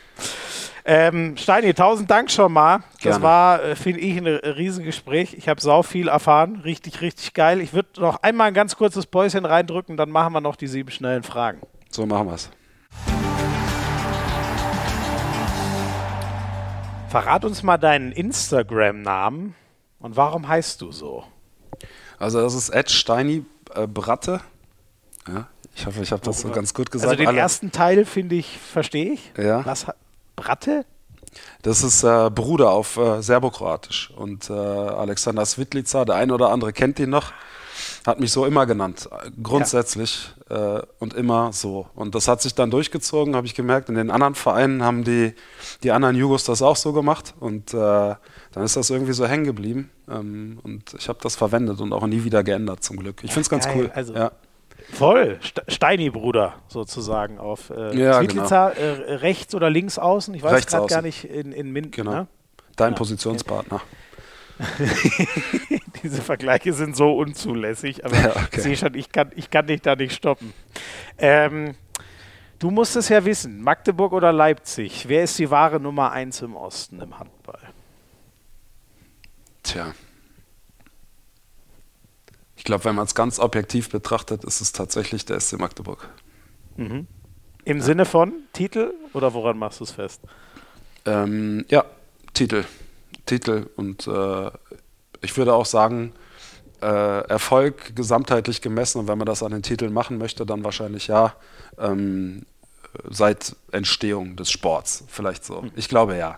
Ähm, 0.85 1.37
Steini, 1.37 1.73
tausend 1.73 2.11
Dank 2.11 2.31
schon 2.31 2.53
mal. 2.53 2.79
Gerne. 2.79 2.89
Das 3.03 3.23
war, 3.23 3.63
äh, 3.63 3.77
finde 3.77 4.01
ich, 4.01 4.17
ein 4.17 4.27
Riesengespräch. 4.27 5.35
Ich 5.35 5.49
habe 5.49 5.61
sau 5.61 5.83
viel 5.83 6.09
erfahren. 6.09 6.63
Richtig, 6.65 7.01
richtig 7.01 7.33
geil. 7.33 7.61
Ich 7.61 7.73
würde 7.73 8.01
noch 8.01 8.23
einmal 8.23 8.49
ein 8.49 8.55
ganz 8.55 8.77
kurzes 8.77 9.07
Päuschen 9.07 9.45
reindrücken, 9.45 9.97
dann 9.97 10.11
machen 10.11 10.33
wir 10.33 10.41
noch 10.41 10.57
die 10.57 10.67
sieben 10.67 10.91
schnellen 10.91 11.23
Fragen. 11.23 11.61
So 11.91 12.07
machen 12.07 12.27
wir 12.27 12.35
es. 12.35 12.51
Verrat 17.09 17.45
uns 17.45 17.63
mal 17.63 17.79
deinen 17.79 18.13
Instagram-Namen 18.13 19.55
und 20.01 20.17
warum 20.17 20.49
heißt 20.49 20.81
du 20.81 20.93
so? 20.93 21.25
Also 22.19 22.41
das 22.41 22.55
ist 22.55 22.71
Ed 22.71 22.91
Steini 22.91 23.45
äh, 23.75 23.87
Bratte. 23.87 24.41
Ja, 25.29 25.47
ich 25.75 25.87
hoffe, 25.87 26.03
ich 26.03 26.13
habe 26.13 26.23
das 26.23 26.41
so 26.41 26.51
ganz 26.51 26.75
gut 26.75 26.91
gesagt. 26.91 27.11
Also 27.11 27.19
den 27.19 27.29
Alle. 27.29 27.39
ersten 27.39 27.71
Teil 27.71 28.05
finde 28.05 28.35
ich, 28.35 28.59
verstehe 28.59 29.13
ich. 29.13 29.33
Ja. 29.37 29.65
Was, 29.65 29.87
Bratte? 30.35 30.85
Das 31.63 31.83
ist 31.83 32.03
äh, 32.03 32.31
Bruder 32.31 32.71
auf 32.71 32.97
äh, 32.97 33.23
Serbokroatisch. 33.23 34.11
Und 34.11 34.51
äh, 34.51 34.53
Alexander 34.53 35.45
Svitlica, 35.45 36.05
der 36.05 36.17
eine 36.17 36.35
oder 36.35 36.51
andere 36.51 36.73
kennt 36.73 36.99
ihn 36.99 37.11
noch, 37.11 37.33
hat 38.07 38.21
mich 38.21 38.33
so 38.33 38.47
immer 38.47 38.67
genannt. 38.67 39.09
Grundsätzlich 39.43 40.31
ja. 40.49 40.79
Äh, 40.79 40.83
und 40.99 41.15
immer 41.15 41.53
so. 41.53 41.87
Und 41.95 42.15
das 42.15 42.29
hat 42.29 42.43
sich 42.43 42.55
dann 42.55 42.71
durchgezogen, 42.71 43.35
habe 43.35 43.47
ich 43.47 43.55
gemerkt. 43.55 43.89
In 43.89 43.95
den 43.97 44.11
anderen 44.11 44.35
Vereinen 44.35 44.83
haben 44.83 45.05
die, 45.05 45.35
die 45.83 45.91
anderen 45.91 46.17
Jugos 46.17 46.45
das 46.45 46.63
auch 46.63 46.77
so 46.77 46.93
gemacht. 46.93 47.35
Und 47.41 47.75
äh, 47.75 47.77
dann 47.77 48.65
ist 48.65 48.77
das 48.77 48.91
irgendwie 48.91 49.13
so 49.13 49.27
hängen 49.27 49.45
geblieben. 49.45 49.91
Ähm, 50.09 50.59
und 50.63 50.95
ich 50.95 51.09
habe 51.09 51.19
das 51.23 51.37
verwendet 51.37 51.81
und 51.81 51.93
auch 51.93 52.07
nie 52.07 52.25
wieder 52.25 52.45
geändert, 52.45 52.85
zum 52.85 52.97
Glück. 52.99 53.23
Ich 53.25 53.33
finde 53.33 53.43
es 53.43 53.51
ganz 53.51 53.69
cool. 53.75 53.91
Also 53.95 54.15
ja. 54.15 54.33
Voll, 54.93 55.41
Steini-Bruder 55.69 56.55
sozusagen 56.69 57.39
auf 57.39 57.71
äh, 57.71 57.97
ja, 57.99 58.23
genau. 58.23 58.47
äh, 58.49 59.15
rechts 59.17 59.55
oder 59.55 59.69
links 59.69 59.99
außen. 59.99 60.33
Ich 60.35 60.43
weiß 60.43 60.67
gerade 60.67 60.87
gar 60.87 61.03
nicht 61.03 61.25
in, 61.25 61.53
in 61.53 61.73
Minden. 61.73 61.91
Genau. 61.91 62.11
Ne? 62.13 62.27
Dein 62.77 62.95
Positionspartner. 62.95 63.81
Diese 66.03 66.23
Vergleiche 66.23 66.73
sind 66.73 66.97
so 66.97 67.17
unzulässig, 67.17 68.05
aber 68.05 68.17
ja, 68.17 68.31
okay. 68.31 68.49
ich 68.53 68.63
sehe 68.63 68.77
schon, 68.77 68.95
ich 68.95 69.13
kann, 69.13 69.31
ich 69.35 69.51
kann 69.51 69.67
dich 69.67 69.83
da 69.83 69.97
nicht 69.97 70.15
stoppen. 70.15 70.53
Ähm, 71.19 71.75
du 72.59 72.71
musst 72.71 72.97
es 72.97 73.09
ja 73.09 73.25
wissen, 73.25 73.61
Magdeburg 73.61 74.13
oder 74.13 74.33
Leipzig, 74.33 75.09
wer 75.09 75.25
ist 75.25 75.39
die 75.39 75.51
wahre 75.51 75.81
Nummer 75.81 76.13
1 76.13 76.43
im 76.43 76.57
Osten 76.57 77.01
im 77.01 77.19
Handball? 77.19 77.61
Tja. 79.63 79.95
Ich 82.57 82.65
glaube, 82.65 82.85
wenn 82.85 82.95
man 82.95 83.07
es 83.07 83.15
ganz 83.15 83.39
objektiv 83.39 83.91
betrachtet, 83.91 84.45
ist 84.45 84.61
es 84.61 84.73
tatsächlich 84.73 85.25
der 85.27 85.39
SC 85.39 85.59
Magdeburg. 85.59 86.09
Mhm. 86.77 87.07
Im 87.65 87.79
ja. 87.79 87.83
Sinne 87.83 88.05
von 88.05 88.33
Titel 88.53 88.95
oder 89.13 89.35
woran 89.35 89.59
machst 89.59 89.81
du 89.81 89.85
es 89.85 89.93
fest? 89.93 90.23
Ähm, 91.05 91.65
ja, 91.69 91.85
Titel. 92.33 92.65
Titel 93.27 93.69
und 93.77 94.07
äh, 94.07 94.51
ich 95.21 95.37
würde 95.37 95.55
auch 95.55 95.67
sagen, 95.67 96.13
äh, 96.81 96.87
Erfolg 97.29 97.97
gesamtheitlich 97.97 98.61
gemessen 98.61 99.01
und 99.01 99.09
wenn 99.09 99.19
man 99.19 99.27
das 99.27 99.43
an 99.43 99.53
den 99.53 99.63
Titeln 99.63 99.93
machen 99.93 100.19
möchte, 100.19 100.47
dann 100.47 100.65
wahrscheinlich 100.65 101.09
ja 101.09 101.35
ähm, 101.79 102.47
seit 103.11 103.57
Entstehung 103.73 104.37
des 104.37 104.51
Sports, 104.51 105.05
vielleicht 105.09 105.45
so. 105.45 105.63
Mhm. 105.63 105.73
Ich 105.77 105.89
glaube 105.89 106.17
ja. 106.17 106.37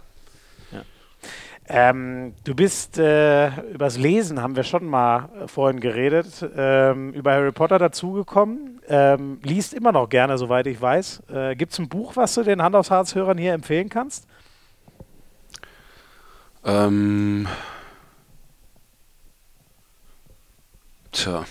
Ähm, 1.71 2.33
du 2.45 2.55
bist 2.55 2.99
äh, 2.99 3.49
übers 3.73 3.99
Lesen, 3.99 4.41
haben 4.41 4.57
wir 4.57 4.63
schon 4.63 4.87
mal 4.87 5.29
äh, 5.45 5.49
vorhin 5.49 5.81
geredet, 5.81 6.43
ähm, 6.57 7.13
über 7.13 7.33
Harry 7.33 7.53
Potter 7.53 7.79
dazugekommen. 7.79 8.81
Ähm, 8.89 9.39
liest 9.43 9.75
immer 9.75 9.93
noch 9.93 10.09
gerne, 10.09 10.39
soweit 10.39 10.67
ich 10.67 10.81
weiß. 10.81 11.25
Äh, 11.31 11.57
Gibt 11.57 11.73
es 11.73 11.79
ein 11.79 11.91
Buch, 11.91 12.17
was 12.17 12.33
du 12.35 12.43
den 12.43 12.63
Hand 12.63 12.75
aufs 12.75 12.91
Harz-Hörern 12.91 13.37
hier 13.37 13.53
empfehlen 13.53 13.91
kannst? 13.91 14.27
Ähm. 16.69 17.49
Tja, 21.13 21.47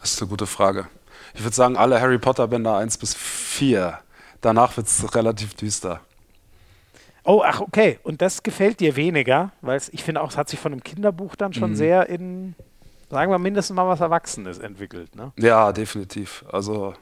das 0.00 0.12
ist 0.12 0.22
eine 0.22 0.28
gute 0.28 0.46
Frage. 0.46 0.86
Ich 1.34 1.42
würde 1.42 1.56
sagen, 1.56 1.76
alle 1.76 2.00
Harry 2.00 2.18
Potter-Bänder 2.18 2.76
1 2.76 2.98
bis 2.98 3.14
4. 3.14 3.98
Danach 4.40 4.76
wird 4.76 4.86
es 4.86 5.14
relativ 5.14 5.54
düster. 5.54 6.00
Oh, 7.24 7.42
ach, 7.44 7.60
okay. 7.60 7.98
Und 8.02 8.22
das 8.22 8.42
gefällt 8.42 8.80
dir 8.80 8.96
weniger, 8.96 9.52
weil 9.62 9.80
ich 9.92 10.04
finde 10.04 10.20
auch, 10.20 10.30
es 10.30 10.36
hat 10.36 10.48
sich 10.48 10.60
von 10.60 10.72
einem 10.72 10.82
Kinderbuch 10.82 11.34
dann 11.34 11.52
schon 11.52 11.70
mhm. 11.70 11.76
sehr 11.76 12.08
in, 12.08 12.54
sagen 13.10 13.32
wir, 13.32 13.38
mindestens 13.38 13.76
mal 13.76 13.88
was 13.88 14.00
Erwachsenes 14.00 14.58
entwickelt. 14.58 15.16
Ne? 15.16 15.32
Ja, 15.38 15.72
definitiv. 15.72 16.44
Also 16.50 16.94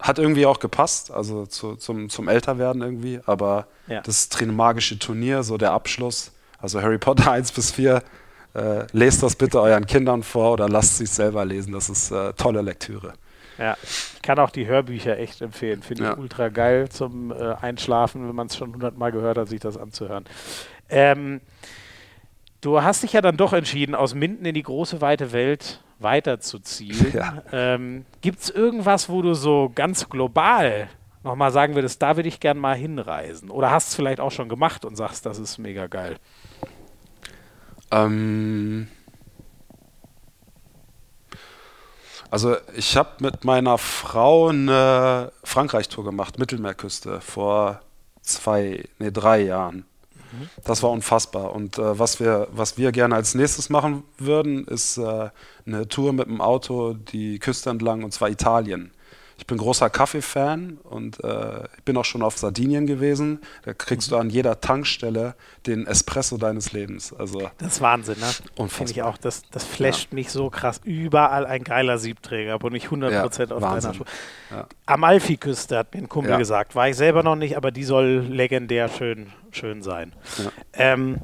hat 0.00 0.18
irgendwie 0.18 0.46
auch 0.46 0.60
gepasst, 0.60 1.10
also 1.10 1.44
zu, 1.46 1.74
zum, 1.76 2.08
zum 2.08 2.28
Älterwerden 2.28 2.82
irgendwie. 2.82 3.20
Aber 3.26 3.66
ja. 3.88 4.00
das 4.00 4.28
Trimagische 4.28 4.98
Turnier, 4.98 5.42
so 5.42 5.58
der 5.58 5.72
Abschluss, 5.72 6.32
also 6.58 6.82
Harry 6.82 6.98
Potter 6.98 7.30
1 7.32 7.52
bis 7.52 7.70
4, 7.70 8.02
äh, 8.54 8.86
lest 8.92 9.22
das 9.22 9.36
bitte 9.36 9.60
euren 9.60 9.86
Kindern 9.86 10.22
vor 10.22 10.52
oder 10.52 10.68
lasst 10.68 10.98
sie 10.98 11.04
es 11.04 11.16
selber 11.16 11.44
lesen. 11.44 11.72
Das 11.72 11.88
ist 11.88 12.10
äh, 12.10 12.32
tolle 12.34 12.62
Lektüre. 12.62 13.14
Ja, 13.58 13.76
ich 13.82 14.22
kann 14.22 14.38
auch 14.38 14.50
die 14.50 14.66
Hörbücher 14.66 15.18
echt 15.18 15.42
empfehlen. 15.42 15.82
Finde 15.82 16.04
ja. 16.04 16.12
ich 16.12 16.18
ultra 16.18 16.48
geil 16.48 16.88
zum 16.88 17.32
äh, 17.32 17.54
Einschlafen, 17.60 18.28
wenn 18.28 18.34
man 18.34 18.46
es 18.46 18.56
schon 18.56 18.72
hundertmal 18.72 19.10
gehört 19.10 19.36
hat, 19.36 19.48
sich 19.48 19.60
das 19.60 19.76
anzuhören. 19.76 20.24
Ähm, 20.88 21.40
du 22.60 22.82
hast 22.82 23.02
dich 23.02 23.12
ja 23.12 23.20
dann 23.20 23.36
doch 23.36 23.52
entschieden, 23.52 23.96
aus 23.96 24.14
Minden 24.14 24.44
in 24.44 24.54
die 24.54 24.62
große 24.62 25.00
weite 25.00 25.32
Welt 25.32 25.82
weiterzuziehen. 25.98 27.06
Ja. 27.12 27.42
Ähm, 27.52 28.04
Gibt 28.20 28.40
es 28.40 28.50
irgendwas, 28.50 29.08
wo 29.08 29.22
du 29.22 29.34
so 29.34 29.72
ganz 29.74 30.08
global 30.08 30.88
nochmal 31.24 31.50
sagen 31.50 31.74
würdest, 31.74 32.00
da 32.00 32.16
würde 32.16 32.28
ich 32.28 32.38
gern 32.38 32.58
mal 32.58 32.76
hinreisen? 32.76 33.50
Oder 33.50 33.72
hast 33.72 33.88
es 33.88 33.94
vielleicht 33.96 34.20
auch 34.20 34.30
schon 34.30 34.48
gemacht 34.48 34.84
und 34.84 34.96
sagst, 34.96 35.26
das 35.26 35.38
ist 35.38 35.58
mega 35.58 35.88
geil? 35.88 36.16
Ähm 37.90 38.88
Also 42.30 42.56
ich 42.76 42.96
habe 42.96 43.10
mit 43.20 43.44
meiner 43.44 43.78
Frau 43.78 44.48
eine 44.48 45.32
Frankreich-Tour 45.44 46.04
gemacht, 46.04 46.38
Mittelmeerküste, 46.38 47.22
vor 47.22 47.80
zwei, 48.20 48.84
nee, 48.98 49.10
drei 49.10 49.40
Jahren. 49.40 49.86
Das 50.62 50.82
war 50.82 50.90
unfassbar. 50.90 51.54
Und 51.54 51.78
äh, 51.78 51.98
was, 51.98 52.20
wir, 52.20 52.48
was 52.50 52.76
wir 52.76 52.92
gerne 52.92 53.14
als 53.14 53.34
nächstes 53.34 53.70
machen 53.70 54.02
würden, 54.18 54.66
ist 54.66 54.98
äh, 54.98 55.30
eine 55.64 55.88
Tour 55.88 56.12
mit 56.12 56.26
dem 56.26 56.42
Auto 56.42 56.92
die 56.92 57.38
Küste 57.38 57.70
entlang, 57.70 58.04
und 58.04 58.12
zwar 58.12 58.28
Italien. 58.28 58.90
Ich 59.38 59.46
bin 59.46 59.56
großer 59.56 59.88
Kaffee-Fan 59.88 60.78
und 60.82 61.22
äh, 61.22 61.64
ich 61.76 61.84
bin 61.84 61.96
auch 61.96 62.04
schon 62.04 62.22
auf 62.22 62.36
Sardinien 62.36 62.86
gewesen. 62.86 63.40
Da 63.62 63.72
kriegst 63.72 64.10
du 64.10 64.16
an 64.16 64.30
jeder 64.30 64.60
Tankstelle 64.60 65.36
den 65.64 65.86
Espresso 65.86 66.38
deines 66.38 66.72
Lebens. 66.72 67.12
Also 67.12 67.48
das 67.58 67.74
ist 67.74 67.80
Wahnsinn, 67.80 68.18
ne? 68.18 68.26
Unfassbar. 68.56 68.68
Finde 68.68 68.92
ich 68.92 69.02
auch. 69.02 69.16
Das, 69.16 69.42
das 69.52 69.64
flasht 69.64 70.08
ja. 70.10 70.16
mich 70.16 70.30
so 70.32 70.50
krass. 70.50 70.80
Überall 70.82 71.46
ein 71.46 71.62
geiler 71.62 71.98
Siebträger, 71.98 72.60
wo 72.60 72.68
nicht 72.68 72.88
100% 72.88 73.10
ja, 73.10 73.24
auf 73.24 73.62
Wahnsinn. 73.62 73.62
deiner 73.62 73.94
Spur. 73.94 74.06
Ja. 74.50 74.66
Amalfi-Küste, 74.86 75.78
hat 75.78 75.94
mir 75.94 76.00
ein 76.00 76.08
Kumpel 76.08 76.36
gesagt. 76.36 76.74
War 76.74 76.88
ich 76.88 76.96
selber 76.96 77.22
noch 77.22 77.36
nicht, 77.36 77.56
aber 77.56 77.70
die 77.70 77.84
soll 77.84 78.26
legendär 78.28 78.88
schön, 78.88 79.32
schön 79.52 79.82
sein. 79.82 80.14
Ähm, 80.72 81.20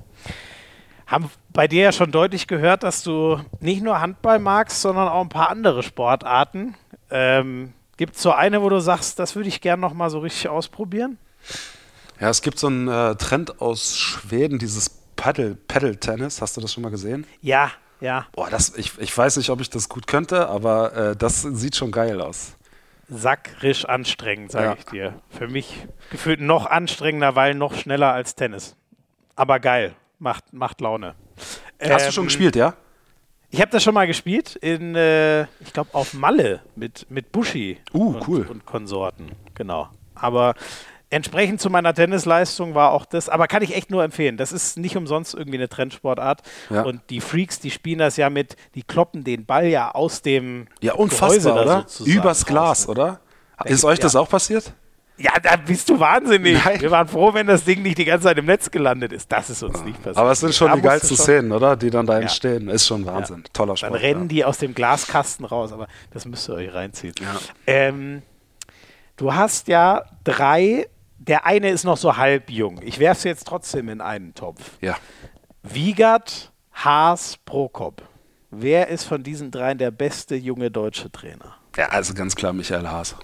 haben 1.08 1.30
bei 1.52 1.66
dir 1.66 1.82
ja 1.82 1.92
schon 1.92 2.12
deutlich 2.12 2.46
gehört, 2.46 2.84
dass 2.84 3.02
du 3.02 3.40
nicht 3.58 3.82
nur 3.82 4.00
Handball 4.00 4.38
magst, 4.38 4.80
sondern 4.80 5.08
auch 5.08 5.20
ein 5.20 5.28
paar 5.28 5.50
andere 5.50 5.82
Sportarten. 5.82 6.76
Ähm, 7.10 7.72
gibt 7.96 8.16
es 8.16 8.22
so 8.22 8.32
eine, 8.32 8.62
wo 8.62 8.68
du 8.68 8.80
sagst, 8.80 9.18
das 9.18 9.36
würde 9.36 9.48
ich 9.48 9.60
gerne 9.60 9.80
noch 9.80 9.94
mal 9.94 10.10
so 10.10 10.18
richtig 10.18 10.48
ausprobieren? 10.48 11.18
Ja, 12.20 12.30
es 12.30 12.42
gibt 12.42 12.58
so 12.58 12.68
einen 12.68 12.88
äh, 12.88 13.16
Trend 13.16 13.60
aus 13.60 13.96
Schweden, 13.96 14.58
dieses 14.58 14.90
Paddle, 15.16 15.56
Paddle 15.68 15.98
Tennis. 15.98 16.40
Hast 16.40 16.56
du 16.56 16.60
das 16.60 16.72
schon 16.72 16.82
mal 16.82 16.90
gesehen? 16.90 17.26
Ja, 17.40 17.70
ja. 18.00 18.26
Boah, 18.32 18.50
das, 18.50 18.76
ich, 18.76 18.98
ich 18.98 19.16
weiß 19.16 19.36
nicht, 19.36 19.50
ob 19.50 19.60
ich 19.60 19.70
das 19.70 19.88
gut 19.88 20.06
könnte, 20.06 20.48
aber 20.48 20.94
äh, 20.94 21.16
das 21.16 21.42
sieht 21.42 21.76
schon 21.76 21.90
geil 21.90 22.20
aus. 22.20 22.56
Sackrisch 23.08 23.84
anstrengend, 23.84 24.52
sage 24.52 24.66
ja. 24.66 24.74
ich 24.78 24.84
dir. 24.86 25.14
Für 25.30 25.48
mich 25.48 25.86
gefühlt 26.10 26.40
noch 26.40 26.66
anstrengender, 26.66 27.34
weil 27.34 27.54
noch 27.54 27.74
schneller 27.74 28.12
als 28.12 28.34
Tennis. 28.34 28.76
Aber 29.36 29.60
geil, 29.60 29.94
macht, 30.18 30.52
macht 30.52 30.80
Laune. 30.80 31.14
Hast 31.80 31.90
ähm, 31.90 31.98
du 31.98 32.12
schon 32.12 32.22
ähm, 32.24 32.28
gespielt, 32.28 32.56
ja? 32.56 32.74
Ich 33.50 33.60
habe 33.60 33.70
das 33.70 33.82
schon 33.82 33.94
mal 33.94 34.06
gespielt, 34.06 34.56
in, 34.56 34.94
äh, 34.94 35.42
ich 35.60 35.72
glaube, 35.72 35.90
auf 35.92 36.14
Malle 36.14 36.60
mit, 36.74 37.06
mit 37.10 37.30
Bushi 37.30 37.78
uh, 37.92 38.14
und, 38.14 38.28
cool. 38.28 38.46
und 38.50 38.66
Konsorten. 38.66 39.32
Genau. 39.54 39.88
Aber 40.14 40.54
entsprechend 41.10 41.60
zu 41.60 41.70
meiner 41.70 41.94
Tennisleistung 41.94 42.74
war 42.74 42.90
auch 42.90 43.06
das, 43.06 43.28
aber 43.28 43.46
kann 43.46 43.62
ich 43.62 43.76
echt 43.76 43.90
nur 43.90 44.02
empfehlen. 44.02 44.36
Das 44.36 44.50
ist 44.50 44.76
nicht 44.76 44.96
umsonst 44.96 45.34
irgendwie 45.34 45.58
eine 45.58 45.68
Trendsportart. 45.68 46.42
Ja. 46.70 46.82
Und 46.82 47.02
die 47.10 47.20
Freaks, 47.20 47.60
die 47.60 47.70
spielen 47.70 48.00
das 48.00 48.16
ja 48.16 48.30
mit, 48.30 48.56
die 48.74 48.82
kloppen 48.82 49.22
den 49.22 49.46
Ball 49.46 49.66
ja 49.66 49.92
aus 49.92 50.22
dem 50.22 50.66
Ja, 50.80 50.94
unfassbar, 50.94 51.62
oder? 51.62 51.86
Übers 52.04 52.44
Glas, 52.46 52.88
oder? 52.88 53.20
Ist 53.64 53.84
euch 53.84 54.00
das 54.00 54.16
auch 54.16 54.28
passiert? 54.28 54.74
Ja, 55.16 55.32
da 55.40 55.54
bist 55.56 55.88
du 55.88 56.00
wahnsinnig. 56.00 56.62
Nein. 56.64 56.80
Wir 56.80 56.90
waren 56.90 57.06
froh, 57.06 57.32
wenn 57.32 57.46
das 57.46 57.64
Ding 57.64 57.82
nicht 57.82 57.98
die 57.98 58.04
ganze 58.04 58.24
Zeit 58.24 58.38
im 58.38 58.46
Netz 58.46 58.70
gelandet 58.70 59.12
ist. 59.12 59.30
Das 59.30 59.48
ist 59.48 59.62
uns 59.62 59.80
nicht 59.84 59.98
passiert. 59.98 60.16
Aber 60.16 60.32
es 60.32 60.40
sind 60.40 60.54
schon 60.54 60.68
da 60.68 60.74
die 60.74 60.82
geilsten 60.82 61.16
Szenen, 61.16 61.52
oder? 61.52 61.76
Die 61.76 61.90
dann 61.90 62.04
da 62.04 62.18
entstehen. 62.18 62.68
Ist 62.68 62.86
schon 62.86 63.06
Wahnsinn. 63.06 63.38
Ja. 63.38 63.50
Toller 63.52 63.76
Sport. 63.76 63.92
Dann 63.92 64.00
rennen 64.00 64.22
ja. 64.22 64.28
die 64.28 64.44
aus 64.44 64.58
dem 64.58 64.74
Glaskasten 64.74 65.44
raus, 65.44 65.72
aber 65.72 65.86
das 66.12 66.24
müsst 66.24 66.48
ihr 66.48 66.54
euch 66.54 66.74
reinziehen. 66.74 67.14
Ja. 67.20 67.40
Ähm, 67.66 68.22
du 69.16 69.32
hast 69.32 69.68
ja 69.68 70.02
drei, 70.24 70.88
der 71.18 71.46
eine 71.46 71.70
ist 71.70 71.84
noch 71.84 71.96
so 71.96 72.16
halb 72.16 72.50
jung. 72.50 72.80
Ich 72.82 72.98
werfe 72.98 73.18
es 73.18 73.24
jetzt 73.24 73.46
trotzdem 73.46 73.88
in 73.88 74.00
einen 74.00 74.34
Topf. 74.34 74.62
Ja. 74.80 74.96
Wiegert, 75.62 76.50
Haas, 76.72 77.36
Prokop. 77.44 78.02
Wer 78.50 78.88
ist 78.88 79.04
von 79.04 79.22
diesen 79.22 79.52
dreien 79.52 79.78
der 79.78 79.92
beste 79.92 80.34
junge 80.34 80.72
deutsche 80.72 81.10
Trainer? 81.10 81.54
Ja, 81.76 81.86
also 81.86 82.14
ganz 82.14 82.34
klar 82.34 82.52
Michael 82.52 82.88
Haas. 82.88 83.16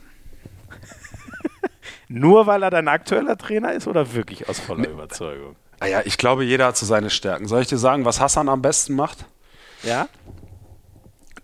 Nur 2.12 2.48
weil 2.48 2.64
er 2.64 2.70
dein 2.70 2.88
aktueller 2.88 3.38
Trainer 3.38 3.72
ist 3.72 3.86
oder 3.86 4.14
wirklich 4.14 4.48
aus 4.48 4.58
voller 4.58 4.88
Überzeugung? 4.88 5.54
Ah 5.78 5.86
ja, 5.86 6.00
ich 6.04 6.18
glaube, 6.18 6.44
jeder 6.44 6.66
hat 6.66 6.76
so 6.76 6.84
seine 6.84 7.08
Stärken. 7.08 7.46
Soll 7.46 7.62
ich 7.62 7.68
dir 7.68 7.78
sagen, 7.78 8.04
was 8.04 8.18
Hassan 8.18 8.48
am 8.48 8.62
besten 8.62 8.96
macht? 8.96 9.26
Ja. 9.84 10.08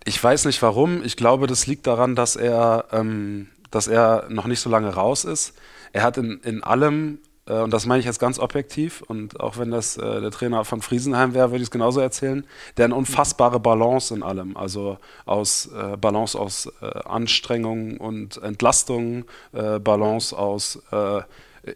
Ich 0.05 0.23
weiß 0.23 0.45
nicht 0.45 0.61
warum. 0.63 1.05
Ich 1.05 1.17
glaube, 1.17 1.47
das 1.47 1.69
liegt 1.69 1.87
daran, 1.87 2.17
dass 2.17 2.35
er, 2.35 2.87
ähm, 2.91 3.47
dass 3.71 3.87
er 3.87 4.27
noch 4.29 4.49
nicht 4.49 4.59
so 4.59 4.69
lange 4.69 4.93
raus 4.93 5.25
ist. 5.25 5.55
Er 5.93 6.03
hat 6.03 6.17
in, 6.17 6.41
in 6.41 6.65
allem 6.65 7.21
und 7.47 7.73
das 7.73 7.87
meine 7.87 8.01
ich 8.01 8.07
jetzt 8.07 8.19
ganz 8.19 8.39
objektiv, 8.39 9.03
und 9.03 9.39
auch 9.41 9.57
wenn 9.59 9.71
das 9.71 9.97
äh, 9.97 10.21
der 10.21 10.31
Trainer 10.31 10.65
von 10.65 10.83
Friesenheim 10.83 11.33
wäre, 11.33 11.51
würde 11.51 11.63
ich 11.63 11.69
es 11.69 11.71
genauso 11.71 12.01
erzählen, 12.01 12.45
der 12.77 12.87
eine 12.87 12.95
unfassbare 12.95 13.61
Balance 13.61 14.15
in 14.15 14.23
allem, 14.23 14.57
also 14.57 14.99
aus 15.25 15.67
äh, 15.67 15.97
Balance 15.97 16.39
aus 16.39 16.67
äh, 16.81 16.87
Anstrengung 17.05 17.99
und 17.99 18.43
Entlastung, 18.43 19.25
äh, 19.53 19.79
Balance 19.79 20.37
aus 20.37 20.83
äh, 20.91 21.23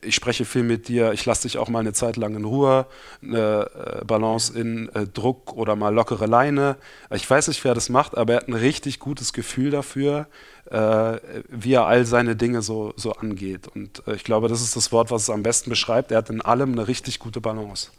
ich 0.03 0.15
spreche 0.15 0.45
viel 0.45 0.63
mit 0.63 0.89
dir, 0.89 1.13
ich 1.13 1.25
lasse 1.27 1.43
dich 1.43 1.59
auch 1.59 1.69
mal 1.69 1.81
eine 1.81 1.93
Zeit 1.93 2.17
lang 2.17 2.37
in 2.37 2.45
Ruhe, 2.45 2.87
eine 3.23 4.03
Balance 4.07 4.59
in 4.59 4.91
Druck 5.15 5.53
oder 5.55 5.77
mal 5.77 5.95
lockere 5.95 6.27
Leine. 6.27 6.77
Ich 7.11 7.29
weiß 7.29 7.49
nicht, 7.49 7.63
wer 7.65 7.75
das 7.75 7.89
macht, 7.89 8.17
aber 8.17 8.35
er 8.35 8.37
hat 8.41 8.49
ein 8.49 8.55
richtig 8.55 8.99
gutes 8.99 9.33
Gefühl 9.33 9.71
dafür, 9.71 10.27
äh, 10.71 11.19
wie 11.49 11.73
er 11.75 11.87
all 11.87 12.05
seine 12.05 12.37
Dinge 12.37 12.63
so, 12.63 12.93
so 12.97 13.13
angeht. 13.13 13.69
Und 13.69 14.03
äh, 14.07 14.15
ich 14.15 14.25
glaube, 14.25 14.49
das 14.49 14.63
ist 14.63 14.77
das 14.77 14.93
Wort, 14.93 15.11
was 15.11 15.23
es 15.23 15.31
am 15.31 15.43
besten 15.43 15.71
beschreibt. 15.71 16.13
Er 16.13 16.19
hat 16.19 16.31
in 16.31 16.41
allem 16.41 16.73
eine 16.73 16.89
richtig 16.89 17.19
gute 17.19 17.41
Balance. 17.41 17.91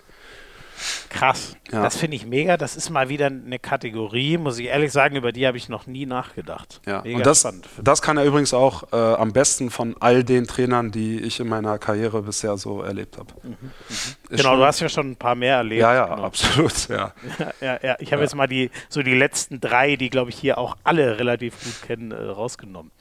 Krass. 1.10 1.56
Ja. 1.72 1.84
Das 1.84 1.98
finde 1.98 2.16
ich 2.16 2.26
mega. 2.26 2.58
Das 2.58 2.76
ist 2.76 2.90
mal 2.90 3.10
wieder 3.10 3.28
eine 3.28 3.60
Kategorie, 3.60 4.38
muss 4.38 4.60
ich 4.60 4.68
ehrlich 4.68 4.92
sagen, 4.92 5.16
über 5.16 5.32
die 5.32 5.48
habe 5.48 5.58
ich 5.58 5.70
noch 5.70 5.88
nie 5.88 6.06
nachgedacht. 6.06 6.82
Ja. 6.86 7.02
Mega 7.02 7.18
und 7.18 7.26
das, 7.26 7.42
spannend. 7.42 7.68
das 7.82 8.02
kann 8.02 8.18
er 8.18 8.26
übrigens 8.26 8.54
auch 8.54 8.92
äh, 8.92 8.96
am 8.96 9.34
besten 9.34 9.70
von 9.70 9.96
all 10.00 10.24
den 10.24 10.48
Trainern, 10.48 10.92
die 10.92 11.20
ich 11.20 11.40
in 11.40 11.48
meiner 11.48 11.78
Karriere 11.78 12.22
bisher 12.22 12.58
so 12.58 12.82
erlebt 12.82 13.18
habe. 13.18 13.34
Mhm. 13.44 13.50
Mhm. 13.52 14.38
Genau, 14.38 14.56
du 14.56 14.66
hast 14.66 14.80
ja 14.80 14.90
schon 14.90 15.12
ein 15.12 15.16
paar 15.16 15.36
mehr 15.36 15.58
erlebt. 15.58 15.82
Ja, 15.82 15.94
ja, 15.94 16.06
genau. 16.08 16.24
absolut. 16.24 16.90
Ja. 16.90 17.14
ja, 17.62 17.80
ja, 17.82 17.96
Ich 18.00 18.12
habe 18.12 18.22
jetzt 18.22 18.36
mal 18.36 18.48
die 18.48 18.72
so 18.90 19.02
die 19.02 19.16
letzten 19.16 19.60
drei, 19.60 19.96
die 19.96 20.10
glaube 20.10 20.30
ich 20.30 20.38
hier 20.38 20.58
auch 20.58 20.78
alle 20.84 21.20
relativ 21.20 21.56
gut 21.64 21.88
kennen, 21.88 22.12
äh, 22.12 22.16
rausgenommen. 22.16 22.92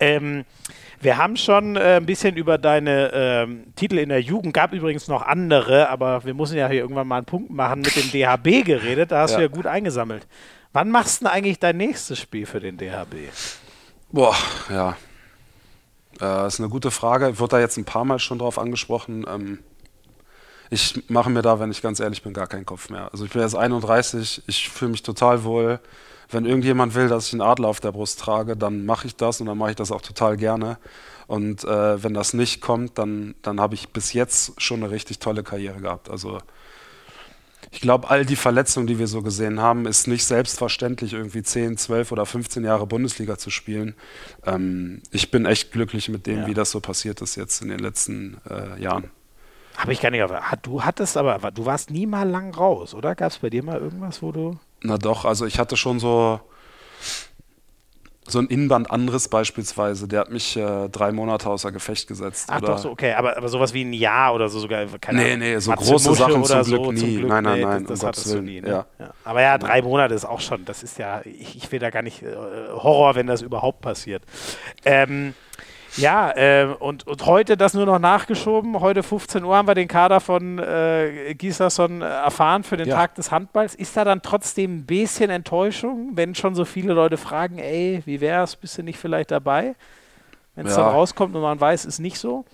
Ähm, 0.00 0.44
wir 1.00 1.18
haben 1.18 1.36
schon 1.36 1.76
äh, 1.76 1.96
ein 1.96 2.06
bisschen 2.06 2.36
über 2.36 2.58
deine 2.58 3.10
ähm, 3.12 3.64
Titel 3.76 3.98
in 3.98 4.08
der 4.08 4.20
Jugend, 4.20 4.54
gab 4.54 4.72
übrigens 4.72 5.08
noch 5.08 5.22
andere, 5.22 5.88
aber 5.90 6.24
wir 6.24 6.34
müssen 6.34 6.56
ja 6.56 6.68
hier 6.68 6.80
irgendwann 6.80 7.06
mal 7.06 7.18
einen 7.18 7.25
Punkt 7.26 7.50
machen, 7.50 7.80
mit 7.80 7.96
dem 7.96 8.10
DHB 8.10 8.64
geredet, 8.64 9.10
da 9.10 9.22
hast 9.22 9.32
ja. 9.32 9.38
du 9.38 9.42
ja 9.42 9.48
gut 9.48 9.66
eingesammelt. 9.66 10.26
Wann 10.72 10.90
machst 10.90 11.20
du 11.20 11.24
denn 11.24 11.34
eigentlich 11.34 11.58
dein 11.58 11.76
nächstes 11.76 12.18
Spiel 12.18 12.46
für 12.46 12.60
den 12.60 12.76
DHB? 12.76 13.30
Boah, 14.10 14.36
ja. 14.70 14.96
Äh, 16.20 16.46
ist 16.46 16.60
eine 16.60 16.68
gute 16.68 16.90
Frage. 16.90 17.30
Ich 17.30 17.38
wurde 17.38 17.56
da 17.56 17.60
jetzt 17.60 17.76
ein 17.76 17.84
paar 17.84 18.04
Mal 18.04 18.18
schon 18.18 18.38
drauf 18.38 18.58
angesprochen. 18.58 19.26
Ähm, 19.28 19.58
ich 20.70 21.04
mache 21.08 21.30
mir 21.30 21.42
da, 21.42 21.60
wenn 21.60 21.70
ich 21.70 21.82
ganz 21.82 22.00
ehrlich 22.00 22.22
bin, 22.22 22.32
gar 22.32 22.46
keinen 22.46 22.66
Kopf 22.66 22.88
mehr. 22.88 23.10
Also 23.12 23.24
ich 23.24 23.32
bin 23.32 23.42
jetzt 23.42 23.54
31, 23.54 24.42
ich 24.46 24.68
fühle 24.68 24.92
mich 24.92 25.02
total 25.02 25.44
wohl 25.44 25.80
wenn 26.30 26.44
irgendjemand 26.44 26.94
will, 26.94 27.08
dass 27.08 27.28
ich 27.28 27.32
einen 27.32 27.42
Adler 27.42 27.68
auf 27.68 27.80
der 27.80 27.92
Brust 27.92 28.20
trage, 28.20 28.56
dann 28.56 28.84
mache 28.84 29.06
ich 29.06 29.16
das 29.16 29.40
und 29.40 29.46
dann 29.46 29.58
mache 29.58 29.70
ich 29.70 29.76
das 29.76 29.92
auch 29.92 30.02
total 30.02 30.36
gerne. 30.36 30.78
Und 31.26 31.64
äh, 31.64 32.02
wenn 32.02 32.14
das 32.14 32.34
nicht 32.34 32.60
kommt, 32.60 32.98
dann, 32.98 33.34
dann 33.42 33.60
habe 33.60 33.74
ich 33.74 33.90
bis 33.90 34.12
jetzt 34.12 34.60
schon 34.60 34.82
eine 34.82 34.90
richtig 34.90 35.18
tolle 35.18 35.42
Karriere 35.42 35.80
gehabt. 35.80 36.10
Also 36.10 36.38
ich 37.70 37.80
glaube, 37.80 38.10
all 38.10 38.24
die 38.24 38.36
Verletzungen, 38.36 38.86
die 38.86 38.98
wir 38.98 39.06
so 39.06 39.22
gesehen 39.22 39.60
haben, 39.60 39.86
ist 39.86 40.06
nicht 40.06 40.24
selbstverständlich, 40.24 41.12
irgendwie 41.12 41.42
10, 41.42 41.76
12 41.76 42.12
oder 42.12 42.26
15 42.26 42.64
Jahre 42.64 42.86
Bundesliga 42.86 43.38
zu 43.38 43.50
spielen. 43.50 43.94
Ähm, 44.44 45.02
ich 45.10 45.30
bin 45.30 45.46
echt 45.46 45.72
glücklich 45.72 46.08
mit 46.08 46.26
dem, 46.26 46.40
ja. 46.40 46.46
wie 46.46 46.54
das 46.54 46.70
so 46.70 46.80
passiert 46.80 47.20
ist 47.22 47.36
jetzt 47.36 47.62
in 47.62 47.68
den 47.68 47.78
letzten 47.78 48.38
äh, 48.48 48.80
Jahren. 48.80 49.10
Habe 49.76 49.92
ich 49.92 50.00
gar 50.00 50.10
nicht. 50.10 50.24
Du 50.62 50.82
hattest 50.82 51.16
aber, 51.16 51.50
du 51.50 51.66
warst 51.66 51.90
nie 51.90 52.06
mal 52.06 52.28
lang 52.28 52.54
raus, 52.54 52.94
oder? 52.94 53.14
Gab 53.14 53.30
es 53.30 53.38
bei 53.38 53.50
dir 53.50 53.62
mal 53.62 53.78
irgendwas, 53.78 54.22
wo 54.22 54.32
du. 54.32 54.58
Na 54.82 54.96
doch, 54.96 55.24
also 55.24 55.44
ich 55.44 55.58
hatte 55.58 55.76
schon 55.76 55.98
so 55.98 56.40
so 58.28 58.38
ein 58.38 58.46
Innenbandanriss 58.46 59.28
beispielsweise, 59.28 60.08
der 60.08 60.20
hat 60.20 60.30
mich 60.30 60.56
äh, 60.56 60.88
drei 60.88 61.12
Monate 61.12 61.48
außer 61.48 61.72
Gefecht 61.72 62.08
gesetzt. 62.08 62.48
Ach 62.50 62.60
doch, 62.60 62.78
so, 62.78 62.90
okay, 62.90 63.12
aber, 63.12 63.36
aber 63.36 63.48
sowas 63.48 63.72
wie 63.74 63.84
ein 63.84 63.92
Jahr 63.92 64.34
oder 64.34 64.48
so 64.48 64.58
sogar, 64.58 64.86
keine 65.00 65.22
Nee, 65.22 65.36
nee, 65.36 65.58
so 65.58 65.72
große 65.72 66.14
Sachen 66.14 66.44
zum 66.44 66.62
Glück 66.62 66.84
so, 66.84 66.92
nie. 66.92 66.98
Zum 66.98 67.16
Glück, 67.16 67.28
nein, 67.28 67.44
nein, 67.44 67.60
nein, 67.60 67.84
das, 67.84 68.00
das 68.00 68.08
hattest 68.08 68.34
du 68.34 68.40
nie. 68.40 68.60
Ne? 68.60 68.68
Ja. 68.68 68.86
ja. 68.98 69.10
Aber 69.24 69.42
ja, 69.42 69.58
drei 69.58 69.82
Monate 69.82 70.14
ist 70.14 70.24
auch 70.24 70.40
schon, 70.40 70.64
das 70.64 70.82
ist 70.82 70.98
ja, 70.98 71.22
ich, 71.24 71.56
ich 71.56 71.72
will 71.72 71.78
da 71.78 71.90
gar 71.90 72.02
nicht 72.02 72.22
äh, 72.22 72.34
Horror, 72.72 73.14
wenn 73.14 73.26
das 73.26 73.42
überhaupt 73.42 73.80
passiert. 73.80 74.22
Ähm, 74.84 75.34
ja, 75.96 76.30
äh, 76.36 76.66
und, 76.78 77.06
und 77.06 77.26
heute 77.26 77.56
das 77.56 77.74
nur 77.74 77.86
noch 77.86 77.98
nachgeschoben. 77.98 78.80
Heute 78.80 79.02
15 79.02 79.44
Uhr 79.44 79.56
haben 79.56 79.68
wir 79.68 79.74
den 79.74 79.88
Kader 79.88 80.20
von 80.20 80.58
äh, 80.58 81.34
Gislason 81.34 82.02
äh, 82.02 82.04
erfahren 82.04 82.62
für 82.62 82.76
den 82.76 82.88
ja. 82.88 82.96
Tag 82.96 83.14
des 83.14 83.30
Handballs. 83.30 83.74
Ist 83.74 83.96
da 83.96 84.04
dann 84.04 84.22
trotzdem 84.22 84.78
ein 84.78 84.86
bisschen 84.86 85.30
Enttäuschung, 85.30 86.10
wenn 86.14 86.34
schon 86.34 86.54
so 86.54 86.64
viele 86.64 86.92
Leute 86.92 87.16
fragen, 87.16 87.58
ey, 87.58 88.02
wie 88.04 88.20
wär's, 88.20 88.56
bist 88.56 88.78
du 88.78 88.82
nicht 88.82 88.98
vielleicht 88.98 89.30
dabei? 89.30 89.74
Wenn 90.54 90.66
es 90.66 90.76
ja. 90.76 90.84
dann 90.84 90.92
rauskommt 90.92 91.34
und 91.34 91.42
man 91.42 91.60
weiß, 91.60 91.84
ist 91.84 91.98
nicht 91.98 92.18
so? 92.18 92.44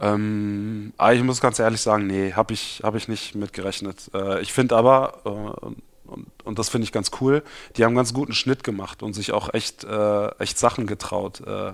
Ähm, 0.00 0.92
ah, 0.96 1.12
ich 1.12 1.22
muss 1.22 1.40
ganz 1.40 1.58
ehrlich 1.58 1.80
sagen, 1.80 2.06
nee, 2.06 2.32
habe 2.32 2.54
ich, 2.54 2.82
hab 2.84 2.94
ich 2.94 3.08
nicht 3.08 3.34
mitgerechnet. 3.34 4.10
Äh, 4.14 4.40
ich 4.40 4.52
finde 4.52 4.76
aber, 4.76 5.20
äh, 5.24 6.10
und, 6.10 6.26
und, 6.44 6.58
das 6.58 6.68
finde 6.68 6.84
ich 6.84 6.92
ganz 6.92 7.10
cool, 7.20 7.42
die 7.76 7.84
haben 7.84 7.90
einen 7.90 7.96
ganz 7.96 8.14
guten 8.14 8.32
Schnitt 8.32 8.62
gemacht 8.62 9.02
und 9.02 9.12
sich 9.12 9.32
auch 9.32 9.52
echt, 9.52 9.84
äh, 9.84 10.28
echt 10.38 10.58
Sachen 10.58 10.86
getraut. 10.86 11.40
Äh, 11.46 11.72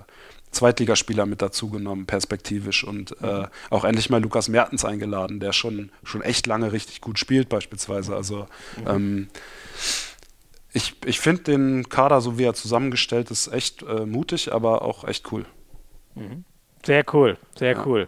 Zweitligaspieler 0.55 1.25
mit 1.25 1.41
dazugenommen, 1.41 2.05
perspektivisch. 2.05 2.83
Und 2.83 3.15
äh, 3.21 3.41
mhm. 3.41 3.47
auch 3.69 3.83
endlich 3.83 4.09
mal 4.09 4.21
Lukas 4.21 4.49
Mertens 4.49 4.85
eingeladen, 4.85 5.39
der 5.39 5.53
schon, 5.53 5.91
schon 6.03 6.21
echt 6.21 6.47
lange 6.47 6.71
richtig 6.71 7.01
gut 7.01 7.19
spielt, 7.19 7.49
beispielsweise. 7.49 8.15
Also 8.15 8.47
mhm. 8.77 8.87
ähm, 8.87 9.27
ich, 10.73 10.95
ich 11.05 11.19
finde 11.19 11.43
den 11.43 11.89
Kader, 11.89 12.19
so 12.21 12.37
wie 12.37 12.43
er 12.43 12.53
zusammengestellt 12.53 13.31
ist, 13.31 13.47
echt 13.47 13.83
äh, 13.83 14.05
mutig, 14.05 14.51
aber 14.51 14.81
auch 14.81 15.05
echt 15.05 15.31
cool. 15.31 15.45
Mhm. 16.15 16.43
Sehr 16.85 17.03
cool, 17.13 17.37
sehr 17.57 17.73
ja. 17.73 17.85
cool. 17.85 18.07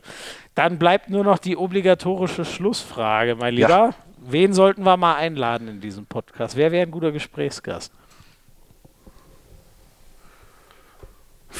Dann 0.54 0.78
bleibt 0.78 1.10
nur 1.10 1.24
noch 1.24 1.40
die 1.40 1.58
obligatorische 1.58 2.46
Schlussfrage, 2.46 3.36
mein 3.36 3.54
Lieber. 3.56 3.70
Ja. 3.70 3.96
Wen 4.20 4.54
sollten 4.54 4.84
wir 4.84 4.98
mal 4.98 5.16
einladen 5.16 5.68
in 5.68 5.80
diesem 5.80 6.06
Podcast? 6.06 6.56
Wer 6.56 6.72
wäre 6.72 6.84
ein 6.84 6.92
guter 6.92 7.12
Gesprächsgast? 7.12 7.94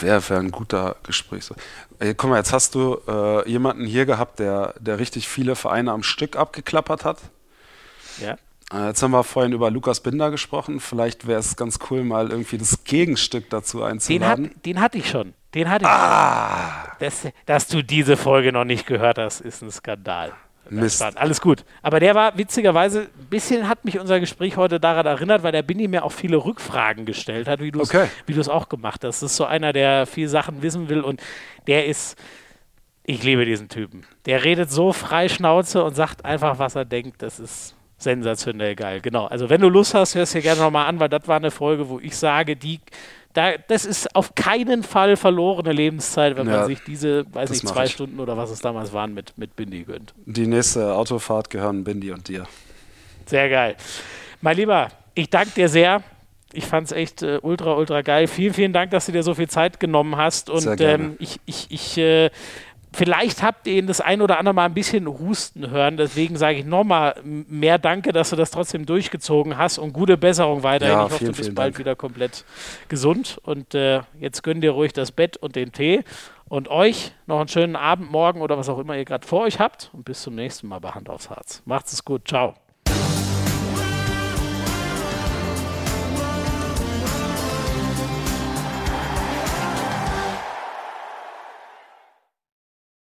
Wäre 0.02 0.38
ein 0.38 0.52
guter 0.52 0.96
Gesprächsgast? 1.04 1.60
Ey, 2.00 2.14
guck 2.14 2.30
mal, 2.30 2.38
jetzt 2.38 2.54
hast 2.54 2.76
du 2.76 3.00
äh, 3.08 3.50
jemanden 3.50 3.86
hier 3.86 4.06
gehabt, 4.06 4.40
der, 4.40 4.74
der 4.80 5.00
richtig 5.00 5.28
viele 5.28 5.56
Vereine 5.56 5.92
am 5.92 6.04
Stück 6.04 6.36
abgeklappert 6.36 7.06
hat. 7.06 7.20
Ja. 8.22 8.38
Äh, 8.74 8.88
jetzt 8.88 9.02
haben 9.02 9.12
wir 9.12 9.24
vorhin 9.24 9.54
über 9.54 9.72
Lukas 9.72 10.02
Binder 10.02 10.32
gesprochen. 10.32 10.80
Vielleicht 10.80 11.28
wäre 11.28 11.40
es 11.40 11.56
ganz 11.56 11.80
cool, 11.90 12.04
mal 12.04 12.30
irgendwie 12.30 12.58
das 12.58 12.84
Gegenstück 12.84 13.50
dazu 13.50 13.84
einzuladen. 13.84 14.44
Den, 14.44 14.52
hat, 14.54 14.66
den 14.66 14.82
hatte 14.82 14.98
ich 14.98 15.10
schon. 15.10 15.34
Den 15.54 15.70
hatte 15.70 15.86
ich. 15.86 15.90
Ah. 15.90 16.96
Das, 17.00 17.28
dass 17.46 17.68
du 17.68 17.84
diese 17.84 18.18
Folge 18.18 18.52
noch 18.52 18.66
nicht 18.66 18.86
gehört 18.86 19.18
hast, 19.18 19.42
ist 19.42 19.62
ein 19.62 19.72
Skandal. 19.72 20.34
Mist. 20.70 21.02
Alles 21.02 21.42
gut. 21.42 21.66
Aber 21.82 22.00
der 22.00 22.16
war 22.16 22.38
witzigerweise, 22.38 23.02
ein 23.02 23.26
bisschen 23.30 23.68
hat 23.68 23.86
mich 23.86 24.00
unser 24.00 24.20
Gespräch 24.20 24.58
heute 24.58 24.80
daran 24.80 25.06
erinnert, 25.06 25.44
weil 25.44 25.52
der 25.52 25.62
Bindi 25.62 25.88
mir 25.88 26.04
auch 26.04 26.12
viele 26.12 26.38
Rückfragen 26.38 27.06
gestellt 27.06 27.48
hat, 27.48 27.60
wie 27.60 27.72
du 27.72 27.82
es 27.82 27.94
okay. 27.94 28.10
auch 28.50 28.70
gemacht 28.70 29.04
hast. 29.04 29.22
Das 29.22 29.32
ist 29.32 29.38
so 29.38 29.46
einer, 29.46 29.74
der 29.74 30.06
viel 30.06 30.28
Sachen 30.28 30.62
wissen 30.62 30.90
will 30.90 31.02
und 31.02 31.22
der 31.68 31.86
ist, 31.86 32.18
ich 33.04 33.24
liebe 33.24 33.46
diesen 33.46 33.70
Typen. 33.70 34.06
Der 34.26 34.44
redet 34.44 34.70
so 34.70 34.94
frei 34.94 35.30
Schnauze 35.30 35.84
und 35.84 35.96
sagt 35.96 36.26
einfach, 36.26 36.60
was 36.60 36.76
er 36.76 36.86
denkt. 36.86 37.22
Das 37.22 37.40
ist 37.40 37.76
sensationell 37.98 38.76
geil. 38.76 39.02
Genau. 39.02 39.26
Also 39.26 39.50
wenn 39.50 39.62
du 39.62 39.70
Lust 39.70 39.94
hast, 39.94 40.16
hörst 40.16 40.34
du 40.34 40.40
dir 40.40 40.44
gerne 40.44 40.62
nochmal 40.62 40.88
an, 40.88 41.00
weil 41.00 41.10
das 41.10 41.28
war 41.28 41.38
eine 41.38 41.52
Folge, 41.52 41.90
wo 41.90 42.00
ich 42.00 42.16
sage, 42.16 42.56
die 42.56 42.80
da, 43.38 43.52
das 43.56 43.86
ist 43.86 44.16
auf 44.16 44.34
keinen 44.34 44.82
Fall 44.82 45.16
verlorene 45.16 45.72
Lebenszeit, 45.72 46.36
wenn 46.36 46.48
ja, 46.48 46.58
man 46.58 46.66
sich 46.66 46.80
diese, 46.84 47.24
weiß 47.32 47.52
nicht, 47.52 47.68
zwei 47.68 47.86
ich. 47.86 47.92
Stunden 47.92 48.20
oder 48.20 48.36
was 48.36 48.50
es 48.50 48.62
damals 48.62 48.94
waren, 48.94 49.14
mit, 49.14 49.38
mit 49.38 49.56
Bindi 49.56 49.84
gönnt. 49.84 50.16
Die 50.26 50.48
nächste 50.48 50.96
Autofahrt 50.96 51.52
gehören 51.52 51.84
Bindi 51.84 52.12
und 52.12 52.28
dir. 52.28 52.48
Sehr 53.28 53.48
geil. 53.48 53.76
Mein 54.42 54.58
Lieber, 54.58 54.88
ich 55.14 55.30
danke 55.30 55.52
dir 55.52 55.70
sehr. 55.70 56.02
Ich 56.52 56.66
fand 56.66 56.88
es 56.88 56.94
echt 56.94 57.22
äh, 57.22 57.38
ultra, 57.44 57.76
ultra 57.76 58.02
geil. 58.02 58.26
Vielen, 58.26 58.56
vielen 58.56 58.74
Dank, 58.74 58.90
dass 58.90 59.06
du 59.06 59.12
dir 59.12 59.22
so 59.22 59.36
viel 59.36 59.50
Zeit 59.50 59.80
genommen 59.80 60.18
hast. 60.18 60.50
Und 60.50 60.82
ähm, 60.82 61.16
ich, 61.20 61.40
ich, 61.46 61.68
ich 61.70 61.98
äh, 62.00 62.32
Vielleicht 62.98 63.44
habt 63.44 63.68
ihr 63.68 63.76
ihn 63.76 63.86
das 63.86 64.02
ein 64.02 64.24
oder 64.24 64.40
andere 64.40 64.56
Mal 64.56 64.66
ein 64.66 64.74
bisschen 64.74 65.06
husten 65.08 65.70
hören. 65.70 65.98
Deswegen 65.98 66.36
sage 66.36 66.58
ich 66.58 66.66
nochmal 66.66 67.14
mehr 67.24 67.78
Danke, 67.78 68.12
dass 68.12 68.32
du 68.32 68.36
das 68.36 68.50
trotzdem 68.50 68.88
durchgezogen 68.88 69.56
hast 69.56 69.78
und 69.78 69.94
gute 69.94 70.18
Besserung 70.18 70.64
weiterhin. 70.64 70.96
Ja, 70.96 71.06
ich 71.06 71.14
hoffe, 71.14 71.26
du 71.26 71.32
bist 71.32 71.54
bald 71.54 71.76
Dank. 71.76 71.80
wieder 71.80 71.96
komplett 71.96 72.44
gesund. 72.90 73.40
Und 73.44 73.76
äh, 73.76 74.02
jetzt 74.20 74.42
gönn 74.42 74.62
dir 74.62 74.72
ruhig 74.72 74.94
das 74.94 75.12
Bett 75.12 75.38
und 75.38 75.56
den 75.56 75.72
Tee. 75.72 76.04
Und 76.50 76.70
euch 76.70 77.12
noch 77.28 77.38
einen 77.40 77.50
schönen 77.50 77.76
Abend, 77.76 78.10
morgen 78.10 78.42
oder 78.42 78.58
was 78.58 78.68
auch 78.68 78.80
immer 78.80 78.98
ihr 78.98 79.06
gerade 79.06 79.28
vor 79.28 79.42
euch 79.42 79.60
habt. 79.60 79.92
Und 79.94 80.04
bis 80.04 80.24
zum 80.24 80.34
nächsten 80.34 80.68
Mal 80.68 80.80
bei 80.80 80.90
Hand 80.90 81.08
aufs 81.08 81.30
Herz. 81.30 81.62
Macht's 81.66 81.94
es 81.94 82.04
gut. 82.04 82.28
Ciao. 82.28 82.56